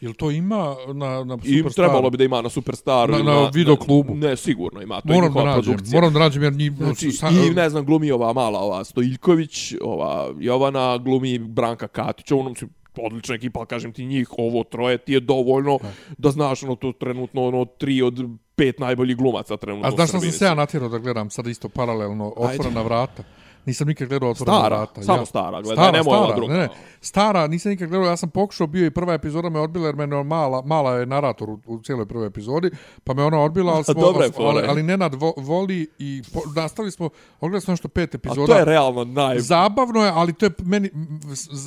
Jel 0.00 0.12
to 0.12 0.30
ima 0.30 0.76
na, 0.86 1.24
na 1.24 1.38
I 1.44 1.56
Superstar? 1.56 1.84
trebalo 1.84 2.10
bi 2.10 2.16
da 2.16 2.24
ima 2.24 2.42
na 2.42 2.48
Superstaru. 2.48 3.12
Na- 3.12 3.18
ili 3.18 3.26
na 3.26 3.50
videoklubu. 3.54 4.14
Ne, 4.14 4.36
sigurno 4.36 4.82
ima. 4.82 5.00
To 5.00 5.08
Moram 5.08 5.32
da 5.34 5.44
nađem, 5.44 5.62
produkcija. 5.64 5.94
moram 5.94 6.12
da 6.12 6.18
nađem 6.18 6.42
jer 6.42 6.52
njih... 6.52 6.72
Znači, 6.72 7.10
sa- 7.10 7.28
i 7.28 7.50
ne 7.50 7.70
znam, 7.70 7.84
glumi 7.84 8.10
ova 8.10 8.32
mala, 8.32 8.58
ova 8.60 8.84
Stojiljković, 8.84 9.74
ova 9.82 10.34
Jovana, 10.38 10.98
glumi 10.98 11.38
Branka 11.38 11.88
Katić, 11.88 12.30
ono 12.30 12.54
su 12.54 12.66
odlična 12.98 13.34
ekipa, 13.34 13.66
kažem 13.66 13.92
ti 13.92 14.06
njih, 14.06 14.28
ovo 14.30 14.64
troje 14.64 14.98
ti 14.98 15.12
je 15.12 15.20
dovoljno 15.20 15.78
da 16.18 16.30
znaš 16.30 16.62
ono 16.62 16.74
to 16.74 16.92
trenutno 16.92 17.44
ono 17.44 17.64
tri 17.64 18.02
od 18.02 18.20
pet 18.54 18.78
najboljih 18.78 19.16
glumaca 19.16 19.56
trenutno 19.56 19.88
A 19.88 19.90
znaš 19.90 20.10
Srbiji 20.10 20.30
sam 20.30 20.38
se 20.38 20.44
ja 20.44 20.54
natjerao 20.54 20.88
da 20.88 20.98
gledam 20.98 21.30
sad 21.30 21.46
isto 21.46 21.68
paralelno 21.68 22.32
Otvorena 22.36 22.82
vrata. 22.82 23.22
Nisam 23.68 23.88
nikad 23.88 24.08
gledao 24.08 24.30
Otvorena 24.30 24.58
Stara, 24.58 24.76
vrata. 24.76 25.02
samo 25.02 25.18
ja. 25.18 25.26
stara, 25.26 25.62
gledaj, 25.62 25.76
stara, 25.76 25.98
nemoj 25.98 26.18
stara, 26.18 26.36
druga. 26.36 26.54
Ne, 26.54 26.60
ne, 26.60 26.68
stara, 27.00 27.46
nisam 27.46 27.70
nikad 27.70 27.88
gledao, 27.88 28.08
ja 28.08 28.16
sam 28.16 28.30
pokušao, 28.30 28.66
bio 28.66 28.86
i 28.86 28.90
prva 28.90 29.14
epizoda 29.14 29.48
me 29.48 29.60
odbila, 29.60 29.86
jer 29.86 29.96
mene 29.96 30.16
on 30.16 30.26
mala, 30.26 30.62
mala 30.62 30.94
je 30.94 31.06
narator 31.06 31.50
u, 31.50 31.60
u 31.66 31.82
cijeloj 31.82 32.06
prvoj 32.06 32.26
epizodi, 32.26 32.70
pa 33.04 33.14
me 33.14 33.24
ona 33.24 33.40
odbila, 33.40 33.72
ali, 33.72 33.84
smo, 33.94 33.94
Dobra 33.94 34.24
je 34.24 34.30
ali, 34.38 34.62
ali 34.68 34.82
Nenad 34.82 35.14
vo, 35.14 35.34
voli 35.36 35.86
i 35.98 36.22
po, 36.34 36.40
nastavili 36.56 36.90
smo, 36.90 37.08
ogledali 37.40 37.60
smo 37.60 37.72
nešto 37.72 37.88
pet 37.88 38.14
A 38.14 38.16
epizoda. 38.16 38.52
to 38.52 38.58
je 38.58 38.64
realno 38.64 39.04
naj... 39.04 39.38
Zabavno 39.38 40.04
je, 40.04 40.12
ali 40.14 40.32
to 40.32 40.46
je 40.46 40.50
meni, 40.64 40.90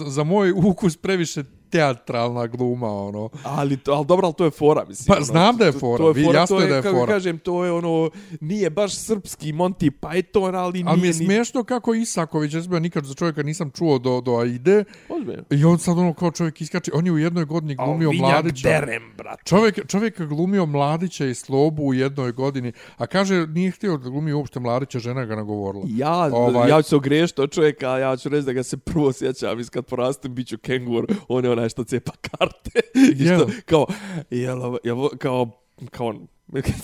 za 0.07 0.23
moj 0.23 0.51
ukus 0.51 0.97
previše 0.97 1.43
teatralna 1.71 2.47
gluma, 2.47 2.87
ono. 2.89 3.29
Ali, 3.43 3.77
to, 3.77 3.91
ali 3.91 4.05
dobro, 4.05 4.27
ali 4.27 4.33
to 4.33 4.45
je 4.45 4.51
fora, 4.51 4.85
mislim. 4.85 5.05
Pa, 5.07 5.15
ono, 5.15 5.23
znam 5.23 5.57
da 5.57 5.65
je 5.65 5.71
to- 5.71 5.79
fora, 5.79 5.97
to 5.97 6.11
vi- 6.11 6.23
jasno 6.23 6.57
to 6.57 6.61
je 6.61 6.69
da 6.69 6.75
je 6.75 6.81
kako 6.81 6.95
fora. 6.95 7.13
kažem, 7.13 7.37
to 7.39 7.65
je 7.65 7.71
ono, 7.71 8.09
nije 8.41 8.69
baš 8.69 8.95
srpski 8.95 9.53
Monty 9.53 9.91
Python, 9.91 10.55
ali 10.55 10.73
nije 10.73 10.85
Ali 10.87 11.01
mi 11.01 11.07
je 11.07 11.13
smiješno 11.15 11.63
kako 11.63 11.93
Isaković, 11.93 12.53
ja 12.53 12.63
sam 12.63 12.71
nikad 12.73 13.05
za 13.05 13.13
čovjeka 13.13 13.43
nisam 13.43 13.71
čuo 13.71 13.97
do, 13.97 14.21
do 14.21 14.31
Aide, 14.33 14.83
Ozbiljno. 15.09 15.43
i 15.51 15.65
on 15.65 15.79
sad 15.79 15.97
ono 15.97 16.13
kao 16.13 16.31
čovjek 16.31 16.61
iskače, 16.61 16.91
on 16.93 17.05
je 17.05 17.11
u 17.11 17.17
jednoj 17.17 17.45
godini 17.45 17.75
glumio 17.77 18.11
Mladića. 18.13 18.69
derem, 18.69 19.03
brate. 19.17 19.41
Čovjek, 19.45 19.87
čovjek 19.87 20.19
je 20.19 20.25
glumio 20.25 20.65
Mladića 20.65 21.25
i 21.25 21.33
Slobu 21.33 21.83
u 21.83 21.93
jednoj 21.93 22.31
godini, 22.31 22.71
a 22.97 23.07
kaže 23.07 23.47
nije 23.47 23.71
htio 23.71 23.97
da 23.97 24.09
glumi 24.09 24.33
uopšte 24.33 24.59
Mladića, 24.59 24.99
žena 24.99 25.25
ga 25.25 25.35
nagovorila. 25.35 25.83
Ja, 25.87 26.29
Ovaj- 26.33 26.69
ja 26.69 26.81
ću 26.81 26.89
se 26.89 26.95
ogriješiti 26.95 27.41
od 27.41 27.51
čovjeka, 27.51 27.87
ja 27.89 28.17
ću 28.17 28.29
reći 28.29 28.45
da 28.45 28.53
ga 28.53 28.63
se 28.63 28.77
prvo 28.77 29.11
sjećam 29.13 29.59
iz 29.59 29.69
kad 29.69 29.85
porastem, 29.85 30.35
bit 30.35 30.47
ću 30.47 30.57
kengur, 30.57 31.05
on 31.27 31.45
je 31.45 31.51
onaj 31.51 31.60
što 31.69 31.83
cepa 31.83 32.11
karte. 32.11 32.79
I 33.19 33.25
što, 33.25 33.47
kao, 33.65 33.85
jel, 34.29 34.63
ovo- 34.63 34.77
jel, 34.83 34.99
ovo- 34.99 35.11
kao, 35.19 35.49
kao, 35.91 36.13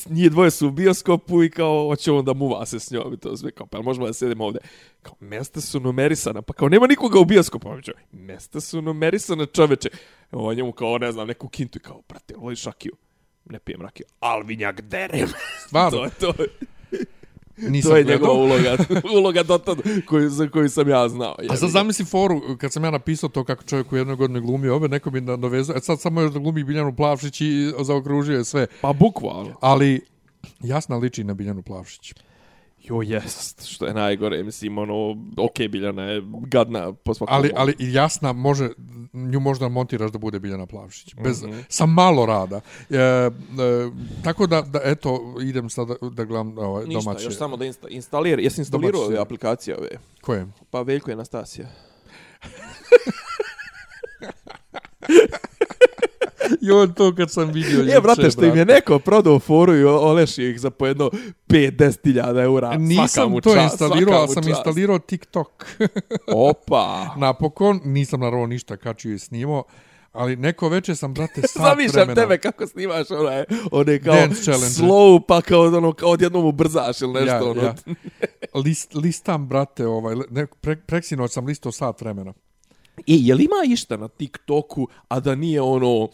nije 0.10 0.30
dvoje 0.30 0.52
su 0.52 0.68
u 0.68 0.72
bioskopu 0.72 1.44
i 1.44 1.50
kao, 1.50 1.88
hoće 1.88 2.12
on 2.12 2.26
da 2.26 2.34
muva 2.34 2.66
se 2.66 2.80
s 2.80 2.92
njom 2.92 3.14
i 3.14 3.18
to 3.18 3.38
sve, 3.38 3.52
kao, 3.52 3.66
pa 3.68 3.82
možemo 3.82 4.08
da 4.08 4.14
sedemo 4.14 4.46
ovde? 4.46 4.60
Kao, 5.02 5.14
mesta 5.20 5.62
su 5.62 5.80
numerisana, 5.80 6.42
pa 6.42 6.54
kao, 6.54 6.70
nema 6.70 6.88
nikoga 6.88 7.20
u 7.20 7.26
bioskopu. 7.26 7.70
On 7.70 7.82
će, 7.82 7.92
mesta 8.12 8.62
su 8.62 8.82
numerisana, 8.82 9.46
čoveče. 9.46 9.90
On 10.32 10.56
njemu 10.56 10.72
kao, 10.72 10.98
ne 10.98 11.12
znam, 11.12 11.28
neku 11.28 11.48
kintu 11.50 11.78
i 11.78 11.82
kao, 11.82 12.02
brate, 12.10 12.34
voliš 12.38 12.64
rakiju? 12.64 12.94
Ne 13.46 13.60
pijem 13.60 13.82
rakiju. 13.82 14.06
Alvinjak 14.20 14.82
derem. 14.82 15.28
Stvarno, 15.68 15.98
to 15.98 16.04
je 16.06 16.12
to. 16.20 16.34
Nisam 17.58 17.92
To 17.92 17.98
je 17.98 18.04
gledao. 18.04 18.28
njegova 18.28 18.44
uloga, 18.44 18.78
uloga 19.20 19.44
do 19.44 19.58
tad 19.58 19.78
koju, 20.06 20.30
za 20.30 20.50
koju 20.50 20.70
sam 20.70 20.90
ja 20.90 21.10
znao. 21.10 21.36
A 21.40 21.44
jebi 21.44 21.58
sad 21.58 21.70
zamisli 21.70 22.06
foru, 22.06 22.42
kad 22.58 22.74
sam 22.74 22.84
ja 22.84 22.92
napisao 22.92 23.30
to 23.30 23.44
kako 23.44 23.64
čovjek 23.64 23.92
u 23.92 23.98
jednoj 23.98 24.16
godini 24.16 24.42
glumio 24.42 24.76
ove, 24.76 24.88
neko 24.88 25.12
mi 25.12 25.22
nadovezao, 25.22 25.78
e 25.78 25.80
sad 25.80 26.02
samo 26.02 26.22
još 26.22 26.32
da 26.32 26.40
glumi 26.40 26.64
Biljanu 26.64 26.96
Plavšić 26.96 27.42
i 27.42 27.72
zaokružio 27.82 28.38
je 28.38 28.46
sve. 28.46 28.68
Pa 28.82 28.94
bukvalno. 28.94 29.54
Ali, 29.62 30.02
jasna 30.62 30.98
liči 30.98 31.24
na 31.24 31.34
Biljanu 31.34 31.62
Plavšić. 31.62 32.14
Jo, 32.88 33.02
jest, 33.02 33.66
što 33.66 33.86
je 33.86 33.94
najgore, 33.94 34.44
mislim, 34.44 34.78
ono, 34.78 35.16
okej, 35.38 35.68
Biljana 35.68 36.04
je 36.04 36.22
gadna 36.42 36.94
po 36.94 37.14
svakom. 37.14 37.36
Ali, 37.36 37.52
ali 37.56 37.76
i 37.80 37.94
jasna 37.94 38.34
može, 38.34 38.70
nju 39.14 39.40
možda 39.40 39.68
montiraš 39.68 40.12
da 40.12 40.18
bude 40.18 40.40
Biljana 40.40 40.66
Plavšić. 40.66 41.16
Bez, 41.16 41.44
Mhm. 41.44 41.60
Sa 41.70 41.86
malo 41.86 42.26
rada. 42.26 42.62
E, 42.90 42.98
e, 42.98 43.32
tako 44.24 44.48
da, 44.48 44.62
da, 44.62 44.80
eto, 44.84 45.36
idem 45.42 45.70
sad 45.70 45.88
da, 45.88 46.10
da 46.10 46.26
gledam 46.26 46.58
ovaj, 46.58 46.86
Ništa, 46.86 47.00
domaće. 47.02 47.26
još 47.26 47.38
samo 47.38 47.58
da 47.58 47.66
insta 47.66 47.88
instalira. 47.88 48.42
Jesi 48.42 48.62
instalirao 48.62 49.02
ove 49.02 49.18
aplikacije 49.18 49.78
ove? 49.78 49.90
Koje? 50.22 50.48
Pa 50.70 50.82
Veljko 50.82 51.12
je 51.12 51.14
Anastasija. 51.14 51.68
I 56.62 56.72
on 56.72 56.94
to 56.94 57.16
kad 57.16 57.32
sam 57.32 57.52
vidio 57.52 57.98
E, 57.98 58.02
brate, 58.02 58.32
što 58.32 58.46
im 58.46 58.56
je 58.56 58.66
neko 58.66 59.00
prodao 59.00 59.40
foru 59.40 59.76
i 59.76 59.84
olešio 59.84 60.50
ih 60.50 60.60
za 60.60 60.70
po 60.70 60.88
jedno 60.88 61.10
5-10 61.48 62.44
eura. 62.44 62.78
Nisam 62.78 63.42
to 63.42 63.56
čast, 63.56 63.72
instalirao, 63.72 64.20
ali 64.20 64.28
sam 64.28 64.44
čast. 64.44 64.50
instalirao 64.50 65.00
TikTok. 65.00 65.66
Opa! 66.50 67.16
Napokon, 67.18 67.82
nisam 67.84 68.20
naravno 68.20 68.46
ništa 68.48 68.78
kačio 68.78 69.14
i 69.14 69.20
snimao, 69.20 69.64
ali 70.12 70.36
neko 70.36 70.70
veče 70.70 70.96
sam, 70.96 71.14
brate, 71.14 71.42
sat 71.42 71.62
Zamišljam 71.62 72.06
vremena. 72.08 72.22
tebe 72.22 72.38
kako 72.38 72.68
snimaš 72.68 73.12
onaj, 73.12 73.44
one 73.72 74.00
kao 74.00 74.16
slow, 74.16 75.22
pa 75.28 75.42
kao 75.42 75.62
ono, 75.62 75.94
kao 75.94 76.10
odjednom 76.10 76.46
ubrzaš 76.46 77.02
ili 77.02 77.14
nešto. 77.14 77.36
Ja, 77.36 77.44
ono. 77.44 77.62
ja. 77.62 77.76
List, 78.54 78.96
listam, 78.96 79.48
brate, 79.48 79.88
ovaj, 79.88 80.16
ne, 80.30 80.48
pre, 80.62 80.76
preksinoć 80.76 81.32
sam 81.32 81.46
listao 81.46 81.72
sat 81.72 82.02
vremena. 82.02 82.34
E, 82.98 83.02
je 83.08 83.36
li 83.36 83.44
ima 83.44 83.74
išta 83.74 83.98
na 83.98 84.08
TikToku, 84.08 84.88
a 85.08 85.20
da 85.20 85.36
nije 85.36 85.62
ono 85.62 86.10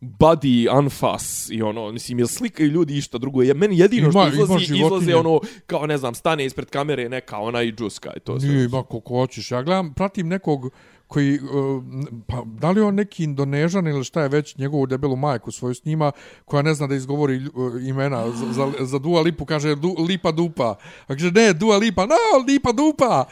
body 0.00 0.78
unfas 0.78 1.50
i 1.50 1.62
ono, 1.62 1.92
mislim, 1.92 2.18
jel 2.18 2.28
slikaju 2.28 2.70
ljudi 2.70 2.96
išta 2.98 3.18
drugo? 3.18 3.42
Je, 3.42 3.54
meni 3.54 3.78
jedino 3.78 4.10
Ima- 4.10 4.30
što 4.30 4.42
izlazi, 4.42 4.76
izlazi 4.76 5.12
ono, 5.12 5.40
kao 5.66 5.86
ne 5.86 5.98
znam, 5.98 6.14
stane 6.14 6.44
ispred 6.44 6.70
kamere 6.70 7.08
neka 7.08 7.38
ona 7.38 7.62
i 7.62 7.72
džuska 7.72 8.10
i 8.16 8.20
to 8.20 8.40
sve. 8.40 8.48
Nije 8.48 8.64
ima 8.64 8.82
koliko 8.82 9.14
hoćeš. 9.14 9.50
Ja 9.50 9.62
gledam, 9.62 9.94
pratim 9.94 10.28
nekog 10.28 10.70
koji, 11.06 11.40
uh, 11.40 11.84
pa 12.26 12.42
da 12.44 12.70
li 12.70 12.80
je 12.80 12.84
on 12.84 12.94
neki 12.94 13.24
indonežan 13.24 13.86
ili 13.86 14.04
šta 14.04 14.22
je 14.22 14.28
već 14.28 14.56
njegovu 14.56 14.86
debelu 14.86 15.16
majku 15.16 15.52
svoju 15.52 15.74
snima, 15.74 16.12
koja 16.44 16.62
ne 16.62 16.74
zna 16.74 16.86
da 16.86 16.94
izgovori 16.94 17.36
uh, 17.36 17.86
imena 17.88 18.30
za, 18.30 18.52
za, 18.52 18.72
za 18.80 18.98
Dua 18.98 19.20
Lipu, 19.20 19.44
kaže 19.44 19.74
du, 19.74 19.94
Lipa 20.08 20.32
Dupa. 20.32 20.74
A 21.06 21.08
kaže, 21.08 21.30
ne, 21.30 21.52
Dua 21.52 21.76
Lipa, 21.76 22.06
no, 22.06 22.44
Lipa 22.46 22.72
Dupa! 22.72 23.24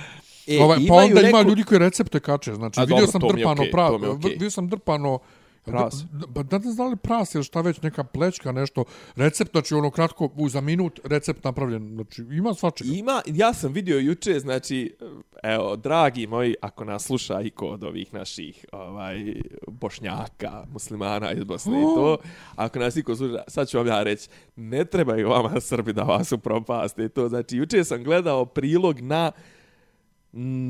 E, 0.48 0.62
ovaj, 0.62 0.78
pa 0.88 0.94
onda 0.94 1.20
ima 1.20 1.38
neku- 1.38 1.48
ljudi 1.48 1.62
koji 1.62 1.78
recepte 1.78 2.20
kače. 2.20 2.54
Znači, 2.54 2.80
A 2.80 2.82
vidio 2.82 2.96
dobro, 2.96 3.10
sam 3.12 3.20
drpano 3.20 3.52
okej, 3.52 3.70
pra, 3.70 3.88
to 3.88 3.98
mi 3.98 4.06
je 4.06 4.10
okej. 4.10 4.30
vidio 4.30 4.50
sam 4.50 4.68
drpano 4.68 5.18
Pras. 5.66 6.04
D- 6.04 6.26
d- 6.28 6.42
Da 6.42 6.58
ne 6.58 6.64
znam 6.64 6.76
da 6.76 6.90
li 6.90 6.96
pras 6.96 7.34
ili 7.34 7.44
šta 7.44 7.60
već, 7.60 7.82
neka 7.82 8.04
plečka, 8.04 8.52
nešto. 8.52 8.84
Recept, 9.16 9.50
znači 9.50 9.74
ono 9.74 9.90
kratko, 9.90 10.30
u 10.36 10.48
za 10.48 10.60
minut, 10.60 11.00
recept 11.04 11.44
napravljen. 11.44 11.94
Znači, 11.94 12.22
ima 12.22 12.54
svačega. 12.54 12.90
Ima, 12.92 13.22
ja 13.26 13.54
sam 13.54 13.72
vidio 13.72 13.98
juče, 13.98 14.40
znači, 14.40 14.96
evo, 15.42 15.76
dragi 15.76 16.26
moji, 16.26 16.54
ako 16.60 16.84
nas 16.84 17.04
sluša 17.04 17.40
i 17.40 17.50
kod 17.50 17.84
ovih 17.84 18.14
naših 18.14 18.66
ovaj, 18.72 19.34
bošnjaka, 19.68 20.64
muslimana 20.68 21.32
iz 21.32 21.44
Bosne 21.44 21.72
i 21.72 21.94
to, 21.96 22.16
ako 22.56 22.78
nas 22.78 22.96
iko 22.96 23.16
sluša, 23.16 23.42
sad 23.48 23.68
ću 23.68 23.78
vam 23.78 23.86
ja 23.86 24.02
reći, 24.02 24.28
ne 24.56 24.84
trebaju 24.84 25.28
vama 25.28 25.60
Srbi 25.60 25.92
da 25.92 26.02
vas 26.02 26.32
upropaste 26.32 27.04
i 27.04 27.08
to. 27.08 27.28
Znači, 27.28 27.56
juče 27.56 27.84
sam 27.84 28.04
gledao 28.04 28.44
prilog 28.44 29.00
na 29.00 29.28
mm, 29.28 29.53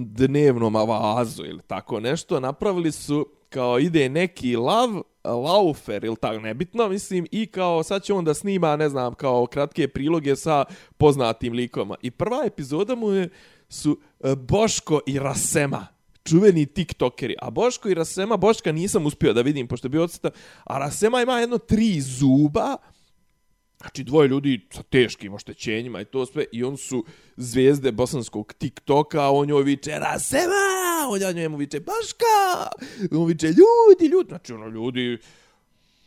dnevnom 0.05 0.77
avazu 0.77 1.45
ili 1.45 1.62
tako 1.67 2.01
nešto, 2.01 2.41
napravili 2.41 2.93
su 2.93 3.27
kao 3.49 3.79
ide 3.79 4.09
neki 4.09 4.57
lav, 4.57 5.03
laufer 5.25 6.05
ili 6.05 6.17
tako 6.17 6.41
nebitno, 6.41 6.89
mislim, 6.89 7.27
i 7.31 7.47
kao 7.47 7.83
sad 7.83 8.03
će 8.03 8.15
on 8.15 8.25
da 8.25 8.35
snima, 8.35 8.77
ne 8.77 8.89
znam, 8.89 9.15
kao 9.15 9.47
kratke 9.47 9.89
priloge 9.89 10.37
sa 10.37 10.65
poznatim 10.97 11.53
likoma. 11.53 11.95
I 12.03 12.11
prva 12.11 12.45
epizoda 12.47 12.95
mu 12.95 13.11
je, 13.11 13.29
su 13.69 13.99
e, 14.21 14.35
Boško 14.37 15.01
i 15.07 15.19
Rasema 15.19 15.87
čuveni 16.25 16.67
tiktokeri. 16.67 17.35
A 17.39 17.51
Boško 17.51 17.89
i 17.89 17.95
Rasema, 17.95 18.37
Boška 18.37 18.73
nisam 18.73 19.07
uspio 19.07 19.33
da 19.33 19.43
vidim, 19.43 19.69
pošto 19.69 19.87
je 19.87 19.91
bio 19.91 20.03
odsutan, 20.03 20.31
a 20.65 20.79
Rasema 20.79 21.23
ima 21.23 21.39
jedno 21.39 21.59
tri 21.59 22.01
zuba, 22.01 22.77
Znači, 23.85 24.05
dvoje 24.05 24.28
ljudi 24.28 24.61
sa 24.70 24.82
teškim 24.82 25.35
oštećenjima 25.35 26.01
i 26.01 26.05
to 26.05 26.26
sve, 26.26 26.45
i 26.53 26.64
on 26.64 26.76
su 26.76 27.05
zvijezde 27.37 27.93
bosanskog 27.93 28.53
TikToka, 28.53 29.22
a 29.22 29.30
on 29.30 29.49
joj 29.49 29.62
viče 29.62 29.99
Rasema, 29.99 30.64
on 31.09 31.20
ja 31.20 31.32
njemu 31.32 31.57
viče 31.57 31.80
Baška, 31.80 32.35
on 33.12 33.26
viče 33.26 33.47
ljudi, 33.47 34.07
ljudi, 34.12 34.28
znači 34.28 34.53
ono 34.53 34.68
ljudi 34.68 35.18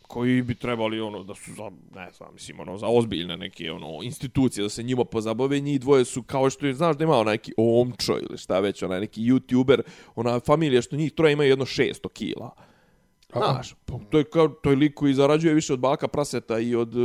koji 0.07 0.41
bi 0.41 0.55
trebali 0.55 0.99
ono 0.99 1.23
da 1.23 1.35
su 1.35 1.53
za 1.53 1.71
ne 1.95 2.11
znam 2.17 2.33
mislim 2.33 2.59
ono 2.59 2.77
za 2.77 2.87
ozbiljne 2.87 3.37
neke 3.37 3.71
ono 3.71 4.03
institucije 4.03 4.63
da 4.63 4.69
se 4.69 4.83
njima 4.83 5.05
pozabave. 5.05 5.59
Njih 5.59 5.79
dvoje 5.79 6.05
su 6.05 6.23
kao 6.23 6.49
što 6.49 6.65
je 6.65 6.73
znaš 6.73 6.97
da 6.97 7.03
ima 7.03 7.17
onaj 7.17 7.33
neki 7.33 7.53
omčo 7.57 8.17
ili 8.29 8.37
šta 8.37 8.59
već 8.59 8.83
onaj 8.83 8.99
neki 8.99 9.21
youtuber 9.21 9.81
ona 10.15 10.39
familija 10.39 10.81
što 10.81 10.95
njih 10.95 11.11
troje 11.11 11.33
imaju 11.33 11.49
jedno 11.49 11.65
600 11.65 12.09
kila. 12.13 12.66
Znaš, 13.33 13.73
pa 13.85 13.93
to 14.09 14.17
je 14.17 14.23
kao 14.23 14.47
to 14.47 14.69
je 14.69 14.75
lik 14.75 14.93
koji 14.93 15.13
zarađuje 15.13 15.53
više 15.53 15.73
od 15.73 15.79
baka 15.79 16.07
praseta 16.07 16.59
i 16.59 16.75
od 16.75 16.95
uh, 16.95 17.03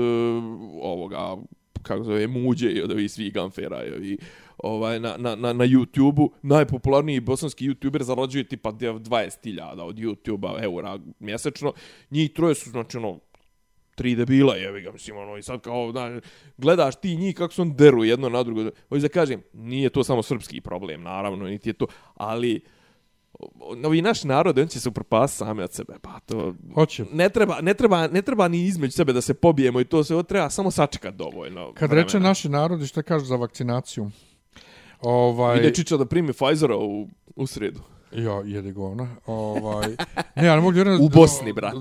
ovoga 0.83 1.37
kako 1.83 2.05
zove 2.05 2.27
muđe 2.27 2.71
i 2.71 2.83
od 2.83 2.91
ovih 2.91 3.13
svih 3.13 3.33
ganfera 3.33 3.85
i 3.85 3.93
ovi, 3.93 4.19
ovaj 4.59 5.01
na 5.01 5.17
na 5.19 5.35
na 5.35 5.53
na 5.53 5.65
YouTubeu 5.65 6.29
najpopularniji 6.43 7.21
bosanski 7.21 7.69
youtuber 7.69 8.03
zarađuje 8.03 8.45
tipa 8.45 8.73
20.000 8.73 9.81
od 9.81 9.97
YouTubea 9.97 10.65
eura 10.65 10.99
mjesečno. 11.19 11.73
Njih 12.11 12.33
troje 12.33 12.55
su 12.55 12.71
znači 12.71 12.97
ono 12.97 13.19
tri 13.95 14.15
debila, 14.15 14.55
jevi 14.55 14.83
ga, 14.83 14.93
mislim, 14.93 15.17
ono, 15.17 15.37
i 15.37 15.43
sad 15.43 15.61
kao, 15.61 15.93
da, 15.93 16.21
gledaš 16.57 16.97
ti 16.97 17.17
njih 17.17 17.37
kako 17.37 17.55
se 17.55 17.63
on 17.63 17.77
deru 17.77 18.05
jedno 18.05 18.29
na 18.29 18.43
drugo. 18.43 18.71
Hoću 18.89 19.03
da 19.03 19.09
kažem, 19.09 19.43
nije 19.53 19.91
to 19.91 20.05
samo 20.05 20.23
srpski 20.23 20.61
problem, 20.61 21.03
naravno, 21.03 21.45
niti 21.45 21.69
je 21.69 21.73
to, 21.73 21.87
ali 22.15 22.61
ovi 23.85 24.03
naš 24.03 24.25
narod, 24.25 24.59
on 24.59 24.69
će 24.69 24.81
se 24.81 24.89
upropasti 24.89 25.37
sami 25.37 25.63
od 25.63 25.73
sebe, 25.73 25.95
pa 26.03 26.21
to... 26.21 26.55
Hoće. 26.75 27.05
Ne 27.13 27.29
treba, 27.29 27.61
ne, 27.61 27.75
treba, 27.75 28.07
ne 28.07 28.23
treba 28.23 28.49
ni 28.49 28.65
između 28.65 28.93
sebe 28.93 29.13
da 29.13 29.21
se 29.21 29.35
pobijemo 29.35 29.81
i 29.81 29.85
to 29.85 30.05
se 30.05 30.15
ovo 30.15 30.23
treba 30.23 30.51
samo 30.51 30.71
sačekat 30.71 31.15
dovoljno. 31.15 31.73
Kad 31.75 31.91
vremena. 31.91 32.05
reče 32.07 32.21
naši 32.21 32.49
narodi, 32.49 32.87
šta 32.87 33.03
kaže 33.03 33.25
za 33.25 33.37
vakcinaciju? 33.37 34.11
Ovaj, 35.01 35.59
Ide 35.59 35.75
Čiča 35.75 35.97
da 35.97 36.05
primi 36.05 36.33
Pfizera 36.33 36.77
u, 36.77 37.09
u 37.37 37.47
sredu. 37.47 37.81
Ja, 38.13 38.43
jede 38.45 38.73
govna. 38.73 39.17
Ovaj, 39.27 39.89
ne, 40.37 40.47
ja 40.47 40.55
ne 40.55 40.61
mogu 40.61 40.75
vjerujem... 40.75 41.01
U 41.01 41.09
Bosni, 41.09 41.53
brate. 41.53 41.77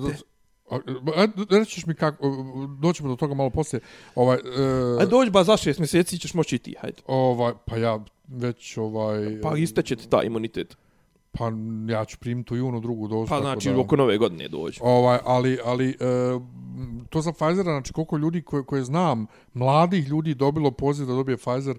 A, 0.70 1.66
ćeš 1.66 1.86
mi 1.86 1.94
kako, 1.94 2.46
doćemo 2.82 3.10
do 3.10 3.16
toga 3.16 3.34
malo 3.34 3.50
poslije. 3.50 3.80
Ovaj, 4.16 4.38
e, 4.38 5.00
Ajde, 5.00 5.10
dođi 5.10 5.32
ba 5.32 5.44
za 5.44 5.58
šest 5.58 5.80
mjeseci 5.80 6.20
ćeš 6.20 6.34
moći 6.34 6.56
i 6.56 6.60
ti, 6.60 6.76
hajde. 6.82 7.02
ovaj, 7.08 7.54
pa 7.66 7.78
ja 7.78 8.00
već, 8.28 8.78
ovaj... 8.78 9.42
Pa 9.42 9.58
isteće 9.58 9.96
ti 9.96 10.10
taj 10.10 10.26
imunitet. 10.26 10.78
Pa 11.32 11.52
ja 11.90 12.06
ću 12.06 12.18
primiti 12.20 12.54
u 12.54 12.58
junu 12.58 12.80
drugu 12.80 13.08
dozu. 13.08 13.30
Pa 13.30 13.42
znači, 13.42 13.70
da, 13.70 13.80
oko 13.80 13.96
nove 13.96 14.18
godine 14.18 14.48
dođi. 14.48 14.80
Ovaj, 14.84 15.20
ali, 15.26 15.58
ali 15.66 15.90
e, 15.90 15.96
to 17.10 17.22
za 17.22 17.32
Pfizera, 17.32 17.72
znači 17.72 17.94
koliko 17.94 18.18
ljudi 18.18 18.42
koje, 18.42 18.64
koje 18.64 18.84
znam, 18.84 19.26
mladih 19.54 20.08
ljudi 20.08 20.36
dobilo 20.36 20.72
poziv 20.72 21.08
da 21.08 21.14
dobije 21.14 21.38
Pfizer, 21.38 21.78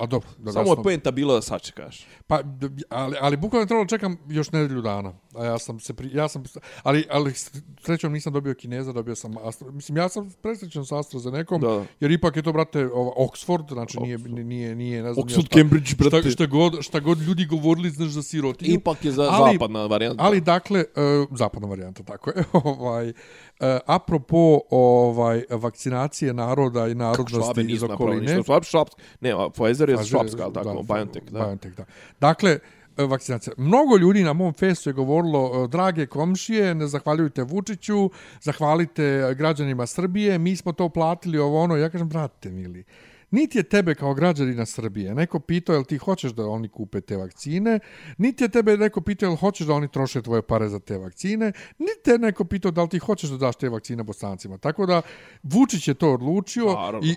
a 0.00 0.06
dobro, 0.06 0.28
da 0.38 0.52
Samo 0.52 0.70
je 0.70 0.82
poenta 0.82 1.10
bilo 1.10 1.34
da 1.34 1.42
sačekaš. 1.42 2.06
Pa, 2.26 2.40
ali, 2.88 3.16
ali 3.20 3.36
bukvalno 3.36 3.66
trebalo 3.66 3.86
čekam 3.86 4.16
još 4.28 4.52
nedelju 4.52 4.82
dana. 4.82 5.12
A 5.34 5.44
ja 5.44 5.58
sam 5.58 5.80
se, 5.80 5.94
pri, 5.94 6.10
ja 6.12 6.28
sam, 6.28 6.42
ali, 6.82 7.06
ali 7.10 7.32
srećom 7.80 8.12
nisam 8.12 8.32
dobio 8.32 8.54
Kineza, 8.54 8.92
dobio 8.92 9.14
sam 9.14 9.34
Astra. 9.38 9.70
Mislim, 9.70 9.96
ja 9.96 10.08
sam 10.08 10.30
presrećen 10.42 10.84
sa 10.84 10.98
AstraZenecom, 10.98 11.60
Da. 11.60 11.84
jer 12.00 12.10
ipak 12.10 12.36
je 12.36 12.42
to, 12.42 12.52
brate, 12.52 12.86
ova, 12.86 13.12
Oxford, 13.18 13.72
znači 13.72 13.98
nije, 14.00 14.18
nije, 14.18 14.74
nije, 14.74 15.02
ne 15.02 15.12
znam, 15.14 15.26
Oxford, 15.26 15.32
ja 15.32 15.40
šta- 15.40 15.58
Cambridge, 15.58 15.90
brate. 15.98 16.20
Šta, 16.20 16.30
šta, 16.30 16.46
god, 16.46 16.80
šta 16.80 17.00
god 17.00 17.18
ljudi 17.18 17.44
govorili, 17.46 17.90
znaš, 17.90 18.08
za 18.08 18.22
sirotinju. 18.22 18.74
Ipak 18.74 19.04
je 19.04 19.12
za 19.12 19.28
Ali- 19.30 19.52
zapadna 19.52 19.86
varijanta. 19.86 20.24
Ali 20.24 20.40
dakle, 20.40 20.84
uh, 21.20 21.38
zapadna 21.38 21.68
varijanta, 21.68 22.02
tako 22.02 22.30
je. 22.30 22.44
ovaj, 22.64 23.12
uh, 23.60 23.78
apropo 23.86 24.60
ovaj 24.70 25.44
vakcinacije 25.50 26.34
naroda 26.34 26.88
i 26.88 26.94
narodnosti 26.94 27.66
iz 27.68 27.82
okoline. 27.82 28.42
Švab, 28.44 28.62
švapsk. 28.62 28.98
Ne, 29.20 29.34
Pfizer 29.52 29.88
je 29.88 29.96
Pfizer 29.96 30.10
švapska, 30.10 30.44
ali 30.44 30.54
tako, 30.54 30.82
da, 30.82 30.94
BioNTech, 30.94 31.30
da. 31.30 31.38
BioNTech, 31.38 31.76
da. 31.76 31.84
Dakle, 32.20 32.58
e, 32.96 33.04
vakcinacija. 33.04 33.52
Mnogo 33.56 33.96
ljudi 33.96 34.22
na 34.22 34.32
mom 34.32 34.52
festu 34.52 34.90
je 34.90 34.94
govorilo, 34.94 35.64
e, 35.64 35.68
drage 35.68 36.06
komšije, 36.06 36.74
ne 36.74 36.86
zahvaljujte 36.86 37.42
Vučiću, 37.42 38.10
zahvalite 38.40 39.34
građanima 39.38 39.86
Srbije, 39.86 40.38
mi 40.38 40.56
smo 40.56 40.72
to 40.72 40.88
platili 40.88 41.38
ovo 41.38 41.62
ono. 41.62 41.76
Ja 41.76 41.90
kažem, 41.90 42.08
brate 42.08 42.50
mili, 42.50 42.84
niti 43.30 43.58
je 43.58 43.62
tebe 43.62 43.94
kao 43.94 44.14
građanina 44.14 44.66
Srbije 44.66 45.14
neko 45.14 45.40
pitao 45.40 45.74
jel 45.74 45.84
ti 45.84 45.98
hoćeš 45.98 46.32
da 46.32 46.46
oni 46.46 46.68
kupe 46.68 47.00
te 47.00 47.16
vakcine, 47.16 47.80
niti 48.18 48.44
je 48.44 48.48
tebe 48.48 48.76
neko 48.76 49.00
pitao 49.00 49.26
jel 49.26 49.36
hoćeš 49.36 49.66
da 49.66 49.74
oni 49.74 49.88
troše 49.88 50.22
tvoje 50.22 50.42
pare 50.42 50.68
za 50.68 50.78
te 50.78 50.98
vakcine, 50.98 51.52
niti 51.78 52.10
je 52.10 52.18
neko 52.18 52.44
pitao 52.44 52.70
da 52.70 52.82
li 52.82 52.88
ti 52.88 52.98
hoćeš 52.98 53.30
da 53.30 53.36
daš 53.36 53.56
te 53.56 53.68
vakcine 53.68 54.02
bosancima. 54.02 54.58
Tako 54.58 54.86
da 54.86 55.02
Vučić 55.42 55.88
je 55.88 55.94
to 55.94 56.12
odlučio 56.12 56.66
Naravno. 56.66 57.00
i 57.08 57.14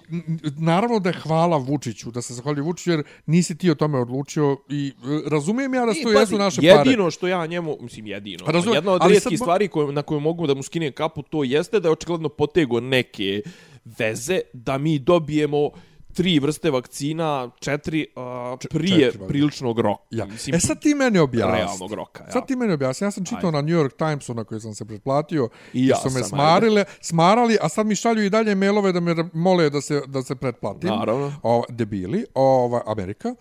naravno 0.57 0.99
da 0.99 1.09
je 1.09 1.19
hvala 1.19 1.57
Vučiću, 1.57 2.11
da 2.11 2.21
se 2.21 2.33
zahvali 2.33 2.61
Vučiću 2.61 2.91
jer 2.91 3.03
nisi 3.25 3.57
ti 3.57 3.71
o 3.71 3.75
tome 3.75 3.99
odlučio 3.99 4.57
i 4.69 4.87
e, 4.87 5.29
razumijem 5.29 5.73
ja 5.73 5.85
da 5.85 5.91
I, 5.91 6.03
to 6.03 6.11
jesu 6.11 6.37
naše 6.37 6.61
pare. 6.61 6.89
jedino 6.89 7.11
što 7.11 7.27
ja 7.27 7.45
njemu, 7.45 7.77
mislim 7.81 8.07
jedino, 8.07 8.45
Razumem, 8.47 8.75
jedna 8.75 8.91
od 8.91 9.01
rijetkih 9.07 9.39
sad 9.39 9.45
stvari 9.45 9.67
koje, 9.67 9.91
na 9.91 10.01
koju 10.01 10.19
mogu 10.19 10.47
da 10.47 10.53
mu 10.53 10.63
skinem 10.63 10.93
kapu, 10.93 11.21
to 11.21 11.43
jeste 11.43 11.79
da 11.79 11.87
je 11.87 11.91
očigledno 11.91 12.29
potego 12.29 12.79
neke 12.79 13.41
veze 13.85 14.39
da 14.53 14.77
mi 14.77 14.99
dobijemo 14.99 15.69
tri 16.13 16.39
vrste 16.39 16.71
vakcina, 16.71 17.49
četiri 17.59 18.07
uh, 18.15 18.59
prije 18.69 19.11
četiri, 19.11 19.27
priličnog 19.27 19.79
roka. 19.79 20.03
Ja. 20.09 20.25
Mislim, 20.25 20.55
E 20.55 20.59
sad 20.59 20.81
ti 20.81 20.95
meni 20.95 21.19
objasni. 21.19 21.57
realnog 21.57 21.93
roka. 21.93 22.23
Ja. 22.23 22.31
Sad 22.31 22.47
ti 22.47 22.55
meni 22.55 22.73
objasni. 22.73 23.05
Ja 23.05 23.11
sam 23.11 23.25
čitao 23.25 23.51
na 23.51 23.61
New 23.61 23.75
York 23.75 23.97
Timesu 23.97 24.33
na 24.33 24.43
koji 24.43 24.61
sam 24.61 24.73
se 24.73 24.85
pretplatio 24.85 25.49
I 25.73 25.87
ja 25.87 25.95
su 25.95 26.07
me 26.09 26.19
sam, 26.19 26.29
smarile, 26.29 26.85
smarali, 27.01 27.57
a 27.61 27.69
sad 27.69 27.85
mi 27.85 27.95
šalju 27.95 28.23
i 28.23 28.29
dalje 28.29 28.55
mailove 28.55 28.91
da 28.91 28.99
me 28.99 29.15
mole 29.33 29.69
da 29.69 29.81
se, 29.81 30.01
da 30.07 30.23
se 30.23 30.35
pretplatim. 30.35 30.89
Naravno. 30.89 31.33
O, 31.43 31.63
debili, 31.69 32.25
ova, 32.33 32.81
Amerika. 32.85 33.35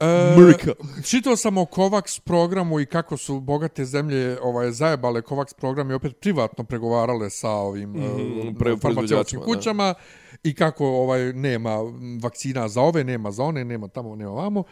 E, 0.00 0.34
Amerika. 0.36 0.72
Čitao 1.04 1.36
sam 1.36 1.58
o 1.58 1.64
COVAX 1.64 2.20
programu 2.20 2.80
i 2.80 2.86
kako 2.86 3.16
su 3.16 3.40
bogate 3.40 3.84
zemlje 3.84 4.38
ovaj, 4.42 4.70
zajebale 4.72 5.20
COVAX 5.20 5.54
program 5.54 5.90
i 5.90 5.94
opet 5.94 6.20
privatno 6.20 6.64
pregovarale 6.64 7.30
sa 7.30 7.50
ovim 7.50 7.90
mm 7.90 8.56
pre- 8.58 8.80
farmaceutskim 8.82 9.40
proizvođačima, 9.40 9.84
da. 9.84 9.94
I 10.42 10.54
kako 10.54 10.86
ovaj 10.86 11.32
nema 11.32 11.76
vakcina 12.22 12.68
za 12.68 12.80
ove, 12.80 13.04
nema 13.04 13.30
za 13.30 13.42
one, 13.42 13.64
nema 13.64 13.88
tamo, 13.88 14.16
nema 14.16 14.30
vamo. 14.30 14.64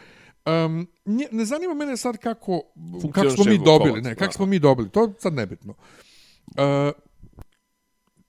Um, 0.45 0.87
nje, 1.05 1.27
ne 1.31 1.45
zanima 1.45 1.73
mene 1.73 1.97
sad 1.97 2.17
kako, 2.17 2.61
kako 3.13 3.29
smo 3.29 3.45
mi 3.45 3.57
dobili, 3.57 4.01
ne, 4.01 4.15
kako 4.15 4.33
smo 4.33 4.45
mi 4.45 4.59
dobili, 4.59 4.89
to 4.89 5.13
sad 5.19 5.33
nebitno. 5.33 5.73
Uh, 6.47 6.91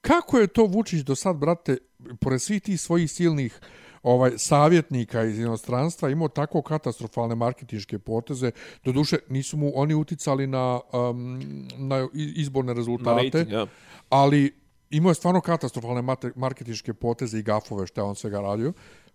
kako 0.00 0.38
je 0.38 0.46
to 0.46 0.64
Vučić 0.64 1.00
do 1.00 1.14
sad, 1.14 1.36
brate, 1.36 1.76
pored 2.20 2.42
svih 2.42 2.62
tih 2.62 2.80
svojih 2.80 3.10
silnih 3.10 3.60
ovaj 4.02 4.30
savjetnika 4.36 5.24
iz 5.24 5.38
inostranstva 5.38 6.10
imao 6.10 6.28
tako 6.28 6.62
katastrofalne 6.62 7.34
marketinške 7.34 7.98
poteze. 7.98 8.50
Doduše, 8.84 9.18
nisu 9.28 9.56
mu 9.56 9.72
oni 9.74 9.94
uticali 9.94 10.46
na, 10.46 10.80
um, 10.92 11.68
na 11.76 12.08
izborne 12.14 12.72
Na 12.72 12.76
rezultate, 12.76 13.38
rating, 13.38 13.52
ja. 13.52 13.66
ali 14.08 14.57
imao 14.90 15.10
je 15.10 15.14
stvarno 15.14 15.40
katastrofalne 15.40 16.02
marketinške 16.34 16.94
poteze 16.94 17.38
i 17.38 17.42
gafove 17.42 17.86
što 17.86 18.00
je 18.00 18.04
on 18.04 18.14
svega 18.14 18.40
radio. 18.40 18.72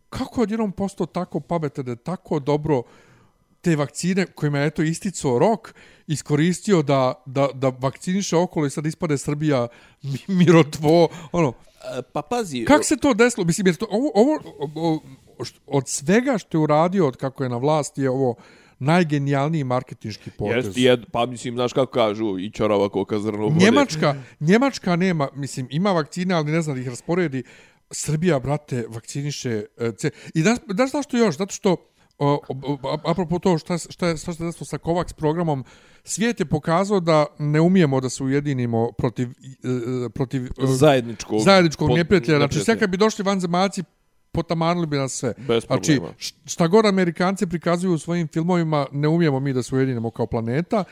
Kako 0.10 0.42
je 0.42 0.44
odjednom 0.44 0.72
postao 0.72 1.06
tako 1.06 1.40
pametan 1.40 1.86
da 1.86 1.92
je 1.92 1.96
tako 1.96 2.40
dobro 2.40 2.84
te 3.62 3.76
vakcine 3.76 4.26
kojima 4.26 4.60
je 4.60 4.68
eto 4.68 4.82
isticao 4.82 5.40
rok 5.40 5.74
iskoristio 6.08 6.82
da, 6.82 7.14
da, 7.26 7.48
da 7.54 7.70
vakciniše 7.70 8.38
okolo 8.38 8.66
i 8.66 8.70
sad 8.70 8.86
ispade 8.86 9.18
Srbija 9.18 9.68
mi- 10.04 10.36
mirotvo, 10.36 11.08
ono, 11.32 11.54
E, 11.84 12.02
Pa 12.02 12.22
pazi, 12.22 12.66
Kako 12.66 12.84
se 12.84 12.98
to 12.98 13.14
desilo? 13.14 13.46
Mislim, 13.46 13.68
jer 13.68 13.76
to, 13.76 13.88
ovo, 13.90 14.12
ovo, 14.16 15.00
od 15.68 15.88
svega 15.88 16.38
što 16.38 16.58
je 16.58 16.62
uradio 16.62 17.08
od 17.08 17.18
kako 17.18 17.44
je 17.44 17.50
na 17.50 17.58
vlasti 17.58 18.02
je 18.02 18.10
ovo 18.10 18.36
najgenijalniji 18.80 19.64
marketinški 19.64 20.32
potez. 20.32 20.66
Jest, 20.66 20.78
jed, 20.78 21.06
pa 21.12 21.26
mislim, 21.26 21.56
znaš 21.56 21.74
kako 21.74 21.92
kažu, 21.92 22.40
i 22.40 22.52
čorava 22.52 22.90
koka 22.90 23.20
zrno 23.20 23.48
vode. 23.48 23.66
Njemačka, 23.66 24.16
Njemačka 24.40 24.96
nema, 24.96 25.28
mislim, 25.36 25.68
ima 25.72 25.92
vakcine, 25.92 26.34
ali 26.36 26.52
ne 26.52 26.62
zna 26.62 26.74
da 26.74 26.80
ih 26.80 26.88
rasporedi. 26.88 27.44
Srbija, 27.92 28.40
brate, 28.40 28.86
vakciniše... 28.90 29.64
e, 29.78 29.92
I 30.34 30.44
da, 30.44 30.58
da 30.68 30.88
zašto 30.88 31.18
još? 31.18 31.38
Zato 31.38 31.54
što, 31.54 31.72
o, 32.18 32.40
o, 32.50 32.78
o, 32.84 32.98
apropo 33.06 33.40
to 33.40 33.58
šta, 33.58 33.78
šta, 33.78 34.08
je, 34.08 34.18
šta 34.18 34.34
se 34.34 34.44
desilo 34.44 34.66
sa 34.66 34.78
COVAX 34.78 35.14
programom, 35.14 35.64
svijet 36.04 36.40
je 36.40 36.46
pokazao 36.46 37.00
da 37.00 37.26
ne 37.40 37.62
umijemo 37.62 38.02
da 38.02 38.10
se 38.10 38.24
ujedinimo 38.24 38.92
protiv, 38.92 39.30
e, 39.30 40.10
protiv 40.10 40.46
e, 40.46 40.68
Zajedničkog. 40.68 41.42
zajedničkog 41.42 41.90
neprijatelja. 41.92 42.38
Znači, 42.38 42.60
sve 42.60 42.80
kad 42.80 42.90
bi 42.90 42.98
došli 42.98 43.24
vanzemaljci, 43.24 43.84
potamanili 44.34 44.88
bi 44.88 44.98
nas 44.98 45.14
sve. 45.14 45.34
Bez 45.38 45.64
znači, 45.66 46.00
šta 46.46 46.68
god 46.68 46.86
Amerikanci 46.86 47.48
prikazuju 47.48 47.94
u 47.94 47.98
svojim 47.98 48.28
filmovima, 48.28 48.86
ne 48.92 49.08
umijemo 49.08 49.40
mi 49.40 49.54
da 49.54 49.64
se 49.64 49.76
ujedinimo 49.76 50.12
kao 50.12 50.26
planeta. 50.28 50.84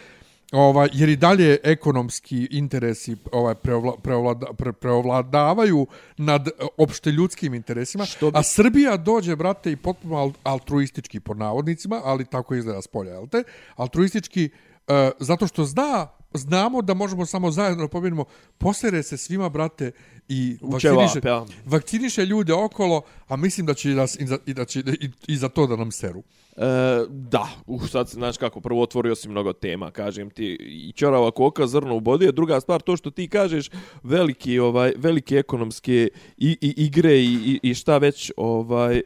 Ovaj, 0.52 0.90
jer 0.94 1.10
i 1.10 1.16
dalje 1.16 1.58
ekonomski 1.64 2.48
interesi 2.52 3.16
ovaj 3.32 3.56
preovla, 3.56 3.94
preovlada, 4.04 4.48
pre, 4.58 4.72
preovladavaju 4.74 5.88
nad 6.18 6.48
e, 6.48 6.52
opšte 6.78 7.12
ljudskim 7.12 7.54
interesima, 7.54 8.06
Što 8.06 8.32
bi- 8.32 8.38
a 8.38 8.44
Srbija 8.44 8.98
dođe, 8.98 9.36
brate, 9.36 9.72
i 9.72 9.76
potpuno 9.76 10.16
al- 10.16 10.34
altruistički 10.44 11.20
pod 11.20 11.38
navodnicima, 11.38 12.02
ali 12.04 12.26
tako 12.26 12.56
izgleda 12.56 12.82
s 12.82 12.88
polja, 12.88 13.12
jel 13.12 13.28
te? 13.28 13.44
Altruistički 13.76 14.50
e, 14.88 15.12
zato 15.20 15.48
što 15.48 15.66
zna, 15.66 16.08
znamo 16.34 16.82
da 16.82 16.94
možemo 16.94 17.26
samo 17.26 17.52
zajedno 17.52 17.84
da 17.84 17.90
pobjedimo, 17.90 18.26
posere 18.58 19.04
se 19.04 19.18
svima, 19.18 19.50
brate, 19.50 19.92
i 20.28 20.58
vakciniše, 20.62 21.20
ja. 21.24 21.46
vakciniše 21.66 22.26
ljude 22.26 22.54
okolo, 22.54 23.02
a 23.28 23.36
mislim 23.36 23.66
da 23.66 23.74
će 23.74 23.92
i, 23.92 23.96
nas, 23.96 24.20
i, 24.20 24.26
za, 24.26 24.38
i, 24.46 24.54
da 24.54 24.66
će, 24.66 24.80
i, 24.80 25.10
i 25.28 25.36
za 25.38 25.50
to 25.50 25.68
da 25.68 25.76
nam 25.76 25.92
seru. 25.92 26.24
E, 26.58 26.64
da, 27.10 27.48
uh, 27.68 27.90
sad 27.90 28.10
se, 28.10 28.14
znaš 28.14 28.38
kako, 28.38 28.62
prvo 28.62 28.82
otvorio 28.82 29.16
si 29.16 29.30
mnogo 29.30 29.54
tema, 29.54 29.92
kažem 29.92 30.30
ti, 30.30 30.58
i 30.60 30.92
čorava 30.96 31.32
koka, 31.32 31.68
zrno 31.68 31.96
u 31.96 32.00
bodi, 32.00 32.28
a 32.28 32.32
druga 32.32 32.60
stvar, 32.62 32.82
to 32.82 32.98
što 32.98 33.12
ti 33.12 33.28
kažeš, 33.28 33.70
veliki, 34.04 34.60
ovaj, 34.60 34.94
velike 34.98 35.36
ekonomske 35.36 36.10
i, 36.38 36.58
i 36.62 36.74
igre 36.78 37.14
i, 37.14 37.34
i, 37.34 37.70
i 37.70 37.74
šta 37.74 37.98
već, 37.98 38.32
ovaj, 38.38 39.02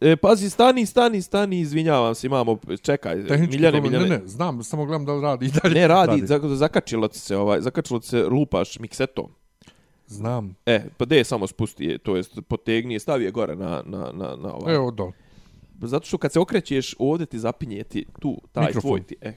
E, 0.00 0.16
pazi, 0.16 0.50
stani, 0.50 0.86
stani, 0.86 1.22
stani, 1.22 1.60
izvinjavam 1.60 2.14
se, 2.14 2.26
imamo, 2.26 2.58
čekaj, 2.82 3.26
Tehnički 3.26 3.56
Miljane, 3.56 3.80
problem, 3.80 3.92
Miljane. 3.92 4.16
Ne, 4.16 4.22
ne, 4.22 4.28
znam, 4.28 4.62
samo 4.62 4.84
gledam 4.84 5.04
da 5.04 5.14
li 5.14 5.22
radi 5.22 5.46
i 5.46 5.50
dalje. 5.50 5.74
Ne, 5.74 5.88
radi, 5.88 6.26
radi. 6.28 6.56
zakačilo 6.56 7.08
ti 7.08 7.18
se, 7.18 7.36
ovaj, 7.36 7.60
zakačilo 7.60 8.00
ti 8.00 8.06
se, 8.06 8.22
lupaš 8.24 8.78
miksetom. 8.78 9.28
Znam. 10.06 10.54
E, 10.66 10.84
pa 10.96 11.04
de 11.04 11.24
samo 11.24 11.46
spusti 11.46 11.84
je, 11.84 11.98
to 11.98 12.16
jest 12.16 12.38
potegni 12.48 12.94
je, 12.94 13.00
stavi 13.00 13.24
je 13.24 13.30
gore 13.30 13.56
na, 13.56 13.82
na, 13.86 14.10
na, 14.12 14.36
na 14.36 14.54
ovaj. 14.54 14.74
Evo 14.74 14.90
dol. 14.90 15.12
Zato 15.82 16.06
što 16.06 16.18
kad 16.18 16.32
se 16.32 16.40
okrećeš, 16.40 16.94
ovdje 16.98 17.26
ti 17.26 17.38
zapinje 17.38 17.84
ti 17.84 18.06
tu, 18.20 18.40
taj 18.52 18.66
Mikrofon. 18.66 18.90
tvoj 18.90 19.02
ti, 19.02 19.16
e, 19.20 19.32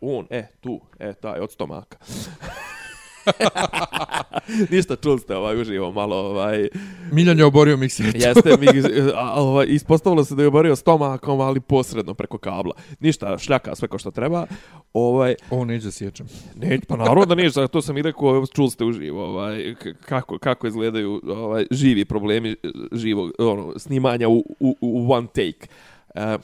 on, 0.00 0.26
e, 0.30 0.46
tu, 0.60 0.80
e, 0.98 1.12
taj, 1.12 1.40
od 1.40 1.50
stomaka. 1.50 1.98
Ništa, 4.70 4.96
čuli 4.96 5.18
ste 5.18 5.36
ovaj, 5.36 5.60
uživo 5.60 5.92
malo, 5.92 6.16
ovaj, 6.16 6.68
Miljan 7.12 7.38
je 7.38 7.44
oborio 7.44 7.76
mikser. 7.76 8.06
jeste, 8.14 8.56
mi, 8.60 8.66
ovaj, 9.34 9.66
ispostavilo 9.68 10.24
se 10.24 10.34
da 10.34 10.42
je 10.42 10.48
oborio 10.48 10.76
stomakom, 10.76 11.40
ali 11.40 11.60
posredno 11.60 12.14
preko 12.14 12.38
kabla. 12.38 12.72
Ništa, 13.00 13.38
šljaka 13.38 13.74
sve 13.74 13.88
ko 13.88 13.98
što 13.98 14.10
treba. 14.10 14.46
Ovaj, 14.92 15.34
Ovo 15.50 15.64
neđe 15.64 15.90
sjećam. 15.90 16.26
Ne, 16.56 16.80
pa 16.88 16.96
naravno 16.96 17.24
da 17.24 17.34
nije, 17.34 17.50
to 17.72 17.82
sam 17.82 17.98
i 17.98 18.02
rekao, 18.02 18.46
čuli 18.46 18.70
ste 18.70 18.84
uživo, 18.84 19.24
ovaj, 19.24 19.74
kako, 20.04 20.38
kako 20.38 20.66
izgledaju 20.66 21.20
ovaj, 21.28 21.66
živi 21.70 22.04
problemi 22.04 22.50
eh, 22.50 22.68
živog, 22.92 23.30
ono, 23.38 23.78
snimanja 23.78 24.28
u, 24.28 24.44
u, 24.60 24.76
u 24.80 25.12
one 25.12 25.26
take. 25.26 25.66
E, 26.14 26.38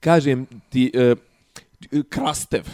kažem 0.00 0.46
ti, 0.68 0.92
e, 0.94 1.14
Krastev, 2.08 2.64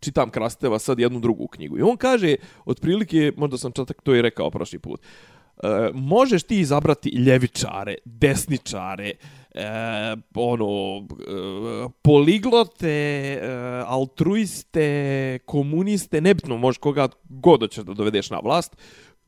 čitam 0.00 0.30
Krasteva 0.30 0.78
sad 0.78 0.98
jednu 0.98 1.20
drugu 1.20 1.46
knjigu. 1.46 1.78
I 1.78 1.82
on 1.82 1.96
kaže, 1.96 2.36
otprilike, 2.64 3.32
možda 3.36 3.58
sam 3.58 3.72
čak 3.72 4.02
to 4.02 4.14
i 4.14 4.22
rekao 4.22 4.50
prošli 4.50 4.78
put, 4.78 5.00
e, 5.00 5.90
možeš 5.94 6.42
ti 6.42 6.60
izabrati 6.60 7.08
ljevičare, 7.08 7.94
desničare, 8.04 9.12
e, 9.54 9.68
ono, 10.34 10.98
e, 10.98 11.88
poliglote, 12.02 12.90
e, 12.90 13.40
altruiste, 13.86 15.38
komuniste, 15.44 16.20
nebitno, 16.20 16.56
možeš 16.56 16.78
koga 16.78 17.08
god 17.28 17.60
hoćeš 17.60 17.84
da 17.84 17.94
dovedeš 17.94 18.30
na 18.30 18.38
vlast, 18.38 18.76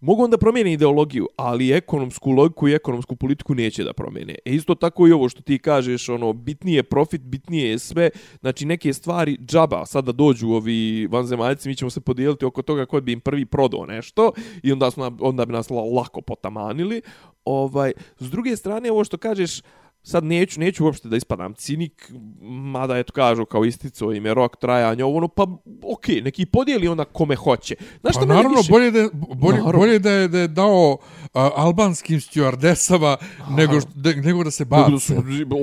Mogu 0.00 0.24
onda 0.24 0.38
promijeni 0.38 0.72
ideologiju, 0.72 1.28
ali 1.36 1.72
ekonomsku 1.72 2.30
logiku 2.30 2.68
i 2.68 2.74
ekonomsku 2.74 3.16
politiku 3.16 3.54
neće 3.54 3.84
da 3.84 3.92
promijene. 3.92 4.34
E 4.44 4.52
isto 4.54 4.74
tako 4.74 5.08
i 5.08 5.12
ovo 5.12 5.28
što 5.28 5.42
ti 5.42 5.58
kažeš, 5.58 6.08
ono, 6.08 6.32
bitnije 6.32 6.76
je 6.76 6.82
profit, 6.82 7.20
bitnije 7.20 7.70
je 7.70 7.78
sve, 7.78 8.10
znači 8.40 8.66
neke 8.66 8.92
stvari 8.92 9.38
džaba, 9.46 9.86
sada 9.86 10.12
dođu 10.12 10.48
ovi 10.48 11.06
vanzemaljci, 11.06 11.68
mi 11.68 11.74
ćemo 11.74 11.90
se 11.90 12.00
podijeliti 12.00 12.44
oko 12.44 12.62
toga 12.62 12.86
ko 12.86 13.00
bi 13.00 13.12
im 13.12 13.20
prvi 13.20 13.46
prodao 13.46 13.86
nešto 13.86 14.32
i 14.62 14.72
onda, 14.72 14.90
smo, 14.90 15.16
onda 15.20 15.46
bi 15.46 15.52
nas 15.52 15.70
lako 15.70 16.20
potamanili. 16.20 17.02
Ovaj, 17.44 17.92
s 18.18 18.30
druge 18.30 18.56
strane, 18.56 18.90
ovo 18.90 19.04
što 19.04 19.16
kažeš, 19.16 19.62
sad 20.02 20.24
neću, 20.24 20.60
neću 20.60 20.84
uopšte 20.84 21.08
da 21.08 21.16
ispadam 21.16 21.54
cinik, 21.54 22.12
mada 22.40 22.98
eto 22.98 23.12
kažu 23.12 23.44
kao 23.44 23.64
istico 23.64 24.12
im 24.12 24.26
je 24.26 24.34
rok 24.34 24.56
trajanja, 24.56 25.06
ovo 25.06 25.16
ono, 25.16 25.28
pa 25.28 25.42
okej, 25.82 26.16
okay, 26.16 26.24
neki 26.24 26.46
podijeli 26.46 26.88
ona 26.88 27.04
kome 27.04 27.36
hoće. 27.36 27.74
Znaš 28.00 28.14
pa 28.14 28.24
naravno, 28.24 28.56
više... 28.56 28.72
bolje, 28.72 28.90
da, 28.90 29.08
bolje, 29.12 29.56
naravno. 29.56 29.78
bolje 29.78 29.98
da 29.98 30.10
je, 30.10 30.28
da 30.28 30.38
je 30.38 30.48
dao 30.48 30.92
uh, 30.92 30.98
albanskim 31.32 32.20
stewardesama 32.20 33.16
nego, 33.50 33.80
de, 33.94 34.14
nego 34.14 34.44
da 34.44 34.50
se 34.50 34.64
baci. 34.64 34.92
Da 34.92 34.98
su, 34.98 35.14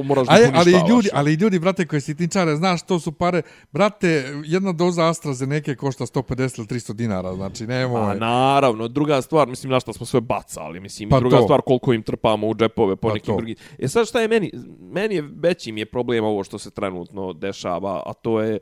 moraš 0.04 0.28
ali, 0.30 0.52
ali, 0.54 0.72
ljudi, 0.90 1.10
ali 1.14 1.34
ljudi, 1.34 1.60
brate, 1.60 1.88
koji 1.88 2.02
si 2.02 2.16
tinčare, 2.16 2.56
znaš, 2.56 2.82
to 2.82 3.00
su 3.00 3.12
pare, 3.12 3.42
brate, 3.72 4.34
jedna 4.46 4.72
doza 4.72 5.10
AstraZeneca 5.10 5.76
košta 5.76 6.06
150 6.06 6.60
ili 6.60 6.68
300 6.68 6.94
dinara, 6.94 7.36
znači, 7.36 7.68
nemoj. 7.68 8.12
A 8.12 8.14
naravno, 8.14 8.88
druga 8.88 9.22
stvar, 9.22 9.48
mislim, 9.48 9.72
na 9.72 9.80
što 9.80 9.94
smo 9.94 10.06
sve 10.06 10.22
bacali, 10.22 10.80
mislim, 10.80 11.10
pa 11.10 11.20
druga 11.20 11.38
to. 11.38 11.44
stvar, 11.44 11.62
koliko 11.62 11.94
im 11.94 12.04
trpamo 12.04 12.48
u 12.48 12.56
džepove 12.56 12.96
po 12.96 13.08
pa 13.08 13.14
nekim 13.14 13.38
drugim. 13.38 13.56
E 13.80 13.88
sad, 13.88 14.08
šta 14.08 14.22
je 14.22 14.27
meni, 14.28 14.52
meni 14.80 15.16
je 15.16 15.30
veći 15.36 15.72
mi 15.72 15.82
je 15.82 15.86
problem 15.86 16.26
ovo 16.26 16.44
što 16.44 16.58
se 16.58 16.72
trenutno 16.72 17.34
dešava, 17.34 18.04
a 18.06 18.14
to 18.14 18.42
je 18.42 18.60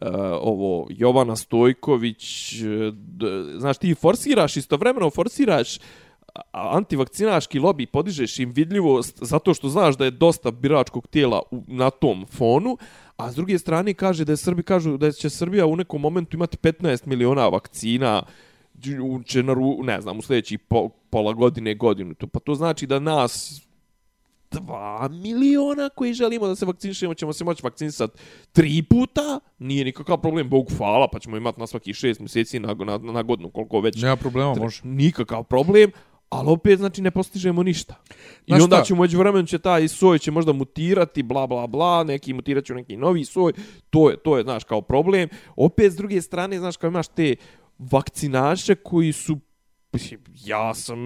uh, 0.00 0.08
ovo 0.40 0.86
Jovana 0.90 1.36
Stojković, 1.36 2.52
uh, 2.52 2.94
znaš, 3.58 3.78
ti 3.78 3.94
forsiraš, 3.94 4.56
istovremeno 4.56 5.10
forsiraš 5.10 5.78
antivakcinaški 6.52 7.58
lobby, 7.58 7.86
podižeš 7.86 8.38
im 8.38 8.52
vidljivost 8.52 9.18
zato 9.20 9.54
što 9.54 9.68
znaš 9.68 9.96
da 9.96 10.04
je 10.04 10.10
dosta 10.10 10.50
biračkog 10.50 11.06
tijela 11.06 11.42
u, 11.50 11.62
na 11.66 11.90
tom 11.90 12.26
fonu, 12.26 12.76
a 13.16 13.32
s 13.32 13.34
druge 13.34 13.58
strane 13.58 13.94
kaže 13.94 14.24
da 14.24 14.32
je 14.32 14.36
Srbi 14.36 14.62
kažu 14.62 14.96
da 14.96 15.12
će 15.12 15.30
Srbija 15.30 15.66
u 15.66 15.76
nekom 15.76 16.00
momentu 16.00 16.36
imati 16.36 16.56
15 16.56 17.06
miliona 17.06 17.48
vakcina 17.48 18.22
u 19.02 19.22
čenaru, 19.22 19.82
ne 19.82 20.00
znam, 20.00 20.18
u 20.18 20.22
sljedeći 20.22 20.58
po, 20.58 20.88
pola 21.10 21.32
godine, 21.32 21.74
godinu. 21.74 22.14
Pa 22.32 22.40
to 22.40 22.54
znači 22.54 22.86
da 22.86 22.98
nas 22.98 23.62
2 24.50 25.10
miliona 25.10 25.88
koji 25.88 26.12
želimo 26.12 26.46
da 26.46 26.56
se 26.56 26.66
vakcinišemo, 26.66 27.14
ćemo 27.14 27.32
se 27.32 27.44
moći 27.44 27.62
vakcinisati 27.64 28.18
tri 28.52 28.82
puta, 28.82 29.40
nije 29.58 29.84
nikakav 29.84 30.20
problem, 30.20 30.48
Bog 30.48 30.72
hvala, 30.76 31.08
pa 31.12 31.18
ćemo 31.18 31.36
imati 31.36 31.60
na 31.60 31.66
svaki 31.66 31.94
šest 31.94 32.20
mjeseci 32.20 32.60
na, 32.60 32.74
na, 32.74 32.98
na 32.98 33.22
godinu, 33.22 33.50
koliko 33.50 33.80
već. 33.80 34.02
Nema 34.02 34.16
problema, 34.16 34.54
može. 34.54 34.80
Nikakav 34.84 35.44
problem, 35.44 35.90
ali 36.28 36.50
opet, 36.50 36.78
znači, 36.78 37.02
ne 37.02 37.10
postižemo 37.10 37.62
ništa. 37.62 37.94
I 38.46 38.50
Znaš 38.50 38.62
onda 38.62 38.76
šta? 38.76 38.84
ćemo, 38.84 39.02
među 39.02 39.18
vremenu 39.18 39.46
će 39.46 39.58
taj 39.58 39.88
soj 39.88 40.18
će 40.18 40.30
možda 40.30 40.52
mutirati, 40.52 41.22
bla, 41.22 41.46
bla, 41.46 41.66
bla, 41.66 42.04
neki 42.04 42.32
mutirat 42.32 42.64
će 42.64 42.74
neki 42.74 42.96
novi 42.96 43.24
soj, 43.24 43.52
to 43.90 44.10
je, 44.10 44.16
to 44.16 44.36
je, 44.36 44.42
znaš, 44.42 44.64
kao 44.64 44.82
problem. 44.82 45.28
Opet, 45.56 45.92
s 45.92 45.96
druge 45.96 46.22
strane, 46.22 46.58
znaš, 46.58 46.76
kao 46.76 46.88
imaš 46.88 47.08
te 47.08 47.36
vakcinaše 47.78 48.74
koji 48.74 49.12
su 49.12 49.38
ja 50.44 50.74
sam 50.74 50.98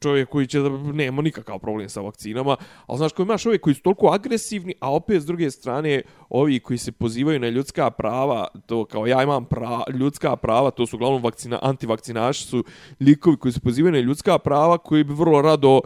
čovjek 0.00 0.28
koji 0.28 0.46
će 0.46 0.60
da 0.60 0.68
nema 0.68 1.22
nikakav 1.22 1.58
problem 1.58 1.88
sa 1.88 2.00
vakcinama, 2.00 2.56
ali 2.86 2.98
znaš 2.98 3.12
koji 3.12 3.24
imaš 3.24 3.46
ove 3.46 3.58
koji 3.58 3.74
su 3.74 3.82
toliko 3.82 4.06
agresivni, 4.06 4.74
a 4.80 4.92
opet 4.94 5.22
s 5.22 5.26
druge 5.26 5.50
strane 5.50 6.02
ovi 6.28 6.60
koji 6.60 6.78
se 6.78 6.92
pozivaju 6.92 7.40
na 7.40 7.48
ljudska 7.48 7.90
prava, 7.90 8.48
to 8.66 8.84
kao 8.84 9.06
ja 9.06 9.22
imam 9.22 9.44
pra, 9.44 9.82
ljudska 9.94 10.36
prava, 10.36 10.70
to 10.70 10.86
su 10.86 10.96
uglavnom 10.96 11.22
vakcina, 11.22 11.58
antivakcinaši 11.62 12.46
su 12.46 12.64
likovi 13.00 13.36
koji 13.36 13.52
se 13.52 13.60
pozivaju 13.60 13.92
na 13.92 14.00
ljudska 14.00 14.38
prava 14.38 14.78
koji 14.78 15.04
bi 15.04 15.14
vrlo 15.14 15.42
rado 15.42 15.80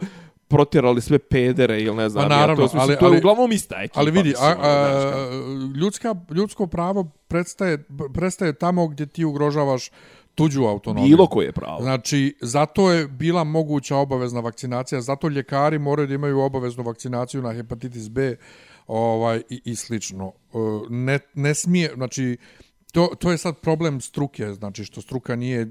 protjerali 0.47 1.01
sve 1.01 1.19
pedere 1.19 1.81
ili 1.81 1.95
ne 1.95 2.09
znam. 2.09 2.29
Pa 2.29 2.35
naravno, 2.35 2.63
ja, 2.63 2.69
to, 2.69 2.77
ali, 2.77 2.95
to 2.95 3.05
je 3.05 3.09
ali, 3.09 3.17
uglavnom 3.17 3.51
ista 3.51 3.75
ekipa. 3.83 3.99
Ali 3.99 4.11
vidi, 4.11 4.33
a, 4.39 4.55
a, 4.59 5.29
ljudska, 5.75 6.15
ljudsko 6.31 6.67
pravo 6.67 7.03
prestaje, 7.27 7.83
prestaje 8.13 8.53
tamo 8.53 8.87
gdje 8.87 9.05
ti 9.05 9.25
ugrožavaš 9.25 9.91
tuđu 10.37 10.63
autonomiju. 10.63 11.09
Bilo 11.09 11.27
koje 11.27 11.51
pravo. 11.51 11.81
Znači, 11.81 12.35
zato 12.41 12.91
je 12.91 13.07
bila 13.07 13.43
moguća 13.43 13.95
obavezna 13.95 14.39
vakcinacija, 14.39 15.01
zato 15.01 15.29
ljekari 15.29 15.79
moraju 15.79 16.07
da 16.07 16.13
imaju 16.13 16.39
obaveznu 16.39 16.83
vakcinaciju 16.83 17.41
na 17.41 17.53
hepatitis 17.53 18.09
B 18.09 18.35
ovaj, 18.87 19.41
i, 19.49 19.61
i 19.65 19.75
slično. 19.75 20.31
E, 20.53 20.57
ne, 20.89 21.19
ne 21.33 21.55
smije, 21.55 21.91
znači, 21.95 22.37
to, 22.91 23.09
to 23.19 23.31
je 23.31 23.37
sad 23.37 23.57
problem 23.57 24.01
struke, 24.01 24.53
znači 24.53 24.85
što 24.85 25.01
struka 25.01 25.35
nije 25.35 25.67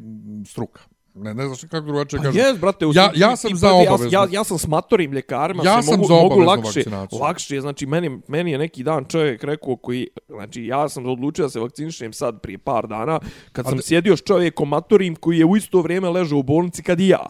struka. 0.46 0.80
Ne, 1.18 1.34
ne 1.34 1.46
znaš 1.46 1.60
kako 1.60 1.86
drugačije 1.86 2.22
kažem. 2.22 2.40
Jes, 2.40 2.58
brate, 2.60 2.84
ja, 2.94 3.10
ja 3.14 3.36
sam 3.36 3.56
za 3.56 3.72
obavezno. 3.72 4.08
Ja, 4.12 4.26
ja 4.30 4.44
sam 4.44 4.58
s 4.58 4.66
matorim 4.66 5.12
ljekarima, 5.12 5.62
ja 5.64 5.82
se 5.82 5.88
sam 5.88 6.00
mogu, 6.00 6.14
mogu 6.14 6.40
lakše, 6.40 6.62
vakcinaciju. 6.64 7.18
lakše, 7.18 7.60
znači 7.60 7.86
meni, 7.86 8.20
meni 8.28 8.50
je 8.50 8.58
neki 8.58 8.82
dan 8.82 9.04
čovjek 9.04 9.44
rekao 9.44 9.76
koji, 9.76 10.08
znači 10.28 10.64
ja 10.64 10.88
sam 10.88 11.06
odlučio 11.06 11.44
da 11.44 11.48
se 11.48 11.60
vakcinišem 11.60 12.12
sad 12.12 12.40
prije 12.40 12.58
par 12.58 12.86
dana, 12.86 13.20
kad 13.52 13.66
sam 13.66 13.78
A, 13.78 13.82
sjedio 13.82 14.16
s 14.16 14.22
čovjekom 14.22 14.68
matorim 14.68 15.16
koji 15.16 15.38
je 15.38 15.44
u 15.44 15.56
isto 15.56 15.80
vrijeme 15.80 16.08
ležao 16.08 16.38
u 16.38 16.42
bolnici 16.42 16.82
kad 16.82 17.00
i 17.00 17.08
ja, 17.08 17.26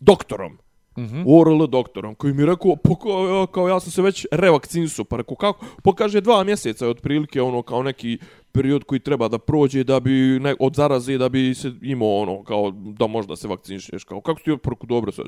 doktorom. 0.00 0.58
Mm 0.96 1.02
-hmm. 1.02 1.24
ORL 1.26 1.66
doktorom, 1.66 2.14
koji 2.14 2.34
mi 2.34 2.46
rekao, 2.46 2.76
pa 2.76 2.90
kao, 3.02 3.46
kao 3.46 3.68
ja 3.68 3.80
sam 3.80 3.90
se 3.90 4.02
već 4.02 4.26
revakcinisao, 4.32 5.04
pa 5.04 5.16
rekao 5.16 5.36
kako, 5.36 5.66
pa 5.82 5.94
kaže 5.94 6.20
dva 6.20 6.44
mjeseca 6.44 6.84
je 6.84 6.90
otprilike 6.90 7.42
ono 7.42 7.62
kao 7.62 7.82
neki 7.82 8.18
period 8.52 8.84
koji 8.84 9.00
treba 9.00 9.28
da 9.28 9.38
prođe 9.38 9.84
da 9.84 10.00
bi 10.00 10.38
ne, 10.40 10.54
od 10.60 10.74
zaraze 10.74 11.18
da 11.18 11.28
bi 11.28 11.54
se 11.54 11.72
imao 11.82 12.16
ono 12.16 12.42
kao 12.44 12.70
da 12.70 13.06
možda 13.06 13.36
se 13.36 13.48
vakcinišeš 13.48 14.04
kao 14.04 14.20
kako 14.20 14.40
ti 14.40 14.56
preko 14.62 14.86
dobro 14.86 15.12
se 15.12 15.22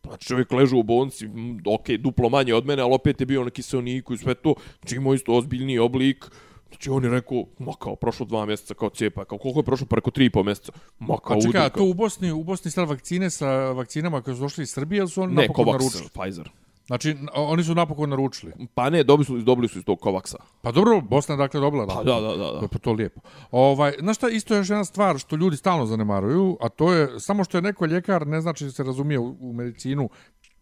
pa 0.00 0.16
čovjek 0.16 0.52
leži 0.52 0.76
u 0.76 0.82
bolnici 0.82 1.26
ok, 1.66 1.88
duplo 1.98 2.28
manje 2.28 2.54
od 2.54 2.66
mene 2.66 2.82
ali 2.82 2.94
opet 2.94 3.20
je 3.20 3.26
bio 3.26 3.44
na 3.44 3.50
kiselniku 3.50 4.14
i 4.14 4.18
sve 4.18 4.34
to 4.34 4.54
znači 4.80 4.96
imao 4.96 5.14
isto 5.14 5.32
ozbiljni 5.32 5.78
oblik 5.78 6.30
Znači 6.74 6.90
on 6.90 7.04
je 7.04 7.10
rekao, 7.10 7.44
ma 7.58 7.72
kao, 7.78 7.96
prošlo 7.96 8.26
dva 8.26 8.46
mjeseca 8.46 8.74
kao 8.74 8.90
cijepa, 8.90 9.24
kao 9.24 9.38
koliko 9.38 9.60
je 9.60 9.64
prošlo 9.64 9.86
preko 9.86 10.10
tri 10.10 10.24
i 10.24 10.30
po 10.30 10.42
mjeseca, 10.42 10.72
ma 10.98 11.16
kao. 11.24 11.36
A 11.36 11.40
čekaj, 11.40 11.70
to 11.70 11.84
u 11.84 11.94
Bosni, 11.94 12.32
u 12.32 12.44
Bosni 12.44 12.70
sad 12.70 12.88
vakcine 12.88 13.30
sa 13.30 13.48
vakcinama 13.70 14.22
koje 14.22 14.34
su 14.34 14.40
došli 14.40 14.62
iz 14.62 14.70
Srbije, 14.70 14.98
ili 14.98 15.08
su 15.08 15.22
oni 15.22 15.34
napokon 15.34 15.66
naručili? 15.66 16.02
Ne, 16.02 16.08
Pfizer. 16.22 16.50
Znači, 16.86 17.16
oni 17.34 17.64
su 17.64 17.74
napokon 17.74 18.10
naručili. 18.10 18.52
Pa 18.74 18.90
ne, 18.90 19.04
dobili 19.04 19.24
su, 19.24 19.38
dobili 19.38 19.68
su 19.68 19.78
iz 19.78 19.84
tog 19.84 20.00
Kovaksa. 20.00 20.36
Pa 20.62 20.72
dobro, 20.72 21.00
Bosna 21.00 21.34
je 21.34 21.38
dakle 21.38 21.60
dobila. 21.60 21.86
Pa 21.86 22.02
da, 22.02 22.20
da, 22.20 22.36
da. 22.36 22.60
da. 22.60 22.68
Pa 22.68 22.78
to 22.78 22.92
lijepo. 22.92 23.20
Ovaj, 23.50 23.92
znaš 24.00 24.16
šta, 24.16 24.28
isto 24.28 24.54
je 24.54 24.58
još 24.58 24.70
jedna 24.70 24.84
stvar 24.84 25.18
što 25.18 25.36
ljudi 25.36 25.56
stalno 25.56 25.86
zanemaruju, 25.86 26.58
a 26.60 26.68
to 26.68 26.92
je, 26.92 27.20
samo 27.20 27.44
što 27.44 27.58
je 27.58 27.62
neko 27.62 27.86
ljekar, 27.86 28.26
ne 28.26 28.40
znači 28.40 28.64
da 28.64 28.70
se 28.70 28.82
razumije 28.82 29.18
u, 29.18 29.36
u 29.40 29.52
medicinu, 29.52 30.08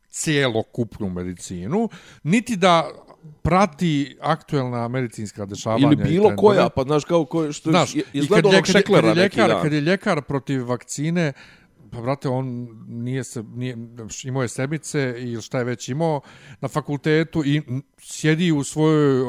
cijelokupnu 0.08 1.10
medicinu, 1.10 1.88
niti 2.22 2.56
da 2.56 2.90
prati 3.42 4.16
aktuelna 4.20 4.88
medicinska 4.88 5.46
dešavanja. 5.46 5.86
Ili 5.86 5.96
bilo 5.96 6.36
koja, 6.36 6.68
pa 6.68 6.82
znaš 6.82 7.04
kao 7.04 7.24
ko, 7.24 7.52
što 7.52 7.70
znaš, 7.70 7.94
je, 7.94 8.02
izgleda 8.12 8.48
onog 8.48 8.66
šeklera 8.66 9.08
kad 9.08 9.16
je, 9.16 9.22
ljekar, 9.22 9.38
neki 9.38 9.52
dan. 9.52 9.62
Kad 9.62 9.72
je 9.72 9.80
ljekar 9.80 10.22
protiv 10.22 10.68
vakcine, 10.68 11.32
pa 11.92 12.00
brate, 12.00 12.28
on 12.28 12.68
nije 12.88 13.24
se, 13.24 13.42
nije, 13.54 13.76
imao 14.24 14.42
je 14.42 14.48
sebice 14.48 15.14
i 15.18 15.40
šta 15.40 15.58
je 15.58 15.64
već 15.64 15.88
imao 15.88 16.20
na 16.60 16.68
fakultetu 16.68 17.44
i 17.44 17.62
sjedi 17.98 18.52
u 18.52 18.64
svojoj 18.64 19.20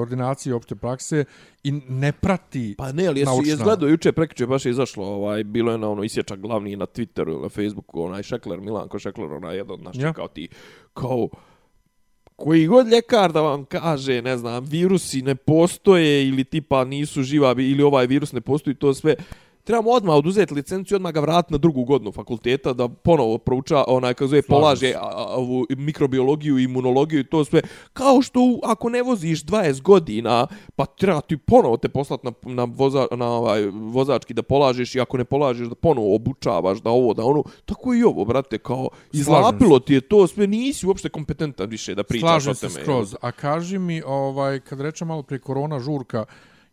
ordinaciji 0.00 0.52
opšte 0.52 0.74
prakse 0.74 1.24
i 1.64 1.72
ne 1.72 2.12
prati 2.12 2.74
Pa 2.78 2.92
ne, 2.92 3.06
ali 3.06 3.20
jesi, 3.20 3.32
jes 3.44 3.60
gledao 3.60 3.88
juče, 3.88 4.12
prekriče 4.12 4.46
baš 4.46 4.66
je 4.66 4.70
izašlo, 4.70 5.06
ovaj, 5.06 5.44
bilo 5.44 5.72
je 5.72 5.78
na 5.78 5.90
ono 5.90 6.04
isječak 6.04 6.40
glavni 6.40 6.76
na 6.76 6.86
Twitteru, 6.86 7.42
na 7.42 7.48
Facebooku, 7.48 8.02
onaj 8.02 8.22
Šekler, 8.22 8.60
Milanko 8.60 8.98
Šekler, 8.98 9.32
onaj 9.32 9.56
jedan 9.56 9.80
naš 9.80 9.96
ja. 9.98 10.12
kao 10.12 10.28
ti, 10.28 10.48
kao, 10.94 11.28
koji 12.36 12.66
god 12.66 12.88
ljekar 12.88 13.32
da 13.32 13.40
vam 13.40 13.64
kaže, 13.64 14.22
ne 14.22 14.36
znam, 14.36 14.64
virusi 14.64 15.22
ne 15.22 15.34
postoje 15.34 16.28
ili 16.28 16.44
tipa 16.44 16.84
nisu 16.84 17.22
živa 17.22 17.54
ili 17.58 17.82
ovaj 17.82 18.06
virus 18.06 18.32
ne 18.32 18.40
postoji, 18.40 18.76
to 18.76 18.94
sve, 18.94 19.16
trebamo 19.68 19.90
odmah 19.90 20.16
oduzeti 20.16 20.54
licenciju, 20.54 20.96
odmah 20.96 21.12
ga 21.12 21.20
vratiti 21.20 21.52
na 21.52 21.58
drugu 21.58 21.84
godinu 21.84 22.12
fakulteta 22.12 22.72
da 22.72 22.88
ponovo 22.88 23.38
prouča, 23.38 23.84
onaj, 23.88 24.14
kako 24.14 24.26
zove, 24.26 24.42
polaže 24.42 24.94
ovu 25.36 25.66
mikrobiologiju, 25.76 26.58
imunologiju 26.58 27.20
i 27.20 27.24
to 27.24 27.44
sve. 27.44 27.60
Kao 27.92 28.22
što 28.22 28.40
ako 28.64 28.88
ne 28.88 29.02
voziš 29.02 29.44
20 29.44 29.82
godina, 29.82 30.46
pa 30.76 30.86
treba 30.86 31.20
ti 31.20 31.36
ponovo 31.36 31.76
te 31.76 31.88
poslati 31.88 32.26
na, 32.26 32.32
na, 32.42 32.64
voza, 32.64 33.06
na 33.16 33.26
ovaj, 33.26 33.66
vozački 33.66 34.34
da 34.34 34.42
polažeš 34.42 34.94
i 34.94 35.00
ako 35.00 35.18
ne 35.18 35.24
polažeš 35.24 35.68
da 35.68 35.74
ponovo 35.74 36.14
obučavaš, 36.14 36.78
da 36.78 36.90
ovo, 36.90 37.14
da 37.14 37.24
ono. 37.24 37.42
Tako 37.64 37.94
i 37.94 38.02
ovo, 38.02 38.24
brate, 38.24 38.58
kao 38.58 38.88
izlapilo 39.12 39.78
ti 39.78 39.94
je 39.94 40.00
to 40.00 40.26
sve, 40.26 40.46
nisi 40.46 40.86
uopšte 40.86 41.08
kompetentan 41.08 41.68
više 41.68 41.94
da 41.94 42.02
pričaš 42.02 42.28
Slažem 42.28 42.50
o 42.50 42.54
teme. 42.54 42.70
Slažem 42.70 42.84
se 42.84 42.84
skroz. 42.84 43.14
A 43.20 43.32
kaži 43.32 43.78
mi, 43.78 44.02
ovaj, 44.06 44.60
kad 44.60 44.80
rečem 44.80 45.08
malo 45.08 45.22
prije 45.22 45.40
korona 45.40 45.80
žurka, 45.80 46.24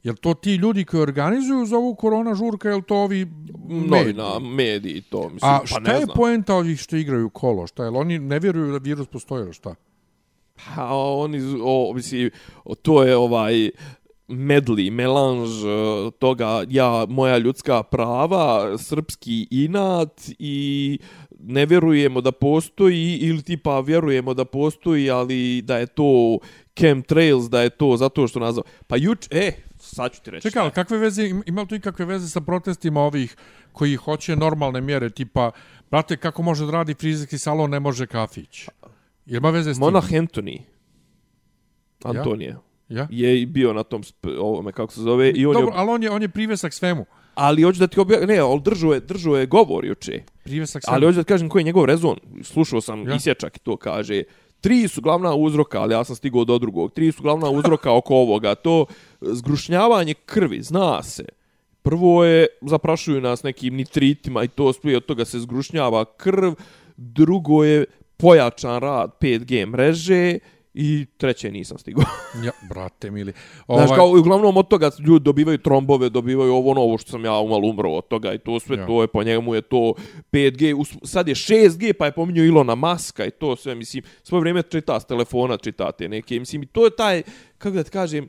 Jel 0.05 0.15
to 0.15 0.33
ti 0.33 0.55
ljudi 0.55 0.85
koji 0.85 1.01
organizuju 1.01 1.65
za 1.65 1.77
ovu 1.77 1.95
korona 1.95 2.35
žurka, 2.35 2.69
jel 2.69 2.81
to 2.81 2.95
ovi 2.95 3.25
mediji? 3.69 3.89
Novina, 3.89 4.39
mediji, 4.39 5.01
to 5.01 5.29
mislim, 5.29 5.51
A 5.51 5.59
pa 5.59 5.65
šta 5.67 5.79
ne 5.79 5.93
je 5.93 6.05
znam. 6.05 6.15
poenta 6.15 6.55
ovih 6.55 6.79
što 6.79 6.95
igraju 6.95 7.29
kolo? 7.29 7.67
Šta 7.67 7.83
je? 7.83 7.87
Jel 7.87 7.97
oni 7.97 8.19
ne 8.19 8.39
vjeruju 8.39 8.71
da 8.71 8.77
virus 8.77 9.07
postoji 9.07 9.41
ili 9.43 9.53
šta? 9.53 9.75
Pa 10.75 10.95
oni, 10.95 11.39
o, 11.63 11.93
mislim, 11.95 12.29
to 12.81 13.03
je 13.03 13.15
ovaj 13.15 13.69
medli, 14.27 14.89
melanž 14.91 15.49
e, 15.65 16.11
toga, 16.19 16.63
ja, 16.69 17.05
moja 17.09 17.37
ljudska 17.37 17.83
prava, 17.83 18.77
srpski 18.77 19.47
inat 19.51 20.21
i 20.39 20.99
ne 21.39 21.65
vjerujemo 21.65 22.21
da 22.21 22.31
postoji 22.31 23.17
ili 23.17 23.41
tipa 23.41 23.79
vjerujemo 23.79 24.33
da 24.33 24.45
postoji, 24.45 25.09
ali 25.09 25.61
da 25.61 25.77
je 25.77 25.85
to 25.87 26.37
chemtrails, 26.79 27.49
da 27.49 27.61
je 27.61 27.69
to 27.69 27.97
zato 27.97 28.27
što 28.27 28.39
nazva. 28.39 28.63
Pa 28.87 28.95
juč, 28.97 29.27
e, 29.31 29.51
sad 29.95 30.11
ću 30.11 30.21
ti 30.21 30.31
reći. 30.31 30.43
Čekaj, 30.43 30.61
ali 30.61 30.71
kakve 30.71 30.97
veze, 30.97 31.23
im- 31.23 31.43
ima 31.45 31.61
li 31.61 31.67
to 31.67 31.75
ikakve 31.75 32.05
veze 32.05 32.29
sa 32.29 32.41
protestima 32.41 33.01
ovih 33.01 33.35
koji 33.71 33.95
hoće 33.95 34.35
normalne 34.35 34.81
mjere, 34.81 35.09
tipa, 35.09 35.51
brate, 35.91 36.17
kako 36.17 36.41
može 36.41 36.65
da 36.65 36.71
radi 36.73 36.93
frizerski 36.93 37.37
salon, 37.37 37.69
ne 37.69 37.79
može 37.79 38.07
kafić? 38.07 38.67
Jel 39.25 39.37
ima 39.37 39.49
veze 39.49 39.73
s 39.73 39.77
tim? 39.77 39.81
Monah 39.81 40.03
Anthony. 40.05 40.61
Antonije. 42.03 42.55
Ja? 42.89 43.07
Je 43.11 43.41
i 43.41 43.45
bio 43.45 43.73
na 43.73 43.83
tom, 43.83 44.03
ovome, 44.39 44.71
kako 44.71 44.93
se 44.93 45.01
zove, 45.01 45.31
i 45.31 45.45
on 45.45 45.53
Dobro, 45.53 45.67
je, 45.67 45.73
ali 45.75 45.89
on 45.89 46.03
je, 46.03 46.11
on 46.11 46.21
je 46.21 46.29
privesak 46.29 46.73
svemu. 46.73 47.05
ali 47.35 47.61
hoću 47.63 47.79
da 47.79 47.87
ti 47.87 47.99
objavim, 47.99 48.27
ne, 48.27 48.37
ali 48.37 48.61
držao 48.61 48.93
je, 48.93 48.99
držao 48.99 49.35
je 49.35 49.45
govor 49.45 49.85
juče. 49.85 50.23
Privesak 50.43 50.83
svemu. 50.83 50.95
Ali 50.95 51.05
hoću 51.05 51.15
da 51.15 51.23
ti 51.23 51.27
kažem 51.27 51.49
koji 51.49 51.61
je 51.61 51.65
njegov 51.65 51.85
rezon. 51.85 52.17
Slušao 52.43 52.81
sam 52.81 53.03
Ja. 53.03 53.09
ja. 53.09 53.15
isječak 53.15 53.57
i 53.57 53.59
to 53.59 53.77
kaže. 53.77 54.23
Tri 54.61 54.87
su 54.87 55.01
glavna 55.01 55.35
uzroka, 55.35 55.81
ali 55.81 55.93
ja 55.93 56.03
sam 56.03 56.15
stigao 56.15 56.45
do 56.45 56.57
drugog. 56.57 56.93
Tri 56.93 57.11
su 57.11 57.21
glavna 57.21 57.49
uzroka 57.49 57.93
oko 57.93 58.15
ovoga. 58.15 58.55
To 58.55 58.85
zgrušnjavanje 59.21 60.13
krvi, 60.13 60.61
zna 60.61 61.03
se. 61.03 61.25
Prvo 61.81 62.23
je, 62.23 62.47
zaprašuju 62.61 63.21
nas 63.21 63.43
nekim 63.43 63.75
nitritima 63.75 64.43
i 64.43 64.47
to 64.47 64.73
prije 64.81 64.97
od 64.97 65.05
toga 65.05 65.25
se 65.25 65.39
zgrušnjava 65.39 66.05
krv. 66.05 66.53
Drugo 66.97 67.63
je 67.63 67.85
pojačan 68.17 68.79
rad 68.79 69.11
5G 69.21 69.65
mreže 69.65 70.39
i 70.77 71.05
treće 71.17 71.51
nisam 71.51 71.77
stigao. 71.77 72.03
Ja, 72.45 72.51
brate 72.69 73.11
mili. 73.11 73.31
Znaš, 73.65 73.67
Ovaj, 73.67 73.87
kao, 73.89 74.09
uglavnom 74.09 74.57
od 74.57 74.67
toga 74.67 74.91
ljudi 74.99 75.23
dobivaju 75.23 75.57
trombove, 75.57 76.09
dobivaju 76.09 76.53
ovo 76.53 76.71
ono, 76.71 76.81
ovo 76.81 76.97
što 76.97 77.11
sam 77.11 77.25
ja 77.25 77.33
umalo 77.33 77.67
umro 77.67 77.89
od 77.91 78.07
toga 78.07 78.33
i 78.33 78.37
to 78.37 78.59
sve, 78.59 78.75
Ja. 78.75 78.81
ja. 78.81 78.87
to 78.87 79.01
je 79.01 79.07
po 79.07 79.23
njemu 79.23 79.55
je 79.55 79.61
to 79.61 79.93
5G, 80.31 80.73
us- 80.73 80.97
sad 81.03 81.27
je 81.27 81.35
6G, 81.35 81.93
pa 81.93 82.05
je 82.05 82.11
pominjao 82.11 82.45
Ilona 82.45 82.75
Maska 82.75 83.25
i 83.25 83.31
to 83.31 83.55
sve, 83.55 83.75
mislim, 83.75 84.03
svoje 84.23 84.39
vrijeme 84.39 84.61
čita 84.63 84.99
s 84.99 85.05
telefona, 85.05 85.57
čitate 85.57 86.09
neke, 86.09 86.39
mislim, 86.39 86.63
i 86.63 86.67
to 86.67 86.85
je 86.85 86.91
taj, 86.91 87.23
kako 87.57 87.71
da 87.71 87.83
ti 87.83 87.91
kažem, 87.91 88.27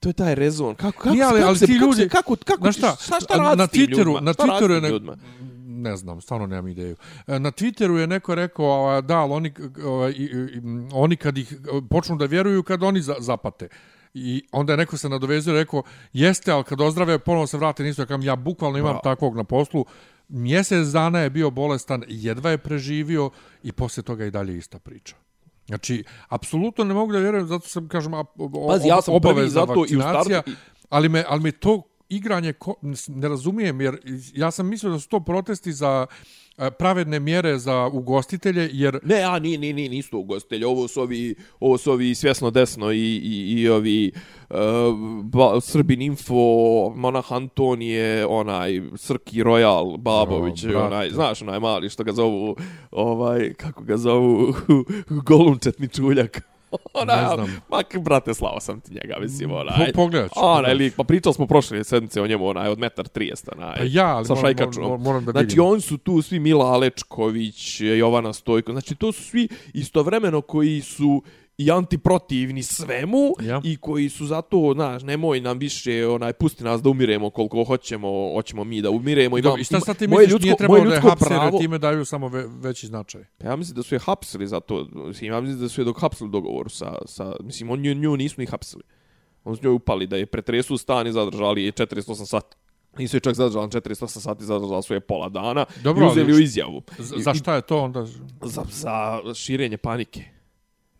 to 0.00 0.08
je 0.08 0.12
taj 0.14 0.34
rezon. 0.34 0.74
Kako, 0.74 0.92
kako, 0.94 1.10
Nije, 1.10 1.24
ali- 1.24 1.34
kako 1.34 1.48
ali 1.48 1.58
se, 1.58 1.66
ti 1.66 1.72
kako 1.72 1.84
ljudi- 1.84 1.96
se, 1.96 2.08
kako, 2.08 2.36
kako, 2.36 2.60
Znaš 2.62 2.76
šta, 2.76 2.96
šta, 3.00 3.20
šta 3.20 3.34
radi 3.36 3.58
na 3.58 3.66
Twitteru, 3.66 4.20
na 4.20 4.34
Twitteru 4.34 4.70
je 4.70 4.80
ne, 4.80 4.88
ljudima? 4.88 5.16
Ne 5.74 5.96
znam, 5.96 6.20
stvarno 6.20 6.46
nemam 6.46 6.68
ideju. 6.68 6.96
E, 7.26 7.38
Na 7.38 7.50
Twitteru 7.50 7.92
je 7.92 8.06
neko 8.06 8.34
rekao, 8.34 9.00
da, 9.00 9.18
ali 9.18 9.32
oni, 9.32 9.52
ovaj, 9.84 10.14
oni 10.92 11.16
kad 11.16 11.38
ih 11.38 11.52
e, 11.52 11.56
počnu 11.90 12.16
da 12.16 12.24
vjeruju, 12.26 12.62
kad 12.62 12.82
oni 12.82 13.02
za, 13.02 13.14
zapate. 13.18 13.68
I 14.14 14.44
onda 14.52 14.72
je 14.72 14.76
neko 14.76 14.96
se 14.96 15.08
nadovezio 15.08 15.50
i 15.50 15.56
rekao, 15.56 15.82
jeste, 16.12 16.52
ali 16.52 16.64
kad 16.64 16.80
ozdrave, 16.80 17.18
ponovno 17.18 17.46
se 17.46 17.56
vrate, 17.58 17.82
nisu, 17.82 18.02
ja, 18.22 18.36
bukvalno 18.36 18.78
imam 18.78 18.88
Bravo. 18.90 19.00
takvog 19.04 19.36
na 19.36 19.44
poslu, 19.44 19.84
mjesec 20.28 20.86
dana 20.88 21.18
je 21.18 21.30
bio 21.30 21.50
bolestan, 21.50 22.02
jedva 22.08 22.50
je 22.50 22.58
preživio 22.58 23.30
i 23.62 23.72
poslije 23.72 24.04
toga 24.04 24.24
i 24.24 24.30
dalje 24.30 24.56
ista 24.56 24.78
priča. 24.78 25.16
Znači, 25.66 26.04
apsolutno 26.28 26.84
ne 26.84 26.94
mogu 26.94 27.12
da 27.12 27.18
vjerujem, 27.18 27.46
zato 27.46 27.68
sam, 27.68 27.88
kažem, 27.88 28.14
a- 28.14 28.24
o- 28.38 28.68
Pazi, 28.68 28.88
ja 28.88 29.02
sam 29.02 29.12
prvi 29.12 29.16
obavezna 29.32 29.60
zato 29.60 29.72
i 29.72 29.76
u 29.76 29.80
vakcinacija, 29.80 30.42
startu- 30.42 30.54
ali 30.88 31.08
me, 31.08 31.24
ali 31.28 31.40
me 31.42 31.52
to 31.52 31.82
igranje, 32.16 32.52
ko, 32.52 32.74
ne 33.08 33.28
razumijem, 33.28 33.80
jer 33.80 33.98
ja 34.34 34.50
sam 34.50 34.68
mislio 34.68 34.92
da 34.92 34.98
su 34.98 35.08
to 35.08 35.20
protesti 35.20 35.72
za 35.72 36.06
e, 36.58 36.70
pravedne 36.70 37.20
mjere 37.20 37.58
za 37.58 37.86
ugostitelje, 37.92 38.70
jer 38.72 38.98
Ne, 39.02 39.22
a 39.22 39.38
ni 39.38 39.58
ni 39.58 39.72
ni 39.72 39.88
nisu 39.88 40.18
ugostitelji. 40.18 40.64
Ovo 40.64 40.88
su 40.88 41.00
ovi 41.00 41.34
ovo 41.60 41.78
su 41.78 41.92
ovi 41.92 42.14
svjesno 42.14 42.50
desno 42.50 42.92
i 42.92 43.16
i 43.16 43.60
i 43.60 43.68
ovi 43.68 44.12
uh, 44.50 44.56
ba, 45.22 45.60
Srbin 45.60 46.02
Info, 46.02 46.34
Monah 46.96 47.32
Antonije, 47.32 48.26
onaj 48.26 48.82
Srki 48.96 49.42
Royal 49.42 49.96
Babović, 49.96 50.64
O, 50.64 50.86
onaj, 50.86 51.10
znaš, 51.10 51.42
onaj 51.42 51.60
mali 51.60 51.90
što 51.90 52.04
ga 52.04 52.12
zovu, 52.12 52.56
ovaj 52.90 53.54
kako 53.54 53.82
ga 53.82 53.96
zovu 53.96 54.54
Golumčet 55.26 55.78
Mičuljak. 55.78 56.53
Onaj, 56.94 57.22
Ne 57.22 57.28
znam. 57.34 57.62
Ma, 57.68 57.82
brate, 58.00 58.34
slao 58.34 58.60
sam 58.60 58.80
ti 58.80 58.92
njega, 58.92 59.16
mislim, 59.20 59.52
onaj. 59.52 59.86
Po- 59.86 59.92
pogledat 59.94 60.28
ću, 60.28 60.38
Onaj 60.38 60.74
lik, 60.74 60.94
pa 60.96 61.04
pričali 61.04 61.34
smo 61.34 61.46
prošle 61.46 61.84
sedmice 61.84 62.20
o 62.20 62.26
njemu, 62.26 62.46
onaj, 62.46 62.68
od 62.68 62.78
metar 62.78 63.06
30, 63.06 63.48
onaj. 63.56 63.76
Pa 63.76 63.84
ja, 63.84 64.06
ali 64.06 64.24
sa 64.26 64.34
moram- 64.34 64.42
šajkačom. 64.46 64.82
moram- 64.82 65.02
moram 65.02 65.24
da 65.24 65.32
znači, 65.32 65.44
vidim. 65.46 65.64
oni 65.64 65.80
su 65.80 65.98
tu 65.98 66.22
svi 66.22 66.38
Mila 66.38 66.66
Alečković, 66.66 67.80
Jovana 67.80 68.32
Stojko, 68.32 68.72
znači 68.72 68.94
to 68.94 69.12
su 69.12 69.22
svi 69.22 69.48
istovremeno 69.74 70.40
koji 70.40 70.80
su 70.80 71.22
i 71.58 71.70
antiprotivni 71.70 72.62
svemu 72.62 73.32
Ja. 73.40 73.60
i 73.64 73.76
koji 73.76 74.08
su 74.08 74.26
zato, 74.26 74.72
znaš, 74.74 75.02
nemoj 75.02 75.40
nam 75.40 75.58
više, 75.58 76.06
onaj, 76.06 76.32
pusti 76.32 76.64
nas 76.64 76.82
da 76.82 76.88
umiremo 76.88 77.30
koliko 77.30 77.64
hoćemo, 77.64 78.08
hoćemo 78.34 78.64
mi 78.64 78.82
da 78.82 78.90
umiremo. 78.90 79.38
Imam, 79.38 79.60
I 79.60 79.64
šta 79.64 79.80
sad 79.80 79.96
ti 79.96 80.06
misliš, 80.06 80.18
nije 80.20 80.32
ljudsko- 80.32 80.58
trebalo 80.58 80.78
moje 80.78 80.88
da 80.90 80.94
je 80.96 81.00
hapse, 81.02 81.24
pravo- 81.26 81.58
time 81.58 81.78
daju 81.78 82.04
samo 82.04 82.28
ve, 82.28 82.46
veći 82.48 82.86
značaj. 82.86 83.24
Pa 83.38 83.46
ja 83.46 83.56
mislim 83.56 83.76
da 83.76 83.82
su 83.82 83.94
je 83.94 83.98
hapsili 83.98 84.46
za 84.46 84.60
to. 84.60 84.86
Mislim, 84.94 85.32
ja 85.32 85.40
mislim 85.40 85.60
da 85.60 85.68
su 85.68 85.80
je 85.80 85.84
dok 85.84 86.00
hapsili 86.00 86.30
dogovor 86.30 86.70
sa, 86.70 86.94
sa 87.06 87.32
mislim, 87.40 87.70
on 87.70 87.80
nju, 87.80 87.94
nju 87.94 88.16
nisu 88.16 88.34
ni 88.38 88.46
hapsili. 88.46 88.82
On 89.44 89.56
su 89.56 89.64
njoj 89.64 89.72
upali 89.72 90.06
da 90.06 90.16
je 90.16 90.26
pretresu 90.26 90.76
stan 90.76 91.06
i 91.06 91.12
zadržali 91.12 91.64
je 91.64 91.72
48 91.72 92.26
sati. 92.26 92.56
Nisu 92.98 93.16
je 93.16 93.20
čak 93.20 93.34
zadržali 93.34 93.68
48 93.68 94.06
sati, 94.08 94.44
zadržali 94.44 94.82
su 94.82 94.94
je 94.94 95.00
pola 95.00 95.28
dana 95.28 95.64
Dobro, 95.82 96.04
i 96.04 96.08
uzeli 96.08 96.24
ali 96.24 96.34
u 96.34 96.38
izjavu. 96.38 96.82
Za, 96.98 97.16
za 97.18 97.34
šta 97.34 97.54
je 97.54 97.62
to 97.62 97.78
onda? 97.78 98.06
Za, 98.42 98.64
za 98.70 99.20
širenje 99.34 99.76
panike. 99.76 100.24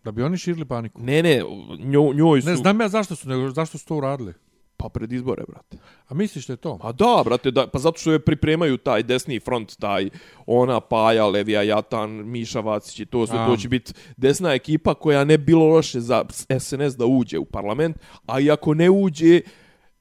Da 0.04 0.12
bi 0.12 0.22
oni 0.22 0.38
širili 0.38 0.64
paniku? 0.64 1.02
Ne, 1.02 1.22
ne, 1.22 1.42
njo, 1.78 2.12
njoj 2.14 2.42
su... 2.42 2.48
Ne 2.48 2.56
znam 2.56 2.80
ja 2.80 2.88
zašto 2.88 3.16
su, 3.16 3.28
nego 3.28 3.50
zašto 3.50 3.78
su 3.78 3.86
to 3.86 3.96
uradili. 3.96 4.32
Pa 4.76 4.88
pred 4.88 5.12
izbore, 5.12 5.44
brate. 5.48 5.76
A 6.08 6.14
misliš 6.14 6.46
da 6.46 6.52
je 6.52 6.56
to? 6.56 6.78
Pa 6.78 6.92
da, 6.92 7.22
brate, 7.24 7.50
da, 7.50 7.66
pa 7.66 7.78
zato 7.78 7.98
što 7.98 8.12
je 8.12 8.18
pripremaju 8.18 8.76
taj 8.76 9.02
desni 9.02 9.40
front, 9.40 9.76
taj 9.76 10.10
ona 10.46 10.80
Paja, 10.80 11.26
Levija 11.26 11.62
Jatan, 11.62 12.10
Miša 12.10 12.60
Vacić 12.60 13.00
i 13.00 13.06
to 13.06 13.26
sve, 13.26 13.36
to 13.46 13.56
će 13.56 13.68
biti 13.68 13.92
desna 14.16 14.52
ekipa 14.52 14.94
koja 14.94 15.24
ne 15.24 15.38
bilo 15.38 15.66
loše 15.66 16.00
za 16.00 16.24
SNS 16.58 16.96
da 16.96 17.06
uđe 17.06 17.38
u 17.38 17.44
parlament, 17.44 17.96
a 18.26 18.40
i 18.40 18.50
ako 18.50 18.74
ne 18.74 18.90
uđe, 18.90 19.40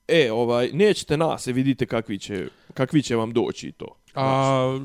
e, 0.07 0.31
ovaj, 0.31 0.69
nećete 0.73 1.17
nas, 1.17 1.47
e, 1.47 1.51
vidite 1.51 1.85
kakvi 1.85 2.19
će, 2.19 2.47
kakvi 2.73 3.01
će 3.01 3.15
vam 3.15 3.31
doći 3.31 3.67
i 3.67 3.71
to. 3.71 3.87
A 4.15 4.79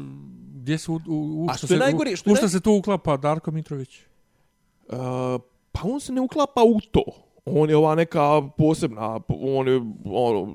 gdje 0.55 0.78
se 0.78 0.90
u, 0.90 0.95
u, 0.95 1.01
u, 1.07 1.47
A 1.51 1.55
što 1.55 1.59
što 1.59 1.66
se, 1.66 1.77
najgore- 1.78 2.12
u, 2.12 2.16
što 2.16 2.31
je 2.31 2.32
u 2.32 2.36
što 2.36 2.47
naj- 2.47 2.51
se 2.51 2.61
tu 2.61 2.73
uklapa 2.73 3.16
Darko 3.16 3.51
Mitrović? 3.51 4.01
Eh, 4.89 5.39
pa 5.73 5.81
on 5.82 6.01
se 6.01 6.12
ne 6.12 6.20
uklapa 6.20 6.62
u 6.62 6.81
to. 6.81 7.05
On 7.44 7.70
je 7.70 7.77
ova 7.77 7.94
neka 7.94 8.43
posebna, 8.56 9.20
on 9.28 9.69
je 9.69 9.77
ono, 10.05 10.55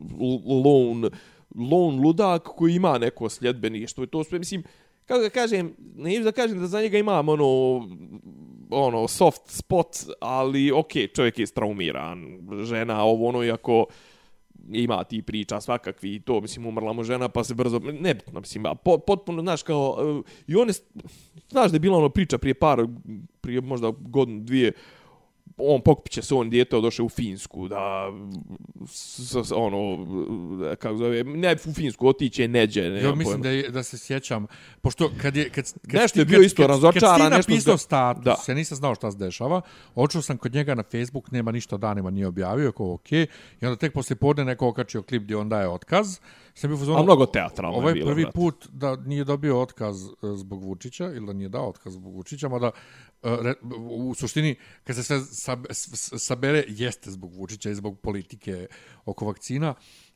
lone, 0.66 1.10
lone 1.56 2.02
ludak 2.02 2.44
koji 2.44 2.76
ima 2.76 2.98
neko 2.98 3.30
sljedbeništvo 3.30 4.04
i 4.04 4.08
to 4.08 4.24
sve, 4.24 4.40
mislim, 4.40 4.64
kako 5.06 5.22
da 5.22 5.30
kažem, 5.30 5.76
ne 5.96 6.20
da 6.20 6.32
kažem 6.32 6.60
da 6.60 6.68
za 6.68 6.82
njega 6.82 6.98
imam 6.98 7.30
ono, 7.30 7.82
ono, 8.70 9.08
soft 9.08 9.42
spot, 9.46 9.88
ali 10.20 10.72
okej, 10.72 11.04
okay, 11.04 11.16
čovjek 11.16 11.40
je 11.40 11.48
straumiran, 11.48 12.40
žena, 12.64 13.04
ovo 13.04 13.28
ono, 13.28 13.44
iako 13.44 13.86
ima 14.72 15.04
ti 15.04 15.22
priča 15.22 15.62
svakakvi 15.62 16.16
i 16.16 16.20
to, 16.20 16.42
mislim, 16.42 16.66
umrla 16.66 16.94
mu 16.94 17.04
žena, 17.04 17.30
pa 17.30 17.44
se 17.44 17.54
brzo, 17.54 17.80
nebitno, 17.80 18.40
mislim, 18.40 18.66
a 18.66 18.76
po, 18.76 18.98
potpuno, 18.98 19.42
znaš, 19.42 19.64
kao, 19.64 19.98
e, 20.28 20.32
i 20.48 20.56
one, 20.56 20.74
znaš 21.50 21.72
da 21.72 21.76
je 21.76 21.80
bila 21.80 21.98
ono 21.98 22.10
priča 22.10 22.38
prije 22.38 22.54
par, 22.54 22.88
prije 23.42 23.62
možda 23.62 23.94
godinu, 24.00 24.44
dvije, 24.44 24.72
on 25.58 25.82
pokupit 25.82 26.12
će 26.12 26.22
se 26.22 26.36
on 26.36 26.50
dijete, 26.50 26.82
došao 26.82 27.06
u 27.06 27.10
Finsku, 27.10 27.68
da, 27.68 28.12
s, 28.88 29.20
s, 29.38 29.52
ono, 29.52 30.08
kako 30.76 30.98
zove, 30.98 31.24
ne 31.24 31.56
u 31.68 31.74
Finsku, 31.74 32.08
otiće 32.08 32.48
neđe, 32.48 32.82
ne 32.84 33.02
Ja 33.02 33.16
mislim 33.16 33.42
da, 33.42 33.50
je, 33.50 33.70
da 33.70 33.84
se 33.84 33.98
sjećam, 33.98 34.46
pošto 34.82 35.12
kad 35.18 35.36
je... 35.36 35.50
Kad, 35.50 35.74
kad 35.82 36.02
Nešto 36.02 36.20
je 36.20 36.26
bio 36.26 36.38
kad- 36.38 36.46
isto 36.46 36.62
kad, 36.62 36.70
razočaran, 36.70 37.20
Kad 37.20 37.32
nešto 37.32 37.52
napisao 37.52 37.74
zga- 37.74 37.78
status, 37.78 38.24
Da. 38.24 38.36
ja 38.48 38.56
nisam 38.56 38.78
znao 38.78 38.96
šta 38.96 39.12
se 39.12 39.18
dešava, 39.18 39.62
očeo 39.96 40.22
sam 40.22 40.38
kod 40.38 40.54
njega 40.54 40.76
na 40.76 40.84
Facebook, 40.84 41.32
nema 41.32 41.52
ništa 41.52 41.78
danima, 41.78 42.10
nije 42.10 42.28
objavio, 42.28 42.72
kao 42.72 42.94
ok, 42.94 43.12
i 43.12 43.28
onda 43.62 43.76
tek 43.76 43.94
poslije 43.94 44.16
podne 44.18 44.46
neko 44.46 44.68
okačio 44.68 45.02
klip 45.02 45.24
gdje 45.24 45.38
on 45.38 45.50
daje 45.50 45.70
otkaz. 45.70 46.20
Sam 46.54 46.68
bio 46.68 46.76
u 46.76 46.80
fazonu, 46.80 47.00
A 47.00 47.04
mnogo 47.04 47.26
teatralno 47.26 47.78
Ovo 47.78 47.88
je 47.90 47.94
bilo, 47.94 48.08
prvi 48.08 48.22
brate. 48.22 48.36
put 48.36 48.68
da 48.70 48.96
nije 48.96 49.24
dobio 49.24 49.62
otkaz 49.62 50.04
e, 50.04 50.10
zbog 50.36 50.64
Vučića 50.64 51.06
ili 51.06 51.26
da 51.26 51.34
nije 51.34 51.50
dao 51.50 51.70
otkaz 51.70 51.94
zbog 51.94 52.16
Vučića, 52.16 52.50
mada 52.50 52.72
u 53.80 54.14
suštini 54.14 54.56
kad 54.84 54.96
se 54.96 55.04
sve 55.04 55.24
sabere 56.20 56.64
jeste 56.68 57.12
zbog 57.12 57.34
Vučića 57.34 57.70
i 57.70 57.76
zbog 57.76 58.00
politike 58.00 58.68
oko 59.06 59.26
vakcina, 59.26 59.74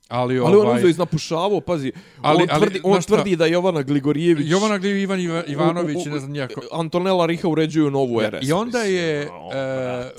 ali, 0.08 0.40
Ali 0.40 0.58
on 0.58 0.66
ovaj, 0.66 0.78
uzeo 0.78 0.90
iznapušavao, 0.90 1.62
pazi, 1.62 1.92
Ali- 2.22 2.44
on, 2.44 2.50
ali, 2.52 2.62
tvrdi, 2.62 2.82
on 2.84 2.94
znaš 2.94 3.04
šta? 3.04 3.14
tvrdi 3.14 3.36
da 3.36 3.46
Jovana 3.46 3.82
Gligorijević... 3.82 4.48
Jovana 4.50 4.78
Gljiv, 4.78 4.98
Ivan 4.98 5.20
Iva- 5.20 5.44
Ivanović, 5.48 5.98
u- 5.98 6.10
u- 6.10 6.14
ne 6.14 6.20
znam 6.20 6.32
nijako. 6.32 6.62
Antonella 6.72 7.26
Riha 7.26 7.48
uređuju 7.48 7.92
novu 7.92 8.22
RS. 8.22 8.48
I 8.48 8.52
onda 8.52 8.80
je 8.80 9.30
O, 9.32 9.52
e, 9.54 10.12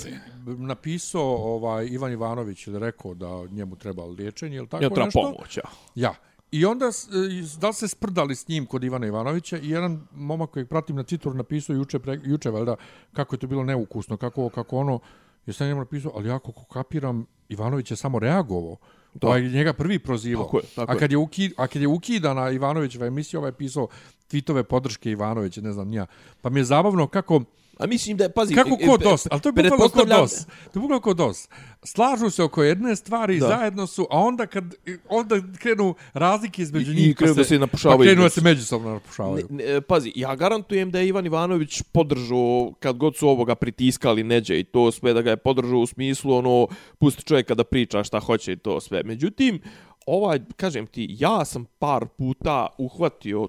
napisao 0.46 1.22
ovaj 1.36 1.86
Ivan 1.86 2.12
Ivanović 2.12 2.66
rekao 2.68 3.14
da 3.14 3.46
njemu 3.50 3.76
treba 3.76 4.04
liječenje 4.04 4.56
ili 4.56 4.68
tako 4.68 4.84
Ja 4.84 4.90
treba 4.90 5.04
nešto. 5.04 5.20
pomoć, 5.22 5.56
ja. 5.56 5.62
Ja. 5.94 6.14
I 6.50 6.64
onda, 6.64 6.86
e, 6.86 6.90
da 7.60 7.68
li 7.68 7.74
se 7.74 7.88
sprdali 7.88 8.34
s 8.34 8.48
njim 8.48 8.66
kod 8.66 8.84
Ivana 8.84 9.06
Ivanovića 9.06 9.58
i 9.58 9.70
jedan 9.70 10.06
momak 10.14 10.50
kojeg 10.50 10.68
pratim 10.68 10.96
na 10.96 11.04
Twitteru 11.04 11.34
napisao 11.34 11.76
juče, 11.76 11.98
pre, 11.98 12.20
juče 12.24 12.50
valjda, 12.50 12.76
kako 13.12 13.34
je 13.34 13.38
to 13.38 13.46
bilo 13.46 13.64
neukusno, 13.64 14.16
kako, 14.16 14.48
kako 14.48 14.76
ono, 14.76 15.00
je 15.46 15.52
sam 15.52 15.66
njemu 15.66 15.80
napisao, 15.80 16.12
ali 16.14 16.28
ja 16.28 16.38
kako 16.38 16.64
kapiram, 16.64 17.26
Ivanović 17.48 17.90
je 17.90 17.96
samo 17.96 18.18
reagovao. 18.18 18.76
Da. 19.14 19.18
Da. 19.20 19.26
Ovaj 19.26 19.42
je 19.42 19.50
njega 19.50 19.72
prvi 19.72 19.98
prozivao. 19.98 20.44
Tako 20.44 20.58
je, 20.58 20.64
tako 20.74 20.92
a, 20.92 20.94
je. 20.94 20.98
kad 20.98 21.10
je 21.10 21.16
uki, 21.16 21.50
a 21.56 21.66
kad 21.66 21.82
je 21.82 21.88
ukidana 21.88 22.50
Ivanovićeva 22.50 23.06
emisija, 23.06 23.40
ovaj 23.40 23.48
je 23.48 23.52
pisao 23.52 23.88
tweetove 24.30 24.62
podrške 24.62 25.10
Ivanovića, 25.10 25.60
ne 25.60 25.72
znam, 25.72 25.88
nija. 25.88 26.06
Pa 26.40 26.50
mi 26.50 26.60
je 26.60 26.64
zabavno 26.64 27.06
kako, 27.06 27.42
A 27.78 27.86
mislim 27.86 28.16
da 28.16 28.24
je, 28.24 28.32
pazi... 28.32 28.54
kako 28.54 28.76
e, 28.80 28.86
ko 28.86 28.94
pe- 28.94 29.04
dos, 29.04 29.26
ali 29.30 29.40
to 29.40 29.48
je 29.48 29.52
bukvalno 29.52 29.88
ko 29.88 30.04
dos. 30.06 30.32
To 30.44 30.50
je 30.74 30.80
bukvalno 30.80 31.00
ko 31.00 31.14
dos. 31.14 31.48
Slažu 31.84 32.30
se 32.30 32.42
oko 32.42 32.62
jedne 32.62 32.96
stvari, 32.96 33.38
Da. 33.38 33.46
zajedno 33.48 33.86
su, 33.86 34.06
a 34.10 34.18
onda 34.18 34.46
kad 34.46 34.64
onda 35.08 35.36
krenu 35.58 35.94
razlike 36.12 36.62
između 36.62 36.92
I- 36.92 36.94
njih, 36.94 37.08
i 37.08 37.14
krenu 37.14 37.34
pa 37.34 37.38
da 37.38 37.44
se 37.44 37.58
napušavaju 37.58 37.98
Pa 37.98 38.04
krenu 38.04 38.22
da 38.22 38.28
se 38.30 38.40
međusobno 38.40 38.90
napušavaju. 38.90 39.46
Ne, 39.50 39.64
ne, 39.64 39.80
pazi, 39.80 40.12
ja 40.14 40.34
garantujem 40.36 40.90
da 40.90 40.98
je 40.98 41.08
Ivan 41.08 41.26
Ivanović 41.26 41.82
podržao 41.82 42.72
kad 42.80 42.96
god 42.96 43.16
su 43.16 43.28
ovoga 43.28 43.54
pritiskali 43.54 44.22
neđe 44.22 44.60
i 44.60 44.64
to 44.64 44.92
sve 44.92 45.12
da 45.12 45.22
ga 45.22 45.30
je 45.30 45.36
podržao 45.36 45.78
u 45.78 45.86
smislu 45.86 46.34
ono 46.34 46.66
pusti 46.98 47.22
čovjeka 47.24 47.54
da 47.54 47.64
priča 47.64 48.04
šta 48.04 48.20
hoće 48.20 48.52
i 48.52 48.56
to 48.56 48.80
sve. 48.80 49.02
Međutim, 49.02 49.60
ovaj, 50.06 50.40
kažem 50.56 50.86
ti, 50.86 51.06
ja 51.10 51.44
sam 51.44 51.64
par 51.78 52.06
puta 52.18 52.66
uhvatio 52.78 53.48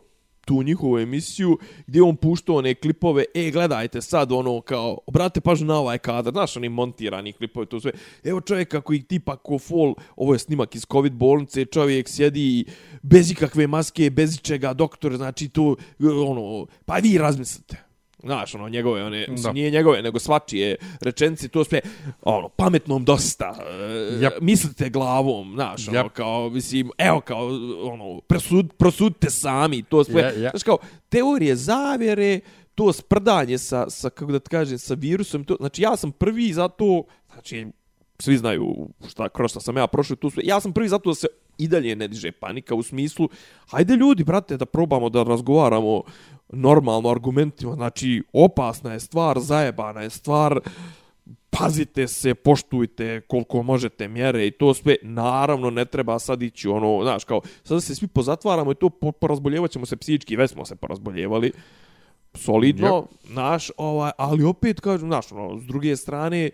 tu 0.49 0.63
njihovu 0.63 0.99
emisiju 0.99 1.57
gdje 1.87 2.03
on 2.03 2.15
puštao 2.15 2.55
one 2.55 2.73
klipove, 2.75 3.25
e, 3.35 3.51
gledajte 3.51 4.01
sad 4.01 4.31
ono 4.31 4.61
kao, 4.61 4.97
obrate 5.07 5.41
pažnju 5.41 5.67
na 5.67 5.77
ovaj 5.77 5.97
kadar, 5.97 6.33
znaš, 6.33 6.57
oni 6.57 6.69
montirani 6.69 7.33
klipovi, 7.33 7.65
to 7.65 7.79
sve. 7.79 7.91
Evo 8.23 8.41
čovjeka 8.41 8.81
koji 8.81 9.01
tipa 9.01 9.35
ko 9.37 9.59
fol, 9.59 9.93
ovo 10.15 10.33
je 10.33 10.39
snimak 10.39 10.75
iz 10.75 10.85
covid 10.91 11.13
bolnice, 11.13 11.65
čovjek 11.65 12.09
sjedi 12.09 12.65
bez 13.01 13.31
ikakve 13.31 13.67
maske, 13.67 14.09
bez 14.09 14.41
čega, 14.41 14.73
doktor, 14.73 15.17
znači 15.17 15.49
to, 15.49 15.75
ono, 15.99 16.65
pa 16.85 16.95
vi 16.95 17.17
razmislite. 17.17 17.88
Znaš, 18.23 18.55
ono, 18.55 18.69
njegove, 18.69 19.03
one, 19.03 19.19
mislim, 19.19 19.43
Da. 19.43 19.51
nije 19.51 19.71
njegove, 19.71 20.01
nego 20.01 20.19
svačije 20.19 20.75
rečenice, 21.01 21.47
to 21.47 21.63
sve, 21.63 21.79
ono, 22.21 22.49
pametnom 22.49 23.05
dosta, 23.05 23.55
e, 23.61 24.23
Jap. 24.23 24.33
mislite 24.41 24.89
glavom, 24.89 25.51
znaš, 25.55 25.87
ono, 25.87 25.97
Jap. 25.97 26.07
kao, 26.13 26.49
mislim, 26.49 26.91
evo, 26.97 27.21
kao, 27.21 27.47
ono, 27.83 28.21
presud, 28.21 28.73
prosudite 28.77 29.29
sami, 29.29 29.83
to 29.83 30.03
sve, 30.03 30.21
Ja, 30.21 30.27
ja. 30.31 30.49
znaš, 30.49 30.63
kao, 30.63 30.77
teorije 31.09 31.55
zavjere, 31.55 32.39
to 32.75 32.93
sprdanje 32.93 33.57
sa, 33.57 33.89
sa, 33.89 34.09
kako 34.09 34.31
da 34.31 34.39
ti 34.39 34.49
kažem, 34.49 34.77
sa 34.77 34.93
virusom, 34.93 35.43
to, 35.43 35.55
znači, 35.59 35.81
ja 35.81 35.97
sam 35.97 36.11
prvi 36.11 36.53
zato, 36.53 37.03
znači, 37.33 37.67
svi 38.19 38.37
znaju 38.37 38.87
šta, 39.09 39.29
kroz 39.29 39.51
šta 39.51 39.59
sam 39.59 39.77
ja 39.77 39.87
prošao 39.87 40.15
tu 40.15 40.29
sve, 40.29 40.43
ja 40.45 40.59
sam 40.59 40.73
prvi 40.73 40.89
zato 40.89 41.09
da 41.09 41.15
se 41.15 41.27
i 41.57 41.67
dalje 41.67 41.95
ne 41.95 42.07
diže 42.07 42.31
panika 42.31 42.75
u 42.75 42.83
smislu, 42.83 43.29
hajde 43.67 43.95
ljudi, 43.95 44.23
brate, 44.23 44.57
da 44.57 44.65
probamo 44.65 45.09
da 45.09 45.23
razgovaramo 45.23 46.03
normalno 46.49 47.09
argumentima, 47.09 47.73
znači, 47.73 48.23
opasna 48.33 48.93
je 48.93 48.99
stvar, 48.99 49.39
zajebana 49.39 50.01
je 50.01 50.09
stvar, 50.09 50.59
pazite 51.49 52.07
se, 52.07 52.35
poštujte 52.35 53.21
koliko 53.21 53.63
možete 53.63 54.07
mjere 54.07 54.47
i 54.47 54.51
to 54.51 54.73
sve, 54.73 54.95
naravno 55.01 55.69
ne 55.69 55.85
treba 55.85 56.19
sad 56.19 56.41
ići 56.41 56.67
ono, 56.67 57.03
znaš, 57.03 57.23
kao, 57.23 57.41
sada 57.63 57.81
se 57.81 57.95
svi 57.95 58.07
pozatvaramo 58.07 58.71
i 58.71 58.75
to 58.75 58.89
po, 58.89 59.11
porazboljevat 59.11 59.71
ćemo 59.71 59.85
se 59.85 59.97
psihički, 59.97 60.35
već 60.35 60.51
smo 60.51 60.65
se 60.65 60.75
porazboljevali, 60.75 61.51
solidno, 62.33 63.07
znaš, 63.27 63.71
ovaj, 63.77 64.11
ali 64.17 64.43
opet 64.43 64.79
kažem, 64.79 65.07
znaš, 65.07 65.31
ono, 65.31 65.59
s 65.59 65.63
druge 65.63 65.95
strane, 65.95 66.49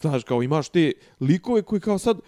znaš, 0.00 0.24
kao 0.24 0.42
imaš 0.42 0.68
te 0.68 0.92
likove 1.20 1.62
koji 1.62 1.80
kao 1.80 1.98
sad, 1.98 2.20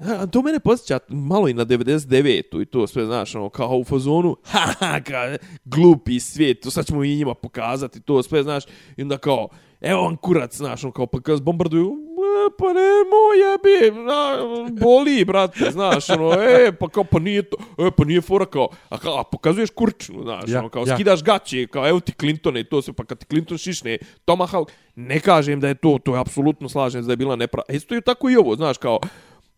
A, 0.00 0.26
to 0.26 0.42
mene 0.42 0.60
posjeća 0.60 0.98
malo 1.08 1.48
i 1.48 1.54
na 1.54 1.64
99-u 1.64 2.62
i 2.62 2.66
to 2.66 2.86
sve, 2.86 3.04
znaš, 3.06 3.34
ono, 3.34 3.48
kao 3.48 3.76
u 3.76 3.84
fazonu, 3.84 4.36
ha, 4.52 4.60
ha, 4.78 5.00
kao, 5.00 5.36
glupi 5.64 6.20
svijet, 6.20 6.60
to 6.60 6.70
sad 6.70 6.86
ćemo 6.86 7.04
i 7.04 7.16
njima 7.16 7.34
pokazati, 7.34 8.00
to 8.00 8.22
sve, 8.22 8.42
znaš, 8.42 8.64
i 8.96 9.02
onda 9.02 9.18
kao, 9.18 9.48
evo 9.80 10.02
vam 10.02 10.16
kurac, 10.16 10.56
znaš, 10.56 10.84
ono, 10.84 10.92
kao, 10.92 11.06
pa 11.06 11.20
kad 11.20 11.42
bombarduju, 11.42 11.96
"E, 12.16 12.50
pa 12.58 12.66
ne, 12.66 12.90
moje 13.12 13.58
bi, 13.62 14.00
na, 14.00 14.36
boli, 14.80 15.24
brate, 15.24 15.70
znaš, 15.70 16.10
ono, 16.10 16.32
e, 16.32 16.72
pa 16.80 16.88
kao, 16.88 17.04
pa 17.04 17.18
nije 17.18 17.42
to, 17.42 17.56
e, 17.78 17.90
pa 17.96 18.04
nije 18.04 18.20
fora, 18.20 18.46
kao, 18.46 18.68
a, 18.88 18.98
kao, 18.98 19.20
a 19.20 19.24
pokazuješ 19.24 19.70
kurčinu, 19.70 20.22
znaš, 20.22 20.44
Ja, 20.50 20.58
ono, 20.58 20.68
kao, 20.68 20.84
ja. 20.86 20.94
skidaš 20.94 21.22
gaće, 21.22 21.66
kao, 21.66 21.88
evo 21.88 22.00
ti 22.00 22.12
Clintone 22.20 22.60
i 22.60 22.64
to 22.64 22.82
sve, 22.82 22.92
pa 22.92 23.04
kad 23.04 23.18
ti 23.18 23.26
Clinton 23.30 23.58
šišne 23.58 23.98
Tomahawk, 24.26 24.68
ne 24.96 25.20
kažem 25.20 25.60
da 25.60 25.68
je 25.68 25.74
to, 25.74 25.98
to 26.04 26.14
je 26.14 26.20
apsolutno 26.20 26.68
slažem 26.68 27.02
se 27.02 27.06
da 27.06 27.12
je 27.12 27.16
bila 27.16 27.36
nepra... 27.36 27.62
E, 27.68 27.76
isto 27.76 27.94
je 27.94 28.00
tako 28.00 28.30
i 28.30 28.36
ovo, 28.36 28.56
znaš, 28.56 28.78
kao, 28.78 28.98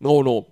ono, 0.03 0.45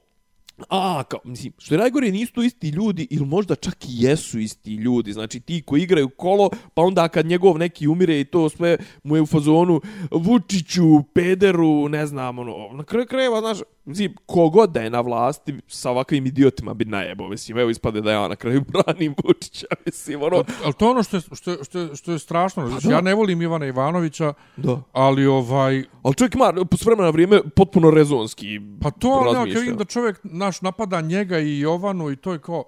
a, 0.69 1.03
kao, 1.03 1.19
mislim, 1.23 1.53
što 1.57 1.75
je 1.75 1.79
najgore, 1.79 2.11
nisu 2.11 2.33
to 2.33 2.43
isti 2.43 2.69
ljudi, 2.69 3.07
ili 3.09 3.25
možda 3.25 3.55
čak 3.55 3.85
i 3.85 3.89
jesu 3.89 4.39
isti 4.39 4.75
ljudi, 4.75 5.13
znači 5.13 5.39
ti 5.39 5.61
koji 5.65 5.81
igraju 5.81 6.09
kolo, 6.09 6.49
pa 6.73 6.81
onda 6.81 7.07
kad 7.07 7.25
njegov 7.25 7.57
neki 7.57 7.87
umire 7.87 8.19
i 8.19 8.25
to 8.25 8.49
sve 8.49 8.77
mu 9.03 9.15
je 9.15 9.21
u 9.21 9.25
fazonu 9.25 9.81
Vučiću, 10.11 11.03
Pederu, 11.13 11.89
ne 11.89 12.05
znam, 12.07 12.39
ono, 12.39 12.73
na 12.73 12.83
kraju 12.83 13.05
krajeva, 13.05 13.39
znaš, 13.39 13.57
mislim, 13.85 14.15
kogod 14.25 14.71
da 14.71 14.81
je 14.81 14.89
na 14.89 15.01
vlasti, 15.01 15.53
sa 15.67 15.91
ovakvim 15.91 16.25
idiotima 16.25 16.73
bi 16.73 16.85
najebo, 16.85 17.27
mislim, 17.27 17.57
evo 17.57 17.69
ispade 17.69 18.01
da 18.01 18.11
ja 18.11 18.27
na 18.27 18.35
kraju 18.35 18.63
branim 18.71 19.15
Vučića, 19.23 19.67
mislim, 19.85 20.21
ono, 20.21 20.43
Ali 20.63 20.73
to 20.73 20.89
ono 20.89 21.03
što 21.03 21.17
je, 21.17 21.21
što 21.33 21.51
je, 21.51 21.57
što 21.63 21.79
je, 21.79 21.95
što 21.95 22.11
je 22.11 22.19
strašno. 22.19 22.67
Znači, 22.67 22.87
da. 22.87 22.93
ja 22.93 23.01
ne 23.01 23.15
volim 23.15 23.41
Ivana 23.41 23.65
Ivanovića, 23.65 24.33
da. 24.57 24.81
ali 24.91 25.25
ovaj... 25.25 25.83
Ali 26.03 26.15
čovjek 26.15 26.35
ima 26.35 26.53
s 26.77 26.85
vremena 26.85 27.05
na 27.05 27.09
vrijeme 27.09 27.41
potpuno 27.55 27.91
rezonski 27.91 28.59
Pa 28.81 28.91
to, 28.91 29.07
ali 29.07 29.27
ja 29.27 29.33
kad 29.33 29.35
razmišlja. 29.35 29.59
vidim 29.59 29.77
da 29.77 29.85
čovjek 29.85 30.19
naš 30.47 30.61
napada 30.61 31.01
njega 31.01 31.39
i 31.39 31.59
Jovanu 31.59 32.11
i 32.11 32.15
to 32.15 32.33
je 32.33 32.39
kao, 32.39 32.63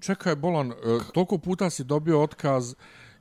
čekaj 0.00 0.36
Bolan, 0.36 0.70
e, 0.70 0.74
toliko 1.12 1.38
puta 1.38 1.70
si 1.70 1.84
dobio 1.84 2.22
otkaz 2.22 2.74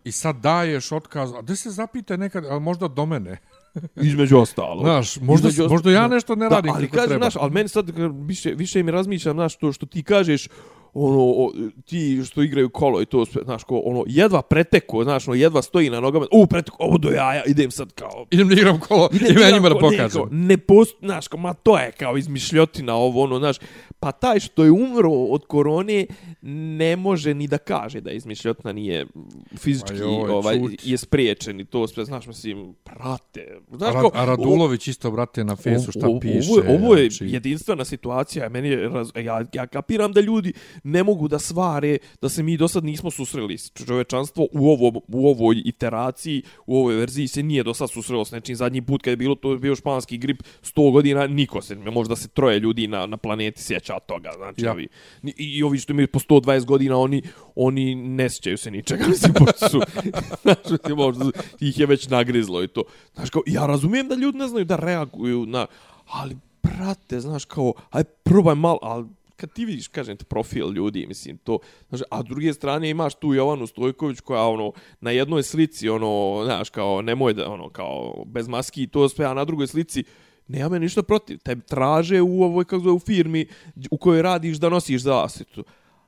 i 0.03 0.11
sad 0.11 0.35
daješ 0.37 0.91
otkaz, 0.91 1.33
a 1.33 1.41
da 1.41 1.55
se 1.55 1.69
zapite 1.71 2.17
nekad, 2.17 2.45
ali 2.45 2.59
možda 2.61 2.87
do 2.87 3.05
mene. 3.05 3.37
Između 4.03 4.37
ostalo. 4.37 4.81
Znaš, 4.81 5.17
možda, 5.19 5.47
Između 5.47 5.63
ost- 5.63 5.71
možda 5.71 5.91
ja 5.91 6.07
nešto 6.07 6.35
ne 6.35 6.49
Da, 6.49 6.55
radim 6.55 6.71
ali 6.71 6.85
kako 6.85 6.95
kažem, 6.95 7.09
treba. 7.09 7.23
znaš, 7.23 7.35
ali 7.35 7.51
meni 7.51 7.69
sad 7.69 7.91
više, 8.21 8.51
više 8.51 8.83
mi 8.83 8.91
razmišljam, 8.91 9.35
znaš, 9.35 9.55
to 9.55 9.71
što 9.71 9.85
ti 9.85 10.03
kažeš, 10.03 10.47
ono, 10.93 11.19
o, 11.19 11.51
ti 11.85 12.21
što 12.25 12.41
igraju 12.41 12.69
kolo 12.69 13.01
i 13.01 13.05
to 13.05 13.25
znaš, 13.43 13.63
ko, 13.63 13.81
ono, 13.85 14.03
jedva 14.07 14.41
preteko, 14.41 15.03
znaš, 15.03 15.27
ono, 15.27 15.35
jedva 15.35 15.61
stoji 15.61 15.89
na 15.89 15.99
nogama, 15.99 16.25
u, 16.33 16.47
preteko, 16.47 16.77
ovo 16.79 16.97
do 16.97 17.09
jaja, 17.09 17.43
idem 17.45 17.71
sad 17.71 17.91
kao, 17.91 18.25
Idem 18.31 18.47
da 18.47 18.53
igram 18.53 18.79
kolo, 18.79 19.09
idem 19.13 19.37
ja 19.39 19.51
njima 19.51 19.69
da 19.69 19.75
ko- 19.75 19.81
ne, 19.81 19.89
pokažem. 19.89 20.09
kao, 20.11 20.27
Ne 20.31 20.57
post, 20.57 20.95
znaš, 20.99 21.27
kao, 21.27 21.39
ma 21.39 21.53
to 21.53 21.77
je 21.77 21.91
kao 21.91 22.17
izmišljotina 22.17 22.95
ovo, 22.95 23.23
ono, 23.23 23.39
znaš, 23.39 23.57
pa 23.99 24.11
taj 24.11 24.39
što 24.39 24.63
je 24.63 24.71
umro 24.71 25.11
od 25.11 25.45
korone 25.45 26.05
ne 26.41 26.95
može 26.95 27.33
ni 27.33 27.47
da 27.47 27.57
kaže 27.57 28.01
da 28.01 28.09
je 28.09 28.17
izmišljotina 28.17 28.71
nije 28.71 29.05
fizički, 29.53 29.95
joj, 29.95 30.29
ovaj, 30.29 30.59
čuti. 30.59 30.77
je 30.83 30.97
spriječen 30.97 31.59
i 31.59 31.65
to 31.65 31.87
sve, 31.87 32.05
znaš, 32.05 32.27
mislim, 32.27 32.73
prate, 32.75 33.47
znaš, 33.69 33.93
Ra 33.93 34.01
kao, 34.01 34.11
a 34.13 34.25
Radulović 34.25 34.87
isto, 34.87 35.11
brate, 35.11 35.43
na 35.43 35.55
fesu 35.55 35.91
šta 35.91 36.07
o- 36.07 36.19
piše. 36.19 36.49
Ovo, 36.51 36.61
je- 36.61 36.75
ovo 36.75 36.95
je 36.95 37.09
znači, 37.09 37.33
jedinstvena 37.33 37.85
situacija. 37.85 38.49
Meni 38.49 38.69
je, 38.69 38.89
raz, 38.89 39.11
ja, 39.17 39.45
ja 39.53 39.67
kapiram 39.67 40.11
da 40.11 40.21
ljudi 40.21 40.53
ne 40.83 41.03
mogu 41.03 41.27
da 41.27 41.39
svare 41.39 41.97
da 42.21 42.29
se 42.29 42.43
mi 42.43 42.57
do 42.57 42.67
sad 42.67 42.83
nismo 42.83 43.11
susreli 43.11 43.57
s 43.57 43.71
čovečanstvo 43.85 44.47
u, 44.51 44.71
ovo, 44.71 45.01
u 45.07 45.27
ovoj 45.29 45.61
iteraciji, 45.65 46.43
u 46.65 46.77
ovoj 46.77 46.95
verziji 46.95 47.27
se 47.27 47.43
nije 47.43 47.63
do 47.63 47.73
sad 47.73 47.89
susrelo 47.89 48.25
s 48.25 48.31
nečim. 48.31 48.55
Zadnji 48.55 48.81
put 48.81 49.01
kad 49.01 49.11
je 49.11 49.17
bilo 49.17 49.35
to 49.35 49.51
je 49.51 49.57
bio 49.57 49.75
španski 49.75 50.17
grip 50.17 50.43
100 50.63 50.91
godina, 50.91 51.27
niko 51.27 51.61
se, 51.61 51.75
možda 51.75 52.15
se 52.15 52.27
troje 52.27 52.59
ljudi 52.59 52.87
na, 52.87 53.05
na 53.05 53.17
planeti 53.17 53.63
sjeća 53.63 53.95
od 53.95 54.05
toga. 54.05 54.31
Znači, 54.37 54.61
Ja. 54.61 54.71
ovi, 54.71 54.87
i, 55.23 55.33
i 55.37 55.63
ovi 55.63 55.77
što 55.79 55.93
imaju 55.93 56.07
po 56.07 56.19
120 56.19 56.65
godina, 56.65 56.97
oni, 56.97 57.21
oni 57.55 57.95
ne 57.95 58.29
sjećaju 58.29 58.57
se 58.57 58.71
ničega. 58.71 59.07
Mislim, 59.11 59.33
pošto 59.33 59.69
su, 59.69 59.81
znaš, 60.41 60.57
mislim, 60.71 60.97
možda 60.97 61.25
ih 61.59 61.79
je 61.79 61.85
već 61.85 62.07
nagrizlo 62.07 62.63
i 62.63 62.67
to. 62.67 62.83
Znaš, 63.15 63.29
kao, 63.29 63.41
ja 63.45 63.65
razumijem 63.65 64.07
da 64.07 64.15
ljudi 64.15 64.37
ne 64.37 64.47
znaju 64.47 64.65
da 64.65 64.75
reaguju 64.75 65.45
na, 65.45 65.67
ali, 66.07 66.37
brate, 66.63 67.19
znaš, 67.19 67.45
kao, 67.45 67.73
aj, 67.89 68.03
probaj 68.03 68.55
malo, 68.55 68.79
ali 68.81 69.05
kad 69.41 69.53
ti 69.53 69.65
vidiš, 69.65 69.87
kažem 69.87 70.17
ti, 70.17 70.25
profil 70.25 70.71
ljudi, 70.71 71.05
mislim, 71.07 71.37
to, 71.37 71.59
znaš, 71.89 72.01
a 72.11 72.21
s 72.21 72.25
druge 72.25 72.53
strane 72.53 72.89
imaš 72.89 73.15
tu 73.15 73.33
Jovanu 73.33 73.67
Stojković 73.67 74.19
koja, 74.19 74.43
ono, 74.43 74.73
na 74.99 75.11
jednoj 75.11 75.43
slici, 75.43 75.89
ono, 75.89 76.41
znaš, 76.45 76.69
kao, 76.69 77.01
nemoj 77.01 77.33
da, 77.33 77.49
ono, 77.49 77.69
kao, 77.69 78.23
bez 78.27 78.47
maski 78.47 78.83
i 78.83 78.87
to 78.87 79.09
sve, 79.09 79.25
a 79.25 79.33
na 79.33 79.45
drugoj 79.45 79.67
slici, 79.67 80.03
nema 80.47 80.69
me 80.69 80.79
ništa 80.79 81.03
protiv, 81.03 81.37
te 81.37 81.59
traže 81.59 82.21
u 82.21 82.43
ovoj, 82.43 82.65
kako 82.65 82.83
zove, 82.83 82.91
u 82.91 82.99
firmi 82.99 83.47
u 83.91 83.97
kojoj 83.97 84.21
radiš 84.21 84.57
da 84.57 84.69
nosiš 84.69 85.01
zaštitu. 85.01 85.63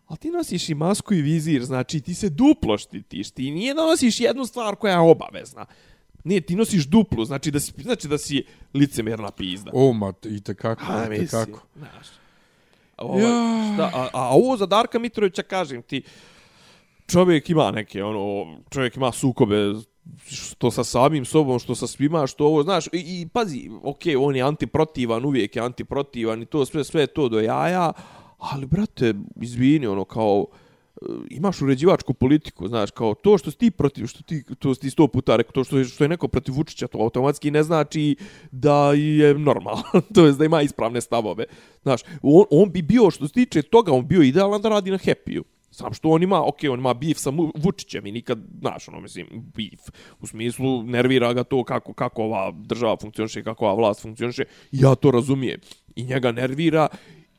Ali 0.08 0.18
ti 0.18 0.32
nosiš 0.32 0.70
i 0.70 0.76
masku 0.76 1.14
i 1.14 1.22
vizir, 1.22 1.64
znači 1.64 2.02
ti 2.02 2.14
se 2.14 2.30
duplo 2.30 2.78
štitiš, 2.78 3.32
ti 3.32 3.52
nije 3.52 3.74
da 3.74 3.86
nosiš 3.86 4.20
jednu 4.20 4.46
stvar 4.46 4.76
koja 4.76 4.94
je 4.94 5.00
obavezna. 5.00 5.66
Nije, 6.24 6.42
ti 6.42 6.56
nosiš 6.56 6.86
duplu, 6.86 7.26
znači 7.26 7.52
da 7.52 7.60
si, 7.60 7.74
znači 7.82 8.08
da 8.08 8.18
si 8.18 8.44
licemjerna 8.74 9.32
pizda. 9.32 9.72
O, 9.74 9.94
ma, 9.94 10.14
i 10.24 10.42
tekako, 10.42 10.84
i 11.16 11.20
tekako. 11.20 11.62
znaš. 11.76 12.23
Ovaj, 12.98 13.24
Ja. 13.24 13.74
šta, 13.74 13.92
a, 13.94 14.08
a 14.14 14.30
ovo 14.30 14.58
za 14.58 14.66
Darka 14.66 15.00
Mitrovića, 15.00 15.44
kažem 15.44 15.82
ti, 15.82 16.04
čovjek 17.08 17.50
ima 17.50 17.72
neke, 17.72 18.04
ono, 18.04 18.56
čovjek 18.70 18.96
ima 18.96 19.12
sukobe 19.12 19.74
što 20.26 20.72
sa 20.72 20.84
samim 20.84 21.26
sobom, 21.26 21.60
što 21.60 21.76
sa 21.76 21.88
svima, 21.88 22.28
što 22.28 22.46
ovo, 22.46 22.64
znaš, 22.64 22.88
i, 22.88 22.90
i 22.94 23.28
pazi, 23.34 23.70
okej, 23.84 24.16
on 24.16 24.36
je 24.36 24.42
antiprotivan, 24.42 25.26
uvijek 25.26 25.56
je 25.56 25.62
antiprotivan 25.62 26.42
i 26.42 26.46
to 26.46 26.66
sve, 26.66 26.84
sve 26.84 27.08
to 27.08 27.30
do 27.30 27.40
jaja, 27.40 27.92
ali, 28.38 28.66
brate, 28.66 29.14
izvini, 29.42 29.88
ono, 29.88 30.06
kao, 30.06 30.46
E, 31.10 31.14
imaš 31.30 31.62
uređivačku 31.62 32.14
politiku, 32.14 32.68
znaš, 32.68 32.92
kao 32.92 33.14
to 33.14 33.38
što 33.38 33.52
si 33.52 33.58
ti 33.58 33.72
protiv, 33.72 34.08
što 34.08 34.24
ti, 34.24 34.44
to 34.60 34.76
si 34.76 34.82
ti 34.82 34.90
sto 34.90 35.08
puta 35.08 35.36
rekao, 35.36 35.52
to 35.52 35.64
što 35.64 35.84
što 35.84 36.04
je 36.04 36.08
neko 36.08 36.28
protiv 36.28 36.56
Vučića, 36.56 36.88
to 36.88 36.98
automatski 36.98 37.52
ne 37.52 37.64
znači 37.64 38.16
da 38.52 38.94
je 38.94 39.34
normalno, 39.34 39.84
to 40.16 40.26
jest 40.26 40.40
da 40.40 40.46
ima 40.46 40.62
ispravne 40.62 41.02
stavove. 41.02 41.46
Znaš, 41.82 42.02
on, 42.22 42.46
on 42.52 42.72
bi 42.72 42.82
bio, 42.82 43.12
što 43.12 43.28
se 43.28 43.34
tiče 43.34 43.62
toga, 43.62 43.92
on 43.92 44.08
bio 44.08 44.22
idealan 44.22 44.62
da 44.62 44.70
radi 44.70 44.92
na 44.92 44.98
happy-u. 44.98 45.44
Sam 45.72 45.94
što 45.94 46.10
on 46.10 46.24
ima, 46.24 46.48
ok, 46.48 46.58
on 46.72 46.80
ima 46.80 46.94
beef 46.94 47.18
sa 47.18 47.32
Vučićem 47.56 48.06
i 48.06 48.12
nikad, 48.12 48.40
znaš, 48.60 48.88
ono, 48.88 49.02
mislim, 49.02 49.28
beef. 49.32 49.82
U 50.22 50.28
smislu, 50.28 50.84
nervira 50.84 51.34
ga 51.34 51.44
to 51.44 51.64
kako, 51.64 51.94
kako 51.94 52.24
ova 52.24 52.52
država 52.52 52.98
funkcioniše, 52.98 53.44
kako 53.44 53.66
ova 53.66 53.74
vlast 53.74 54.02
funkcioniše. 54.02 54.44
Ja 54.72 54.96
to 54.96 55.12
razumijem. 55.12 55.60
I 55.96 56.04
njega 56.04 56.32
nervira 56.32 56.88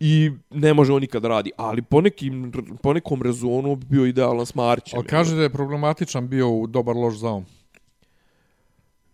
i 0.06 0.31
ne 0.51 0.74
može 0.74 0.93
on 0.93 1.01
nikad 1.01 1.24
radi. 1.24 1.51
Ali 1.56 1.82
po, 1.82 2.01
nekim, 2.01 2.52
po 2.82 2.93
nekom 2.93 3.22
rezonu 3.22 3.76
bi 3.76 3.86
bio 3.86 4.06
idealan 4.06 4.47
s 4.47 4.55
Marićem. 4.55 4.98
Ali 4.98 5.06
kaže 5.06 5.36
da 5.36 5.43
je 5.43 5.51
problematičan 5.51 6.28
bio 6.28 6.51
u 6.51 6.66
dobar 6.66 6.97
loš 6.97 7.14
zaum. 7.14 7.44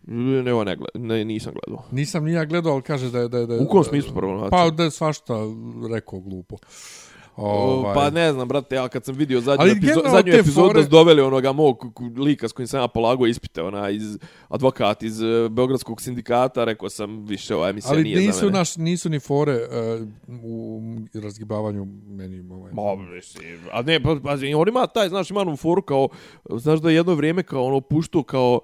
Ne, 0.03 0.49
evo, 0.49 0.63
ne, 0.63 0.75
gled, 0.75 0.89
ne, 0.93 1.25
nisam 1.25 1.53
gledao. 1.53 1.85
Nisam 1.91 2.25
ni 2.25 2.33
ja 2.33 2.45
gledao, 2.45 2.73
ali 2.73 2.81
kaže 2.81 3.11
da 3.11 3.19
je... 3.19 3.27
Da 3.27 3.37
je, 3.37 3.47
da 3.47 3.53
je 3.53 3.59
U 3.61 3.67
kom 3.67 3.83
smislu 3.83 4.13
problematičan? 4.13 4.59
Pa 4.59 4.69
da 4.69 4.83
je 4.83 4.91
svašta 4.91 5.35
rekao 5.93 6.19
glupo. 6.19 6.57
Ovaj. 7.35 7.93
Pa 7.95 8.09
ne 8.09 8.33
znam, 8.33 8.47
brate, 8.47 8.75
ja 8.75 8.87
kad 8.87 9.05
sam 9.05 9.15
vidio 9.15 9.41
zadnju, 9.41 9.61
Ali 9.61 9.71
epizo 9.71 10.01
zadnju 10.11 10.33
epizodu 10.33 10.67
fore- 10.67 10.73
da 10.73 10.83
su 10.83 10.89
doveli 10.89 11.21
onoga 11.21 11.51
mog 11.51 12.01
lika 12.17 12.47
s 12.47 12.51
kojim 12.51 12.67
sam 12.67 12.79
ja 12.81 12.87
polagao 12.87 13.27
ispite, 13.27 13.61
ona 13.61 13.89
iz 13.89 14.17
advokat 14.49 15.03
iz 15.03 15.21
uh, 15.21 15.51
Beogradskog 15.51 16.01
sindikata, 16.01 16.63
rekao 16.63 16.89
sam 16.89 17.25
više 17.25 17.55
ova 17.55 17.69
emisija 17.69 17.91
Ali 17.91 18.03
nije 18.03 18.21
za 18.21 18.27
nisu, 18.27 18.45
mene. 18.45 18.57
naš, 18.57 18.77
nisu 18.77 19.09
ni 19.09 19.19
fore 19.19 19.55
uh, 19.55 20.07
u 20.43 20.81
razgibavanju 21.13 21.85
meni. 22.07 22.43
Ovaj. 22.51 22.71
Ma, 22.73 23.13
mislim, 23.15 23.59
a 23.71 23.81
ne, 23.81 24.03
pa, 24.03 24.15
pa, 24.23 24.31
on 24.57 24.67
ima 24.67 24.87
taj, 24.87 25.09
znaš, 25.09 25.31
ima 25.31 25.41
onu 25.41 25.55
foru 25.57 25.81
kao, 25.81 26.09
znaš 26.49 26.79
da 26.79 26.89
je 26.89 26.95
jedno 26.95 27.13
vrijeme 27.13 27.43
kao 27.43 27.65
ono 27.65 27.81
puštao 27.81 28.23
kao, 28.23 28.59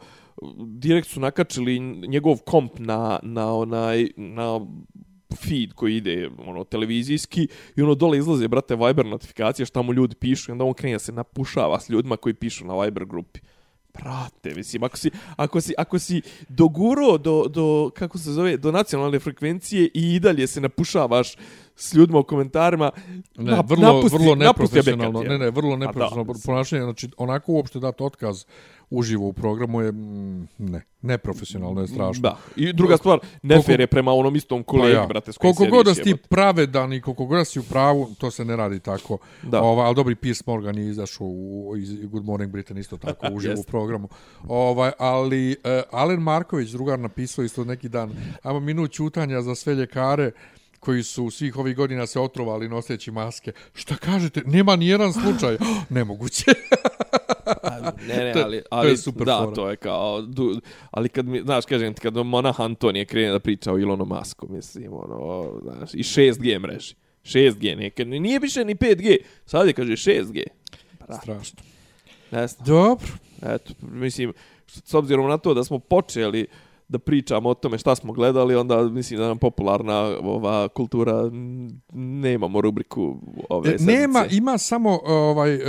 direkt 0.58 1.08
su 1.08 1.20
nakačili 1.20 1.80
njegov 2.08 2.38
komp 2.46 2.80
na, 2.80 3.20
na 3.24 3.54
onaj, 3.56 4.08
na 4.16 4.60
feed 5.36 5.74
koji 5.74 5.96
ide 5.96 6.30
ono 6.38 6.64
televizijski 6.64 7.48
i 7.76 7.82
ono 7.82 7.96
dole 7.96 8.18
izlaze 8.18 8.48
brate 8.48 8.76
Viber 8.76 9.06
notifikacije 9.06 9.66
šta 9.66 9.82
mu 9.82 9.94
ljudi 9.94 10.16
pišu 10.16 10.52
i 10.52 10.54
onda 10.54 10.66
on 10.66 10.74
krene 10.74 11.00
se 11.00 11.12
napušava 11.12 11.80
s 11.80 11.90
ljudima 11.90 12.18
koji 12.18 12.34
pišu 12.34 12.66
na 12.66 12.84
Viber 12.84 13.06
grupi. 13.06 13.40
Brate, 13.94 14.54
mislim, 14.56 14.84
ako 14.84 14.98
si, 14.98 15.12
ako 15.36 15.62
si, 15.62 15.74
ako 15.78 16.00
si 16.00 16.22
doguro 16.50 17.18
do, 17.18 17.48
do, 17.48 17.92
kako 17.96 18.18
se 18.18 18.32
zove, 18.32 18.58
do 18.58 18.72
nacionalne 18.72 19.20
frekvencije 19.20 19.90
i 19.94 20.20
dalje 20.20 20.48
se 20.48 20.62
napušavaš 20.62 21.36
s 21.78 21.94
ljudima 21.94 22.20
u 22.20 22.24
komentarima, 22.24 22.92
Ne, 23.38 23.52
nap- 23.52 23.70
vrlo, 23.70 23.94
napusti- 23.94 24.14
vrlo 24.14 24.36
neprofesionalno. 24.36 25.22
Ne, 25.22 25.38
ne, 25.38 25.50
vrlo 25.50 25.72
Pa 25.72 25.76
da, 25.76 25.86
neprofesionalno 25.86 26.34
mislim. 26.34 26.44
ponašanje. 26.46 26.82
Znači, 26.82 27.10
onako 27.18 27.52
uopšte 27.52 27.80
dati 27.80 28.04
otkaz 28.04 28.46
uživo 28.90 29.28
u 29.28 29.34
programu 29.34 29.82
je, 29.82 29.92
mm, 29.92 30.48
ne, 30.58 30.82
neprofesionalno 31.02 31.82
je 31.82 31.88
strašno. 31.88 32.22
Da. 32.22 32.38
I 32.56 32.74
druga 32.74 32.98
stvar, 32.98 33.20
nefer 33.44 33.80
je 33.80 33.88
prema 33.88 34.12
onom 34.14 34.36
istom 34.36 34.64
kolegi, 34.64 34.96
Pa 34.96 35.02
ja. 35.02 35.08
brate, 35.08 35.34
s 35.34 35.38
Koliko 35.38 35.66
god 35.66 35.86
da 35.86 35.94
si 35.94 36.04
ti 36.04 36.16
pravedan 36.20 36.94
i 36.94 37.02
koliko 37.02 37.26
god 37.26 37.38
da 37.38 37.46
si 37.46 37.60
u 37.60 37.64
pravu, 37.64 38.10
to 38.18 38.32
se 38.32 38.46
ne 38.46 38.56
radi 38.56 38.80
tako. 38.80 39.18
Da. 39.44 39.62
Ova, 39.62 39.86
ali 39.86 39.96
dobri 39.96 40.16
Piers 40.16 40.46
Morgan 40.46 40.78
je 40.78 40.90
izašao 40.90 41.28
u, 41.28 41.74
iz 41.78 42.06
Good 42.06 42.26
Morning 42.26 42.52
Britain 42.52 42.78
isto 42.78 42.98
tako 42.98 43.28
uživo 43.36 43.60
u 43.60 43.64
programu. 43.64 44.10
Ovaj, 44.44 44.92
ali 45.00 45.52
uh, 45.52 45.56
Alen 45.92 46.20
Marković, 46.20 46.70
drugar, 46.70 47.00
napisao 47.00 47.46
isto 47.46 47.64
neki 47.64 47.90
dan, 47.90 48.12
ajmo 48.44 48.60
minut 48.60 48.92
čutanja 48.92 49.42
za 49.42 49.56
sve 49.56 49.76
ljekare 49.76 50.32
koji 50.80 51.04
su 51.04 51.30
svih 51.30 51.58
ovih 51.58 51.76
godina 51.76 52.08
se 52.08 52.20
otrovali 52.20 52.70
noseći 52.70 53.12
maske. 53.12 53.52
Šta 53.74 53.96
kažete? 53.96 54.42
Nema 54.46 54.76
ni 54.76 54.88
jedan 54.88 55.14
slučaj. 55.14 55.58
Nemoguće. 55.90 56.46
Ne, 58.08 58.24
ne, 58.24 58.34
To- 58.34 58.40
ali, 58.44 58.62
to 58.62 58.68
ali 58.72 58.90
je 58.90 58.98
super 58.98 59.26
da, 59.26 59.38
fora. 59.44 59.56
to 59.56 59.70
je 59.70 59.76
kao, 59.76 60.22
du, 60.22 60.62
ali 60.92 61.10
kad 61.10 61.26
mi, 61.26 61.42
znaš, 61.42 61.66
kažem 61.66 61.94
ti, 61.94 62.02
kad 62.02 62.16
monah 62.16 62.62
Antonije 62.62 63.06
krene 63.06 63.32
da 63.32 63.40
priča 63.40 63.74
o 63.74 63.80
Ilonu 63.80 64.06
Masku, 64.06 64.48
mislim, 64.50 64.94
ono, 64.94 65.52
znaš, 65.64 65.94
i 65.94 66.04
6G 66.04 66.60
mreži. 66.60 66.96
6G, 67.24 67.76
nekad, 67.78 68.08
nije 68.08 68.40
više 68.40 68.66
ni 68.66 68.76
5G, 68.76 69.18
sad 69.46 69.68
je, 69.68 69.74
kaže, 69.74 69.92
6G. 69.92 70.44
Strašno. 71.22 71.60
Ne 72.32 72.48
znam, 72.48 72.66
Dobro. 72.66 73.08
eto, 73.42 73.74
mislim, 73.82 74.34
s 74.68 74.94
obzirom 74.94 75.30
na 75.30 75.38
to 75.38 75.54
da 75.54 75.64
smo 75.64 75.80
počeli 75.80 76.48
da 76.90 77.00
pričamo 77.00 77.50
o 77.50 77.54
tome 77.54 77.78
šta 77.78 77.96
smo 77.96 78.14
gledali, 78.14 78.56
onda 78.56 78.84
mislim 78.84 79.20
da 79.20 79.28
nam 79.28 79.38
popularna 79.38 79.96
ova 80.24 80.68
kultura 80.68 81.30
nemamo 81.94 82.62
rubriku 82.62 83.16
ove 83.50 83.70
E, 83.70 83.78
sedmice. 83.78 84.00
Nema, 84.00 84.26
ima 84.32 84.58
samo 84.58 85.00
ovaj 85.06 85.56
e, 85.56 85.60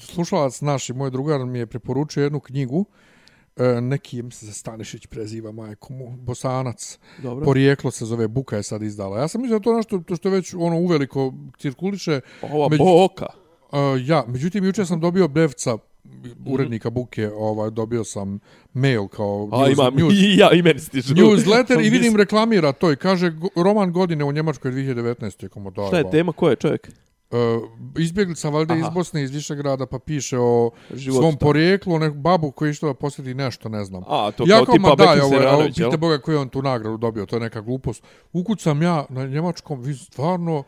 slušalac 0.00 0.60
naš 0.60 0.90
i 0.90 0.92
moj 0.92 1.10
drugar 1.10 1.44
mi 1.44 1.58
je 1.58 1.66
preporučio 1.66 2.22
jednu 2.22 2.40
knjigu 2.40 2.84
e, 3.56 3.80
neki, 3.80 4.22
mislim 4.22 4.52
se 4.52 4.58
Stanišić 4.58 5.06
preziva 5.06 5.52
majku 5.52 5.92
mu, 5.92 6.16
Bosanac. 6.16 6.98
Dobro. 7.22 7.44
Porijeklo 7.44 7.90
se 7.90 8.04
zove, 8.04 8.28
Buka 8.28 8.56
je 8.56 8.62
sad 8.62 8.82
izdala. 8.82 9.18
Ja 9.18 9.28
sam 9.28 9.40
mislio 9.40 9.58
da 9.58 9.62
to 9.62 9.76
nešto 9.76 9.98
to 9.98 10.16
što 10.16 10.30
već 10.30 10.54
ono 10.54 10.76
uveliko 10.78 11.32
cirkuliše. 11.58 12.20
Ova 12.42 12.68
među- 12.68 12.84
boka. 12.84 13.26
Uh, 13.72 13.78
ja, 14.06 14.24
međutim, 14.28 14.64
juče 14.64 14.84
sam 14.84 15.00
dobio 15.00 15.28
Bevca, 15.28 15.76
urednika 16.46 16.90
Buke, 16.90 17.30
ovaj, 17.30 17.70
dobio 17.70 18.04
sam 18.04 18.38
mail 18.74 19.08
kao 19.08 19.48
A 19.52 19.58
news, 19.58 19.78
imam, 19.78 19.94
news, 19.94 20.14
i 20.24 20.36
ja, 20.36 20.52
i 20.52 20.62
meni 20.62 20.80
stižu. 20.80 21.14
newsletter 21.14 21.80
i 21.86 21.90
vidim 21.90 22.16
reklamira 22.16 22.72
to 22.72 22.92
i 22.92 22.96
kaže 22.96 23.32
roman 23.56 23.92
godine 23.92 24.24
u 24.24 24.32
Njemačkoj 24.32 24.72
2019. 24.72 25.48
Komo 25.48 25.70
da, 25.70 25.86
Šta 25.86 25.98
je 25.98 26.10
tema, 26.10 26.32
ko 26.32 26.48
je 26.48 26.56
čovjek? 26.56 26.90
Uh, 27.30 27.38
izbjeglica 27.98 28.48
valjda 28.48 28.74
iz 28.74 28.84
Bosne, 28.94 29.22
iz 29.22 29.30
Višegrada, 29.30 29.86
pa 29.86 29.98
piše 29.98 30.38
o 30.38 30.70
Životu 30.94 31.20
svom 31.22 31.32
tamo. 31.32 31.38
porijeklu, 31.38 31.94
o 31.94 31.98
neku 31.98 32.14
babu 32.14 32.50
koji 32.50 32.70
išla 32.70 32.88
da 32.88 32.94
posjeti 32.94 33.34
nešto, 33.34 33.68
ne 33.68 33.84
znam. 33.84 34.02
A, 34.06 34.30
to 34.36 34.44
ja 34.46 34.64
kao 34.64 34.74
tipa 34.74 34.88
ma 34.88 34.94
daj, 34.94 35.16
Bekim 35.16 35.24
ovo, 35.24 35.48
ovo, 35.48 35.64
pite 35.66 35.96
Boga 35.96 36.18
koji 36.18 36.36
on 36.36 36.48
tu 36.48 36.62
nagradu 36.62 36.96
dobio, 36.96 37.26
to 37.26 37.36
je 37.36 37.40
neka 37.40 37.60
glupost. 37.60 38.02
Ukucam 38.32 38.82
ja 38.82 39.04
na 39.08 39.26
njemačkom, 39.26 39.80
vi 39.80 39.94
stvarno... 39.94 40.62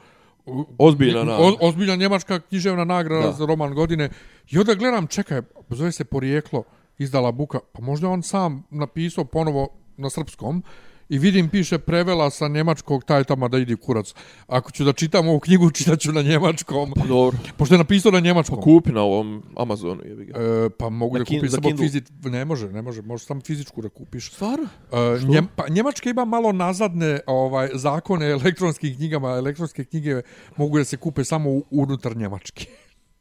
Ozbiljna 0.79 1.25
nagrada. 1.25 1.57
Ozbiljna 1.61 1.97
njemačka 1.97 2.41
književna 2.41 2.85
nagrada 2.85 3.27
Da. 3.27 3.33
za 3.33 3.47
roman 3.47 3.75
godine. 3.75 4.11
I 4.51 4.59
onda 4.59 4.75
gledam, 4.75 5.07
čekaj, 5.07 5.43
zove 5.69 5.93
se 5.93 6.05
Porijeklo, 6.05 6.62
izdala 6.99 7.33
Buka, 7.33 7.59
pa 7.73 7.83
možda 7.83 8.09
on 8.09 8.23
sam 8.23 8.65
napisao 8.70 9.25
ponovo 9.25 9.69
na 9.97 10.11
srpskom, 10.11 10.62
I 11.09 11.18
vidim, 11.18 11.48
piše 11.48 11.78
prevela 11.78 12.30
sa 12.30 12.48
njemačkog 12.48 13.05
taj 13.05 13.24
tamo 13.24 13.48
da 13.48 13.59
idi 13.59 13.76
kurac. 13.76 14.14
Ako 14.47 14.70
ću 14.70 14.85
da 14.85 14.93
čitam 14.93 15.28
ovu 15.28 15.40
knjigu, 15.40 15.70
čitaću 15.78 16.12
na 16.12 16.22
njemačkom. 16.22 16.93
Dobro. 17.09 17.39
Pošto 17.56 17.74
je 17.74 17.78
napisao 17.78 18.12
na 18.12 18.20
njemačkom. 18.20 18.60
Kupi 18.60 18.93
na 18.93 19.02
ovom 19.02 19.43
Amazonu, 19.56 20.02
jebi 20.05 20.24
ga. 20.24 20.40
E, 20.40 20.70
pa 20.78 20.89
mogu 20.89 21.14
Na 21.14 21.18
da 21.18 21.24
kupim 21.24 21.48
za 21.48 21.59
samo 21.62 21.76
fizič... 21.76 22.05
Ne 22.24 22.44
može, 22.44 22.72
ne 22.72 22.82
može. 22.82 23.02
Možeš 23.02 23.26
samo 23.26 23.40
fizičku 23.40 23.82
da 23.82 23.89
kupiš. 23.89 24.32
Stvarno? 24.32 24.68
E, 24.93 25.26
njem, 25.26 25.48
pa, 25.56 25.68
Njemačka 25.68 26.10
ima 26.10 26.24
malo 26.24 26.52
nazadne 26.52 27.20
ovaj 27.26 27.68
zakone 27.74 28.30
elektronskim 28.30 28.97
knjigama. 28.97 29.28
Elektronske 29.28 29.85
knjige 29.85 30.22
mogu 30.56 30.78
da 30.78 30.85
se 30.85 30.97
kupe 30.97 31.24
samo 31.24 31.60
unutar 31.70 32.16
Njemačke. 32.16 32.66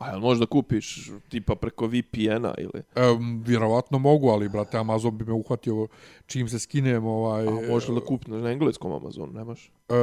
A 0.05 0.11
jel 0.11 0.21
možda 0.21 0.47
kupiš 0.47 1.11
tipa 1.29 1.55
preko 1.55 1.87
VPN-a 1.87 2.55
ili... 2.59 2.83
E, 2.95 3.01
vjerovatno 3.45 3.99
mogu, 3.99 4.29
ali, 4.29 4.49
brate, 4.49 4.79
Amazon 4.79 5.19
bi 5.19 5.25
me 5.25 5.33
uhvatio 5.33 5.87
čim 6.27 6.49
se 6.49 6.59
skinem. 6.59 7.07
Ovaj, 7.07 7.49
A 7.49 7.51
možeš 7.71 7.89
li 7.89 7.95
da 7.95 8.01
kupiš 8.01 8.27
na 8.27 8.51
engleskom 8.51 8.93
Amazonu, 8.93 9.33
nemaš? 9.33 9.71
E, 9.89 9.94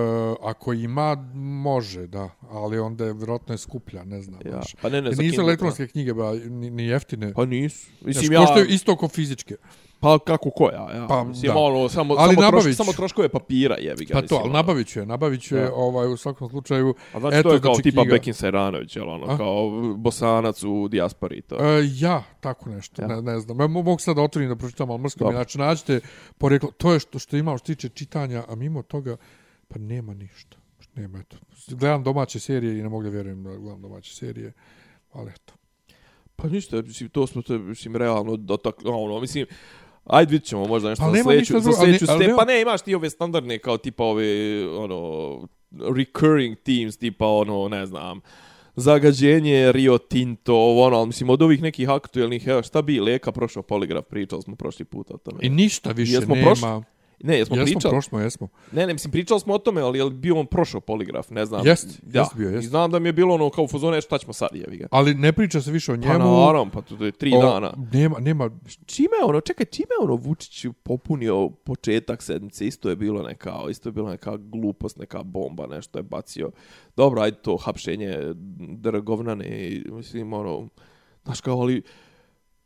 ako 0.41 0.73
ima, 0.73 1.15
može, 1.35 2.07
da. 2.07 2.29
Ali 2.49 2.79
onda 2.79 3.05
je 3.05 3.13
vjerojatno 3.13 3.53
je 3.53 3.57
skuplja, 3.57 4.03
ne 4.03 4.21
znam. 4.21 4.39
Ja. 4.45 4.61
Pa 4.81 4.89
ne, 4.89 5.01
ne, 5.01 5.11
za 5.13 5.21
nisu 5.21 5.41
elektronske 5.41 5.87
knjige, 5.87 6.13
ba, 6.13 6.33
ni, 6.33 6.69
ni 6.69 6.85
jeftine. 6.85 7.33
Pa 7.33 7.45
nisu. 7.45 7.89
Mislim, 8.01 8.31
ja... 8.33 8.39
koštaju 8.39 8.65
isto 8.65 8.95
kao 8.95 9.09
fizičke. 9.09 9.55
Pa 9.99 10.19
kako 10.19 10.49
koja, 10.49 10.87
ja. 10.95 11.05
Pa, 11.07 11.23
Mislim, 11.23 11.53
da. 11.53 11.59
ono, 11.59 11.89
samo, 11.89 12.15
Ali 12.17 12.35
samo, 12.35 12.41
nabavit 12.45 12.63
troš, 12.63 12.73
ću. 12.73 12.77
samo 12.77 12.93
troškove 12.93 13.29
papira, 13.29 13.75
jebi 13.77 14.05
ga. 14.05 14.13
Pa 14.13 14.21
to, 14.21 14.35
ali 14.35 14.43
ono. 14.43 14.53
nabavit 14.53 14.87
ću 14.87 14.99
je, 14.99 15.05
nabavit 15.05 15.41
ću 15.41 15.55
je 15.55 15.61
Da. 15.63 15.73
ovaj, 15.73 16.07
u 16.07 16.17
svakom 16.17 16.49
slučaju. 16.49 16.93
A 17.13 17.19
znači 17.19 17.37
Eto, 17.37 17.49
to 17.49 17.55
je 17.55 17.61
kao 17.61 17.73
znači, 17.73 17.83
tipa 17.89 18.01
knjiga. 18.01 18.13
Bekin 18.13 18.33
Seranović, 18.33 18.95
jel 18.95 19.09
ono, 19.09 19.25
A? 19.25 19.37
kao 19.37 19.69
bosanac 19.97 20.63
u 20.63 20.87
dijaspori 20.87 21.41
to. 21.41 21.55
E, 21.55 21.83
ja, 21.93 22.23
tako 22.39 22.69
nešto, 22.69 23.01
Ja. 23.01 23.07
ne, 23.07 23.21
ne 23.21 23.39
znam. 23.39 23.59
Ja 23.59 23.65
mo- 23.67 23.83
mogu 23.83 23.99
sad 23.99 24.15
da 24.15 24.21
otvorim 24.21 24.49
da 24.49 24.55
pročitam, 24.55 24.89
ali 24.91 24.99
mrsko 25.01 25.19
mi. 25.19 25.25
Dobro. 25.25 25.37
Znači, 25.37 25.57
nađete 25.57 25.99
poreklo, 26.37 26.71
to 26.71 26.93
je 26.93 26.99
što, 26.99 27.19
što 27.19 27.37
ima 27.37 27.57
što 27.57 27.65
tiče 27.65 27.89
čitanja, 27.89 28.43
a 28.47 28.55
mimo 28.55 28.81
toga, 28.81 29.17
pa 29.73 29.79
nema 29.79 30.13
ništa. 30.13 30.57
Nema, 30.95 31.19
eto. 31.19 31.37
Gledam 31.67 32.03
domaće 32.03 32.39
serije 32.39 32.79
i 32.79 32.83
ne 32.83 32.89
mogu 32.89 33.03
da 33.03 33.09
vjerujem 33.09 33.43
da 33.43 33.55
gledam 33.55 33.81
domaće 33.81 34.15
serije, 34.15 34.53
ali 35.11 35.31
eto. 35.31 35.53
Pa 36.35 36.47
ništa, 36.47 36.81
mislim, 36.81 37.09
to 37.09 37.27
smo 37.27 37.41
to, 37.41 37.57
mislim, 37.57 37.95
realno 37.95 38.37
dotakli, 38.37 38.89
ono, 38.89 39.19
mislim, 39.19 39.45
Ajde, 40.05 40.31
vidit 40.31 40.47
ćemo 40.47 40.67
možda 40.67 40.89
nešto 40.89 41.03
Pa 41.05 41.17
za 41.17 41.23
sljedeću, 41.23 41.59
za 41.59 41.71
sljedeću 41.71 42.05
ste, 42.05 42.17
nema- 42.17 42.35
pa 42.37 42.45
ne, 42.45 42.61
imaš 42.61 42.81
ti 42.81 42.95
ove 42.95 43.09
standardne 43.09 43.59
kao 43.59 43.77
tipa 43.77 44.03
ove, 44.03 44.25
ono, 44.69 45.47
recurring 45.71 46.57
themes, 46.57 46.97
tipa 46.97 47.27
ono, 47.27 47.67
ne 47.67 47.85
znam, 47.85 48.21
zagađenje, 48.75 49.71
Rio 49.71 49.97
Tinto, 49.97 50.75
ono, 50.77 50.97
ali 50.97 51.07
mislim 51.07 51.29
od 51.29 51.41
ovih 51.41 51.61
nekih 51.61 51.89
aktuelnih, 51.89 52.47
evo 52.47 52.63
šta 52.63 52.81
bi 52.81 52.99
Leka 52.99 53.31
prošao 53.31 53.63
poligraf, 53.63 54.05
pričali 54.09 54.41
smo 54.41 54.55
prošli 54.55 54.85
put 54.85 55.11
o 55.11 55.17
tome. 55.17 55.39
I 55.41 55.49
ništa 55.49 55.91
više 55.91 56.13
Jesmo 56.13 56.35
nema. 56.35 56.45
prošli? 56.45 56.67
Ne, 57.23 57.37
jesmo, 57.37 57.55
jesmo, 57.55 57.73
pričali? 57.73 57.91
prošli 57.91 58.09
smo, 58.09 58.19
jesmo. 58.19 58.47
Ne, 58.71 58.87
ne, 58.87 58.93
mislim, 58.93 59.11
pričali 59.11 59.39
smo 59.39 59.53
o 59.53 59.57
tome, 59.57 59.81
ali 59.81 59.97
je 59.97 60.03
li 60.03 60.13
bio 60.13 60.39
on 60.39 60.45
prošao 60.45 60.81
poligraf, 60.81 61.29
ne 61.29 61.45
znam. 61.45 61.67
Jest, 61.67 61.99
da. 62.03 62.19
jest 62.19 62.35
bio, 62.35 62.49
jest. 62.49 62.63
I 62.63 62.67
znam 62.67 62.91
da 62.91 62.99
mi 62.99 63.09
je 63.09 63.13
bilo 63.13 63.35
ono 63.35 63.49
kao 63.49 63.63
u 63.63 63.67
fazone, 63.67 64.01
šta 64.01 64.17
ćemo 64.17 64.33
sad, 64.33 64.49
jevi 64.53 64.77
ga. 64.77 64.87
Ali 64.91 65.13
ne 65.15 65.31
priča 65.31 65.61
se 65.61 65.71
više 65.71 65.91
o 65.91 65.95
Pa 65.95 66.01
njemu. 66.01 66.13
naravno, 66.13 66.71
pa 66.73 66.81
to 66.81 67.05
je 67.05 67.11
tri 67.11 67.33
O, 67.35 67.41
dana. 67.41 67.73
Nema, 67.93 68.19
nema, 68.19 68.49
Čime 68.85 69.15
ono, 69.25 69.41
čekaj, 69.41 69.65
čime 69.65 69.95
ono 70.01 70.15
Vučić 70.15 70.65
popunio 70.83 71.49
početak 71.49 72.23
sedmice, 72.23 72.67
isto 72.67 72.89
je 72.89 72.95
bilo 72.95 73.23
neka, 73.23 73.53
isto 73.69 73.89
je 73.89 73.93
bilo 73.93 74.09
neka 74.09 74.37
glupost, 74.37 74.97
neka 74.97 75.23
bomba, 75.23 75.67
nešto 75.67 75.99
je 75.99 76.03
bacio. 76.03 76.51
Dobro, 76.95 77.21
ajde 77.21 77.37
to 77.41 77.57
hapšenje 77.57 78.17
drgovnane, 78.77 79.81
mislim, 79.85 80.33
ono, 80.33 80.67
znaš 81.23 81.41
kao, 81.41 81.59
ali, 81.61 81.81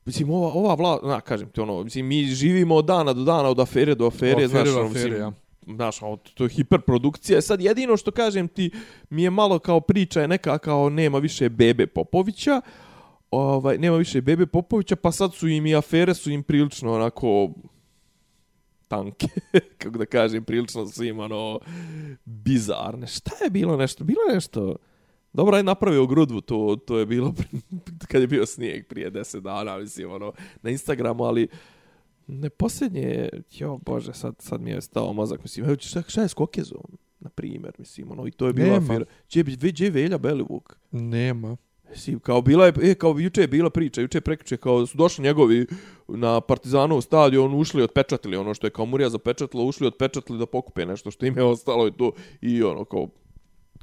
mislim, 0.06 0.30
ova, 0.30 0.48
ova 0.53 0.73
vlada, 0.73 1.07
na, 1.07 1.22
kažem 1.22 1.49
ti, 1.49 1.61
ono, 1.61 1.84
mislim, 1.84 2.07
mi 2.07 2.23
živimo 2.23 2.76
od 2.76 2.86
dana 2.86 3.14
do 3.14 3.23
dana, 3.23 3.49
od 3.49 3.60
afere 3.60 3.95
do 3.95 4.07
afere, 4.07 4.32
Od 4.32 4.44
afere 4.44 4.48
znaš, 4.48 4.68
do 4.68 4.80
ono, 4.80 4.90
afere, 4.90 5.10
mislim, 5.10 5.22
ja. 5.22 5.32
znaš, 5.76 6.02
ono, 6.02 6.18
to 6.18 6.44
je 6.44 6.49
hiperprodukcija. 6.49 7.41
Sad 7.41 7.61
jedino 7.61 7.98
što 7.98 8.11
kažem 8.11 8.48
ti, 8.48 8.72
mi 9.10 9.23
je 9.23 9.30
malo 9.30 9.60
kao 9.60 9.80
priča 9.80 10.22
je 10.22 10.27
neka 10.27 10.57
kao 10.57 10.90
nema 10.90 11.19
više 11.19 11.49
Bebe 11.49 11.88
Popovića, 11.88 12.61
ovaj, 13.32 13.77
nema 13.77 13.98
više 13.98 14.22
Bebe 14.22 14.45
Popovića, 14.45 14.95
pa 14.95 15.11
sad 15.11 15.34
su 15.34 15.48
im 15.48 15.65
i 15.65 15.76
afere 15.76 16.14
su 16.14 16.32
im 16.32 16.44
prilično 16.44 16.94
onako 16.94 17.49
tanke, 18.88 19.27
kako 19.80 19.98
da 19.98 20.06
kažem, 20.06 20.44
prilično 20.44 20.88
su 20.88 21.03
im 21.03 21.19
ono 21.19 21.60
bizarne. 22.26 23.07
Šta 23.07 23.32
je 23.44 23.49
bilo 23.49 23.77
nešto? 23.77 24.03
Bilo 24.03 24.22
je 24.30 24.36
nešto... 24.36 24.76
Dobro 25.36 25.57
je 25.57 25.64
napravio 25.64 26.06
grudvu, 26.06 26.41
to, 26.41 26.78
to 26.86 26.99
je 26.99 27.06
bilo 27.06 27.34
kad 28.12 28.22
je 28.22 28.28
bio 28.28 28.45
snijeg 28.45 28.88
prije 28.88 29.12
10 29.12 29.40
dana, 29.40 29.78
mislim, 29.78 30.12
ono, 30.12 30.34
na 30.62 30.70
Instagramu, 30.70 31.24
ali 31.24 31.48
ne 32.28 32.49
posljednje 32.49 33.02
je, 33.02 33.30
jo 33.52 33.80
bože, 33.86 34.14
sad, 34.14 34.36
sad 34.40 34.62
mi 34.62 34.72
je 34.72 34.82
stao 34.82 35.14
mozak, 35.14 35.44
mislim, 35.44 35.66
evo, 35.66 35.76
šta, 35.80 36.03
šta 36.07 36.22
je 36.22 36.28
s 36.28 36.34
Kokezom, 36.34 36.98
na 37.20 37.30
primjer, 37.30 37.74
mislim, 37.78 38.12
ono, 38.12 38.28
i 38.28 38.32
to 38.32 38.48
je 38.48 38.53
bila 38.53 38.74
Nema. 38.74 38.86
afera. 38.86 39.06
Gdje, 39.62 39.86
je 39.86 39.91
Velja 39.91 40.18
Belivuk? 40.18 40.78
nema. 40.91 41.57
Mislim, 41.90 42.20
kao 42.20 42.41
bila 42.41 42.66
je, 42.66 42.74
e, 42.82 42.95
kao 42.95 43.16
juče 43.20 43.41
je 43.41 43.48
bila 43.48 43.70
priča, 43.70 44.02
juče 44.02 44.18
je 44.18 44.22
prekriče, 44.22 44.57
kao 44.57 44.86
su 44.86 44.98
došli 44.98 45.24
njegovi 45.24 45.68
na 46.07 46.41
Partizanov 46.41 47.02
stadion, 47.02 47.53
ušli 47.53 47.84
otpečatili 47.84 48.38
ono 48.38 48.53
što 48.53 48.68
je 48.68 48.72
kao 48.72 48.86
Murija 48.86 49.10
zapečatila, 49.10 49.64
ušli 49.64 49.88
otpečatili 49.88 50.40
da 50.40 50.45
pokupe 50.45 50.86
nešto 50.86 51.12
što 51.12 51.26
im 51.26 51.38
je 51.38 51.44
ostalo 51.44 51.88
i 51.88 51.91
to, 51.91 52.12
i 52.41 52.64
ono, 52.64 52.86
kao, 52.86 53.07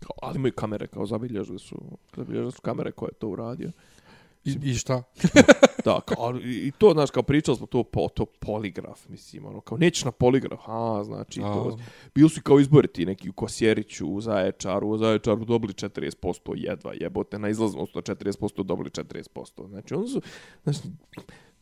kao 0.02 0.16
ali 0.22 0.36
imaju 0.36 0.52
kamere, 0.52 0.86
kao 0.86 1.06
zabilježili 1.06 1.58
su, 1.58 1.76
zabilježili 2.16 2.52
su 2.52 2.60
kamere 2.60 2.92
koje 2.92 3.08
je 3.08 3.14
to 3.14 3.28
uradio. 3.28 3.72
I, 4.44 4.58
I 4.62 4.74
šta? 4.74 5.02
Da, 5.84 6.00
kao, 6.00 6.24
ali 6.24 6.42
i 6.42 6.66
i 6.66 6.70
to, 6.70 6.90
znaš, 6.92 7.10
kao 7.10 7.22
pričali 7.22 7.56
smo 7.56 7.66
to, 7.66 7.82
po, 7.82 8.08
to 8.08 8.26
poligraf, 8.26 9.08
mislim, 9.08 9.46
ono, 9.46 9.60
kao 9.60 9.78
nećeš 9.78 10.04
na 10.04 10.10
poligraf, 10.10 10.60
a, 10.66 11.04
znači, 11.04 11.40
to, 11.40 11.78
A. 11.78 11.82
bili 12.14 12.28
su 12.28 12.40
kao 12.42 12.60
izbori 12.60 12.88
ti 12.88 13.06
neki 13.06 13.28
u 13.30 13.32
Kosjeriću, 13.32 14.06
u 14.06 14.20
Zaječaru, 14.20 14.88
u 14.88 14.98
Zaječaru 14.98 15.44
dobili 15.44 15.72
40% 15.72 16.52
jedva, 16.56 16.92
jebote, 17.00 17.38
na 17.38 17.48
izlaznost 17.48 17.96
od 17.96 18.04
40% 18.04 18.62
dobili 18.62 18.90
40%, 18.90 19.68
znači, 19.68 19.94
on 19.94 20.08
su, 20.08 20.22
znači, 20.62 20.80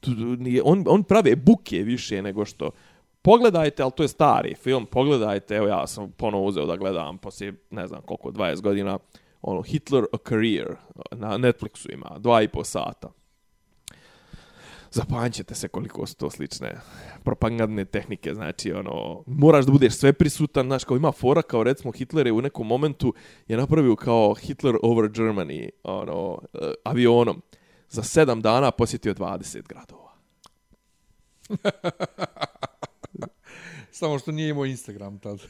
tu, 0.00 0.14
tu, 0.14 0.20
nije, 0.20 0.62
on, 0.64 0.84
on 0.88 1.02
prave 1.02 1.36
buke 1.36 1.82
više 1.82 2.22
nego 2.22 2.44
što, 2.44 2.70
pogledajte, 3.22 3.82
ali 3.82 3.92
to 3.92 4.02
je 4.02 4.08
stari 4.08 4.54
film, 4.54 4.86
pogledajte, 4.86 5.56
evo 5.56 5.66
ja 5.66 5.86
sam 5.86 6.12
ponovo 6.12 6.44
uzeo 6.44 6.66
da 6.66 6.76
gledam 6.76 7.18
poslije, 7.18 7.54
ne 7.70 7.86
znam 7.86 8.02
koliko, 8.02 8.30
20 8.30 8.60
godina, 8.60 8.98
ono, 9.42 9.62
Hitler 9.62 10.04
a 10.12 10.16
Career, 10.28 10.76
na 11.10 11.38
Netflixu 11.38 11.92
ima, 11.92 12.18
dva 12.18 12.42
i 12.42 12.48
po 12.48 12.64
sata 12.64 13.12
zapanjćete 14.90 15.54
se 15.54 15.68
koliko 15.68 16.06
su 16.06 16.16
to 16.16 16.30
slične 16.30 16.80
propagandne 17.24 17.84
tehnike, 17.84 18.34
znači 18.34 18.72
ono, 18.72 19.22
moraš 19.26 19.66
da 19.66 19.72
budeš 19.72 19.94
sve 19.94 20.12
prisutan, 20.12 20.66
znaš, 20.66 20.84
kao 20.84 20.96
ima 20.96 21.12
fora, 21.12 21.42
kao 21.42 21.62
recimo 21.62 21.92
Hitler 21.92 22.26
je 22.26 22.32
u 22.32 22.40
nekom 22.40 22.66
momentu 22.66 23.14
je 23.48 23.56
napravio 23.56 23.96
kao 23.96 24.34
Hitler 24.34 24.76
over 24.82 25.10
Germany, 25.10 25.68
ono, 25.84 26.38
eh, 26.54 26.72
avionom, 26.84 27.42
za 27.88 28.02
sedam 28.02 28.40
dana 28.40 28.70
posjetio 28.70 29.14
20 29.14 29.62
gradova. 29.68 30.10
Samo 33.92 34.18
što 34.18 34.32
nije 34.32 34.48
imao 34.48 34.64
Instagram 34.66 35.18
tad. 35.18 35.40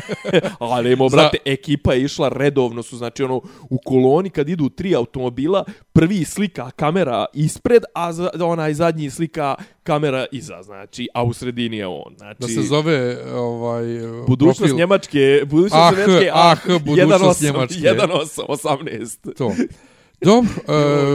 Ali 0.58 0.92
imao, 0.92 1.08
Za- 1.08 1.16
brate, 1.16 1.38
ekipa 1.44 1.92
je 1.92 2.02
išla 2.02 2.28
redovno, 2.28 2.82
su, 2.82 2.96
znači, 2.96 3.22
ono, 3.22 3.42
u 3.70 3.78
koloni 3.84 4.30
kad 4.30 4.48
idu 4.48 4.68
tri 4.68 4.94
automobila, 4.94 5.64
prvi 5.92 6.24
slika 6.24 6.70
kamera 6.70 7.26
ispred, 7.34 7.82
a 7.94 8.12
za, 8.12 8.30
onaj 8.40 8.74
zadnji 8.74 9.10
slika 9.10 9.54
kamera 9.82 10.26
iza, 10.32 10.62
znači, 10.62 11.08
a 11.14 11.24
u 11.24 11.32
sredini 11.32 11.76
je 11.76 11.86
on. 11.86 12.14
Znači, 12.16 12.40
Da 12.40 12.48
se 12.48 12.62
zove 12.62 13.18
ovaj 13.34 13.84
Budućnost 14.26 14.58
profil 14.58 14.76
Njemačke, 14.76 15.42
budućnost 15.46 15.74
Ah, 15.74 15.92
Njemačke, 15.96 16.30
ah, 16.34 16.54
budućnost 16.84 17.42
1.8, 17.42 17.44
Njemačke. 17.44 17.80
1.8, 17.80 18.42
18. 18.48 19.34
to. 19.36 19.52
Dobro, 20.24 20.50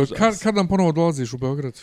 uh, 0.01 0.17
kad, 0.17 0.39
kad 0.39 0.55
nam 0.55 0.67
ponovo 0.67 0.91
dolaziš 0.91 1.33
u 1.33 1.37
Beograd? 1.37 1.81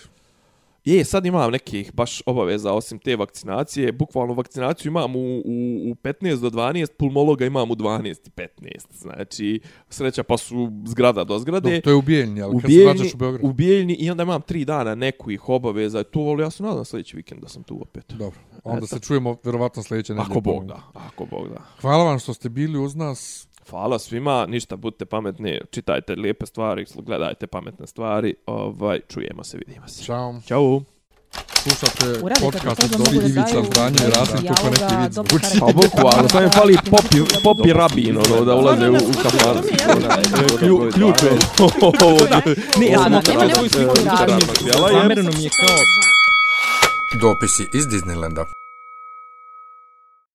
Je, 0.85 1.05
sad 1.05 1.27
imam 1.27 1.51
nekih 1.51 1.95
baš 1.95 2.23
obaveza 2.27 2.73
osim 2.73 2.99
te 2.99 3.17
vakcinacije. 3.17 3.93
Bukvalno 3.93 4.35
vakcinaciju 4.35 4.91
imam 4.91 5.17
u, 5.17 5.19
u, 5.19 5.91
u 5.91 5.95
15 5.95 6.41
do 6.41 6.51
12, 6.51 6.87
pulmologa 6.99 7.47
imam 7.47 7.71
u 7.71 7.75
12 7.75 8.29
i 8.29 8.31
15. 8.31 8.49
Znači, 8.91 9.61
sreća 9.89 10.23
pa 10.23 10.37
su 10.37 10.71
zgrada 10.87 11.25
do 11.25 11.39
zgrade. 11.39 11.71
Dobro, 11.71 11.81
to 11.81 11.91
je 11.91 11.97
u 11.97 12.03
Bijeljni, 12.03 12.43
ali 12.43 12.57
u 12.57 12.61
kad 12.61 12.63
se 12.63 12.67
Bijeljni, 12.67 12.95
vraćaš 12.95 13.15
u 13.15 13.17
Beograd? 13.17 13.51
u 13.51 13.53
Bijeljni 13.53 13.95
i 13.95 14.11
onda 14.11 14.23
imam 14.23 14.43
tri 14.43 14.65
dana 14.65 14.95
neku 14.95 15.31
ih 15.31 15.49
obaveza. 15.49 16.05
To, 16.05 16.21
ali 16.21 16.43
ja 16.43 16.51
se 16.51 16.63
nadam 16.63 16.85
sljedeći 16.85 17.17
vikend 17.17 17.41
da 17.41 17.49
sam 17.49 17.63
tu 17.63 17.83
opet. 17.83 18.13
Dobro, 18.13 18.39
onda 18.65 18.79
Eto. 18.79 18.87
se 18.87 19.01
čujemo 19.01 19.37
verovatno 19.45 19.83
sljedeće 19.83 20.15
nedelje. 20.15 20.31
Ako 20.31 20.41
Bog 20.41 20.67
da, 20.67 20.83
ako 20.93 21.27
Bog 21.27 21.49
da. 21.49 21.63
Hvala 21.81 22.05
vam 22.05 22.19
što 22.19 22.35
ste 22.35 22.49
bili 22.49 22.79
uz 22.79 22.97
nas. 22.97 23.49
Hvala 23.71 23.99
svima, 23.99 24.47
ništa, 24.47 24.77
budite 24.77 25.05
pametni, 25.05 25.61
čitajte 25.71 26.15
lijepe 26.15 26.47
stvari, 26.47 26.87
gledajte 26.95 27.47
pametne 27.47 27.87
stvari, 27.87 28.35
ovaj, 28.47 29.01
čujemo 29.09 29.45
se, 29.45 29.59
vidimo 29.59 29.89
se. 29.89 30.05
Ćao. 30.05 30.41
Ćao. 30.47 30.83
Slušate 31.63 32.21
podcast 32.41 32.83
od 32.85 32.91
Dobri 32.91 33.19
Divica, 33.19 33.63
Zdanje 33.73 33.99
i 34.07 34.11
Rasim, 34.11 34.49
kako 34.49 34.71
neki 34.71 34.95
vid 35.03 35.13
zvuči. 35.13 35.61
Pa 35.61 35.67
boku, 35.67 36.09
ali 36.17 36.29
sam 36.29 36.43
je 36.43 36.51
fali 36.51 36.77
popi, 36.91 37.17
popi 37.45 37.73
rabin, 37.73 38.17
ono, 38.17 38.45
da 38.45 38.55
ulaze 38.55 38.91
u, 38.91 38.95
u 38.95 39.13
kafar. 39.23 39.57
je. 42.47 42.57
Ne, 42.81 42.87
ja 42.87 42.99
sam 42.99 43.15
okrat. 43.15 43.51
Zamereno 44.93 45.31
mi 45.31 45.45
je 45.45 45.51
kao... 45.51 45.77
Dopisi 47.21 47.69
iz 47.73 47.87
Disneylanda. 47.87 48.62